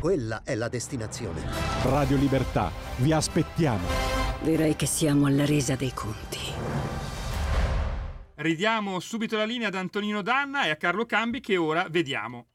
Quella 0.00 0.42
è 0.42 0.56
la 0.56 0.68
destinazione. 0.68 1.42
Radio 1.84 2.16
Libertà, 2.16 2.72
vi 2.96 3.12
aspettiamo. 3.12 3.86
Direi 4.40 4.74
che 4.74 4.86
siamo 4.86 5.26
alla 5.26 5.46
resa 5.46 5.76
dei 5.76 5.92
conti. 5.94 6.38
Ridiamo 8.34 8.98
subito 9.00 9.36
la 9.36 9.44
linea 9.44 9.68
ad 9.68 9.76
Antonino 9.76 10.22
Danna 10.22 10.64
e 10.64 10.70
a 10.70 10.76
Carlo 10.76 11.06
Cambi 11.06 11.40
che 11.40 11.56
ora 11.56 11.86
vediamo. 11.88 12.46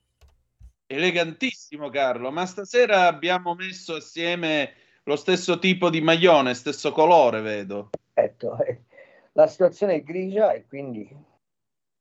Elegantissimo 0.91 1.89
Carlo, 1.89 2.31
ma 2.31 2.45
stasera 2.45 3.07
abbiamo 3.07 3.55
messo 3.55 3.95
assieme 3.95 4.73
lo 5.03 5.15
stesso 5.15 5.57
tipo 5.57 5.89
di 5.89 6.01
maglione, 6.01 6.53
stesso 6.53 6.91
colore, 6.91 7.39
vedo. 7.39 7.91
Certo, 8.13 8.61
eh, 8.61 8.81
la 9.31 9.47
situazione 9.47 9.95
è 9.95 10.03
grigia 10.03 10.51
e 10.51 10.65
quindi... 10.67 11.09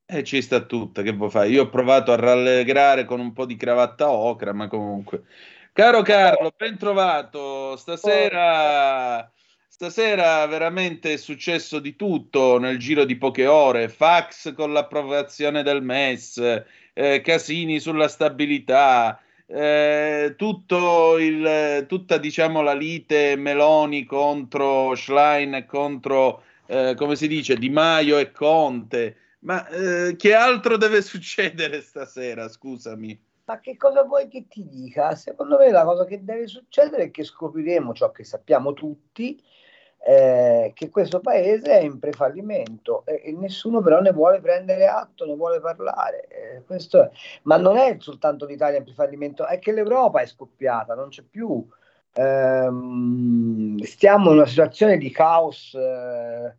E 0.05 0.23
ci 0.25 0.41
sta 0.41 0.59
tutta, 0.59 1.03
che 1.03 1.13
vuoi 1.13 1.29
fare? 1.29 1.47
Io 1.47 1.63
ho 1.63 1.69
provato 1.69 2.11
a 2.11 2.17
rallegrare 2.17 3.05
con 3.05 3.21
un 3.21 3.31
po' 3.31 3.45
di 3.45 3.55
cravatta 3.55 4.11
ocra, 4.11 4.51
ma 4.51 4.67
comunque... 4.67 5.23
Caro 5.71 6.01
Carlo, 6.01 6.51
ben 6.53 6.77
trovato. 6.77 7.77
Stasera, 7.77 9.31
stasera 9.69 10.45
veramente 10.47 11.13
è 11.13 11.17
successo 11.17 11.79
di 11.79 11.95
tutto 11.95 12.59
nel 12.59 12.77
giro 12.77 13.05
di 13.05 13.15
poche 13.15 13.47
ore. 13.47 13.87
Fax 13.87 14.53
con 14.53 14.73
l'approvazione 14.73 15.63
del 15.63 15.81
MES, 15.81 16.65
eh, 16.93 17.21
casini 17.21 17.79
sulla 17.79 18.07
stabilità, 18.07 19.19
eh, 19.45 20.35
il, 21.19 21.85
tutta 21.87 22.17
diciamo, 22.17 22.61
la 22.61 22.73
lite 22.73 23.35
Meloni 23.35 24.05
contro 24.05 24.95
Schlein 24.95 25.65
contro, 25.67 26.43
eh, 26.67 26.93
come 26.95 27.15
si 27.15 27.27
dice, 27.27 27.57
Di 27.57 27.69
Maio 27.69 28.17
e 28.17 28.31
Conte. 28.31 29.17
Ma 29.39 29.67
eh, 29.67 30.15
che 30.15 30.33
altro 30.33 30.77
deve 30.77 31.01
succedere 31.03 31.81
stasera, 31.81 32.47
scusami? 32.47 33.29
Ma 33.45 33.59
che 33.59 33.75
cosa 33.75 34.03
vuoi 34.03 34.27
che 34.27 34.45
ti 34.47 34.65
dica? 34.67 35.15
Secondo 35.15 35.57
me 35.57 35.71
la 35.71 35.83
cosa 35.83 36.05
che 36.05 36.23
deve 36.23 36.47
succedere 36.47 37.05
è 37.05 37.11
che 37.11 37.23
scopriremo 37.23 37.93
ciò 37.93 38.11
che 38.11 38.23
sappiamo 38.23 38.73
tutti, 38.73 39.41
eh, 40.03 40.71
che 40.73 40.89
questo 40.89 41.19
paese 41.19 41.79
è 41.79 41.83
in 41.83 41.99
prefallimento 41.99 43.05
e, 43.05 43.21
e, 43.23 43.31
nessuno 43.33 43.81
però 43.81 44.01
ne 44.01 44.11
vuole 44.11 44.41
prendere 44.41 44.87
atto, 44.87 45.25
ne 45.25 45.35
vuole 45.35 45.59
parlare. 45.59 46.27
Eh. 46.27 46.63
Ma 47.43 47.57
non 47.57 47.77
è 47.77 47.95
soltanto 47.99 48.45
l'Italia 48.45 48.79
in 48.79 48.83
prefallimento, 48.83 49.45
è 49.45 49.59
che 49.59 49.71
l'Europa 49.71 50.21
è 50.21 50.25
scoppiata, 50.25 50.95
non 50.95 51.09
c'è 51.09 51.21
più. 51.21 51.63
Ehm, 52.13 53.77
stiamo 53.83 54.31
in 54.31 54.37
una 54.37 54.47
situazione 54.47 54.97
di 54.97 55.11
caos, 55.11 55.73
eh, 55.75 56.55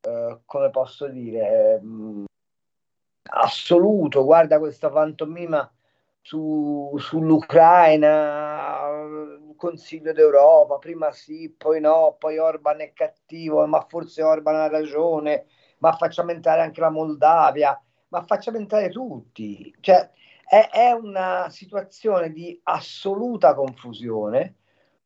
eh 0.00 0.38
come 0.44 0.70
posso 0.70 1.08
dire, 1.08 1.80
mm, 1.82 2.24
assoluto. 3.30 4.24
Guarda 4.24 4.58
questa 4.58 4.90
pantomima 4.90 5.70
su, 6.20 6.94
sull'Ucraina 6.98 9.17
Consiglio 9.58 10.14
d'Europa, 10.14 10.78
prima 10.78 11.12
sì, 11.12 11.52
poi 11.54 11.80
no, 11.80 12.16
poi 12.18 12.38
Orban 12.38 12.80
è 12.80 12.92
cattivo, 12.94 13.66
ma 13.66 13.84
forse 13.86 14.22
Orban 14.22 14.54
ha 14.54 14.68
ragione, 14.68 15.46
ma 15.80 15.92
facciamo 15.92 16.30
entrare 16.30 16.62
anche 16.62 16.80
la 16.80 16.90
Moldavia, 16.90 17.78
ma 18.08 18.24
facciamo 18.24 18.56
entrare 18.56 18.88
tutti. 18.88 19.74
Cioè, 19.80 20.10
è, 20.48 20.68
è 20.70 20.92
una 20.92 21.48
situazione 21.50 22.32
di 22.32 22.58
assoluta 22.62 23.54
confusione 23.54 24.54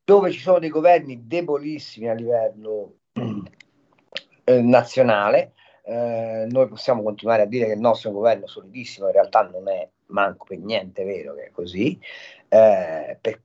dove 0.04 0.30
ci 0.30 0.40
sono 0.40 0.58
dei 0.58 0.68
governi 0.68 1.26
debolissimi 1.26 2.08
a 2.08 2.14
livello 2.14 2.98
eh, 4.44 4.60
nazionale. 4.60 5.54
Eh, 5.84 6.46
noi 6.48 6.68
possiamo 6.68 7.02
continuare 7.02 7.42
a 7.42 7.46
dire 7.46 7.66
che 7.66 7.72
il 7.72 7.80
nostro 7.80 8.12
governo 8.12 8.46
solidissimo, 8.46 9.06
in 9.06 9.12
realtà 9.12 9.42
non 9.42 9.68
è 9.68 9.88
manco 10.12 10.44
per 10.44 10.58
niente 10.58 11.04
vero 11.04 11.34
che 11.34 11.46
è 11.46 11.50
così 11.50 11.98
eh, 12.52 13.16
per, 13.18 13.44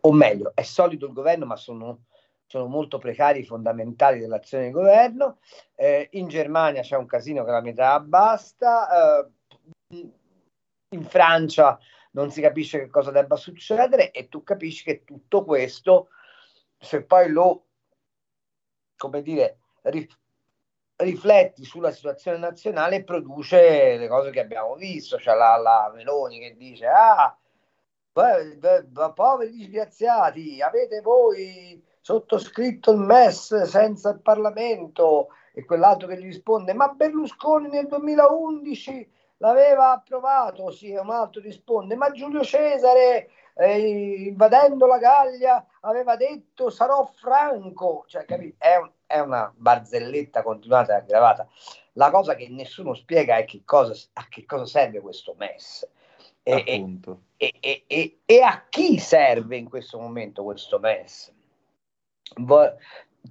o 0.00 0.12
meglio, 0.12 0.52
è 0.54 0.62
solido 0.62 1.06
il 1.06 1.12
governo, 1.12 1.44
ma 1.44 1.56
sono, 1.56 2.04
sono 2.46 2.66
molto 2.66 2.96
precari 2.96 3.40
i 3.40 3.44
fondamentali 3.44 4.20
dell'azione 4.20 4.64
di 4.64 4.70
governo. 4.70 5.40
Eh, 5.74 6.08
in 6.12 6.28
Germania 6.28 6.80
c'è 6.80 6.96
un 6.96 7.04
casino 7.04 7.44
che 7.44 7.50
la 7.50 7.60
metà 7.60 8.00
basta, 8.00 9.26
eh, 9.90 10.10
in 10.90 11.04
Francia 11.04 11.78
non 12.12 12.30
si 12.30 12.40
capisce 12.40 12.78
che 12.78 12.88
cosa 12.88 13.10
debba 13.10 13.36
succedere 13.36 14.12
e 14.12 14.28
tu 14.28 14.42
capisci 14.42 14.82
che 14.82 15.04
tutto 15.04 15.44
questo, 15.44 16.08
se 16.78 17.02
poi 17.04 17.28
lo, 17.30 17.66
come 18.96 19.20
dire, 19.20 19.58
ri, 19.82 20.08
rifletti 20.98 21.64
sulla 21.64 21.90
situazione 21.90 22.38
nazionale, 22.38 23.04
produce 23.04 23.96
le 23.96 24.08
cose 24.08 24.30
che 24.30 24.40
abbiamo 24.40 24.74
visto. 24.74 25.16
C'è 25.16 25.34
la, 25.34 25.56
la 25.56 25.92
Meloni 25.94 26.38
che 26.38 26.56
dice, 26.56 26.86
ah, 26.86 27.36
poveri 28.12 29.52
disgraziati, 29.52 30.60
avete 30.60 31.00
voi 31.00 31.82
sottoscritto 32.00 32.92
il 32.92 32.98
MES 32.98 33.62
senza 33.62 34.10
il 34.10 34.20
Parlamento 34.20 35.28
e 35.52 35.64
quell'altro 35.64 36.08
che 36.08 36.16
gli 36.16 36.24
risponde 36.24 36.72
ma 36.72 36.88
Berlusconi 36.88 37.68
nel 37.68 37.86
2011 37.86 39.12
l'aveva 39.38 39.92
approvato, 39.92 40.70
sì, 40.70 40.92
un 40.92 41.10
altro 41.10 41.40
risponde 41.42 41.94
ma 41.96 42.10
Giulio 42.10 42.42
Cesare 42.42 43.28
eh, 43.60 44.28
invadendo 44.28 44.86
la 44.86 44.98
Gallia 44.98 45.66
aveva 45.80 46.14
detto 46.14 46.70
sarò 46.70 47.04
franco, 47.12 48.04
cioè 48.06 48.24
capito? 48.24 48.54
È, 48.58 48.76
un, 48.76 48.90
è 49.04 49.18
una 49.18 49.52
barzelletta 49.54 50.42
continuata 50.42 50.94
e 50.94 50.98
aggravata. 50.98 51.48
La 51.94 52.10
cosa 52.10 52.36
che 52.36 52.48
nessuno 52.48 52.94
spiega 52.94 53.36
è 53.36 53.44
che 53.44 53.62
cosa, 53.64 53.94
a 54.12 54.28
che 54.28 54.44
cosa 54.46 54.64
serve 54.64 55.00
questo 55.00 55.34
MES 55.36 55.88
e, 56.44 56.62
e, 57.36 57.84
e, 57.88 58.18
e, 58.24 58.42
a 58.42 58.64
chi 58.68 58.98
serve 58.98 59.56
in 59.56 59.68
questo 59.68 59.98
momento 59.98 60.44
questo 60.44 60.78
MES? 60.78 61.34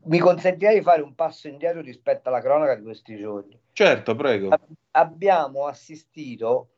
Mi 0.03 0.19
consentirei 0.19 0.79
di 0.79 0.83
fare 0.83 1.01
un 1.01 1.15
passo 1.15 1.47
indietro 1.47 1.79
rispetto 1.79 2.27
alla 2.27 2.41
cronaca 2.41 2.75
di 2.75 2.83
questi 2.83 3.17
giorni. 3.17 3.57
Certo, 3.71 4.13
prego. 4.13 4.49
Ab- 4.49 4.75
abbiamo 4.91 5.67
assistito 5.67 6.71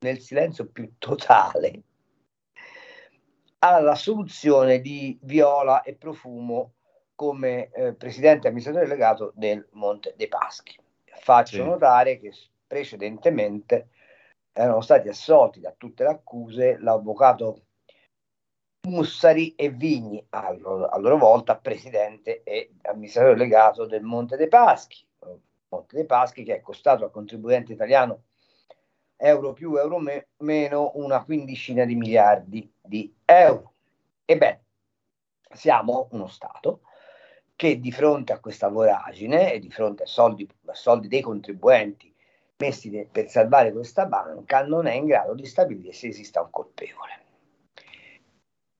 nel 0.00 0.20
silenzio 0.20 0.66
più 0.66 0.92
totale 0.98 1.84
alla 3.60 3.94
soluzione 3.94 4.80
di 4.80 5.18
Viola 5.22 5.82
e 5.82 5.94
Profumo 5.94 6.74
come 7.14 7.70
eh, 7.70 7.92
presidente 7.92 8.46
amministratore 8.46 8.86
delegato 8.86 9.32
del 9.34 9.66
Monte 9.72 10.14
dei 10.16 10.28
Paschi. 10.28 10.76
Faccio 11.04 11.56
Sì. 11.56 11.62
notare 11.62 12.18
che 12.18 12.32
precedentemente 12.66 13.88
erano 14.52 14.80
stati 14.80 15.08
assolti 15.08 15.60
da 15.60 15.74
tutte 15.76 16.04
le 16.04 16.10
accuse 16.10 16.78
l'avvocato 16.78 17.64
Mussari 18.88 19.54
e 19.54 19.68
Vigni, 19.68 20.24
a 20.30 20.52
loro, 20.52 20.86
a 20.86 20.98
loro 20.98 21.18
volta 21.18 21.56
presidente 21.56 22.42
e 22.42 22.70
amministratore 22.82 23.34
delegato 23.34 23.84
del 23.84 24.02
Monte 24.02 24.36
dei 24.36 24.48
Paschi. 24.48 25.04
Monte 25.68 25.96
dei 25.96 26.06
Paschi 26.06 26.42
che 26.42 26.56
è 26.56 26.60
costato 26.60 27.04
al 27.04 27.10
contribuente 27.10 27.72
italiano 27.72 28.22
euro 29.20 29.52
più 29.52 29.76
euro 29.76 29.98
me- 29.98 30.28
meno 30.38 30.92
una 30.94 31.22
quindicina 31.24 31.84
di 31.84 31.94
miliardi 31.94 32.72
di 32.80 33.12
euro. 33.24 33.72
Ebbene, 34.24 34.64
siamo 35.52 36.08
uno 36.12 36.26
Stato 36.26 36.80
che 37.54 37.78
di 37.78 37.92
fronte 37.92 38.32
a 38.32 38.40
questa 38.40 38.68
voragine 38.68 39.52
e 39.52 39.58
di 39.58 39.70
fronte 39.70 40.04
a 40.04 40.06
soldi, 40.06 40.48
a 40.66 40.74
soldi 40.74 41.08
dei 41.08 41.20
contribuenti 41.20 42.12
messi 42.56 42.90
de- 42.90 43.08
per 43.10 43.28
salvare 43.28 43.72
questa 43.72 44.06
banca 44.06 44.64
non 44.64 44.86
è 44.86 44.94
in 44.94 45.06
grado 45.06 45.34
di 45.34 45.46
stabilire 45.46 45.92
se 45.92 46.08
esista 46.08 46.40
un 46.40 46.50
colpevole. 46.50 47.18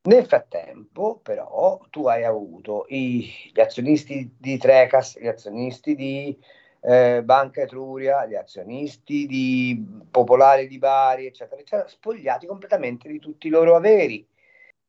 Nel 0.02 0.26
frattempo, 0.26 1.18
però, 1.22 1.78
tu 1.90 2.06
hai 2.06 2.24
avuto 2.24 2.86
i- 2.88 3.30
gli 3.52 3.60
azionisti 3.60 4.34
di 4.38 4.56
Trecas, 4.56 5.18
gli 5.18 5.26
azionisti 5.26 5.94
di 5.94 6.38
eh, 6.81 7.23
Banca 7.23 7.62
Etruria, 7.62 8.27
gli 8.27 8.35
azionisti 8.35 9.27
di 9.27 10.02
Popolare 10.11 10.66
di 10.66 10.78
Bari, 10.78 11.27
eccetera, 11.27 11.61
eccetera, 11.61 11.89
spogliati 11.89 12.47
completamente 12.47 13.09
di 13.09 13.19
tutti 13.19 13.47
i 13.47 13.51
loro 13.51 13.77
averi, 13.77 14.27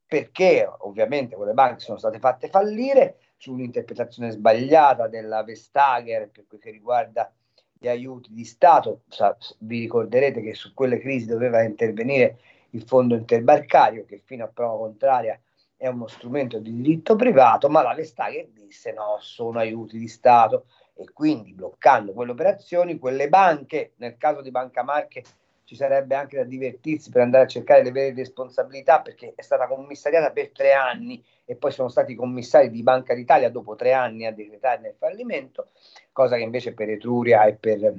perché 0.05 0.69
ovviamente 0.79 1.35
quelle 1.35 1.53
banche 1.53 1.81
sono 1.81 1.97
state 1.97 2.19
fatte 2.19 2.49
fallire 2.49 3.17
su 3.37 3.53
un'interpretazione 3.53 4.31
sbagliata 4.31 5.07
della 5.07 5.43
Vestager 5.43 6.29
per 6.29 6.45
quel 6.47 6.59
che 6.59 6.71
riguarda 6.71 7.31
gli 7.73 7.87
aiuti 7.87 8.33
di 8.33 8.45
Stato. 8.45 9.01
Sa- 9.07 9.35
vi 9.59 9.79
ricorderete 9.79 10.41
che 10.41 10.53
su 10.53 10.73
quelle 10.73 10.99
crisi 10.99 11.25
doveva 11.25 11.61
intervenire 11.61 12.39
il 12.71 12.83
fondo 12.83 13.15
interbancario, 13.15 14.05
che 14.05 14.21
fino 14.23 14.45
a 14.45 14.47
prova 14.47 14.77
contraria 14.77 15.39
è 15.75 15.87
uno 15.87 16.07
strumento 16.07 16.59
di 16.59 16.75
diritto 16.75 17.15
privato, 17.15 17.67
ma 17.67 17.81
la 17.81 17.95
Vestager 17.95 18.47
disse 18.49 18.91
no, 18.93 19.17
sono 19.19 19.57
aiuti 19.57 19.97
di 19.97 20.07
Stato 20.07 20.65
e 21.01 21.11
quindi 21.13 21.53
bloccando 21.53 22.13
quelle 22.13 22.31
operazioni, 22.31 22.99
quelle 22.99 23.27
banche, 23.27 23.93
nel 23.97 24.17
caso 24.17 24.41
di 24.41 24.51
Banca 24.51 24.83
Marche 24.83 25.23
ci 25.63 25.75
sarebbe 25.75 26.15
anche 26.15 26.35
da 26.37 26.43
divertirsi 26.43 27.09
per 27.09 27.21
andare 27.21 27.45
a 27.45 27.47
cercare 27.47 27.81
le 27.81 27.91
vere 27.91 28.13
responsabilità 28.13 28.99
perché 29.01 29.33
è 29.35 29.41
stata 29.41 29.67
commissariata 29.67 30.31
per 30.31 30.49
tre 30.49 30.73
anni 30.73 31.23
e 31.45 31.55
poi 31.55 31.71
sono 31.71 31.87
stati 31.87 32.13
commissari 32.13 32.69
di 32.69 32.83
Banca 32.83 33.13
d'Italia 33.13 33.49
dopo 33.49 33.75
tre 33.75 33.93
anni 33.93 34.25
a 34.25 34.33
decretarne 34.33 34.89
il 34.89 34.95
fallimento, 34.97 35.69
cosa 36.11 36.35
che 36.35 36.43
invece 36.43 36.73
per 36.73 36.89
Etruria 36.89 37.45
e 37.45 37.53
per 37.53 37.93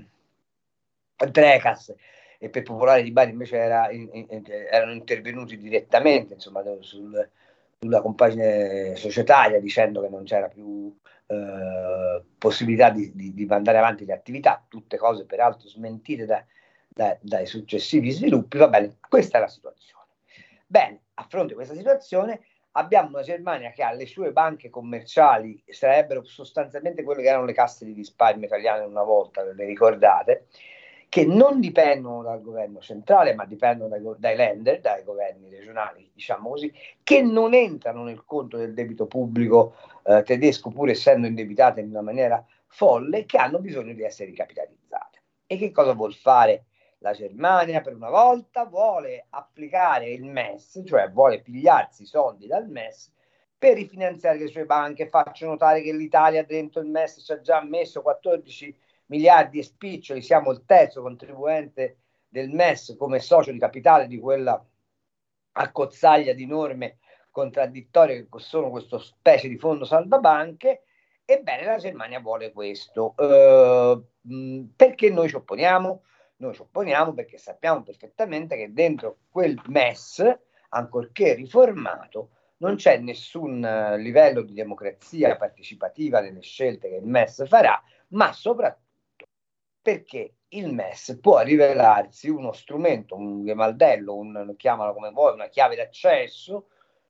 Trecas 1.31 1.95
e 2.39 2.49
per 2.49 2.63
Popolare 2.63 3.03
di 3.03 3.13
Bari 3.13 3.31
invece 3.31 3.57
era 3.57 3.91
in- 3.91 4.09
in- 4.13 4.43
erano 4.49 4.93
intervenuti 4.93 5.57
direttamente 5.57 6.35
insomma, 6.35 6.63
sul- 6.81 7.29
sulla 7.79 8.01
compagine 8.01 8.97
societaria 8.97 9.61
dicendo 9.61 10.01
che 10.01 10.09
non 10.09 10.25
c'era 10.25 10.49
più 10.49 10.95
eh, 11.33 12.23
possibilità 12.39 12.91
di, 12.91 13.13
di- 13.15 13.33
di 13.33 13.47
mandare 13.47 13.79
avanti 13.79 14.05
le 14.05 14.13
attività, 14.13 14.65
tutte 14.69 14.97
cose 14.97 15.25
peraltro 15.25 15.69
smentite 15.69 16.27
da- 16.27 16.45
da- 16.89 17.17
dai 17.21 17.47
successivi 17.47 18.11
sviluppi. 18.11 18.59
Va 18.59 18.69
bene, 18.69 18.97
questa 19.09 19.39
è 19.39 19.41
la 19.41 19.49
situazione. 19.49 20.07
Bene, 20.67 21.01
a 21.15 21.27
fronte 21.29 21.49
di 21.49 21.55
questa 21.55 21.75
situazione 21.75 22.41
abbiamo 22.73 23.09
una 23.09 23.23
Germania 23.23 23.71
che 23.71 23.83
ha 23.83 23.93
le 23.93 24.07
sue 24.07 24.33
banche 24.33 24.71
commerciali, 24.71 25.63
sarebbero 25.69 26.25
sostanzialmente 26.25 27.03
quelle 27.03 27.23
che 27.23 27.29
erano 27.29 27.45
le 27.45 27.53
casse 27.53 27.85
di 27.85 27.93
risparmio 27.93 28.47
italiane 28.47 28.85
una 28.85 29.03
volta, 29.03 29.45
ve 29.45 29.53
le 29.53 29.67
ricordate, 29.67 30.47
che 31.13 31.27
non 31.27 31.61
dipendono 31.61 32.23
dal 32.23 32.41
governo 32.41 32.81
centrale, 32.81 33.35
ma 33.35 33.45
dipendono 33.45 33.91
dai, 33.91 34.01
dai 34.17 34.35
lender, 34.35 34.81
dai 34.81 35.05
governi 35.05 35.51
regionali, 35.51 36.11
diciamo 36.11 36.49
così, 36.49 36.73
che 37.03 37.21
non 37.21 37.53
entrano 37.53 38.03
nel 38.03 38.25
conto 38.25 38.57
del 38.57 38.73
debito 38.73 39.05
pubblico 39.05 39.75
eh, 40.05 40.23
tedesco, 40.23 40.71
pur 40.71 40.89
essendo 40.89 41.27
indebitate 41.27 41.81
in 41.83 41.91
una 41.91 42.01
maniera 42.01 42.43
folle, 42.67 43.27
che 43.27 43.37
hanno 43.37 43.59
bisogno 43.59 43.93
di 43.93 44.03
essere 44.03 44.31
ricapitalizzate. 44.31 45.23
E 45.45 45.59
che 45.59 45.71
cosa 45.71 45.93
vuol 45.93 46.15
fare 46.15 46.65
la 47.01 47.13
Germania 47.13 47.83
per 47.83 47.95
una 47.95 48.09
volta? 48.09 48.65
Vuole 48.65 49.27
applicare 49.29 50.09
il 50.09 50.25
MES, 50.25 50.81
cioè 50.87 51.11
vuole 51.11 51.43
pigliarsi 51.43 52.05
i 52.05 52.07
soldi 52.07 52.47
dal 52.47 52.71
MES 52.71 53.13
per 53.59 53.75
rifinanziare 53.75 54.39
le 54.39 54.49
sue 54.49 54.65
banche. 54.65 55.11
Faccio 55.11 55.45
notare 55.45 55.83
che 55.83 55.93
l'Italia 55.93 56.43
dentro 56.43 56.81
il 56.81 56.89
MES 56.89 57.23
ci 57.23 57.33
ha 57.33 57.41
già 57.43 57.63
messo 57.63 58.01
14 58.01 58.75
miliardi 59.07 59.59
e 59.59 59.63
spiccioli, 59.63 60.23
siamo 60.23 60.51
il 60.51 60.65
terzo 60.65 61.03
contribuente 61.03 61.99
del 62.29 62.51
MES 62.51 62.95
come 62.99 63.19
socio 63.19 63.53
di 63.53 63.59
capitale 63.59 64.07
di 64.07 64.19
quella 64.19 64.65
accozzaglia 65.53 66.33
di 66.33 66.47
norme 66.47 66.99
contraddittorie 67.31 68.29
che 68.31 68.39
sono 68.39 68.71
questo 68.71 68.99
specie 68.99 69.49
di 69.49 69.59
fondo 69.59 69.85
salvabanche. 69.85 70.85
Ebbene, 71.25 71.65
la 71.65 71.77
Germania 71.77 72.21
vuole 72.21 72.53
questo. 72.53 73.15
Eh, 73.19 74.03
perché 74.77 75.11
noi 75.11 75.29
ci 75.29 75.37
opponiamo? 75.37 76.03
Noi 76.37 76.55
ci 76.55 76.61
opponiamo 76.61 77.13
perché 77.15 77.39
sappiamo 77.39 77.83
perfettamente 77.83 78.57
che 78.57 78.73
dentro 78.73 79.19
quel 79.31 79.61
MES, 79.67 80.25
ancorché 80.71 81.35
riformato, 81.35 82.31
non 82.59 82.77
c'è 82.77 82.99
nessun 82.99 83.65
eh, 83.65 83.99
livello 83.99 84.43
di 84.43 84.55
democrazia 84.55 85.37
partecipativa 85.37 86.21
nelle 86.21 86.43
scelte 86.43 86.89
che 86.89 86.97
il 86.97 87.07
MES 87.07 87.47
farà, 87.47 87.81
ma 88.09 88.33
soprattutto 88.33 88.81
perché 89.83 90.35
il 90.49 90.73
MES 90.73 91.19
può 91.21 91.41
rivelarsi 91.41 92.29
uno 92.29 92.53
strumento, 92.53 93.17
un 93.17 93.45
gemaldello, 93.45 94.15
un, 94.15 94.55
chiamalo 94.57 94.95
come 94.95 95.11
vuoi, 95.11 95.35
una 95.35 95.49
chiave 95.49 95.75
d'accesso 95.75 96.69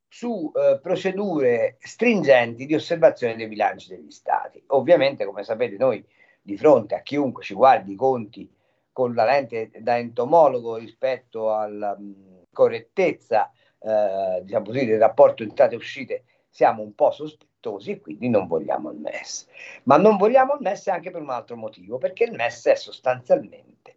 su 0.08 0.50
eh, 0.54 0.78
procedure 0.80 1.76
stringenti 1.80 2.66
di 2.66 2.74
osservazione 2.74 3.36
dei 3.36 3.48
bilanci 3.48 3.88
degli 3.88 4.10
stati. 4.10 4.62
Ovviamente, 4.68 5.24
come 5.24 5.42
sapete, 5.42 5.76
noi 5.76 6.04
di 6.40 6.56
fronte 6.56 6.94
a 6.94 7.02
chiunque 7.02 7.42
ci 7.42 7.54
guardi 7.54 7.92
i 7.92 7.96
conti 7.96 8.50
con 8.90 9.14
la 9.14 9.24
lente 9.24 9.70
da 9.78 9.98
entomologo 9.98 10.76
rispetto 10.76 11.54
alla 11.54 11.96
mh, 11.96 12.46
correttezza 12.52 13.50
eh, 13.78 14.42
diciamo 14.42 14.66
così, 14.66 14.86
del 14.86 14.98
rapporto 14.98 15.42
entrate 15.42 15.74
e 15.74 15.78
uscite 15.78 16.24
siamo 16.48 16.82
un 16.82 16.94
po' 16.94 17.10
sospettosi 17.10 17.50
e 17.84 18.00
quindi 18.00 18.28
non 18.28 18.46
vogliamo 18.46 18.90
il 18.90 18.98
MES. 18.98 19.46
Ma 19.84 19.96
non 19.96 20.16
vogliamo 20.16 20.54
il 20.54 20.60
MES 20.60 20.88
anche 20.88 21.10
per 21.10 21.22
un 21.22 21.30
altro 21.30 21.56
motivo, 21.56 21.98
perché 21.98 22.24
il 22.24 22.32
MES 22.32 22.66
è 22.66 22.74
sostanzialmente 22.74 23.96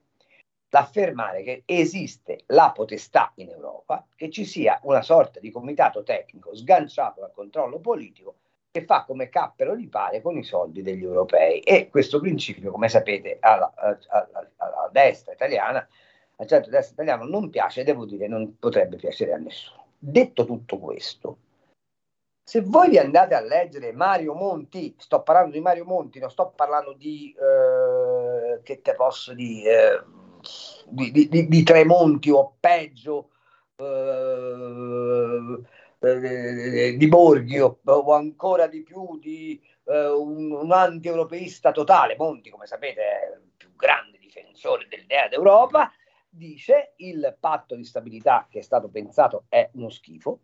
l'affermare 0.70 1.42
che 1.42 1.64
esiste 1.66 2.44
la 2.48 2.72
potestà 2.72 3.32
in 3.36 3.50
Europa 3.50 4.06
che 4.16 4.30
ci 4.30 4.44
sia 4.44 4.78
una 4.84 5.02
sorta 5.02 5.40
di 5.40 5.50
comitato 5.50 6.04
tecnico 6.04 6.54
sganciato 6.54 7.22
dal 7.22 7.32
controllo 7.32 7.80
politico 7.80 8.36
che 8.72 8.84
fa 8.84 9.06
come 9.06 9.30
cappero 9.30 9.74
gli 9.78 9.88
pare 9.88 10.22
con 10.22 10.38
i 10.38 10.44
soldi 10.44 10.82
degli 10.82 11.04
europei. 11.04 11.62
E 11.62 11.88
questo 11.88 12.20
principio, 12.20 12.72
come 12.72 12.90
sapete, 12.90 13.38
alla, 13.40 13.74
alla, 13.76 14.50
alla 14.58 14.90
destra 14.92 15.32
italiana, 15.32 15.88
al 16.36 16.48
centro-destra 16.48 16.94
italiano 16.94 17.24
non 17.24 17.50
piace, 17.50 17.86
devo 17.86 18.06
dire, 18.06 18.28
non 18.28 18.58
potrebbe 18.60 18.98
piacere 18.98 19.32
a 19.32 19.38
nessuno. 19.38 19.86
Detto 19.98 20.44
tutto 20.44 20.78
questo, 20.78 21.38
se 22.48 22.62
voi 22.62 22.90
vi 22.90 23.00
andate 23.00 23.34
a 23.34 23.42
leggere 23.42 23.92
Mario 23.92 24.36
Monti, 24.36 24.94
sto 25.00 25.24
parlando 25.24 25.54
di 25.54 25.62
Mario 25.62 25.84
Monti, 25.84 26.20
non 26.20 26.30
sto 26.30 26.54
parlando 26.56 26.94
di, 26.94 27.34
eh, 27.34 28.62
che 28.62 28.82
te 28.84 28.94
posso 28.94 29.34
dire, 29.34 30.06
di, 30.86 31.12
di, 31.12 31.28
di, 31.28 31.48
di 31.48 31.64
Tremonti 31.64 32.30
o 32.30 32.56
peggio, 32.60 33.32
eh, 33.78 35.58
di 36.96 37.08
Borghi 37.08 37.60
o, 37.60 37.80
o, 37.84 38.14
ancora 38.14 38.68
di 38.68 38.84
più 38.84 39.18
di 39.18 39.60
eh, 39.86 40.10
un, 40.10 40.52
un 40.52 40.72
anti-europeista 40.72 41.72
totale. 41.72 42.16
Monti, 42.16 42.52
come 42.52 42.68
sapete, 42.68 43.02
è 43.02 43.34
il 43.34 43.42
più 43.58 43.76
grande 43.76 44.20
difensore 44.20 44.86
dell'idea 44.88 45.28
d'Europa, 45.28 45.92
dice 46.30 46.94
il 46.98 47.36
patto 47.40 47.76
di 47.76 47.86
stabilità 47.86 48.46
che 48.48 48.60
è 48.60 48.62
stato 48.62 48.88
pensato 48.90 49.46
è 49.50 49.68
uno 49.74 49.90
schifo, 49.90 50.42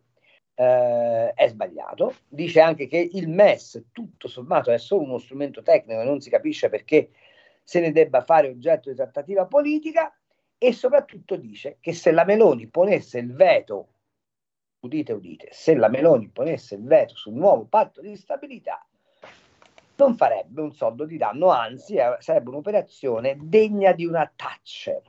eh, 0.54 1.32
è 1.34 1.48
sbagliato. 1.48 2.14
Dice 2.28 2.60
anche 2.60 2.86
che 2.86 3.08
il 3.12 3.28
MES, 3.28 3.84
tutto 3.92 4.28
sommato, 4.28 4.70
è 4.70 4.78
solo 4.78 5.02
uno 5.02 5.18
strumento 5.18 5.62
tecnico 5.62 6.00
e 6.00 6.04
non 6.04 6.20
si 6.20 6.30
capisce 6.30 6.68
perché 6.68 7.10
se 7.62 7.80
ne 7.80 7.92
debba 7.92 8.22
fare 8.22 8.48
oggetto 8.48 8.90
di 8.90 8.96
trattativa 8.96 9.46
politica 9.46 10.14
e 10.58 10.72
soprattutto 10.72 11.36
dice 11.36 11.78
che 11.80 11.92
se 11.92 12.12
la 12.12 12.24
Meloni 12.24 12.68
ponesse 12.68 13.18
il 13.18 13.32
veto, 13.32 13.88
udite 14.80 15.12
udite, 15.12 15.48
se 15.50 15.74
la 15.74 15.88
Meloni 15.88 16.28
ponesse 16.28 16.74
il 16.76 16.84
veto 16.84 17.16
sul 17.16 17.34
nuovo 17.34 17.64
patto 17.64 18.00
di 18.00 18.16
stabilità, 18.16 18.84
non 19.96 20.16
farebbe 20.16 20.60
un 20.60 20.72
soldo 20.72 21.04
di 21.04 21.16
danno, 21.16 21.48
anzi 21.48 21.94
eh, 21.94 22.16
sarebbe 22.18 22.50
un'operazione 22.50 23.36
degna 23.40 23.92
di 23.92 24.04
una 24.04 24.30
Thatcher. 24.34 25.02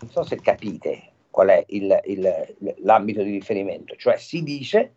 Non 0.00 0.10
so 0.10 0.22
se 0.22 0.40
capite 0.40 1.09
qual 1.30 1.48
è 1.48 1.64
il, 1.68 2.00
il, 2.04 2.74
l'ambito 2.78 3.22
di 3.22 3.30
riferimento, 3.30 3.94
cioè 3.96 4.16
si 4.16 4.42
dice 4.42 4.96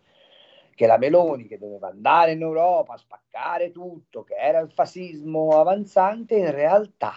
che 0.76 0.88
la 0.88 0.98
Meloni 0.98 1.46
che 1.48 1.60
doveva 1.60 1.90
andare 1.90 2.32
in 2.32 2.42
Europa 2.42 2.94
a 2.94 2.98
spaccare 2.98 3.72
tutto, 3.72 4.24
che 4.24 4.36
era 4.36 4.60
il 4.60 4.72
fascismo 4.72 5.60
avanzante, 5.60 6.36
in 6.36 6.52
realtà 6.52 7.14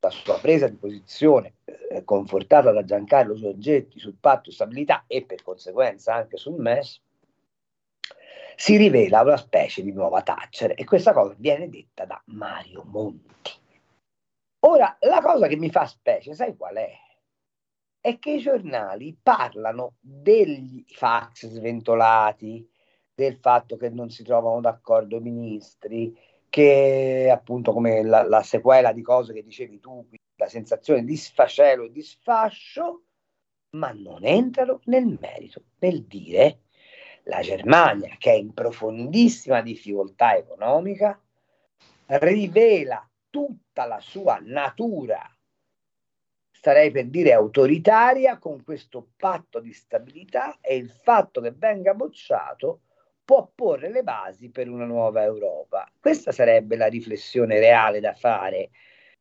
la 0.00 0.10
sua 0.10 0.38
presa 0.38 0.68
di 0.68 0.76
posizione 0.76 1.54
eh, 1.64 2.04
confortata 2.04 2.70
da 2.70 2.84
Giancarlo 2.84 3.34
Giorgetti 3.34 3.98
sul 3.98 4.16
patto 4.20 4.50
di 4.50 4.54
stabilità 4.54 5.04
e 5.06 5.24
per 5.24 5.42
conseguenza 5.42 6.14
anche 6.14 6.36
sul 6.36 6.60
MES, 6.60 7.00
si 8.54 8.76
rivela 8.76 9.22
una 9.22 9.36
specie 9.36 9.82
di 9.82 9.92
nuova 9.92 10.22
Thatcher 10.22 10.74
e 10.76 10.84
questa 10.84 11.12
cosa 11.12 11.34
viene 11.38 11.68
detta 11.68 12.04
da 12.04 12.20
Mario 12.26 12.84
Monti. 12.84 13.52
Ora, 14.60 14.96
la 15.00 15.20
cosa 15.20 15.46
che 15.46 15.56
mi 15.56 15.70
fa 15.70 15.86
specie, 15.86 16.34
sai 16.34 16.56
qual 16.56 16.74
è? 16.74 16.90
È 18.08 18.18
che 18.18 18.30
i 18.30 18.38
giornali 18.38 19.14
parlano 19.22 19.96
degli 20.00 20.82
fax 20.86 21.46
sventolati, 21.46 22.66
del 23.14 23.36
fatto 23.36 23.76
che 23.76 23.90
non 23.90 24.08
si 24.08 24.24
trovano 24.24 24.62
d'accordo 24.62 25.18
i 25.18 25.20
ministri, 25.20 26.18
che 26.48 27.28
appunto 27.30 27.74
come 27.74 28.02
la, 28.02 28.26
la 28.26 28.42
sequela 28.42 28.94
di 28.94 29.02
cose 29.02 29.34
che 29.34 29.42
dicevi 29.42 29.78
tu, 29.78 30.08
la 30.36 30.48
sensazione 30.48 31.04
di 31.04 31.18
sfacelo 31.18 31.84
e 31.84 31.92
di 31.92 32.00
sfascio, 32.00 33.02
ma 33.76 33.92
non 33.92 34.24
entrano 34.24 34.80
nel 34.84 35.18
merito, 35.20 35.64
nel 35.80 36.04
dire 36.04 36.60
la 37.24 37.42
Germania, 37.42 38.16
che 38.18 38.30
è 38.30 38.36
in 38.36 38.54
profondissima 38.54 39.60
difficoltà 39.60 40.34
economica, 40.34 41.22
rivela 42.06 43.06
tutta 43.28 43.84
la 43.84 44.00
sua 44.00 44.38
natura, 44.40 45.30
starei 46.58 46.90
per 46.90 47.06
dire 47.06 47.32
autoritaria, 47.32 48.38
con 48.38 48.64
questo 48.64 49.10
patto 49.16 49.60
di 49.60 49.72
stabilità 49.72 50.58
e 50.60 50.74
il 50.74 50.90
fatto 50.90 51.40
che 51.40 51.52
venga 51.56 51.94
bocciato 51.94 52.80
può 53.24 53.48
porre 53.54 53.88
le 53.90 54.02
basi 54.02 54.50
per 54.50 54.68
una 54.68 54.84
nuova 54.84 55.22
Europa. 55.22 55.88
Questa 56.00 56.32
sarebbe 56.32 56.74
la 56.74 56.88
riflessione 56.88 57.60
reale 57.60 58.00
da 58.00 58.12
fare 58.12 58.70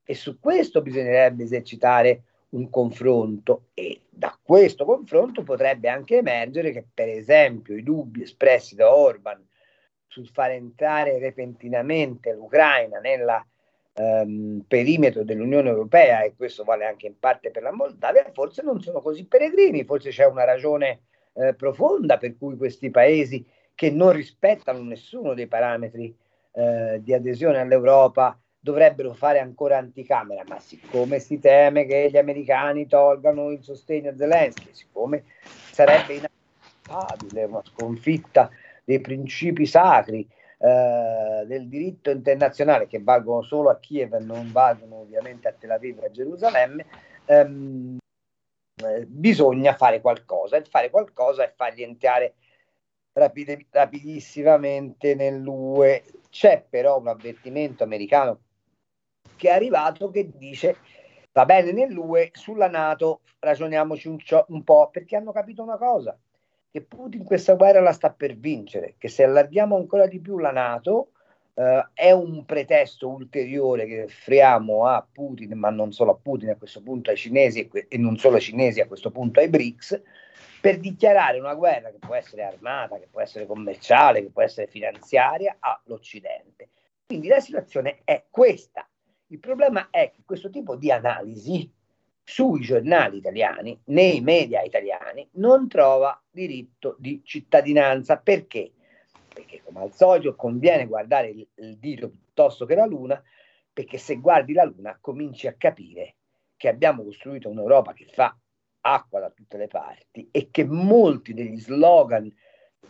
e 0.04 0.16
su 0.16 0.40
questo 0.40 0.82
bisognerebbe 0.82 1.44
esercitare 1.44 2.24
un 2.50 2.72
confronto 2.72 3.68
e 3.76 4.02
da 4.10 4.36
questo 4.42 4.84
confronto 4.84 5.44
potrebbe 5.44 5.90
anche 5.90 6.18
emergere 6.18 6.72
che 6.72 6.88
per 6.92 7.08
esempio 7.08 7.76
i 7.76 7.84
dubbi 7.84 8.24
espressi 8.24 8.74
da 8.74 8.92
Orban 8.92 9.48
sul 10.08 10.28
far 10.28 10.52
entrare 10.52 11.20
repentinamente 11.20 12.34
l'Ucraina 12.34 13.00
nel 13.00 13.46
ehm, 13.98 14.64
perimetro 14.68 15.24
dell'Unione 15.24 15.70
Europea 15.70 16.22
e 16.22 16.36
questo 16.36 16.64
vale 16.64 16.86
anche 16.86 17.08
in 17.08 17.18
parte 17.20 17.50
per 17.50 17.64
la 17.64 17.72
Moldavia 17.72 18.30
forse 18.32 18.62
non 18.62 18.82
sono 18.82 19.02
così 19.02 19.26
peregrini, 19.26 19.84
forse 19.84 20.12
c'è 20.12 20.26
una 20.26 20.44
ragione 20.44 21.02
eh, 21.34 21.54
profonda 21.56 22.18
per 22.18 22.38
cui 22.38 22.56
questi 22.56 22.90
paesi 22.92 23.46
che 23.74 23.90
non 23.92 24.12
rispettano 24.12 24.82
nessuno 24.84 25.34
dei 25.34 25.48
parametri 25.48 26.16
eh, 26.54 27.00
di 27.02 27.14
adesione 27.14 27.60
all'Europa 27.60 28.40
dovrebbero 28.60 29.14
fare 29.14 29.40
ancora 29.40 29.78
anticamera, 29.78 30.44
ma 30.48 30.60
siccome 30.60 31.20
si 31.20 31.40
teme 31.40 31.86
che 31.86 32.10
gli 32.12 32.18
americani 32.18 32.88
tolgano 32.88 33.52
il 33.52 33.64
sostegno 33.64 34.10
a 34.10 34.16
Zelensky, 34.16 34.70
siccome 34.72 35.24
sarebbe 35.72 36.16
inaccettabile 36.16 37.44
una 37.46 37.62
sconfitta 37.64 38.50
dei 38.84 39.00
principi 39.00 39.66
sacri 39.66 40.28
eh, 40.60 41.44
del 41.46 41.68
diritto 41.68 42.10
internazionale 42.10 42.88
che 42.88 43.02
valgono 43.02 43.42
solo 43.44 43.70
a 43.70 43.78
Kiev 43.78 44.14
e 44.16 44.20
non 44.20 44.52
valgono 44.52 45.02
ovviamente 45.02 45.48
a 45.48 45.54
Tel 45.54 45.72
Aviv 45.72 46.02
e 46.02 46.06
a 46.08 46.12
Gerusalemme, 46.12 46.86
ehm, 47.26 47.98
eh, 48.84 49.06
bisogna 49.06 49.76
fare 49.76 50.02
qualcosa 50.02 50.58
e 50.58 50.64
fare 50.64 50.90
qualcosa 50.90 51.44
è 51.44 51.54
fargli 51.56 51.84
entrare 51.84 52.36
rapide, 53.14 53.66
rapidissimamente 53.70 55.16
nell'UE. 55.16 56.04
C'è 56.30 56.66
però 56.70 57.00
un 57.00 57.08
avvertimento 57.08 57.84
americano 57.84 58.42
che 59.36 59.50
è 59.50 59.54
arrivato 59.54 60.10
che 60.10 60.32
dice 60.36 60.78
va 61.32 61.46
bene 61.46 61.72
nell'UE, 61.72 62.32
sulla 62.34 62.68
Nato 62.68 63.22
ragioniamoci 63.40 64.08
un, 64.08 64.18
un 64.48 64.64
po' 64.64 64.90
perché 64.90 65.16
hanno 65.16 65.32
capito 65.32 65.62
una 65.62 65.78
cosa, 65.78 66.18
che 66.78 66.82
Putin 66.84 67.24
questa 67.24 67.56
guerra 67.56 67.82
la 67.82 67.92
sta 67.92 68.12
per 68.12 68.38
vincere, 68.38 68.94
che 69.00 69.08
se 69.08 69.24
allarghiamo 69.24 69.76
ancora 69.76 70.06
di 70.06 70.20
più 70.20 70.38
la 70.38 70.52
Nato 70.52 71.12
Uh, 71.58 71.84
è 71.96 72.12
un 72.12 72.46
pretesto 72.46 73.10
ulteriore 73.10 73.88
che 73.88 74.04
offriamo 74.04 74.86
a 74.86 75.04
Putin, 75.12 75.58
ma 75.58 75.72
non 75.72 75.92
solo 75.92 76.12
a 76.12 76.16
Putin, 76.16 76.50
a 76.50 76.56
questo 76.56 76.84
punto 76.84 77.10
ai 77.10 77.18
cinesi 77.18 77.68
e, 77.68 77.98
non 77.98 78.16
solo 78.18 78.36
ai 78.36 78.44
cinesi, 78.44 78.80
a 78.80 78.86
questo 78.86 79.10
punto 79.10 79.40
ai 79.40 79.50
BRICS, 79.50 80.00
per 80.62 80.78
dichiarare 80.78 81.40
una 81.40 81.56
guerra 81.56 81.90
che 81.90 81.98
può 81.98 82.14
essere 82.14 82.44
armata, 82.44 83.00
che 83.00 83.08
può 83.10 83.22
essere 83.22 83.48
commerciale, 83.48 84.22
che 84.22 84.30
può 84.30 84.44
essere 84.44 84.68
finanziaria 84.68 85.58
all'Occidente. 85.60 86.70
Quindi 87.08 87.28
la 87.28 87.40
situazione 87.40 88.02
è 88.04 88.26
questa. 88.30 88.88
Il 89.30 89.40
problema 89.40 89.88
è 89.90 90.12
che 90.14 90.22
questo 90.24 90.52
tipo 90.52 90.76
di 90.76 90.92
analisi 90.92 91.68
sui 92.30 92.60
giornali 92.60 93.20
italiani, 93.20 93.80
nei 93.86 94.20
media 94.20 94.62
italiani, 94.62 95.26
non 95.36 95.70
trova 95.70 96.22
diritto 96.30 96.98
di 97.00 97.22
cittadinanza. 97.24 98.18
Perché? 98.18 98.74
Perché 99.34 99.62
come 99.64 99.80
al 99.80 99.94
solito 99.94 100.36
conviene 100.36 100.88
guardare 100.88 101.30
il, 101.30 101.48
il 101.56 101.78
dito 101.78 102.10
piuttosto 102.10 102.66
che 102.66 102.76
la 102.76 102.86
luna, 102.86 103.24
perché 103.72 103.98
se 103.98 104.18
guardi 104.18 104.52
la 104.52 104.66
luna 104.66 104.98
cominci 105.00 105.48
a 105.48 105.56
capire 105.58 106.16
che 106.58 106.68
abbiamo 106.68 107.06
costruito 107.06 107.48
un'Europa 107.48 107.94
che 107.94 108.08
fa 108.12 108.38
acqua 108.82 109.22
da 109.22 109.30
tutte 109.30 109.56
le 109.56 109.68
parti 109.68 110.28
e 110.30 110.50
che 110.52 110.66
molti 110.66 111.34
degli 111.34 111.60
slogan 111.60 112.30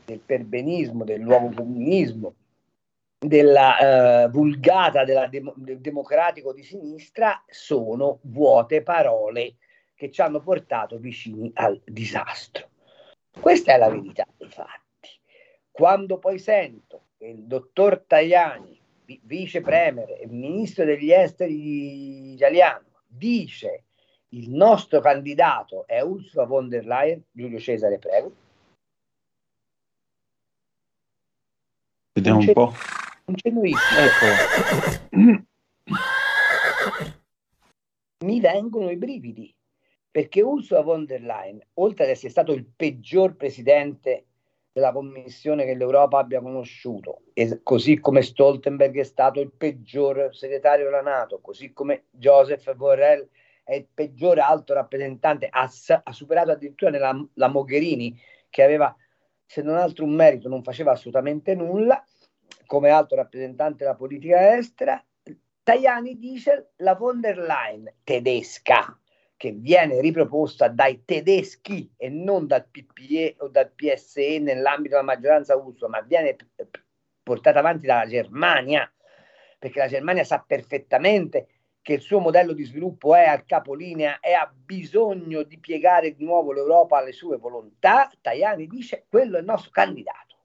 del 0.03 0.19
perbenismo, 0.19 1.03
del 1.03 1.22
nuovo 1.22 1.51
comunismo, 1.51 2.34
della 3.19 4.26
uh, 4.26 4.30
vulgata 4.30 5.03
della 5.03 5.27
dem- 5.27 5.53
del 5.56 5.80
democratico 5.80 6.53
di 6.53 6.64
sinistra 6.64 7.44
sono 7.48 8.19
vuote 8.23 8.84
parole 8.84 9.56
che 9.95 10.11
ci 10.11 10.22
hanno 10.22 10.39
portato 10.39 10.98
vicini 10.98 11.52
al 11.56 11.81
disastro. 11.84 12.69
Questa 13.39 13.73
è 13.73 13.77
la 13.77 13.89
verità 13.89 14.27
dei 14.38 14.49
fatti. 14.49 15.10
Quando 15.72 16.19
poi 16.19 16.38
sento 16.38 17.07
che 17.18 17.27
il 17.27 17.45
dottor 17.45 18.03
Tajani, 18.06 18.80
vice 19.23 19.61
premier 19.61 20.10
e 20.19 20.27
ministro 20.27 20.85
degli 20.85 21.11
esteri 21.11 22.34
italiano, 22.34 22.85
dice 23.07 23.85
il 24.30 24.49
nostro 24.52 24.99
candidato 24.99 25.88
è 25.88 26.02
Ursula 26.02 26.45
von 26.45 26.69
der 26.69 26.85
Leyen. 26.85 27.23
Giulio 27.31 27.60
Cesare, 27.60 27.98
prego. 27.98 28.31
Vediamo 32.18 32.39
un, 32.39 32.48
un 32.48 32.53
po'. 32.53 32.73
Un 33.26 33.35
cenurissimo. 33.35 33.99
Ecco. 35.19 35.45
Mi 38.26 38.39
vengono 38.39 38.89
i 38.89 38.98
brividi 38.98 39.53
perché 40.10 40.41
Ursula 40.41 40.81
von 40.81 41.06
der 41.06 41.22
Leyen, 41.22 41.61
oltre 41.76 42.06
ad 42.06 42.10
essere 42.10 42.31
stato 42.31 42.53
il 42.53 42.65
peggior 42.76 43.35
presidente 43.35 44.26
della 44.72 44.91
commissione 44.91 45.64
che 45.64 45.76
l'Europa 45.76 46.18
abbia 46.18 46.41
conosciuto, 46.41 47.22
e 47.34 47.60
così 47.61 47.99
come 47.99 48.23
Stoltenberg 48.23 48.98
è 48.98 49.03
stato 49.03 49.39
il 49.39 49.52
peggior 49.56 50.35
segretario 50.35 50.85
della 50.85 51.02
Nato, 51.02 51.39
così 51.39 51.72
come 51.72 52.06
Joseph 52.10 52.73
Borrell 52.73 53.27
è 53.64 53.76
il 53.76 53.88
peggiore 53.94 54.41
alto 54.41 54.73
rappresentante, 54.73 55.49
ha, 55.52 55.69
ha 56.03 56.11
superato 56.11 56.49
addirittura 56.49 56.89
nella, 56.89 57.27
la 57.35 57.48
Mogherini, 57.48 58.19
che 58.49 58.64
aveva 58.64 58.95
se 59.47 59.61
non 59.61 59.75
altro 59.75 60.03
un 60.05 60.11
merito, 60.11 60.49
non 60.49 60.61
faceva 60.61 60.91
assolutamente 60.91 61.55
nulla 61.55 62.03
come 62.65 62.89
alto 62.89 63.15
rappresentante 63.15 63.83
della 63.83 63.95
politica 63.95 64.55
estera. 64.55 65.01
Tajani 65.63 66.17
dice 66.17 66.71
la 66.77 66.95
von 66.95 67.19
der 67.19 67.37
Leyen 67.37 67.91
tedesca, 68.03 68.97
che 69.35 69.51
viene 69.51 70.01
riproposta 70.01 70.67
dai 70.67 71.03
tedeschi 71.05 71.91
e 71.95 72.09
non 72.09 72.47
dal 72.47 72.67
PPE 72.67 73.35
o 73.39 73.47
dal 73.47 73.71
PSE 73.71 74.39
nell'ambito 74.39 74.95
della 74.95 75.03
maggioranza 75.03 75.55
USA, 75.55 75.87
ma 75.87 76.01
viene 76.01 76.35
portata 77.23 77.59
avanti 77.59 77.85
dalla 77.85 78.07
Germania, 78.07 78.91
perché 79.59 79.79
la 79.79 79.87
Germania 79.87 80.23
sa 80.23 80.43
perfettamente 80.45 81.47
che 81.88 81.93
il 81.93 82.01
suo 82.01 82.19
modello 82.19 82.51
di 82.51 82.65
sviluppo 82.65 83.15
è 83.15 83.23
al 83.23 83.45
capolinea 83.45 84.19
e 84.19 84.34
ha 84.34 84.53
bisogno 84.53 85.43
di 85.43 85.57
piegare 85.57 86.14
di 86.14 86.26
nuovo 86.26 86.51
l'Europa 86.51 86.97
alle 86.97 87.14
sue 87.14 87.38
volontà, 87.38 88.11
Tajani 88.19 88.68
dice 88.68 89.05
quello 89.07 89.38
è 89.38 89.39
il 89.39 89.45
nostro 89.45 89.72
candidato. 89.72 90.35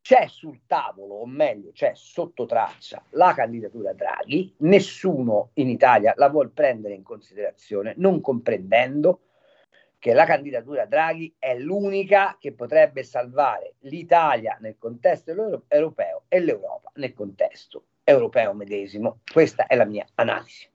C'è 0.00 0.26
sul 0.26 0.62
tavolo, 0.66 1.14
o 1.14 1.26
meglio, 1.26 1.70
c'è 1.70 1.92
sotto 1.94 2.46
traccia 2.46 3.00
la 3.10 3.32
candidatura 3.32 3.92
Draghi, 3.92 4.56
nessuno 4.58 5.50
in 5.54 5.68
Italia 5.68 6.14
la 6.16 6.30
vuol 6.30 6.50
prendere 6.50 6.94
in 6.94 7.04
considerazione, 7.04 7.94
non 7.98 8.20
comprendendo 8.20 9.20
che 10.00 10.14
la 10.14 10.24
candidatura 10.24 10.84
Draghi 10.84 11.32
è 11.38 11.56
l'unica 11.56 12.36
che 12.40 12.52
potrebbe 12.52 13.04
salvare 13.04 13.74
l'Italia 13.82 14.58
nel 14.60 14.78
contesto 14.78 15.30
europeo 15.68 16.24
e 16.26 16.40
l'Europa 16.40 16.90
nel 16.96 17.14
contesto 17.14 17.84
europeo 18.08 18.54
medesimo. 18.54 19.18
Questa 19.30 19.66
è 19.66 19.74
la 19.74 19.84
mia 19.84 20.06
analisi. 20.14 20.68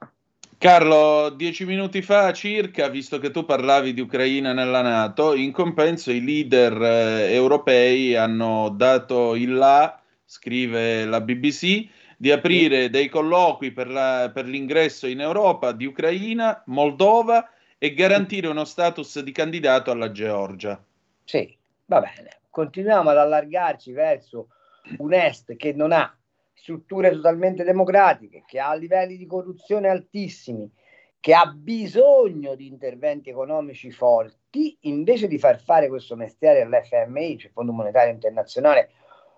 Carlo, 0.57 1.29
dieci 1.29 1.65
minuti 1.65 2.03
fa 2.03 2.31
circa, 2.33 2.87
visto 2.87 3.17
che 3.17 3.31
tu 3.31 3.45
parlavi 3.45 3.93
di 3.93 4.01
Ucraina 4.01 4.53
nella 4.53 4.81
Nato, 4.81 5.33
in 5.33 5.51
compenso 5.51 6.11
i 6.11 6.23
leader 6.23 6.79
eh, 6.79 7.33
europei 7.33 8.15
hanno 8.15 8.69
dato 8.69 9.33
il 9.33 9.55
là, 9.55 9.99
scrive 10.23 11.05
la 11.05 11.19
BBC, 11.19 11.87
di 12.15 12.31
aprire 12.31 12.91
dei 12.91 13.09
colloqui 13.09 13.71
per, 13.71 13.87
la, 13.87 14.29
per 14.31 14.45
l'ingresso 14.45 15.07
in 15.07 15.21
Europa 15.21 15.71
di 15.71 15.85
Ucraina, 15.85 16.61
Moldova 16.67 17.49
e 17.79 17.95
garantire 17.95 18.47
uno 18.47 18.65
status 18.65 19.19
di 19.21 19.31
candidato 19.31 19.89
alla 19.89 20.11
Georgia. 20.11 20.79
Sì, 21.23 21.57
va 21.85 22.01
bene. 22.01 22.41
Continuiamo 22.51 23.09
ad 23.09 23.17
allargarci 23.17 23.93
verso 23.93 24.49
un 24.97 25.13
est 25.13 25.55
che 25.55 25.73
non 25.73 25.91
ha 25.91 26.15
strutture 26.61 27.09
totalmente 27.09 27.63
democratiche, 27.63 28.43
che 28.45 28.59
ha 28.59 28.75
livelli 28.75 29.17
di 29.17 29.25
corruzione 29.25 29.89
altissimi, 29.89 30.71
che 31.19 31.33
ha 31.33 31.47
bisogno 31.47 32.53
di 32.53 32.67
interventi 32.67 33.31
economici 33.31 33.91
forti, 33.91 34.77
invece 34.81 35.27
di 35.27 35.39
far 35.39 35.59
fare 35.59 35.87
questo 35.87 36.15
mestiere 36.15 36.61
all'FMI, 36.61 37.39
cioè 37.39 37.51
Fondo 37.51 37.71
Monetario 37.71 38.13
Internazionale 38.13 38.91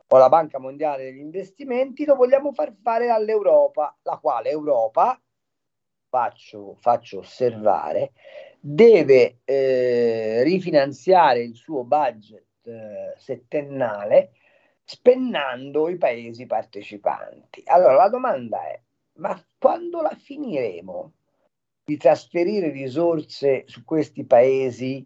o 0.05 0.17
la 0.17 0.27
Banca 0.27 0.59
Mondiale 0.59 1.05
degli 1.05 1.19
Investimenti, 1.19 2.03
lo 2.03 2.15
vogliamo 2.15 2.51
far 2.51 2.73
fare 2.83 3.09
all'Europa, 3.09 3.97
la 4.03 4.17
quale 4.17 4.49
Europa, 4.49 5.19
faccio, 6.09 6.75
faccio 6.79 7.19
osservare, 7.19 8.11
deve 8.59 9.39
eh, 9.45 10.43
rifinanziare 10.43 11.41
il 11.41 11.55
suo 11.55 11.85
budget 11.85 12.67
eh, 12.67 13.13
settennale 13.17 14.31
spennando 14.83 15.89
i 15.89 15.97
paesi 15.97 16.45
partecipanti. 16.45 17.63
Allora 17.65 17.93
la 17.93 18.09
domanda 18.09 18.63
è, 18.67 18.79
ma 19.15 19.41
quando 19.57 20.01
la 20.01 20.15
finiremo 20.15 21.13
di 21.85 21.97
trasferire 21.97 22.69
risorse 22.69 23.63
su 23.67 23.83
questi 23.83 24.25
paesi 24.25 25.05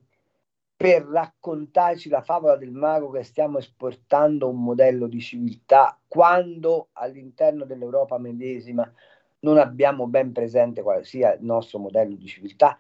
per 0.76 1.04
raccontarci 1.04 2.08
la 2.08 2.22
favola 2.22 2.56
del 2.56 2.72
mago 2.72 3.10
che 3.10 3.24
stiamo 3.24 3.58
esportando 3.58 4.48
un 4.48 4.64
modello 4.64 5.08
di 5.08 5.20
civiltà 5.20 6.00
quando 6.08 6.90
all'interno 6.94 7.66
dell'Europa 7.66 8.20
medesima 8.20 8.90
non 9.40 9.58
abbiamo 9.58 10.06
ben 10.06 10.32
presente 10.32 10.84
quale 10.84 11.04
sia 11.04 11.34
il 11.34 11.44
nostro 11.44 11.80
modello 11.80 12.16
di 12.16 12.28
civiltà 12.28 12.78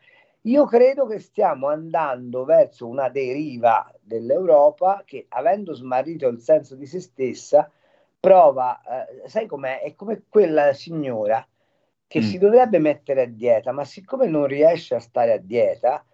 io 0.47 0.65
credo 0.65 1.05
che 1.05 1.19
stiamo 1.19 1.67
andando 1.67 2.45
verso 2.45 2.87
una 2.87 3.09
deriva 3.09 3.93
dell'Europa 4.01 5.03
che, 5.05 5.25
avendo 5.29 5.73
smarrito 5.73 6.27
il 6.27 6.39
senso 6.39 6.75
di 6.75 6.85
se 6.85 7.01
stessa, 7.01 7.69
prova, 8.19 8.81
eh, 8.81 9.27
sai 9.27 9.45
com'è? 9.45 9.81
È 9.81 9.93
come 9.95 10.23
quella 10.29 10.73
signora 10.73 11.45
che 12.07 12.19
mm. 12.19 12.23
si 12.23 12.37
dovrebbe 12.37 12.79
mettere 12.79 13.23
a 13.23 13.27
dieta, 13.27 13.73
ma 13.73 13.83
siccome 13.83 14.27
non 14.27 14.47
riesce 14.47 14.95
a 14.95 14.99
stare 14.99 15.33
a 15.33 15.37
dieta, 15.37 16.05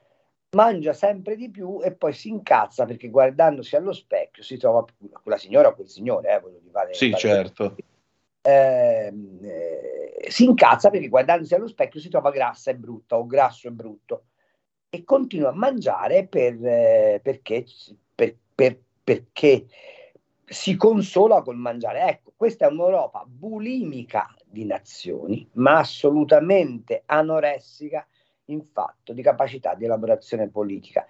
mangia 0.56 0.94
sempre 0.94 1.36
di 1.36 1.52
più 1.52 1.80
e 1.84 1.94
poi 1.94 2.14
si 2.14 2.30
incazza 2.30 2.86
perché 2.86 3.10
guardandosi 3.10 3.76
allo 3.76 3.94
specchio 3.94 4.42
si 4.42 4.58
trova 4.58 4.84
quella 5.22 5.38
signora 5.38 5.70
o 5.70 5.76
quel 5.76 5.90
signore, 5.90 6.34
eh, 6.34 6.40
voglio 6.40 6.60
dire, 6.60 6.94
sì, 6.94 7.14
certo. 7.14 7.66
Ehm, 7.66 7.76
eh, 8.45 9.14
si 10.28 10.44
incazza 10.44 10.90
perché 10.90 11.07
guardandosi 11.07 11.56
allo 11.56 11.68
specchio 11.68 11.99
si 11.99 12.10
trova 12.10 12.30
grassa 12.30 12.72
e 12.72 12.76
brutta 12.76 13.18
o 13.18 13.26
grasso 13.26 13.68
e 13.68 13.72
brutto 13.72 14.26
e 14.90 15.03
continua 15.03 15.49
a 15.49 15.53
mangiare 15.53 16.28
per, 16.28 16.53
eh, 16.64 17.20
perché, 17.24 17.65
per, 18.14 18.36
per, 18.53 18.80
perché 19.03 19.65
si 20.45 20.76
consola 20.76 21.41
col 21.41 21.57
mangiare. 21.57 22.02
Ecco, 22.02 22.34
questa 22.36 22.68
è 22.68 22.72
un'Europa 22.72 23.24
bulimica 23.26 24.32
di 24.45 24.65
nazioni, 24.65 25.48
ma 25.53 25.80
assolutamente 25.80 27.03
anoressica 27.06 28.06
in 28.48 28.61
fatto 28.61 29.14
di 29.14 29.22
capacità 29.22 29.74
di 29.74 29.86
elaborazione 29.86 30.49
politica. 30.49 31.07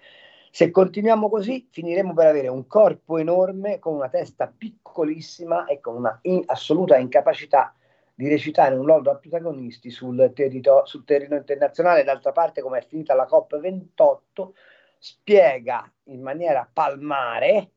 Se 0.56 0.70
continuiamo 0.70 1.28
così, 1.28 1.66
finiremo 1.68 2.14
per 2.14 2.26
avere 2.26 2.46
un 2.46 2.68
corpo 2.68 3.18
enorme 3.18 3.80
con 3.80 3.94
una 3.94 4.08
testa 4.08 4.46
piccolissima 4.46 5.64
e 5.64 5.80
con 5.80 5.96
una 5.96 6.16
in 6.22 6.44
assoluta 6.46 6.96
incapacità 6.96 7.74
di 8.14 8.28
recitare 8.28 8.76
un 8.76 8.86
ruolo 8.86 9.02
da 9.02 9.16
protagonisti 9.16 9.90
sul, 9.90 10.30
territorio, 10.32 10.86
sul 10.86 11.02
terreno 11.02 11.34
internazionale. 11.34 12.04
D'altra 12.04 12.30
parte, 12.30 12.62
come 12.62 12.78
è 12.78 12.86
finita 12.86 13.16
la 13.16 13.26
COP28, 13.28 14.50
spiega 14.96 15.92
in 16.04 16.22
maniera 16.22 16.70
palmare 16.72 17.70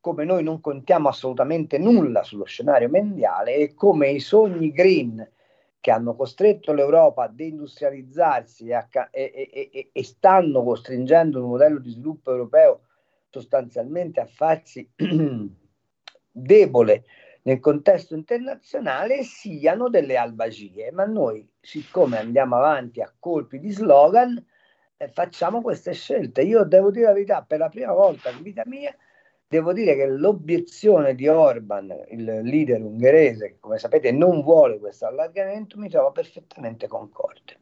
come 0.00 0.24
noi 0.24 0.42
non 0.42 0.60
contiamo 0.60 1.08
assolutamente 1.08 1.78
nulla 1.78 2.24
sullo 2.24 2.46
scenario 2.46 2.88
mondiale 2.88 3.54
e 3.54 3.74
come 3.74 4.08
i 4.08 4.18
sogni 4.18 4.72
green 4.72 5.24
che 5.84 5.90
hanno 5.90 6.16
costretto 6.16 6.72
l'Europa 6.72 7.24
a 7.24 7.28
deindustrializzarsi 7.28 8.68
e, 8.68 8.72
a, 8.72 8.88
e, 9.10 9.50
e, 9.52 9.90
e, 9.92 10.02
stanno 10.02 10.64
costringendo 10.64 11.40
il 11.40 11.44
modello 11.44 11.78
di 11.78 11.90
sviluppo 11.90 12.30
europeo 12.30 12.84
sostanzialmente 13.28 14.18
a 14.18 14.24
farsi 14.24 14.90
debole 16.32 17.04
nel 17.42 17.60
contesto 17.60 18.14
internazionale 18.14 19.24
siano 19.24 19.90
delle 19.90 20.16
albagie, 20.16 20.90
ma 20.90 21.04
noi, 21.04 21.46
siccome 21.60 22.16
andiamo 22.16 22.56
avanti 22.56 23.02
a 23.02 23.14
colpi 23.18 23.58
di 23.58 23.70
slogan, 23.70 24.42
eh, 24.96 25.08
facciamo 25.08 25.60
queste 25.60 25.92
scelte. 25.92 26.40
Io 26.40 26.64
devo 26.64 26.90
dire 26.90 27.08
la 27.08 27.12
verità, 27.12 27.44
per 27.46 27.58
la 27.58 27.68
prima 27.68 27.92
volta 27.92 28.30
in 28.30 28.40
vita 28.40 28.62
mia 28.64 28.96
Devo 29.54 29.72
dire 29.72 29.94
che 29.94 30.08
l'obiezione 30.08 31.14
di 31.14 31.28
Orban, 31.28 31.94
il 32.10 32.40
leader 32.42 32.80
ungherese, 32.80 33.50
che 33.50 33.58
come 33.60 33.78
sapete 33.78 34.10
non 34.10 34.42
vuole 34.42 34.80
questo 34.80 35.06
allargamento, 35.06 35.78
mi 35.78 35.88
trova 35.88 36.10
perfettamente 36.10 36.88
concorde. 36.88 37.56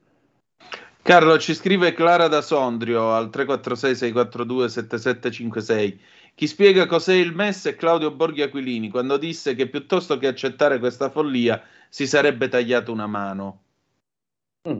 Carlo, 1.02 1.38
ci 1.38 1.52
scrive 1.52 1.92
Clara 1.92 2.28
da 2.28 2.40
Sondrio 2.40 3.12
al 3.12 3.28
346-642-7756. 3.28 5.98
Chi 6.34 6.46
spiega 6.46 6.86
cos'è 6.86 7.12
il 7.12 7.34
MES 7.34 7.66
è 7.66 7.76
Claudio 7.76 8.10
Borghi 8.10 8.40
Aquilini, 8.40 8.88
quando 8.88 9.18
disse 9.18 9.54
che 9.54 9.68
piuttosto 9.68 10.16
che 10.16 10.28
accettare 10.28 10.78
questa 10.78 11.10
follia 11.10 11.62
si 11.90 12.06
sarebbe 12.06 12.48
tagliato 12.48 12.90
una 12.90 13.06
mano. 13.06 13.64
Mm. 14.66 14.78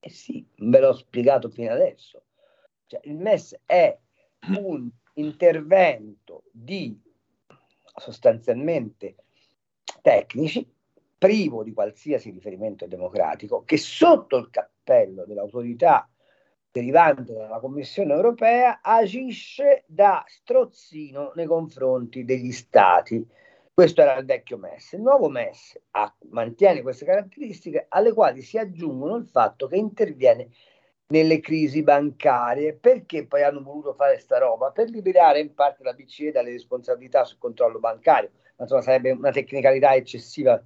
Eh 0.00 0.10
sì, 0.10 0.42
ve 0.56 0.80
l'ho 0.80 0.94
spiegato 0.94 1.50
fino 1.50 1.70
adesso. 1.70 2.22
Cioè, 2.86 3.00
il 3.04 3.16
MES 3.16 3.60
è 3.66 3.94
un 4.56 4.88
intervento 5.14 6.44
di 6.50 6.98
sostanzialmente 7.96 9.16
tecnici, 10.02 10.68
privo 11.16 11.62
di 11.62 11.72
qualsiasi 11.72 12.30
riferimento 12.30 12.86
democratico, 12.86 13.64
che 13.64 13.76
sotto 13.76 14.36
il 14.36 14.50
cappello 14.50 15.24
dell'autorità 15.24 16.08
derivante 16.70 17.32
dalla 17.32 17.60
Commissione 17.60 18.12
europea 18.12 18.80
agisce 18.82 19.84
da 19.86 20.24
strozzino 20.26 21.32
nei 21.36 21.46
confronti 21.46 22.24
degli 22.24 22.50
stati. 22.50 23.24
Questo 23.72 24.02
era 24.02 24.16
il 24.16 24.26
vecchio 24.26 24.58
MES. 24.58 24.92
Il 24.92 25.02
nuovo 25.02 25.28
MES 25.28 25.80
ha, 25.92 26.12
mantiene 26.30 26.82
queste 26.82 27.04
caratteristiche 27.04 27.86
alle 27.88 28.12
quali 28.12 28.42
si 28.42 28.58
aggiungono 28.58 29.16
il 29.16 29.26
fatto 29.26 29.66
che 29.68 29.76
interviene 29.76 30.48
nelle 31.08 31.40
crisi 31.40 31.82
bancarie. 31.82 32.74
Perché 32.74 33.26
poi 33.26 33.42
hanno 33.42 33.62
voluto 33.62 33.94
fare 33.94 34.18
sta 34.18 34.38
roba? 34.38 34.70
Per 34.70 34.88
liberare 34.88 35.40
in 35.40 35.54
parte 35.54 35.82
la 35.82 35.92
BCE 35.92 36.32
dalle 36.32 36.50
responsabilità 36.50 37.24
sul 37.24 37.38
controllo 37.38 37.78
bancario. 37.78 38.30
Ma 38.56 38.64
insomma, 38.64 38.82
sarebbe 38.82 39.10
una 39.10 39.30
tecnicalità 39.30 39.94
eccessiva, 39.94 40.62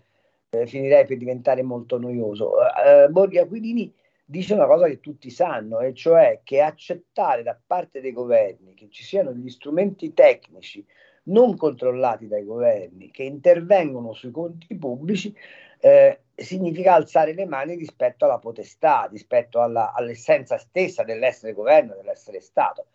eh, 0.51 0.67
finirei 0.67 1.07
per 1.07 1.17
diventare 1.17 1.63
molto 1.63 1.99
noioso. 1.99 2.55
Eh, 2.85 3.09
Borghi 3.09 3.39
Aquilini 3.39 3.93
dice 4.25 4.55
una 4.55 4.67
cosa 4.67 4.87
che 4.87 5.01
tutti 5.01 5.31
sanno, 5.31 5.81
e 5.81 5.95
cioè 5.95 6.41
che 6.45 6.61
accettare 6.61 7.43
da 7.43 7.59
parte 7.67 8.01
dei 8.01 8.13
governi 8.13 8.75
che 8.75 8.89
ci 8.91 9.03
siano 9.03 9.33
gli 9.33 9.49
strumenti 9.49 10.13
tecnici 10.13 10.85
non 11.29 11.57
controllati 11.57 12.27
dai 12.27 12.45
governi 12.45 13.11
che 13.11 13.23
intervengono 13.23 14.13
sui 14.13 14.31
conti 14.31 14.75
pubblici 14.77 15.35
eh, 15.81 16.21
significa 16.39 16.95
alzare 16.95 17.35
le 17.35 17.47
mani 17.47 17.75
rispetto 17.75 18.25
alla 18.25 18.39
potestà, 18.39 19.09
rispetto 19.11 19.61
alla, 19.61 19.93
all'essenza 19.93 20.57
stessa 20.57 21.03
dell'essere 21.03 21.53
governo, 21.53 21.95
dell'essere 21.95 22.41
Stato. 22.41 22.87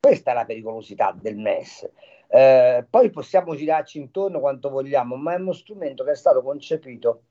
Questa 0.00 0.32
è 0.32 0.34
la 0.34 0.44
pericolosità 0.44 1.16
del 1.18 1.36
MES. 1.36 1.88
Eh, 2.28 2.84
poi 2.88 3.10
possiamo 3.10 3.54
girarci 3.54 3.98
intorno 3.98 4.40
quanto 4.40 4.68
vogliamo, 4.68 5.16
ma 5.16 5.34
è 5.34 5.36
uno 5.38 5.52
strumento 5.52 6.04
che 6.04 6.12
è 6.12 6.16
stato 6.16 6.42
concepito. 6.42 7.22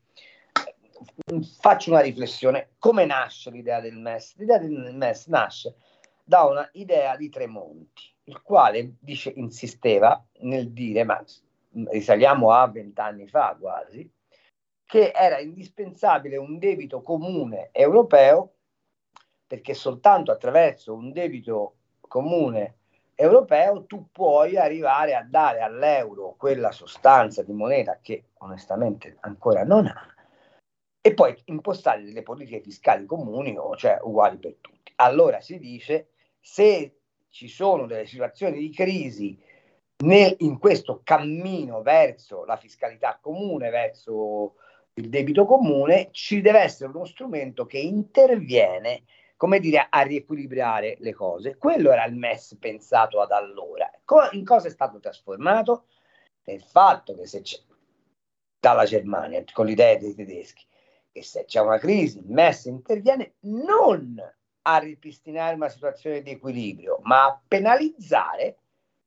Faccio 1.60 1.91
una 1.91 2.02
riflessione. 2.02 2.69
Come 2.80 3.06
nasce 3.06 3.52
l'idea 3.52 3.80
del 3.80 3.98
MES? 3.98 4.35
L'idea 4.38 4.57
del 4.57 4.95
MES 4.95 5.27
nasce 5.27 5.76
da 6.23 6.44
una 6.44 6.68
idea 6.73 7.15
di 7.15 7.30
Tremonti, 7.30 8.03
il 8.26 8.41
quale 8.41 8.95
dice, 8.99 9.31
insisteva 9.35 10.22
nel 10.39 10.72
dire, 10.72 11.03
ma 11.03 11.23
risaliamo 11.89 12.52
a 12.52 12.68
vent'anni 12.68 13.27
fa 13.27 13.56
quasi, 13.57 14.10
che 14.88 15.12
era 15.14 15.38
indispensabile 15.40 16.38
un 16.38 16.58
debito 16.58 17.02
comune 17.02 17.70
europeo 17.74 18.54
perché 19.46 19.74
soltanto 19.74 20.32
attraverso 20.32 20.94
un 20.94 21.12
debito 21.12 21.76
comune 22.02 22.78
europeo 23.14 23.86
tu 23.86 24.08
puoi 24.12 24.58
arrivare 24.58 25.14
a 25.14 25.24
dare 25.24 25.60
all'euro 25.60 26.36
quella 26.38 26.72
sostanza 26.72 27.44
di 27.44 27.52
moneta 27.52 28.00
che 28.02 28.30
onestamente 28.40 29.18
ancora 29.22 29.64
non 29.64 29.88
ha 29.88 30.16
e 31.02 31.14
poi 31.14 31.36
impostare 31.46 32.04
delle 32.04 32.22
politiche 32.22 32.60
fiscali 32.60 33.06
comuni, 33.06 33.58
cioè 33.78 33.98
uguali 34.02 34.38
per 34.38 34.56
tutti. 34.60 34.92
Allora 34.98 35.40
si 35.40 35.58
dice 35.58 36.10
se 36.40 37.00
ci 37.30 37.48
sono 37.48 37.88
delle 37.88 38.06
situazioni 38.06 38.60
di 38.60 38.70
crisi 38.72 39.40
nel, 40.04 40.36
in 40.40 40.60
questo 40.60 41.02
cammino 41.04 41.82
verso 41.82 42.44
la 42.44 42.58
fiscalità 42.58 43.18
comune, 43.22 43.70
verso 43.70 44.56
il 44.98 45.10
debito 45.10 45.45
comune, 45.45 46.10
ci 46.11 46.41
deve 46.41 46.60
essere 46.60 46.90
uno 46.90 47.06
strumento 47.06 47.65
che 47.65 47.78
interviene, 47.78 49.03
come 49.36 49.60
dire, 49.60 49.88
a 49.90 50.02
riequilibrare 50.02 50.98
le 50.99 51.14
cose. 51.14 51.57
Quello 51.57 51.91
era 51.91 52.06
il 52.06 52.15
MES 52.15 52.57
pensato 52.60 53.22
ad 53.22 53.32
allora. 53.32 53.90
in 54.32 54.44
cosa 54.44 54.68
è 54.68 54.72
stato 54.72 54.99
trasformato? 54.99 55.86
Nel 56.45 56.61
fatto 56.61 57.15
che 57.15 57.28
se 57.28 57.41
c'è 57.41 57.60
dalla 58.60 58.86
Germania, 58.86 59.44
con 59.53 59.68
l'idea 59.68 59.98
dei 59.98 60.15
tedeschi, 60.15 60.65
che 61.11 61.22
se 61.22 61.45
c'è 61.45 61.61
una 61.61 61.78
crisi, 61.78 62.18
il 62.18 62.32
MES 62.32 62.65
interviene 62.65 63.36
non 63.41 64.19
a 64.64 64.78
ripristinare 64.80 65.56
una 65.56 65.69
situazione 65.69 66.24
di 66.24 66.32
equilibrio, 66.32 66.99
ma 67.03 67.26
a 67.26 67.41
penalizzare 67.48 68.57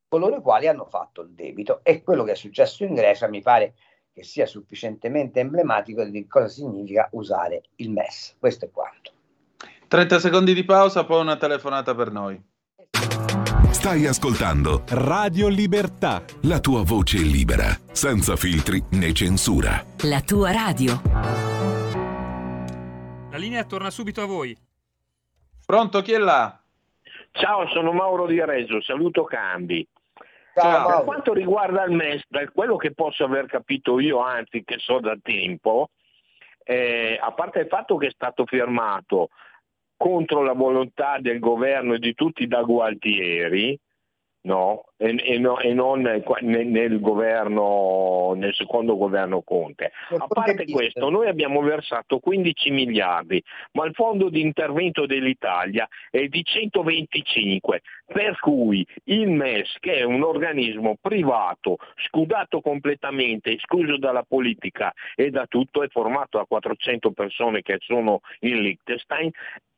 coloro 0.08 0.36
i 0.36 0.40
quali 0.40 0.68
hanno 0.68 0.84
fatto 0.84 1.22
il 1.22 1.30
debito. 1.30 1.80
E 1.82 2.02
quello 2.02 2.22
che 2.22 2.32
è 2.32 2.36
successo 2.36 2.84
in 2.84 2.94
Grecia 2.94 3.28
mi 3.28 3.42
pare 3.42 3.74
che 4.12 4.22
sia 4.22 4.46
sufficientemente 4.46 5.40
emblematico 5.40 6.04
di 6.04 6.26
cosa 6.26 6.48
significa 6.48 7.08
usare 7.12 7.62
il 7.76 7.90
MES. 7.90 8.36
Questo 8.38 8.66
è 8.66 8.70
quanto. 8.70 9.12
30 9.88 10.18
secondi 10.18 10.54
di 10.54 10.64
pausa, 10.64 11.04
poi 11.04 11.20
una 11.20 11.36
telefonata 11.36 11.94
per 11.94 12.10
noi. 12.10 12.40
Stai 13.70 14.06
ascoltando 14.06 14.84
Radio 14.88 15.48
Libertà. 15.48 16.22
La 16.42 16.60
tua 16.60 16.82
voce 16.84 17.18
libera, 17.18 17.68
senza 17.92 18.36
filtri 18.36 18.82
né 18.90 19.12
censura. 19.12 19.82
La 20.02 20.20
tua 20.20 20.52
radio. 20.52 21.00
La 23.30 23.38
linea 23.38 23.64
torna 23.64 23.90
subito 23.90 24.20
a 24.20 24.26
voi. 24.26 24.56
Pronto, 25.64 26.02
chi 26.02 26.12
è 26.12 26.18
là? 26.18 26.60
Ciao, 27.32 27.68
sono 27.68 27.92
Mauro 27.92 28.26
di 28.26 28.44
Reggio, 28.44 28.82
saluto 28.82 29.24
Cambi. 29.24 29.86
Ciao, 30.54 30.86
per 30.86 31.04
quanto 31.04 31.32
riguarda 31.32 31.84
il 31.84 31.92
MES, 31.92 32.22
da 32.28 32.48
quello 32.50 32.76
che 32.76 32.92
posso 32.92 33.24
aver 33.24 33.46
capito 33.46 33.98
io, 34.00 34.18
anzi 34.18 34.64
che 34.64 34.78
so 34.78 34.98
da 35.00 35.16
tempo, 35.22 35.90
eh, 36.64 37.18
a 37.20 37.32
parte 37.32 37.60
il 37.60 37.66
fatto 37.68 37.96
che 37.96 38.08
è 38.08 38.10
stato 38.10 38.44
firmato 38.46 39.28
contro 39.96 40.42
la 40.42 40.54
volontà 40.54 41.18
del 41.20 41.38
governo 41.38 41.94
e 41.94 41.98
di 41.98 42.14
tutti 42.14 42.46
da 42.46 42.62
Gualtieri, 42.62 43.78
no? 44.42 44.84
E, 45.00 45.16
e, 45.24 45.38
no, 45.38 45.58
e 45.58 45.72
non 45.72 46.02
nel, 46.02 46.22
nel, 46.66 47.00
governo, 47.00 48.34
nel 48.36 48.54
secondo 48.54 48.98
governo 48.98 49.40
Conte. 49.40 49.92
A 50.10 50.26
parte 50.26 50.66
questo, 50.66 51.08
noi 51.08 51.26
abbiamo 51.26 51.62
versato 51.62 52.18
15 52.18 52.70
miliardi, 52.70 53.42
ma 53.72 53.86
il 53.86 53.94
fondo 53.94 54.28
di 54.28 54.42
intervento 54.42 55.06
dell'Italia 55.06 55.88
è 56.10 56.26
di 56.26 56.44
125, 56.44 57.80
per 58.04 58.38
cui 58.40 58.86
il 59.04 59.30
MES, 59.30 59.76
che 59.80 59.94
è 59.94 60.02
un 60.02 60.22
organismo 60.22 60.98
privato, 61.00 61.78
scudato 62.06 62.60
completamente, 62.60 63.54
escluso 63.54 63.96
dalla 63.96 64.24
politica 64.28 64.92
e 65.14 65.30
da 65.30 65.46
tutto, 65.46 65.82
è 65.82 65.88
formato 65.88 66.36
da 66.36 66.44
400 66.44 67.12
persone 67.12 67.62
che 67.62 67.78
sono 67.80 68.20
in 68.40 68.60
Liechtenstein, 68.60 69.30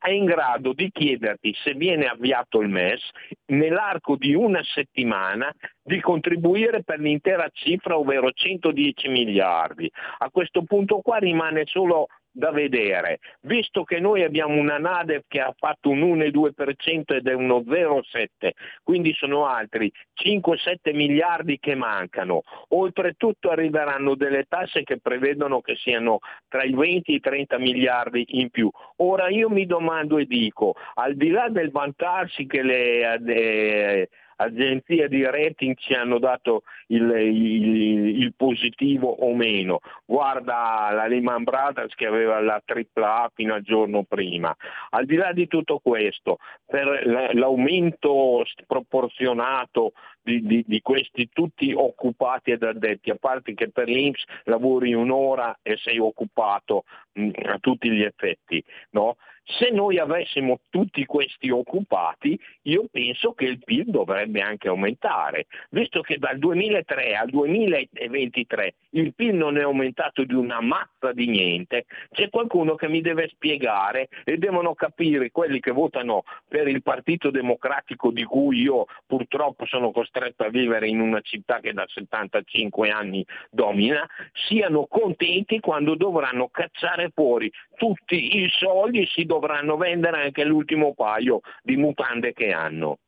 è 0.03 0.11
in 0.11 0.25
grado 0.25 0.73
di 0.73 0.91
chiederti 0.91 1.55
se 1.63 1.75
viene 1.75 2.07
avviato 2.07 2.61
il 2.61 2.69
MES 2.69 3.09
nell'arco 3.47 4.17
di 4.17 4.35
una 4.35 4.61
settimana 4.65 5.12
settimana 5.13 5.55
di 5.83 6.01
contribuire 6.01 6.83
per 6.83 6.99
l'intera 6.99 7.49
cifra, 7.53 7.99
ovvero 7.99 8.31
110 8.31 9.09
miliardi. 9.09 9.91
A 10.19 10.31
questo 10.31 10.63
punto 10.65 11.01
qua 11.01 11.19
rimane 11.19 11.65
solo 11.67 12.07
da 12.35 12.51
vedere, 12.51 13.19
visto 13.43 13.85
che 13.85 14.01
noi 14.01 14.23
abbiamo 14.23 14.59
una 14.59 14.79
NADEF 14.79 15.25
che 15.29 15.41
ha 15.41 15.55
fatto 15.55 15.91
un 15.91 16.01
1,2% 16.01 17.15
ed 17.15 17.27
è 17.27 17.35
uno 17.35 17.59
0,7%, 17.59 18.53
quindi 18.83 19.13
sono 19.13 19.45
altri 19.45 19.93
5-7 20.15 20.95
miliardi 20.95 21.59
che 21.59 21.75
mancano. 21.75 22.41
Oltretutto 22.69 23.51
arriveranno 23.51 24.15
delle 24.15 24.47
tasse 24.49 24.83
che 24.83 24.99
prevedono 24.99 25.61
che 25.61 25.77
siano 25.77 26.21
tra 26.49 26.63
i 26.63 26.73
20 26.73 27.13
e 27.13 27.15
i 27.17 27.21
30 27.21 27.59
miliardi 27.59 28.25
in 28.41 28.49
più. 28.49 28.71
Ora 28.97 29.29
io 29.29 29.51
mi 29.51 29.67
domando 29.67 30.17
e 30.17 30.25
dico, 30.25 30.75
al 30.95 31.15
di 31.15 31.29
là 31.29 31.51
del 31.51 31.71
vantarsi 31.71 32.47
che 32.47 32.63
le... 32.63 33.21
Eh, 33.27 34.09
agenzie 34.37 35.09
di 35.09 35.25
rating 35.25 35.77
ci 35.77 35.95
hanno 35.95 36.19
dato 36.19 36.63
il, 36.89 37.11
il, 37.11 38.21
il, 38.21 38.35
positivo 38.37 39.09
o 39.09 39.35
meno. 39.35 39.81
Guarda 40.05 40.91
la 40.93 41.07
Lehman 41.07 41.45
Brothers 41.45 41.95
che 41.95 42.07
aveva 42.07 42.41
la 42.41 42.63
AAA 42.65 43.31
fino 43.35 43.55
al 43.55 43.63
giorno 43.63 44.05
prima. 44.05 44.55
Al 44.91 45.07
di 45.07 45.17
là 45.17 45.33
di 45.33 45.47
tutto 45.47 45.79
questo, 45.79 46.39
per 46.67 47.33
l'aumento 47.35 48.45
sproporzionato 48.45 49.93
di, 50.23 50.41
di, 50.43 50.65
di, 50.67 50.81
questi 50.81 51.29
tutti 51.33 51.73
occupati 51.73 52.53
ed 52.53 52.63
addetti, 52.63 53.11
a 53.11 53.17
parte 53.17 53.55
che 53.55 53.71
per 53.71 53.89
l'Inps 53.89 54.23
lavori 54.45 54.95
un'ora 54.95 55.59
e 55.63 55.77
sei 55.77 55.99
occupato 55.99 56.85
mh, 57.15 57.31
a 57.45 57.59
tutti 57.59 57.91
gli 57.91 58.03
effetti. 58.03 58.63
No? 58.91 59.17
Se 59.45 59.71
noi 59.71 59.99
avessimo 59.99 60.61
tutti 60.71 61.05
questi 61.05 61.51
occupati, 61.51 62.39
io 62.63 62.85
penso 62.91 63.33
che 63.33 63.45
il 63.47 63.59
PIL 63.63 63.91
dovrebbe 63.91 64.41
anche 64.41 64.69
aumentare, 64.69 65.47
visto 65.71 66.01
che 66.01 66.19
dal 66.19 66.39
2003 66.39 67.17
al 67.17 67.29
2023 67.29 68.75
il 68.91 69.13
PIL 69.15 69.35
non 69.35 69.59
è 69.59 69.63
aumentato 69.63 70.23
di 70.25 70.35
una 70.35 70.61
mazza 70.61 71.13
di 71.13 71.27
niente, 71.27 71.87
c'è 72.13 72.31
qualcuno 72.31 72.77
che 72.77 72.89
mi 72.89 73.01
deve 73.01 73.29
spiegare 73.29 74.09
e 74.25 74.39
devono 74.39 74.75
capire 74.75 75.31
quelli 75.33 75.59
che 75.59 75.73
votano 75.73 76.23
per 76.47 76.69
il 76.69 76.83
Partito 76.83 77.31
Democratico 77.31 78.13
di 78.13 78.23
cui 78.23 78.61
io 78.61 78.87
purtroppo 79.07 79.67
sono 79.67 79.91
costretto 79.91 80.45
a 80.45 80.51
vivere 80.51 80.87
in 80.87 81.01
una 81.01 81.21
città 81.21 81.59
che 81.59 81.73
da 81.73 81.85
75 81.89 82.91
anni 82.91 83.27
domina, 83.51 84.09
siano 84.47 84.87
contenti 84.87 85.59
quando 85.59 85.97
dovranno 85.97 86.49
cacciare 86.49 87.11
fuori 87.13 87.51
tutti 87.77 88.39
i 88.39 88.49
soldi 88.51 89.01
e 89.01 89.07
si 89.07 89.25
dovranno 89.33 89.77
vendere 89.77 90.25
anche 90.25 90.45
l'ultimo 90.45 90.93
paio 90.93 91.41
di 91.63 91.77
mutande 91.77 92.35
che 92.35 92.53
hanno. 92.53 92.99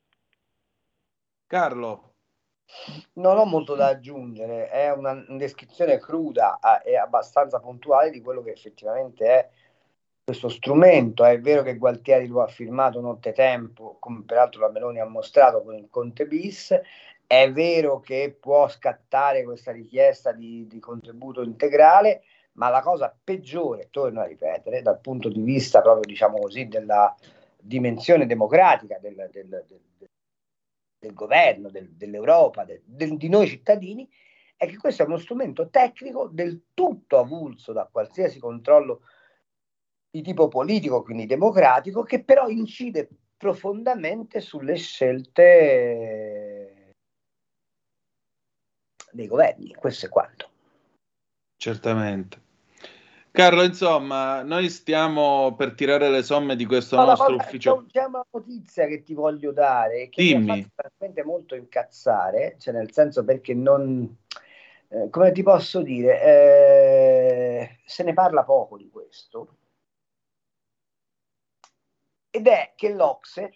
Carlo. 1.47 2.13
Non 3.15 3.37
ho 3.37 3.45
molto 3.45 3.75
da 3.75 3.89
aggiungere, 3.89 4.69
è 4.71 4.91
una 4.91 5.23
descrizione 5.29 5.99
cruda 5.99 6.59
e 6.83 6.97
abbastanza 6.97 7.61
puntuale 7.61 8.11
di 8.11 8.23
quello 8.23 8.43
che 8.43 8.53
effettivamente 8.53 9.27
è 9.27 9.49
questo 10.25 10.49
strumento. 10.49 11.25
È 11.25 11.39
vero 11.41 11.63
che 11.63 11.77
Gualtieri 11.77 12.27
lo 12.27 12.41
ha 12.41 12.49
firmato 12.49 13.01
nottetempo, 13.01 13.99
come 14.01 14.23
peraltro 14.25 14.63
la 14.63 14.71
Meloni 14.71 14.99
ha 14.99 15.05
mostrato 15.05 15.63
con 15.63 15.75
il 15.77 15.89
Conte 15.91 16.27
bis, 16.27 16.75
è 17.27 17.53
vero 17.53 18.01
che 18.01 18.35
può 18.41 18.67
scattare 18.69 19.45
questa 19.45 19.73
richiesta 19.73 20.33
di, 20.33 20.67
di 20.67 20.81
contributo 20.81 21.43
integrale, 21.43 22.23
ma 22.55 22.69
la 22.69 22.83
cosa 22.83 23.17
peggiore, 23.23 23.89
torno 23.91 24.21
a 24.21 24.27
ripetere, 24.27 24.83
dal 24.83 25.01
punto 25.01 25.29
di 25.29 25.41
vista 25.41 25.81
proprio, 25.81 26.05
diciamo 26.05 26.39
così, 26.39 26.69
della 26.69 27.15
dimensione 27.61 28.27
democratica 28.27 28.99
del, 28.99 29.29
del, 29.33 29.65
del, 29.67 29.81
del 30.99 31.15
governo, 31.15 31.71
dell'Europa, 31.71 32.65
di 32.65 33.29
noi 33.29 33.47
cittadini, 33.49 34.09
è 34.57 34.67
che 34.67 34.77
questo 34.77 35.03
è 35.03 35.07
uno 35.07 35.19
strumento 35.19 35.69
tecnico 35.69 36.29
del 36.29 36.67
tutto 36.75 37.19
avulso 37.19 37.73
da 37.73 37.89
qualsiasi 37.91 38.39
controllo 38.39 39.03
di 40.11 40.23
tipo 40.23 40.47
politico, 40.49 41.03
quindi 41.03 41.27
democratico, 41.27 42.03
che 42.05 42.23
però 42.23 42.49
incide 42.49 43.09
profondamente 43.37 44.41
sulle 44.41 44.77
scelte 44.77 45.35
dei 49.11 49.27
governi. 49.27 49.75
Questo 49.75 50.07
è 50.07 50.09
quanto. 50.09 50.51
Certamente. 51.57 52.44
Carlo, 53.37 53.65
insomma, 53.65 54.43
noi 54.43 54.71
stiamo 54.71 55.57
per 55.57 55.75
tirare 55.75 56.09
le 56.09 56.23
somme 56.23 56.55
di 56.55 56.65
questo 56.67 56.95
no, 56.95 57.07
nostro 57.07 57.35
cosa, 57.35 57.43
ufficio. 57.43 57.85
C'è 57.91 58.05
una 58.05 58.25
notizia 58.31 58.87
che 58.87 59.03
ti 59.03 59.13
voglio 59.13 59.51
dare 59.51 60.09
che 60.09 60.23
Dimmi. 60.23 60.53
mi 60.53 60.63
fatto 60.63 60.73
veramente 60.77 61.25
molto 61.25 61.57
incazzare, 61.57 62.55
cioè 62.61 62.73
nel 62.73 62.93
senso 62.93 63.25
perché 63.25 63.53
non, 63.53 64.19
eh, 64.87 65.11
come 65.11 65.33
ti 65.33 65.43
posso 65.43 65.83
dire, 65.83 66.23
eh, 66.23 67.79
se 67.85 68.05
ne 68.05 68.13
parla 68.13 68.45
poco 68.45 68.77
di 68.77 68.89
questo. 68.89 69.57
Ed 72.31 72.47
è 72.47 72.75
che 72.77 72.95
l'Ocse 72.95 73.53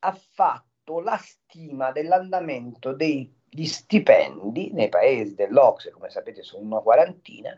ha 0.00 0.12
fatto 0.12 0.98
la 0.98 1.16
stima 1.18 1.92
dell'andamento 1.92 2.92
degli 2.92 3.66
stipendi 3.66 4.72
nei 4.72 4.88
paesi 4.88 5.36
dell'Ocse, 5.36 5.92
come 5.92 6.10
sapete 6.10 6.42
sono 6.42 6.64
una 6.64 6.80
quarantina, 6.80 7.56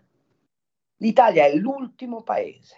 L'Italia 1.05 1.45
è 1.45 1.55
l'ultimo 1.55 2.23
paese. 2.23 2.77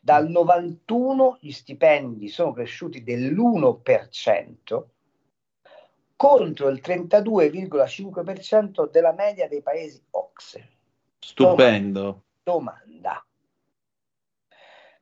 Dal 0.00 0.30
91 0.30 1.36
gli 1.42 1.50
stipendi 1.50 2.28
sono 2.28 2.52
cresciuti 2.52 3.04
dell'1% 3.04 4.84
contro 6.16 6.68
il 6.68 6.80
32,5% 6.82 8.90
della 8.90 9.12
media 9.12 9.46
dei 9.46 9.60
paesi 9.60 10.02
OXE. 10.08 10.68
Stupendo. 11.18 12.22
Domanda. 12.42 13.22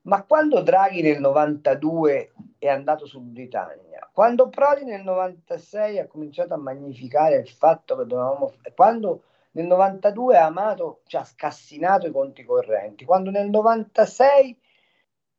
Ma 0.02 0.24
quando 0.24 0.62
Draghi 0.62 1.02
nel 1.02 1.20
92 1.20 2.32
è 2.58 2.66
andato 2.66 3.06
su 3.06 3.20
Britannia, 3.20 4.10
quando 4.12 4.48
Prodi 4.48 4.84
nel 4.84 5.04
96 5.04 6.00
ha 6.00 6.08
cominciato 6.08 6.54
a 6.54 6.58
magnificare 6.58 7.36
il 7.36 7.48
fatto 7.48 7.96
che 7.96 8.04
dovevamo... 8.04 8.52
quando 8.74 9.22
nel 9.56 9.66
92 9.66 10.36
Amato 10.36 11.00
ci 11.06 11.16
ha 11.16 11.24
scassinato 11.24 12.06
i 12.06 12.12
conti 12.12 12.44
correnti, 12.44 13.06
quando 13.06 13.30
nel 13.30 13.48
96 13.48 14.60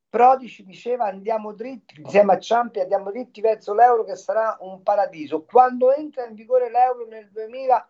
Prodi 0.09 0.47
ci 0.47 0.63
diceva 0.63 1.05
andiamo 1.05 1.53
dritti, 1.53 2.01
insieme 2.01 2.33
a 2.33 2.39
Ciampi 2.39 2.79
andiamo 2.79 3.11
dritti 3.11 3.41
verso 3.41 3.75
l'euro 3.75 4.03
che 4.03 4.15
sarà 4.15 4.57
un 4.61 4.81
paradiso, 4.81 5.43
quando 5.43 5.93
entra 5.93 6.25
in 6.25 6.33
vigore 6.33 6.71
l'euro 6.71 7.05
nel 7.05 7.29
2000 7.29 7.89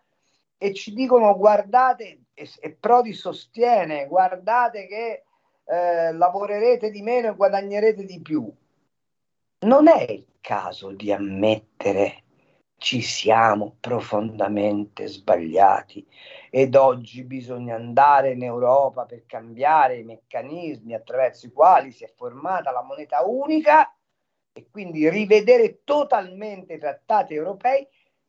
e 0.58 0.74
ci 0.74 0.94
dicono 0.94 1.34
guardate, 1.38 2.24
e, 2.34 2.50
e 2.60 2.72
Prodi 2.72 3.14
sostiene, 3.14 4.08
guardate 4.08 4.88
che 4.88 5.24
eh, 5.64 6.12
lavorerete 6.12 6.90
di 6.90 7.04
meno 7.04 7.30
e 7.30 7.36
guadagnerete 7.36 8.04
di 8.04 8.20
più. 8.20 8.52
Non 9.60 9.88
è 9.88 10.04
il 10.10 10.26
caso 10.42 10.92
di 10.92 11.14
ammettere 11.14 12.24
ci 12.78 13.02
siamo 13.02 13.76
profondamente 13.80 15.08
sbagliati 15.08 16.06
ed 16.50 16.76
oggi 16.76 17.24
bisogna 17.24 17.76
andare 17.76 18.32
in 18.32 18.44
Europa 18.44 19.06
per 19.06 19.26
cambiare 19.26 19.98
i 19.98 20.04
meccanismi 20.04 20.94
attraverso 20.94 21.48
i 21.48 21.52
quali 21.52 21.92
si 21.92 22.04
è 22.04 22.14
formata 22.16 22.72
la 22.72 22.84
moneta 22.84 23.24
unica 23.26 23.92
e 24.54 24.68
quindi 24.72 25.10
rivedere 25.10 25.82
totalmente 25.84 26.74
i 26.74 26.80
trattati 26.80 27.34
europei 27.34 27.88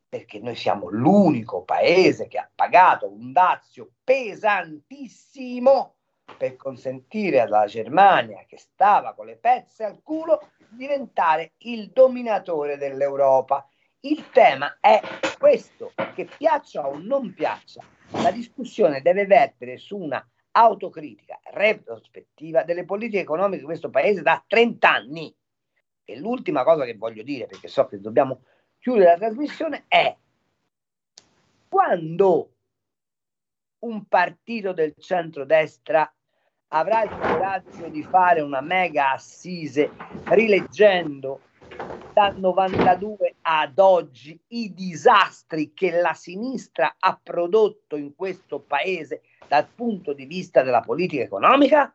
perché 0.09 0.39
noi 0.41 0.57
siamo 0.57 0.89
l'unico 0.89 1.63
paese 1.63 2.29
che 2.29 2.39
ha 2.39 2.51
pagato 2.53 3.11
un 3.11 3.33
dazio 3.33 3.91
pesantissimo 4.03 5.97
per 6.37 6.57
consentire 6.57 7.41
alla 7.41 7.67
Germania, 7.67 8.45
che 8.47 8.59
stava 8.59 9.15
con 9.15 9.27
le 9.27 9.37
pezze 9.37 9.85
al 9.85 10.01
culo, 10.03 10.51
diventare 10.71 11.53
il 11.59 11.91
dominatore 11.91 12.77
dell'Europa. 12.77 13.67
Il 14.01 14.31
tema 14.31 14.79
è 14.81 15.01
questo, 15.39 15.93
che 16.15 16.29
piaccia 16.37 16.87
o 16.87 16.99
non 16.99 17.35
piaccia, 17.35 17.83
la 18.23 18.31
discussione 18.31 19.03
deve 19.03 19.27
vertere 19.27 19.77
su 19.77 19.97
una 19.97 20.25
autocritica 20.53 21.41
retrospettiva 21.53 22.63
delle 22.63 22.85
politiche 22.85 23.23
economiche 23.23 23.59
di 23.59 23.65
questo 23.65 23.91
paese 23.91 24.23
da 24.23 24.43
30 24.47 24.89
anni. 24.89 25.35
E 26.05 26.17
l'ultima 26.17 26.63
cosa 26.63 26.85
che 26.85 26.97
voglio 26.97 27.25
dire, 27.25 27.47
perché 27.47 27.67
so 27.67 27.87
che 27.87 28.01
dobbiamo 28.01 28.45
chiudere 28.79 29.11
la 29.11 29.17
trasmissione, 29.17 29.85
è 29.89 30.17
quando 31.69 32.53
un 33.81 34.07
partito 34.07 34.73
del 34.73 34.95
centrodestra 34.97 36.11
avrà 36.69 37.03
il 37.03 37.11
coraggio 37.11 37.89
di 37.89 38.05
fare 38.05 38.43
una 38.43 38.61
mega 38.61 39.13
assise 39.13 39.91
rileggendo 40.27 41.41
dal 42.13 42.39
92 42.39 43.37
ad 43.51 43.79
oggi 43.79 44.39
i 44.49 44.75
disastri 44.75 45.73
che 45.73 45.91
la 45.91 46.13
sinistra 46.13 46.97
ha 46.99 47.19
prodotto 47.21 47.97
in 47.97 48.15
questo 48.15 48.61
paese 48.61 49.23
dal 49.47 49.67
punto 49.67 50.13
di 50.13 50.27
vista 50.27 50.63
della 50.63 50.81
politica 50.81 51.23
economica? 51.23 51.95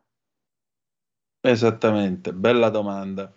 Esattamente, 1.39 2.33
bella 2.33 2.69
domanda. 2.69 3.31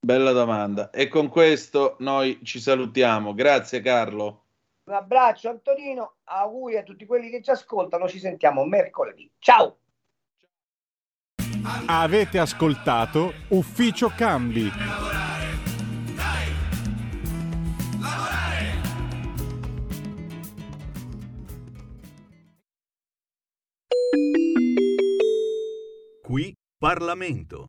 Bella 0.00 0.32
domanda. 0.32 0.88
E 0.88 1.08
con 1.08 1.28
questo 1.28 1.96
noi 1.98 2.40
ci 2.42 2.58
salutiamo. 2.58 3.34
Grazie 3.34 3.82
Carlo. 3.82 4.44
Un 4.84 4.94
abbraccio 4.94 5.50
Antonino, 5.50 6.14
auguri 6.24 6.78
a 6.78 6.82
tutti 6.82 7.04
quelli 7.04 7.28
che 7.28 7.42
ci 7.42 7.50
ascoltano, 7.50 8.08
ci 8.08 8.18
sentiamo 8.18 8.64
mercoledì. 8.64 9.30
Ciao! 9.38 9.76
Avete 11.86 12.38
ascoltato 12.38 13.34
Ufficio 13.48 14.10
Cambi. 14.16 15.11
Parlamento. 26.82 27.68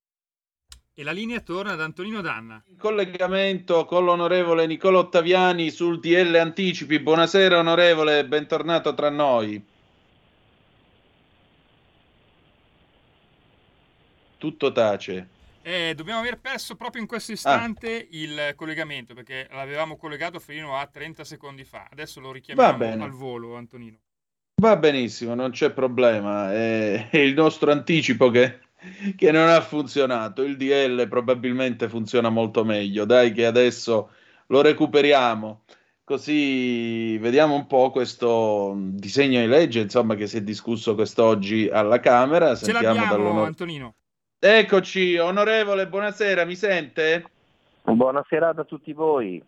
E 0.92 1.04
la 1.04 1.12
linea 1.12 1.40
torna 1.42 1.74
ad 1.74 1.82
Antonino 1.82 2.20
Danna. 2.22 2.64
In 2.66 2.78
collegamento 2.78 3.86
con 3.86 4.06
l'onorevole 4.06 4.66
Nicola 4.66 4.98
Ottaviani 4.98 5.70
sul 5.70 6.00
DL 6.00 6.34
Anticipi. 6.34 7.00
Buonasera 7.00 7.60
onorevole, 7.60 8.26
bentornato 8.26 8.96
tra 8.96 9.12
noi. 9.12 9.64
tutto 14.40 14.72
tace. 14.72 15.30
Eh, 15.62 15.94
dobbiamo 15.96 16.20
aver 16.20 16.40
perso 16.40 16.76
proprio 16.76 17.02
in 17.02 17.08
questo 17.08 17.32
istante 17.34 18.00
ah. 18.02 18.06
il 18.10 18.54
collegamento 18.56 19.14
perché 19.14 19.48
l'avevamo 19.52 19.96
collegato 19.96 20.40
fino 20.40 20.76
a 20.76 20.86
30 20.88 21.24
secondi 21.24 21.64
fa. 21.64 21.88
Adesso 21.90 22.20
lo 22.20 22.32
richiamiamo 22.32 23.04
al 23.04 23.12
volo, 23.12 23.56
Antonino. 23.56 24.00
Va 24.62 24.76
benissimo, 24.76 25.36
non 25.36 25.52
c'è 25.52 25.72
problema. 25.72 26.52
È, 26.52 27.10
è 27.10 27.18
il 27.20 27.36
nostro 27.36 27.72
anticipo 27.72 28.30
che, 28.32 28.60
che, 29.16 29.32
non 29.32 29.50
ha 29.50 29.62
funzionato. 29.62 30.44
Il 30.44 30.58
DL 30.58 31.08
probabilmente 31.08 31.90
funziona 31.90 32.30
molto 32.30 32.64
meglio. 32.64 33.06
Dai, 33.06 33.32
che 33.32 33.46
adesso 33.46 34.12
lo 34.48 34.62
recuperiamo. 34.62 35.64
Così 36.04 37.18
vediamo 37.18 37.56
un 37.56 37.66
po' 37.66 37.90
questo 37.90 38.74
disegno 38.78 39.40
di 39.40 39.48
legge, 39.48 39.80
insomma, 39.80 40.16
che 40.16 40.28
si 40.28 40.38
è 40.38 40.42
discusso 40.42 40.96
quest'oggi 40.96 41.70
alla 41.70 42.00
Camera. 42.00 42.56
Ce 42.56 42.72
l'abbiamo, 42.72 43.44
Antonino. 43.44 43.96
Eccoci, 44.38 45.18
onorevole, 45.18 45.88
buonasera, 45.88 46.44
mi 46.44 46.56
sente? 46.56 47.24
Buona 47.84 48.26
serata 48.28 48.62
a 48.62 48.66
tutti 48.66 48.92
voi. 48.92 49.42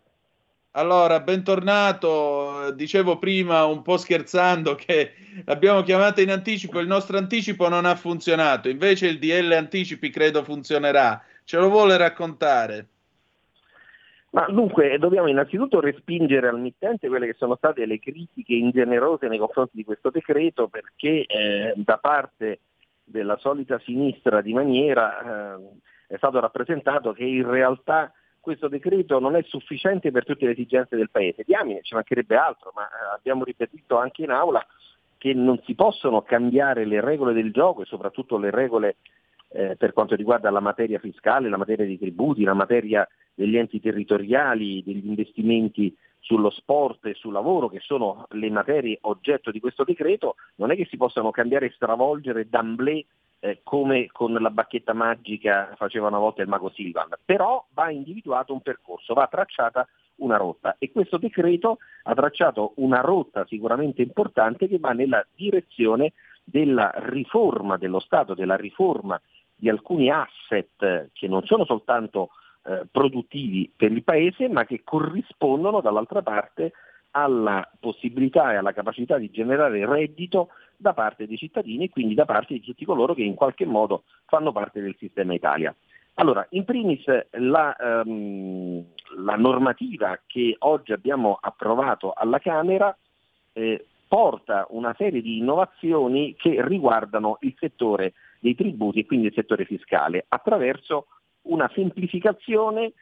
Allora, 0.78 1.22
bentornato. 1.22 2.72
Dicevo 2.72 3.18
prima, 3.18 3.64
un 3.64 3.82
po' 3.82 3.96
scherzando, 3.96 4.76
che 4.76 5.14
l'abbiamo 5.46 5.82
chiamata 5.84 6.20
in 6.22 6.32
anticipo. 6.32 6.80
Il 6.80 6.88
nostro 6.88 7.18
anticipo 7.18 7.70
non 7.70 7.86
ha 7.86 7.96
funzionato. 7.96 8.68
Invece 8.68 9.08
il 9.08 9.18
DL 9.18 9.54
anticipi 9.54 10.10
credo 10.10 10.44
funzionerà. 10.44 11.24
Ce 11.46 11.58
lo 11.58 11.70
vuole 11.70 11.96
raccontare? 11.96 12.88
Ma 14.32 14.48
dunque, 14.50 14.98
dobbiamo 14.98 15.30
innanzitutto 15.30 15.80
respingere 15.80 16.50
al 16.50 16.60
mittente 16.60 17.08
quelle 17.08 17.28
che 17.28 17.36
sono 17.38 17.56
state 17.56 17.86
le 17.86 17.98
critiche 17.98 18.54
ingenerose 18.54 19.30
nei 19.30 19.38
confronti 19.38 19.78
di 19.78 19.86
questo 19.86 20.10
decreto, 20.10 20.68
perché 20.68 21.26
eh, 21.26 21.74
da 21.78 21.98
parte 22.00 22.60
della 23.02 23.38
solita 23.38 23.80
sinistra 23.86 24.42
di 24.42 24.52
maniera 24.52 25.56
eh, 25.56 25.70
è 26.08 26.18
stato 26.18 26.42
rappresentato 26.42 27.14
che 27.14 27.24
in 27.24 27.50
realtà 27.50 28.12
questo 28.46 28.68
decreto 28.68 29.18
non 29.18 29.36
è 29.36 29.42
sufficiente 29.42 30.12
per 30.12 30.24
tutte 30.24 30.46
le 30.46 30.52
esigenze 30.52 30.96
del 30.96 31.10
Paese. 31.10 31.42
Diamine, 31.44 31.82
ci 31.82 31.96
mancherebbe 31.96 32.36
altro, 32.36 32.72
ma 32.76 32.84
eh, 32.84 33.16
abbiamo 33.16 33.44
ripetuto 33.44 33.98
anche 33.98 34.22
in 34.22 34.30
aula 34.30 34.64
che 35.18 35.34
non 35.34 35.60
si 35.66 35.74
possono 35.74 36.22
cambiare 36.22 36.86
le 36.86 37.02
regole 37.02 37.34
del 37.34 37.52
gioco 37.52 37.82
e 37.82 37.86
soprattutto 37.86 38.38
le 38.38 38.52
regole 38.52 38.98
eh, 39.50 39.76
per 39.78 39.94
quanto 39.94 40.14
riguarda 40.14 40.52
la 40.52 40.60
materia 40.60 41.00
fiscale, 41.00 41.50
la 41.50 41.58
materia 41.58 41.86
dei 41.86 41.98
tributi, 41.98 42.44
la 42.44 42.54
materia 42.54 43.08
degli 43.34 43.58
enti 43.58 43.82
territoriali, 43.82 44.84
degli 44.86 45.08
investimenti 45.08 45.98
sullo 46.20 46.52
sport 46.52 47.08
e 47.08 47.16
sul 47.16 47.34
lavoro, 47.34 47.68
che 47.68 47.80
sono 47.80 48.28
le 48.30 48.52
materie 48.52 49.00
oggetto 49.02 49.50
di 49.50 49.60
questo 49.60 49.84
decreto, 49.84 50.36
non 50.58 50.70
è 50.70 50.76
che 50.76 50.86
si 50.86 50.98
possano 50.98 51.32
cambiare 51.32 51.66
e 51.66 51.72
stravolgere 51.72 52.48
d'amblè 52.48 53.04
eh, 53.46 53.60
come 53.64 54.08
con 54.12 54.34
la 54.34 54.50
bacchetta 54.50 54.94
magica 54.94 55.74
faceva 55.76 56.08
una 56.08 56.18
volta 56.18 56.42
il 56.42 56.48
mago 56.48 56.72
Silvan, 56.72 57.10
però 57.24 57.64
va 57.74 57.92
individuato 57.92 58.54
un 58.54 58.62
percorso, 58.62 59.14
va 59.14 59.28
tracciata 59.28 59.88
una 60.16 60.38
rotta. 60.38 60.78
E 60.80 60.92
questo 60.92 61.18
decreto 61.18 61.78
ha 62.04 62.16
tracciato 62.16 62.74
una 62.78 63.02
rotta 63.02 63.46
sicuramente 63.46 64.02
importante 64.02 64.68
che 64.68 64.80
va 64.80 64.94
nella 64.94 65.24
direzione 65.36 66.14
della 66.44 66.92
riforma 66.96 67.78
dello 67.78 68.00
Stato, 68.00 68.34
della 68.34 68.56
riforma 68.56 69.20
di 69.56 69.70
alcuni 69.70 70.10
asset 70.10 71.10
che 71.14 71.28
non 71.28 71.44
sono 71.46 71.66
soltanto 71.66 72.30
eh, 72.64 72.88
produttivi 72.92 73.72
per 73.76 73.92
il 73.92 74.04
Paese, 74.04 74.50
ma 74.50 74.66
che 74.66 74.82
corrispondono 74.84 75.82
dall'altra 75.82 76.24
parte 76.24 76.72
alla 77.12 77.70
possibilità 77.80 78.52
e 78.52 78.56
alla 78.56 78.74
capacità 78.74 79.18
di 79.18 79.30
generare 79.30 79.86
reddito 79.86 80.50
da 80.78 80.94
parte 80.94 81.28
dei 81.28 81.38
cittadini 81.38 81.86
e 81.86 81.90
quindi 81.90 82.14
da 82.14 82.26
parte 82.26 82.54
di 82.54 82.62
tutti 82.62 82.86
coloro 82.86 83.14
che 83.14 83.24
in 83.24 83.36
qualche 83.36 83.66
modo 83.66 84.04
fanno 84.26 84.52
parte 84.52 84.82
del 84.82 84.96
sistema 84.98 85.34
Italia. 85.34 85.74
Allora, 86.16 86.46
in 86.52 86.64
primis 86.64 87.04
la, 87.32 87.76
um, 88.06 88.84
la 89.18 89.36
normativa 89.36 90.20
che 90.26 90.56
oggi 90.60 90.94
abbiamo 90.94 91.38
approvato 91.40 92.14
alla 92.14 92.40
Camera 92.40 92.96
eh, 93.52 93.86
porta 94.08 94.66
una 94.70 94.94
serie 94.98 95.22
di 95.22 95.38
innovazioni 95.38 96.36
che 96.38 96.66
riguardano 96.66 97.38
il 97.42 97.54
settore 97.60 98.14
dei 98.40 98.56
tributi 98.56 99.00
e 99.00 99.06
quindi 99.06 99.28
il 99.28 99.34
settore 99.34 99.66
fiscale 99.66 100.26
attraverso 100.30 101.08
una 101.44 101.70
semplificazione 101.74 102.94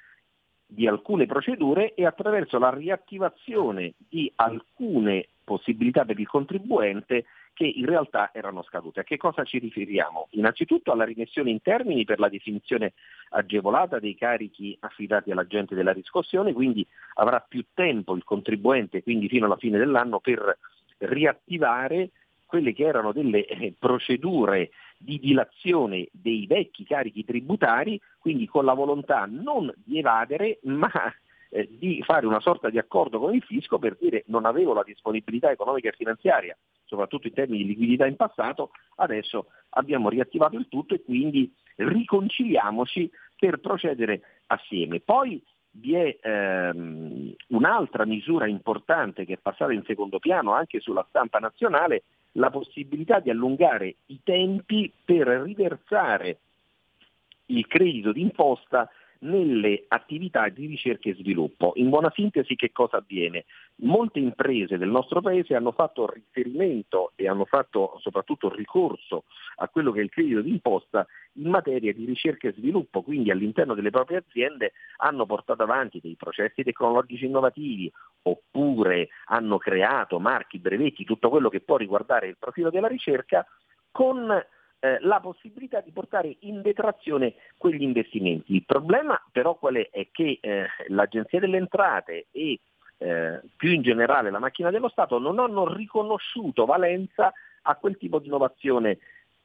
di 0.66 0.88
alcune 0.88 1.28
procedure 1.28 1.94
e 1.94 2.06
attraverso 2.06 2.58
la 2.58 2.74
riattivazione 2.74 3.94
di 3.98 4.32
alcune 4.38 5.28
possibilità 5.44 6.04
per 6.04 6.20
il 6.20 6.28
contribuente 6.28 7.26
che 7.53 7.65
in 7.65 7.85
realtà 7.85 8.31
erano 8.34 8.63
scadute. 8.63 9.01
A 9.01 9.03
che 9.03 9.17
cosa 9.17 9.43
ci 9.43 9.59
riferiamo? 9.59 10.27
Innanzitutto 10.31 10.91
alla 10.91 11.05
rimessione 11.05 11.51
in 11.51 11.61
termini 11.61 12.03
per 12.03 12.19
la 12.19 12.30
definizione 12.30 12.93
agevolata 13.30 13.99
dei 13.99 14.15
carichi 14.15 14.75
affidati 14.80 15.31
all'agente 15.31 15.75
della 15.75 15.93
riscossione, 15.93 16.53
quindi 16.53 16.85
avrà 17.15 17.39
più 17.39 17.63
tempo 17.73 18.15
il 18.15 18.23
contribuente, 18.23 19.03
quindi 19.03 19.27
fino 19.30 19.45
alla 19.45 19.57
fine 19.57 19.77
dell'anno, 19.77 20.19
per 20.19 20.57
riattivare 20.97 22.09
quelle 22.45 22.73
che 22.73 22.84
erano 22.84 23.11
delle 23.11 23.45
eh, 23.45 23.73
procedure 23.77 24.71
di 24.97 25.19
dilazione 25.19 26.07
dei 26.11 26.45
vecchi 26.45 26.85
carichi 26.85 27.25
tributari, 27.25 27.99
quindi 28.19 28.47
con 28.47 28.63
la 28.63 28.73
volontà 28.73 29.27
non 29.30 29.73
di 29.75 29.99
evadere, 29.99 30.59
ma 30.63 30.91
eh, 31.53 31.69
di 31.69 32.01
fare 32.03 32.25
una 32.25 32.39
sorta 32.39 32.69
di 32.71 32.80
accordo 32.80 33.19
con 33.19 33.34
il 33.34 33.43
fisco 33.43 33.77
per 33.77 33.95
dire 33.99 34.23
non 34.27 34.45
avevo 34.45 34.73
la 34.73 34.84
disponibilità 34.84 35.51
economica 35.51 35.89
e 35.89 35.95
finanziaria, 35.95 36.57
soprattutto 36.85 37.27
in 37.27 37.34
termini 37.34 37.63
di 37.63 37.69
liquidità 37.69 38.07
in 38.07 38.15
passato, 38.15 38.71
adesso 38.95 39.47
abbiamo 39.69 40.09
riattivato 40.09 40.57
il 40.57 40.67
tutto 40.67 40.95
e 40.95 41.03
quindi 41.03 41.53
riconciliamoci 41.75 43.09
per 43.38 43.59
procedere 43.59 44.41
assieme. 44.47 44.99
Poi 44.99 45.41
vi 45.75 45.93
è 45.93 46.17
ehm, 46.21 47.35
un'altra 47.49 48.05
misura 48.05 48.47
importante 48.47 49.23
che 49.23 49.34
è 49.34 49.38
passata 49.38 49.73
in 49.73 49.84
secondo 49.85 50.17
piano 50.17 50.53
anche 50.53 50.80
sulla 50.80 51.05
stampa 51.07 51.38
nazionale, 51.38 52.03
la 52.34 52.49
possibilità 52.49 53.19
di 53.19 53.30
allungare 53.30 53.95
i 54.07 54.19
tempi 54.23 54.91
per 55.05 55.27
riversare 55.27 56.39
il 57.47 57.67
credito 57.67 58.11
d'imposta 58.11 58.89
nelle 59.24 59.86
attività 59.88 60.48
di 60.50 60.66
ricerca 60.68 61.10
e 61.10 61.16
sviluppo. 61.16 61.74
In 61.76 61.90
buona 61.90 62.12
sintesi 62.14 62.56
che 62.56 62.72
cosa 62.72 62.98
avviene? 62.98 63.45
Molte 63.78 64.20
imprese 64.20 64.78
del 64.78 64.90
nostro 64.90 65.22
Paese 65.22 65.56
hanno 65.56 65.72
fatto 65.72 66.10
riferimento 66.10 67.12
e 67.16 67.28
hanno 67.28 67.45
fatto 67.45 67.98
soprattutto 68.00 68.54
ricorso 68.54 69.24
a 69.58 69.68
quello 69.68 69.91
che 69.91 70.00
è 70.00 70.04
il 70.04 70.10
credito 70.10 70.41
d'imposta 70.41 71.06
in 71.34 71.50
materia 71.50 71.94
di 71.94 72.06
ricerca 72.06 72.48
e 72.48 72.54
sviluppo, 72.54 73.02
quindi 73.02 73.32
all'interno 73.32 73.74
delle 73.74 73.90
proprie 73.90 74.18
aziende 74.18 74.74
hanno 74.98 75.26
portato 75.26 75.64
avanti 75.64 76.00
dei 76.02 76.16
processi 76.16 76.64
tecnologici 76.64 77.26
innovativi 77.26 77.91
oppure 78.24 79.10
hanno 79.26 79.58
creato 79.58 80.20
marchi, 80.20 80.60
brevetti, 80.60 81.06
tutto 81.06 81.30
quello 81.30 81.50
che 81.50 81.62
può 81.62 81.78
riguardare 81.78 82.28
il 82.28 82.38
profilo 82.38 82.70
della 82.70 82.88
ricerca 82.88 83.45
con 83.91 84.44
eh, 84.84 84.97
la 84.99 85.22
possibilità 85.22 85.80
di 85.80 85.91
portare 85.91 86.35
in 86.41 86.61
detrazione 86.61 87.35
quegli 87.57 87.84
investimenti. 87.84 88.53
Il 88.53 88.65
problema 88.65 89.18
però 89.31 89.55
qual 89.55 89.76
è? 89.76 89.89
È 89.89 90.10
che 90.11 90.39
eh, 90.41 90.65
l'Agenzia 90.89 91.39
delle 91.39 91.55
Entrate 91.55 92.26
e 92.31 92.60
eh, 92.97 93.39
più 93.55 93.72
in 93.72 93.81
generale 93.81 94.30
la 94.30 94.39
macchina 94.39 94.72
dello 94.72 94.89
Stato 94.89 95.19
non 95.19 95.39
hanno 95.39 95.73
riconosciuto 95.73 96.65
valenza 96.65 97.31
a 97.61 97.76
quel 97.76 97.97
tipo 97.97 98.19
di 98.19 98.27
innovazione 98.27 98.97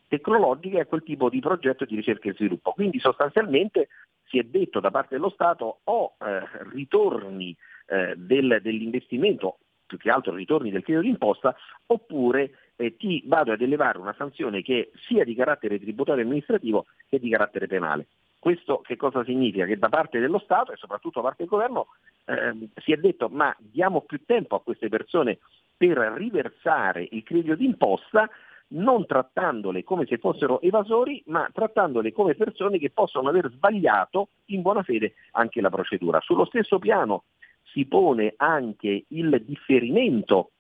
tecnologica 0.09 0.79
e 0.79 0.81
a 0.81 0.87
quel 0.87 1.05
tipo 1.05 1.29
di 1.29 1.39
progetto 1.39 1.85
di 1.85 1.95
ricerca 1.95 2.29
e 2.29 2.33
sviluppo. 2.33 2.73
Quindi 2.73 2.99
sostanzialmente 2.99 3.91
si 4.27 4.39
è 4.39 4.43
detto 4.43 4.81
da 4.81 4.91
parte 4.91 5.15
dello 5.15 5.31
Stato 5.31 5.81
o 5.85 6.17
eh, 6.19 6.41
ritorni 6.73 7.57
eh, 7.87 8.15
del, 8.17 8.59
dell'investimento, 8.61 9.59
più 9.87 9.99
che 9.99 10.11
altro 10.11 10.35
ritorni 10.35 10.73
del 10.73 10.83
credito 10.83 11.07
d'imposta, 11.07 11.55
oppure 11.87 12.51
eh, 12.79 12.97
ti 12.97 13.23
vado 13.27 13.53
ad 13.53 13.61
elevare 13.61 13.99
una 13.99 14.15
sanzione 14.17 14.63
che 14.63 14.93
sia 15.07 15.25
di 15.25 15.35
carattere 15.35 15.81
tributario 15.81 16.23
amministrativo 16.23 16.87
che 17.09 17.19
di 17.19 17.29
carattere 17.29 17.67
penale. 17.67 18.07
Questo 18.39 18.79
che 18.79 18.97
cosa 18.97 19.25
significa? 19.25 19.67
Che 19.67 19.77
da 19.77 19.89
parte 19.89 20.21
dello 20.21 20.39
Stato 20.39 20.73
e 20.73 20.77
soprattutto 20.77 21.21
da 21.21 21.27
parte 21.27 21.43
del 21.43 21.51
governo 21.51 21.89
eh, 22.25 22.69
si 22.77 22.93
è 22.93 22.97
detto 22.97 23.29
ma 23.29 23.55
diamo 23.59 24.03
più 24.03 24.25
tempo 24.25 24.55
a 24.55 24.63
queste 24.63 24.89
persone 24.89 25.39
per 25.77 25.99
riversare 26.17 27.07
il 27.11 27.23
credito 27.25 27.57
d'imposta 27.57 28.31
non 28.71 29.07
trattandole 29.07 29.83
come 29.83 30.07
se 30.07 30.19
fossero 30.19 30.61
evasori, 30.61 31.23
ma 31.27 31.49
trattandole 31.53 32.13
come 32.13 32.35
persone 32.35 32.79
che 32.79 32.91
possono 32.91 33.29
aver 33.29 33.51
sbagliato 33.51 34.29
in 34.47 34.63
buona 34.63 34.83
fede 34.83 35.15
anche 35.33 35.61
la 35.61 35.71
procedura. 35.71 36.21
Sullo 36.21 36.45
stesso 36.45 36.79
piano 36.79 37.25
si 37.63 37.87
pone 37.87 38.35
anche 38.37 39.05
il 39.09 39.43
differimento 39.45 40.51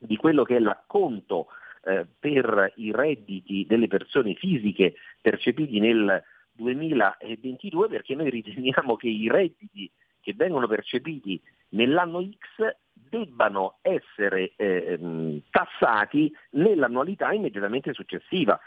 di 0.00 0.16
quello 0.16 0.44
che 0.44 0.56
è 0.56 0.58
l'acconto 0.58 1.48
eh, 1.84 2.06
per 2.18 2.72
i 2.76 2.90
redditi 2.90 3.66
delle 3.68 3.86
persone 3.86 4.34
fisiche 4.34 4.94
percepiti 5.20 5.78
nel 5.78 6.22
2022 6.52 7.88
perché 7.88 8.14
noi 8.14 8.30
riteniamo 8.30 8.96
che 8.96 9.08
i 9.08 9.28
redditi 9.28 9.90
che 10.20 10.34
vengono 10.34 10.66
percepiti 10.66 11.40
nell'anno 11.70 12.22
X 12.22 12.76
debbano 12.92 13.78
essere 13.82 14.52
eh, 14.56 15.42
tassati 15.50 16.32
nell'annualità 16.50 17.32
immediatamente 17.32 17.92
successiva. 17.92 18.58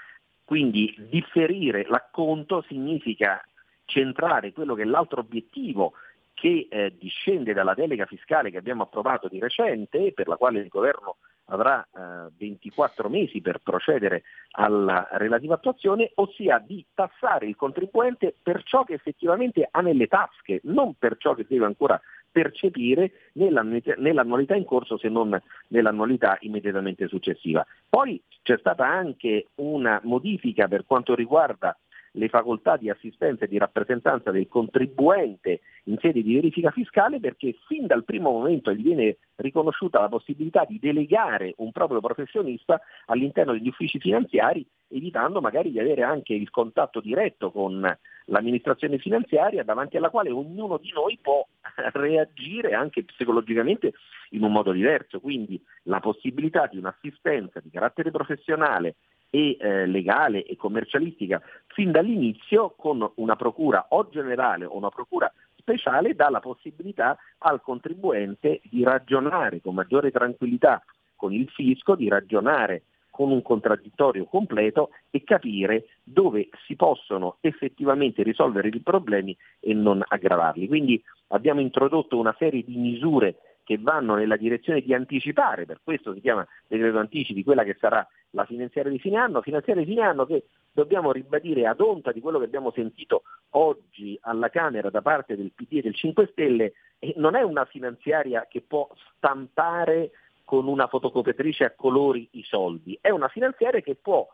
Quindi 0.44 0.94
differire 1.10 1.86
l'acconto 1.88 2.64
significa 2.68 3.44
centrare 3.86 4.52
quello 4.52 4.76
che 4.76 4.84
è 4.84 4.86
l'altro 4.86 5.22
obiettivo 5.22 5.94
che 6.34 6.68
eh, 6.70 6.96
discende 6.98 7.54
dalla 7.54 7.74
delega 7.74 8.06
fiscale 8.06 8.52
che 8.52 8.58
abbiamo 8.58 8.84
approvato 8.84 9.28
di 9.28 9.40
recente, 9.40 10.12
per 10.14 10.28
la 10.28 10.36
quale 10.36 10.60
il 10.60 10.68
governo 10.68 11.18
avrà 11.46 11.82
eh, 11.82 12.32
24 12.38 13.10
mesi 13.10 13.42
per 13.42 13.60
procedere 13.60 14.24
alla 14.52 15.08
relativa 15.12 15.56
attuazione, 15.56 16.12
ossia 16.16 16.60
di 16.60 16.86
tassare 16.94 17.48
il 17.48 17.56
contribuente 17.56 18.36
per 18.42 18.64
ciò 18.64 18.84
che 18.84 18.94
effettivamente 18.94 19.68
ha 19.70 19.82
nelle 19.82 20.08
tasche, 20.08 20.62
non 20.64 20.96
per 20.96 21.18
ciò 21.18 21.34
che 21.34 21.46
deve 21.48 21.66
ancora 21.66 22.00
percepire 22.32 23.12
nell'annualità 23.34 24.56
in 24.56 24.66
corso 24.66 24.98
se 24.98 25.08
non 25.08 25.40
nell'annualità 25.68 26.38
immediatamente 26.42 27.08
successiva. 27.08 27.66
Poi 27.88 28.22
c'è 28.42 28.58
stata 28.58 28.88
anche 28.88 29.50
una 29.56 30.02
modifica 30.04 30.68
per 30.68 30.86
quanto 30.86 31.14
riguarda 31.14 31.78
le 32.16 32.30
facoltà 32.30 32.78
di 32.78 32.90
assistenza 32.90 33.46
e 33.46 33.48
di 33.48 33.58
rappresentanza 33.58 34.32
del 34.32 34.48
contribuente 34.48 35.62
in 35.86 35.98
sede 36.00 36.22
di 36.22 36.34
verifica 36.34 36.72
fiscale 36.72 37.20
perché 37.20 37.56
fin 37.68 37.88
dal 37.88 38.04
primo 38.04 38.32
momento 38.32 38.74
gli 38.74 38.84
viene 38.84 39.18
riconosciuta 39.36 40.00
la 40.00 40.10
possibilità 40.10 40.66
di 40.68 40.80
delegare 40.80 41.54
un 41.58 41.72
proprio 41.72 42.00
professionista 42.00 42.80
all'interno 43.08 43.54
degli 43.54 43.68
uffici 43.68 44.00
finanziari 44.00 44.66
evitando 44.90 45.42
magari 45.42 45.72
di 45.72 45.80
avere 45.80 46.04
anche 46.04 46.34
il 46.34 46.50
contatto 46.50 47.00
diretto 47.00 47.52
con 47.52 47.82
l'amministrazione 48.26 49.00
finanziaria 49.00 49.64
davanti 49.64 49.98
alla 49.98 50.10
quale 50.10 50.30
ognuno 50.30 50.78
di 50.78 50.92
noi 50.94 51.18
può 51.22 51.46
reagire 51.94 52.74
anche 52.74 53.04
psicologicamente 53.04 53.94
in 54.30 54.44
un 54.44 54.52
modo 54.52 54.72
diverso. 54.72 55.20
Quindi 55.20 55.62
la 55.84 56.00
possibilità 56.00 56.68
di 56.68 56.78
un'assistenza 56.78 57.60
di 57.60 57.70
carattere 57.70 58.12
professionale 58.12 58.96
e 59.36 59.58
eh, 59.60 59.88
legale 59.88 60.46
e 60.46 60.56
commercialistica 60.56 61.42
fin 61.74 61.90
dall'inizio 61.90 62.76
con 62.78 63.12
una 63.16 63.36
procura 63.36 63.88
o 63.90 64.08
generale 64.12 64.66
o 64.66 64.78
una 64.78 64.90
procura 64.90 65.34
speciale 65.56 66.14
dà 66.14 66.30
la 66.30 66.40
possibilità 66.40 67.18
al 67.40 67.60
contribuente 67.64 68.62
di 68.70 68.84
ragionare 68.84 69.60
con 69.60 69.74
maggiore 69.74 70.12
tranquillità 70.12 70.84
con 71.16 71.34
il 71.34 71.50
fisco, 71.50 71.96
di 71.96 72.10
ragionare 72.10 72.84
con 73.10 73.32
un 73.32 73.42
contraddittorio 73.42 74.26
completo 74.26 74.90
e 75.10 75.24
capire 75.24 75.86
dove 76.04 76.50
si 76.68 76.76
possono 76.76 77.38
effettivamente 77.42 78.22
risolvere 78.22 78.68
i 78.68 78.82
problemi 78.82 79.36
e 79.60 79.74
non 79.74 80.04
aggravarli. 80.06 80.68
Quindi 80.68 81.02
abbiamo 81.30 81.60
introdotto 81.60 82.20
una 82.20 82.36
serie 82.38 82.64
di 82.64 82.76
misure 82.76 83.53
che 83.64 83.78
vanno 83.80 84.16
nella 84.16 84.36
direzione 84.36 84.82
di 84.82 84.94
anticipare, 84.94 85.66
per 85.66 85.80
questo 85.84 86.14
si 86.14 86.22
chiama 86.22 86.46
decreto 86.68 87.00
anticipi, 87.00 87.44
quella 87.44 87.64
che 87.64 87.78
sarà 87.80 88.06
la 88.32 88.46
finanziaria 88.46 88.92
di 88.92 89.00
fine 89.00 89.18
anno, 89.18 89.42
finanziaria 89.42 89.84
di 89.84 89.90
fine 89.90 90.04
anno 90.04 90.26
che 90.26 90.46
dobbiamo 90.72 91.12
ribadire 91.12 91.68
ad 91.68 91.80
onta 91.80 92.12
di 92.12 92.20
quello 92.20 92.40
che 92.40 92.46
abbiamo 92.46 92.72
sentito 92.72 93.24
oggi 93.52 94.18
alla 94.22 94.50
Camera 94.50 94.90
da 94.90 95.02
parte 95.02 95.36
del 95.36 95.52
PD 95.54 95.78
e 95.78 95.82
del 95.82 95.96
5 95.96 96.30
Stelle, 96.32 96.74
non 97.16 97.36
è 97.36 97.42
una 97.42 97.66
finanziaria 97.66 98.48
che 98.50 98.62
può 98.62 98.90
stampare 99.16 100.12
con 100.44 100.68
una 100.68 100.88
fotocopiatrice 100.88 101.64
a 101.64 101.74
colori 101.76 102.28
i 102.32 102.44
soldi, 102.44 102.98
è 103.00 103.10
una 103.10 103.28
finanziaria 103.28 103.82
che 103.82 103.96
può 103.96 104.28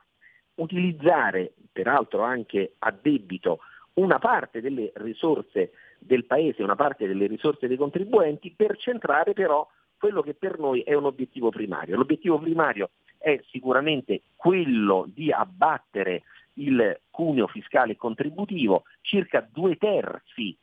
utilizzare, 0.56 1.54
peraltro 1.72 2.24
anche 2.24 2.74
a 2.80 2.92
debito, 2.92 3.60
una 3.94 4.20
parte 4.20 4.62
delle 4.62 4.92
risorse 4.96 5.72
del 6.00 6.26
Paese, 6.26 6.64
una 6.64 6.76
parte 6.76 7.08
delle 7.08 7.28
risorse 7.28 7.68
dei 7.68 7.78
contribuenti, 7.78 8.54
per 8.56 8.78
centrare 8.78 9.34
però 9.34 9.68
quello 9.98 10.22
che 10.22 10.34
per 10.34 10.58
noi 10.58 10.82
è 10.82 10.94
un 10.94 11.06
obiettivo 11.06 11.50
primario. 11.50 11.98
L'obiettivo 11.98 12.40
primario 12.40 12.90
è 13.18 13.40
sicuramente 13.50 14.22
quello 14.36 15.06
di 15.14 15.32
abbattere 15.32 16.24
il 16.54 17.00
cuneo 17.10 17.48
fiscale 17.48 17.96
contributivo, 17.96 18.84
circa 19.02 19.48
due 19.52 19.76
terzi 19.76 20.56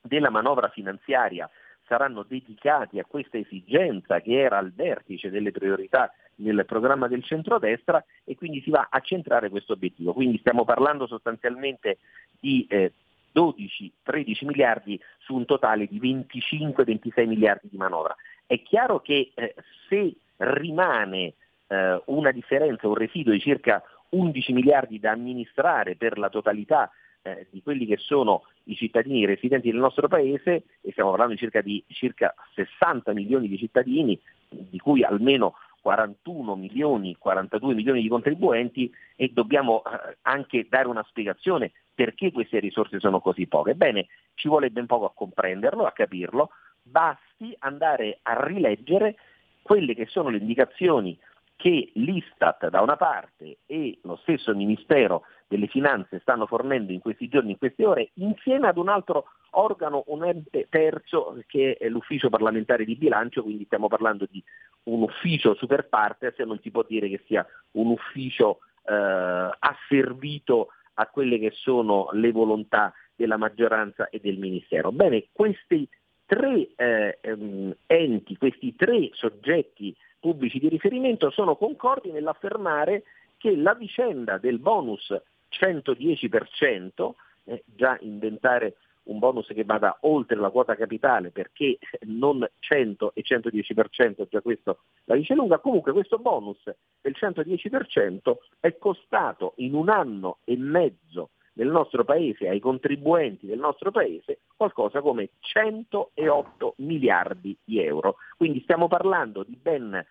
della 0.00 0.30
manovra 0.30 0.68
finanziaria 0.68 1.48
saranno 1.86 2.22
dedicati 2.22 2.98
a 2.98 3.04
questa 3.04 3.36
esigenza 3.38 4.20
che 4.20 4.40
era 4.40 4.58
al 4.58 4.72
vertice 4.72 5.30
delle 5.30 5.50
priorità 5.50 6.12
nel 6.36 6.64
programma 6.64 7.08
del 7.08 7.22
centrodestra 7.22 8.02
e 8.24 8.34
quindi 8.34 8.62
si 8.62 8.70
va 8.70 8.88
a 8.90 9.00
centrare 9.00 9.50
questo 9.50 9.74
obiettivo. 9.74 10.12
Quindi 10.12 10.38
stiamo 10.38 10.64
parlando 10.64 11.06
sostanzialmente 11.06 11.98
di 12.40 12.66
eh, 12.68 12.92
12-13 13.34 14.46
miliardi 14.46 15.00
su 15.18 15.34
un 15.34 15.44
totale 15.44 15.86
di 15.86 16.00
25-26 16.00 17.26
miliardi 17.26 17.68
di 17.70 17.76
manovra. 17.76 18.14
È 18.46 18.60
chiaro 18.62 19.00
che 19.00 19.32
eh, 19.34 19.54
se 19.88 20.14
rimane 20.36 21.34
eh, 21.68 22.02
una 22.06 22.30
differenza, 22.32 22.88
un 22.88 22.94
residuo 22.94 23.32
di 23.32 23.40
circa 23.40 23.82
11 24.10 24.52
miliardi 24.52 24.98
da 24.98 25.12
amministrare 25.12 25.96
per 25.96 26.18
la 26.18 26.28
totalità 26.28 26.90
eh, 27.22 27.46
di 27.50 27.62
quelli 27.62 27.86
che 27.86 27.96
sono 27.96 28.42
i 28.64 28.74
cittadini 28.74 29.24
residenti 29.24 29.70
nel 29.70 29.80
nostro 29.80 30.08
paese, 30.08 30.64
e 30.80 30.90
stiamo 30.90 31.10
parlando 31.10 31.34
di 31.34 31.40
circa, 31.40 31.60
di 31.60 31.82
circa 31.88 32.34
60 32.54 33.12
milioni 33.12 33.48
di 33.48 33.58
cittadini, 33.58 34.20
di 34.48 34.78
cui 34.78 35.02
almeno 35.02 35.54
41 35.80 36.56
milioni, 36.56 37.16
42 37.18 37.74
milioni 37.74 38.02
di 38.02 38.08
contribuenti 38.08 38.92
e 39.16 39.30
dobbiamo 39.32 39.82
eh, 39.84 40.16
anche 40.22 40.66
dare 40.68 40.88
una 40.88 41.04
spiegazione 41.08 41.72
perché 41.94 42.32
queste 42.32 42.58
risorse 42.58 42.98
sono 43.00 43.20
così 43.20 43.46
poche. 43.46 43.72
Ebbene, 43.72 44.06
ci 44.34 44.48
vuole 44.48 44.70
ben 44.70 44.86
poco 44.86 45.06
a 45.06 45.12
comprenderlo, 45.14 45.84
a 45.84 45.92
capirlo, 45.92 46.50
basti 46.82 47.54
andare 47.60 48.18
a 48.22 48.44
rileggere 48.44 49.16
quelle 49.62 49.94
che 49.94 50.06
sono 50.06 50.28
le 50.28 50.38
indicazioni 50.38 51.18
che 51.56 51.92
l'Istat 51.94 52.68
da 52.70 52.80
una 52.80 52.96
parte 52.96 53.58
e 53.66 53.98
lo 54.02 54.16
stesso 54.22 54.52
Ministero 54.52 55.22
delle 55.46 55.68
Finanze 55.68 56.18
stanno 56.18 56.46
fornendo 56.46 56.90
in 56.90 56.98
questi 56.98 57.28
giorni, 57.28 57.52
in 57.52 57.58
queste 57.58 57.86
ore, 57.86 58.10
insieme 58.14 58.66
ad 58.66 58.78
un 58.78 58.88
altro 58.88 59.26
organo, 59.50 60.02
un 60.06 60.24
ente 60.24 60.66
terzo 60.68 61.40
che 61.46 61.76
è 61.78 61.88
l'ufficio 61.88 62.30
parlamentare 62.30 62.84
di 62.84 62.96
bilancio, 62.96 63.44
quindi 63.44 63.64
stiamo 63.66 63.86
parlando 63.86 64.26
di 64.28 64.42
un 64.84 65.02
ufficio 65.02 65.54
super 65.54 65.88
partes, 65.88 66.36
non 66.38 66.58
si 66.60 66.72
può 66.72 66.84
dire 66.88 67.08
che 67.08 67.22
sia 67.26 67.46
un 67.72 67.90
ufficio 67.90 68.58
eh, 68.84 69.50
asservito 69.58 70.68
a 70.94 71.06
quelle 71.06 71.38
che 71.38 71.50
sono 71.54 72.08
le 72.12 72.32
volontà 72.32 72.92
della 73.14 73.36
maggioranza 73.36 74.08
e 74.08 74.20
del 74.20 74.38
Ministero. 74.38 74.92
Bene, 74.92 75.26
questi 75.32 75.88
tre 76.26 76.68
eh, 76.76 77.18
ehm, 77.20 77.74
enti, 77.86 78.36
questi 78.36 78.74
tre 78.74 79.10
soggetti 79.12 79.94
pubblici 80.18 80.58
di 80.58 80.68
riferimento 80.68 81.30
sono 81.30 81.56
concordi 81.56 82.10
nell'affermare 82.10 83.04
che 83.36 83.56
la 83.56 83.74
vicenda 83.74 84.38
del 84.38 84.58
bonus 84.58 85.12
110%, 85.50 87.14
eh, 87.44 87.62
già 87.66 87.98
inventare 88.00 88.76
un 89.04 89.18
bonus 89.18 89.46
che 89.48 89.64
vada 89.64 89.96
oltre 90.02 90.36
la 90.36 90.50
quota 90.50 90.76
capitale 90.76 91.30
perché 91.30 91.78
non 92.02 92.46
100 92.58 93.12
e 93.14 93.22
110%, 93.22 94.28
già 94.28 94.40
questo 94.40 94.80
la 95.04 95.14
dice 95.16 95.34
lunga, 95.34 95.58
comunque 95.58 95.92
questo 95.92 96.18
bonus 96.18 96.62
del 97.00 97.14
110% 97.18 98.32
è 98.60 98.76
costato 98.78 99.54
in 99.56 99.74
un 99.74 99.88
anno 99.88 100.38
e 100.44 100.56
mezzo 100.56 101.30
nel 101.54 101.68
nostro 101.68 102.04
paese, 102.04 102.48
ai 102.48 102.60
contribuenti 102.60 103.46
del 103.46 103.58
nostro 103.58 103.90
paese, 103.90 104.40
qualcosa 104.56 105.00
come 105.00 105.30
108 105.40 106.74
miliardi 106.78 107.56
di 107.62 107.80
euro. 107.80 108.16
Quindi 108.36 108.60
stiamo 108.62 108.88
parlando 108.88 109.42
di 109.42 109.58
ben 109.60 110.02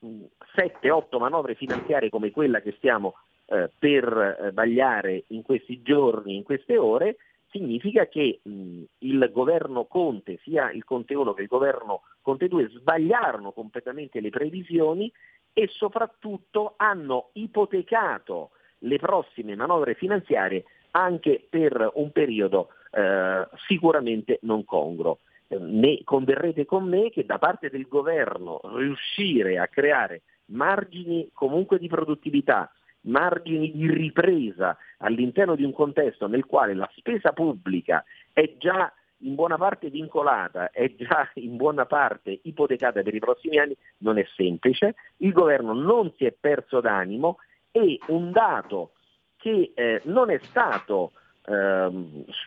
7-8 0.00 1.18
manovre 1.18 1.54
finanziarie 1.54 2.08
come 2.08 2.30
quella 2.30 2.60
che 2.60 2.74
stiamo 2.78 3.14
eh, 3.46 3.70
per 3.78 4.04
eh, 4.04 4.52
vagliare 4.52 5.24
in 5.28 5.42
questi 5.42 5.82
giorni, 5.82 6.36
in 6.36 6.42
queste 6.42 6.76
ore, 6.76 7.16
significa 7.50 8.06
che 8.06 8.40
mh, 8.42 8.82
il 8.98 9.30
governo 9.32 9.84
Conte, 9.84 10.38
sia 10.42 10.70
il 10.70 10.84
Conte 10.84 11.14
1 11.14 11.34
che 11.34 11.42
il 11.42 11.48
governo 11.48 12.02
Conte 12.22 12.48
2, 12.48 12.68
sbagliarono 12.68 13.52
completamente 13.52 14.20
le 14.20 14.30
previsioni 14.30 15.10
e 15.52 15.68
soprattutto 15.68 16.74
hanno 16.76 17.30
ipotecato 17.32 18.50
le 18.82 18.98
prossime 18.98 19.56
manovre 19.56 19.94
finanziarie 19.94 20.64
anche 20.92 21.46
per 21.48 21.90
un 21.94 22.12
periodo 22.12 22.68
eh, 22.90 23.46
sicuramente 23.66 24.38
non 24.42 24.64
congruo. 24.64 25.18
Ne 25.48 26.02
converrete 26.04 26.66
con 26.66 26.86
me 26.86 27.10
che 27.10 27.24
da 27.24 27.38
parte 27.38 27.70
del 27.70 27.88
governo 27.88 28.60
riuscire 28.74 29.58
a 29.58 29.66
creare 29.66 30.22
margini 30.46 31.30
comunque 31.32 31.78
di 31.78 31.88
produttività, 31.88 32.70
margini 33.02 33.72
di 33.72 33.90
ripresa 33.90 34.76
all'interno 34.98 35.54
di 35.54 35.64
un 35.64 35.72
contesto 35.72 36.26
nel 36.26 36.46
quale 36.46 36.74
la 36.74 36.90
spesa 36.96 37.32
pubblica 37.32 38.04
è 38.32 38.56
già 38.58 38.92
in 39.22 39.34
buona 39.34 39.56
parte 39.56 39.90
vincolata, 39.90 40.70
è 40.70 40.94
già 40.94 41.28
in 41.34 41.56
buona 41.56 41.86
parte 41.86 42.38
ipotecata 42.42 43.02
per 43.02 43.14
i 43.14 43.18
prossimi 43.18 43.58
anni, 43.58 43.76
non 43.98 44.18
è 44.18 44.26
semplice. 44.36 44.94
Il 45.18 45.32
governo 45.32 45.72
non 45.72 46.12
si 46.16 46.24
è 46.24 46.32
perso 46.38 46.80
d'animo 46.80 47.38
e 47.70 47.98
un 48.08 48.30
dato 48.30 48.92
che 49.36 49.72
eh, 49.74 50.00
non 50.04 50.30
è 50.30 50.38
stato 50.42 51.12
eh, 51.46 51.90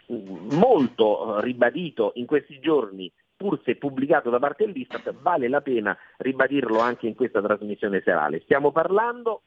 molto 0.07 1.39
ribadito 1.39 2.11
in 2.15 2.25
questi 2.25 2.59
giorni 2.59 3.11
pur 3.35 3.59
se 3.63 3.75
pubblicato 3.75 4.29
da 4.29 4.37
parte 4.37 4.65
dell'Istat, 4.65 5.15
vale 5.19 5.47
la 5.47 5.61
pena 5.61 5.97
ribadirlo 6.17 6.79
anche 6.79 7.07
in 7.07 7.15
questa 7.15 7.41
trasmissione 7.41 8.01
serale. 8.03 8.41
Stiamo 8.41 8.71
parlando 8.71 9.41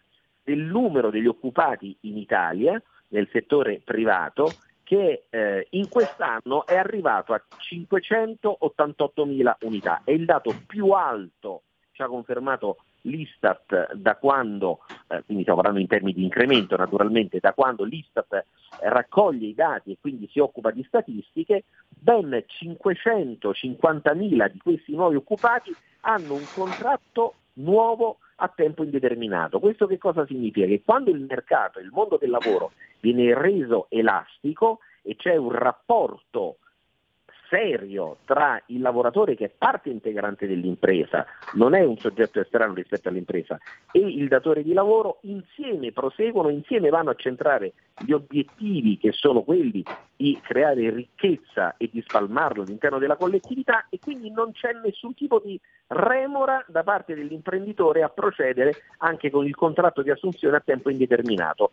del 0.45 0.61
numero 0.61 1.11
degli 1.11 1.27
occupati 1.27 1.97
in 2.01 2.19
Italia 2.19 2.81
nel 3.09 3.29
settore 3.33 3.81
privato 3.83 4.53
che 4.85 5.25
eh, 5.31 5.67
in 5.71 5.89
quest'anno 5.89 6.67
è 6.67 6.77
arrivato 6.77 7.33
a 7.33 7.43
588.000 7.59 9.55
unità. 9.63 10.03
È 10.05 10.11
il 10.11 10.27
dato 10.27 10.55
più 10.67 10.91
alto, 10.91 11.63
ci 11.93 12.03
ha 12.03 12.07
confermato 12.07 12.77
l'Istat 13.03 13.95
da 13.95 14.17
quando, 14.17 14.81
eh, 15.09 15.23
quindi 15.25 15.43
stiamo 15.43 15.61
parlando 15.61 15.81
in 15.81 15.89
termini 15.89 16.15
di 16.15 16.23
incremento 16.23 16.77
naturalmente, 16.77 17.41
da 17.41 17.53
quando 17.53 17.85
l'Istat 17.85 18.45
raccoglie 18.81 19.49
i 19.49 19.55
dati 19.55 19.93
e 19.93 19.99
quindi 20.01 20.29
si 20.31 20.39
occupa 20.39 20.71
di 20.71 20.85
statistiche, 20.85 21.65
ben 21.89 22.45
550.000 22.47 24.51
di 24.51 24.59
questi 24.59 24.95
nuovi 24.95 25.17
occupati 25.17 25.75
hanno 26.01 26.35
un 26.35 26.45
contratto 26.55 27.35
nuovo 27.55 28.19
a 28.37 28.49
tempo 28.49 28.83
indeterminato. 28.83 29.61
Questo 29.61 29.87
che 29.87 29.99
cosa 29.99 30.27
significa? 30.27 30.67
Che 30.67 30.83
quando 30.85 31.11
il 31.11 31.21
mercato, 31.21 31.79
il 31.79 31.91
mondo 31.93 32.17
del 32.17 32.31
lavoro 32.31 32.73
viene 33.01 33.35
reso 33.35 33.87
elastico 33.91 34.81
e 35.03 35.17
c'è 35.17 35.37
un 35.37 35.53
rapporto 35.53 36.59
serio 37.55 38.17
tra 38.25 38.61
il 38.67 38.81
lavoratore 38.81 39.37
che 39.37 39.45
è 39.45 39.51
parte 39.57 39.89
integrante 39.89 40.49
dell'impresa, 40.49 41.25
non 41.53 41.77
è 41.77 41.85
un 41.85 41.97
soggetto 41.99 42.41
estraneo 42.41 42.75
rispetto 42.75 43.09
all'impresa, 43.09 43.61
e 43.93 44.01
il 44.01 44.27
datore 44.27 44.65
di 44.65 44.73
lavoro, 44.73 45.19
insieme 45.23 45.93
proseguono, 45.93 46.49
insieme 46.49 46.89
vanno 46.89 47.11
a 47.11 47.15
centrare 47.15 47.75
gli 48.05 48.11
obiettivi 48.11 48.99
che 48.99 49.13
sono 49.13 49.43
quelli 49.43 49.85
di 50.17 50.37
creare 50.43 50.91
ricchezza 50.91 51.77
e 51.77 51.89
di 51.93 52.03
spalmarlo 52.05 52.63
all'interno 52.63 52.99
della 52.99 53.17
collettività 53.17 53.87
e 53.89 54.01
quindi 54.03 54.33
non 54.33 54.51
c'è 54.51 54.73
nessun 54.83 55.15
tipo 55.15 55.41
di 55.45 55.59
remora 55.87 56.65
da 56.67 56.83
parte 56.83 57.15
dell'imprenditore 57.15 58.03
a 58.03 58.09
procedere 58.09 58.73
anche 58.99 59.31
con 59.31 59.47
il 59.47 59.55
contratto 59.55 60.03
di 60.03 60.11
assunzione 60.11 60.57
a 60.57 60.63
tempo 60.65 60.91
indeterminato. 60.91 61.71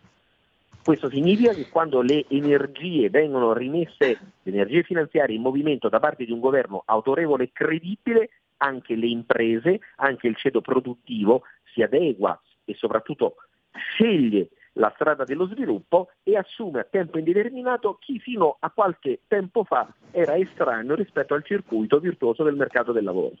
Questo 0.84 1.08
significa 1.10 1.54
che 1.54 1.68
quando 1.68 2.00
le 2.00 2.24
energie 2.28 3.08
vengono 3.08 3.52
rimesse, 3.52 4.18
le 4.42 4.52
energie 4.52 4.82
finanziarie 4.82 5.36
in 5.36 5.40
movimento 5.40 5.88
da 5.88 6.00
parte 6.00 6.24
di 6.24 6.32
un 6.32 6.40
governo 6.40 6.82
autorevole 6.86 7.44
e 7.44 7.50
credibile, 7.52 8.30
anche 8.56 8.96
le 8.96 9.06
imprese, 9.06 9.78
anche 9.96 10.26
il 10.26 10.36
ceto 10.36 10.60
produttivo 10.60 11.42
si 11.72 11.82
adegua 11.82 12.38
e 12.64 12.74
soprattutto 12.74 13.36
sceglie 13.70 14.48
la 14.74 14.90
strada 14.96 15.22
dello 15.22 15.46
sviluppo 15.46 16.08
e 16.24 16.36
assume 16.36 16.80
a 16.80 16.86
tempo 16.90 17.18
indeterminato 17.18 17.98
chi 18.00 18.18
fino 18.18 18.56
a 18.58 18.70
qualche 18.70 19.20
tempo 19.28 19.62
fa 19.62 19.86
era 20.10 20.36
estraneo 20.36 20.96
rispetto 20.96 21.34
al 21.34 21.44
circuito 21.44 22.00
virtuoso 22.00 22.42
del 22.42 22.56
mercato 22.56 22.90
del 22.90 23.04
lavoro. 23.04 23.34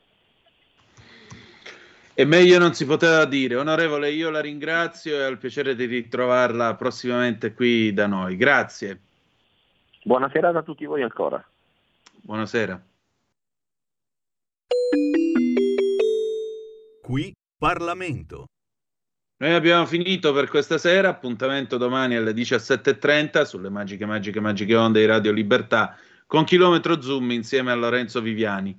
E 2.14 2.26
meglio 2.26 2.58
non 2.58 2.74
si 2.74 2.84
poteva 2.84 3.24
dire. 3.24 3.56
Onorevole, 3.56 4.10
io 4.10 4.28
la 4.28 4.40
ringrazio 4.40 5.16
e 5.16 5.24
ho 5.24 5.28
il 5.28 5.38
piacere 5.38 5.74
di 5.74 5.86
ritrovarla 5.86 6.74
prossimamente 6.74 7.54
qui 7.54 7.94
da 7.94 8.06
noi. 8.06 8.36
Grazie. 8.36 9.00
Buonasera 10.04 10.50
a 10.50 10.62
tutti 10.62 10.84
voi 10.84 11.02
ancora. 11.02 11.42
Buonasera. 12.20 12.80
Qui 17.00 17.32
Parlamento. 17.56 18.46
Noi 19.38 19.54
abbiamo 19.54 19.86
finito 19.86 20.32
per 20.32 20.48
questa 20.48 20.78
sera, 20.78 21.08
appuntamento 21.08 21.78
domani 21.78 22.14
alle 22.14 22.32
17.30 22.32 23.42
sulle 23.42 23.70
magiche, 23.70 24.04
magiche, 24.04 24.38
magiche 24.38 24.76
onde 24.76 25.00
di 25.00 25.06
Radio 25.06 25.32
Libertà 25.32 25.96
con 26.26 26.44
Chilometro 26.44 27.00
Zoom 27.00 27.30
insieme 27.30 27.72
a 27.72 27.74
Lorenzo 27.74 28.20
Viviani. 28.20 28.78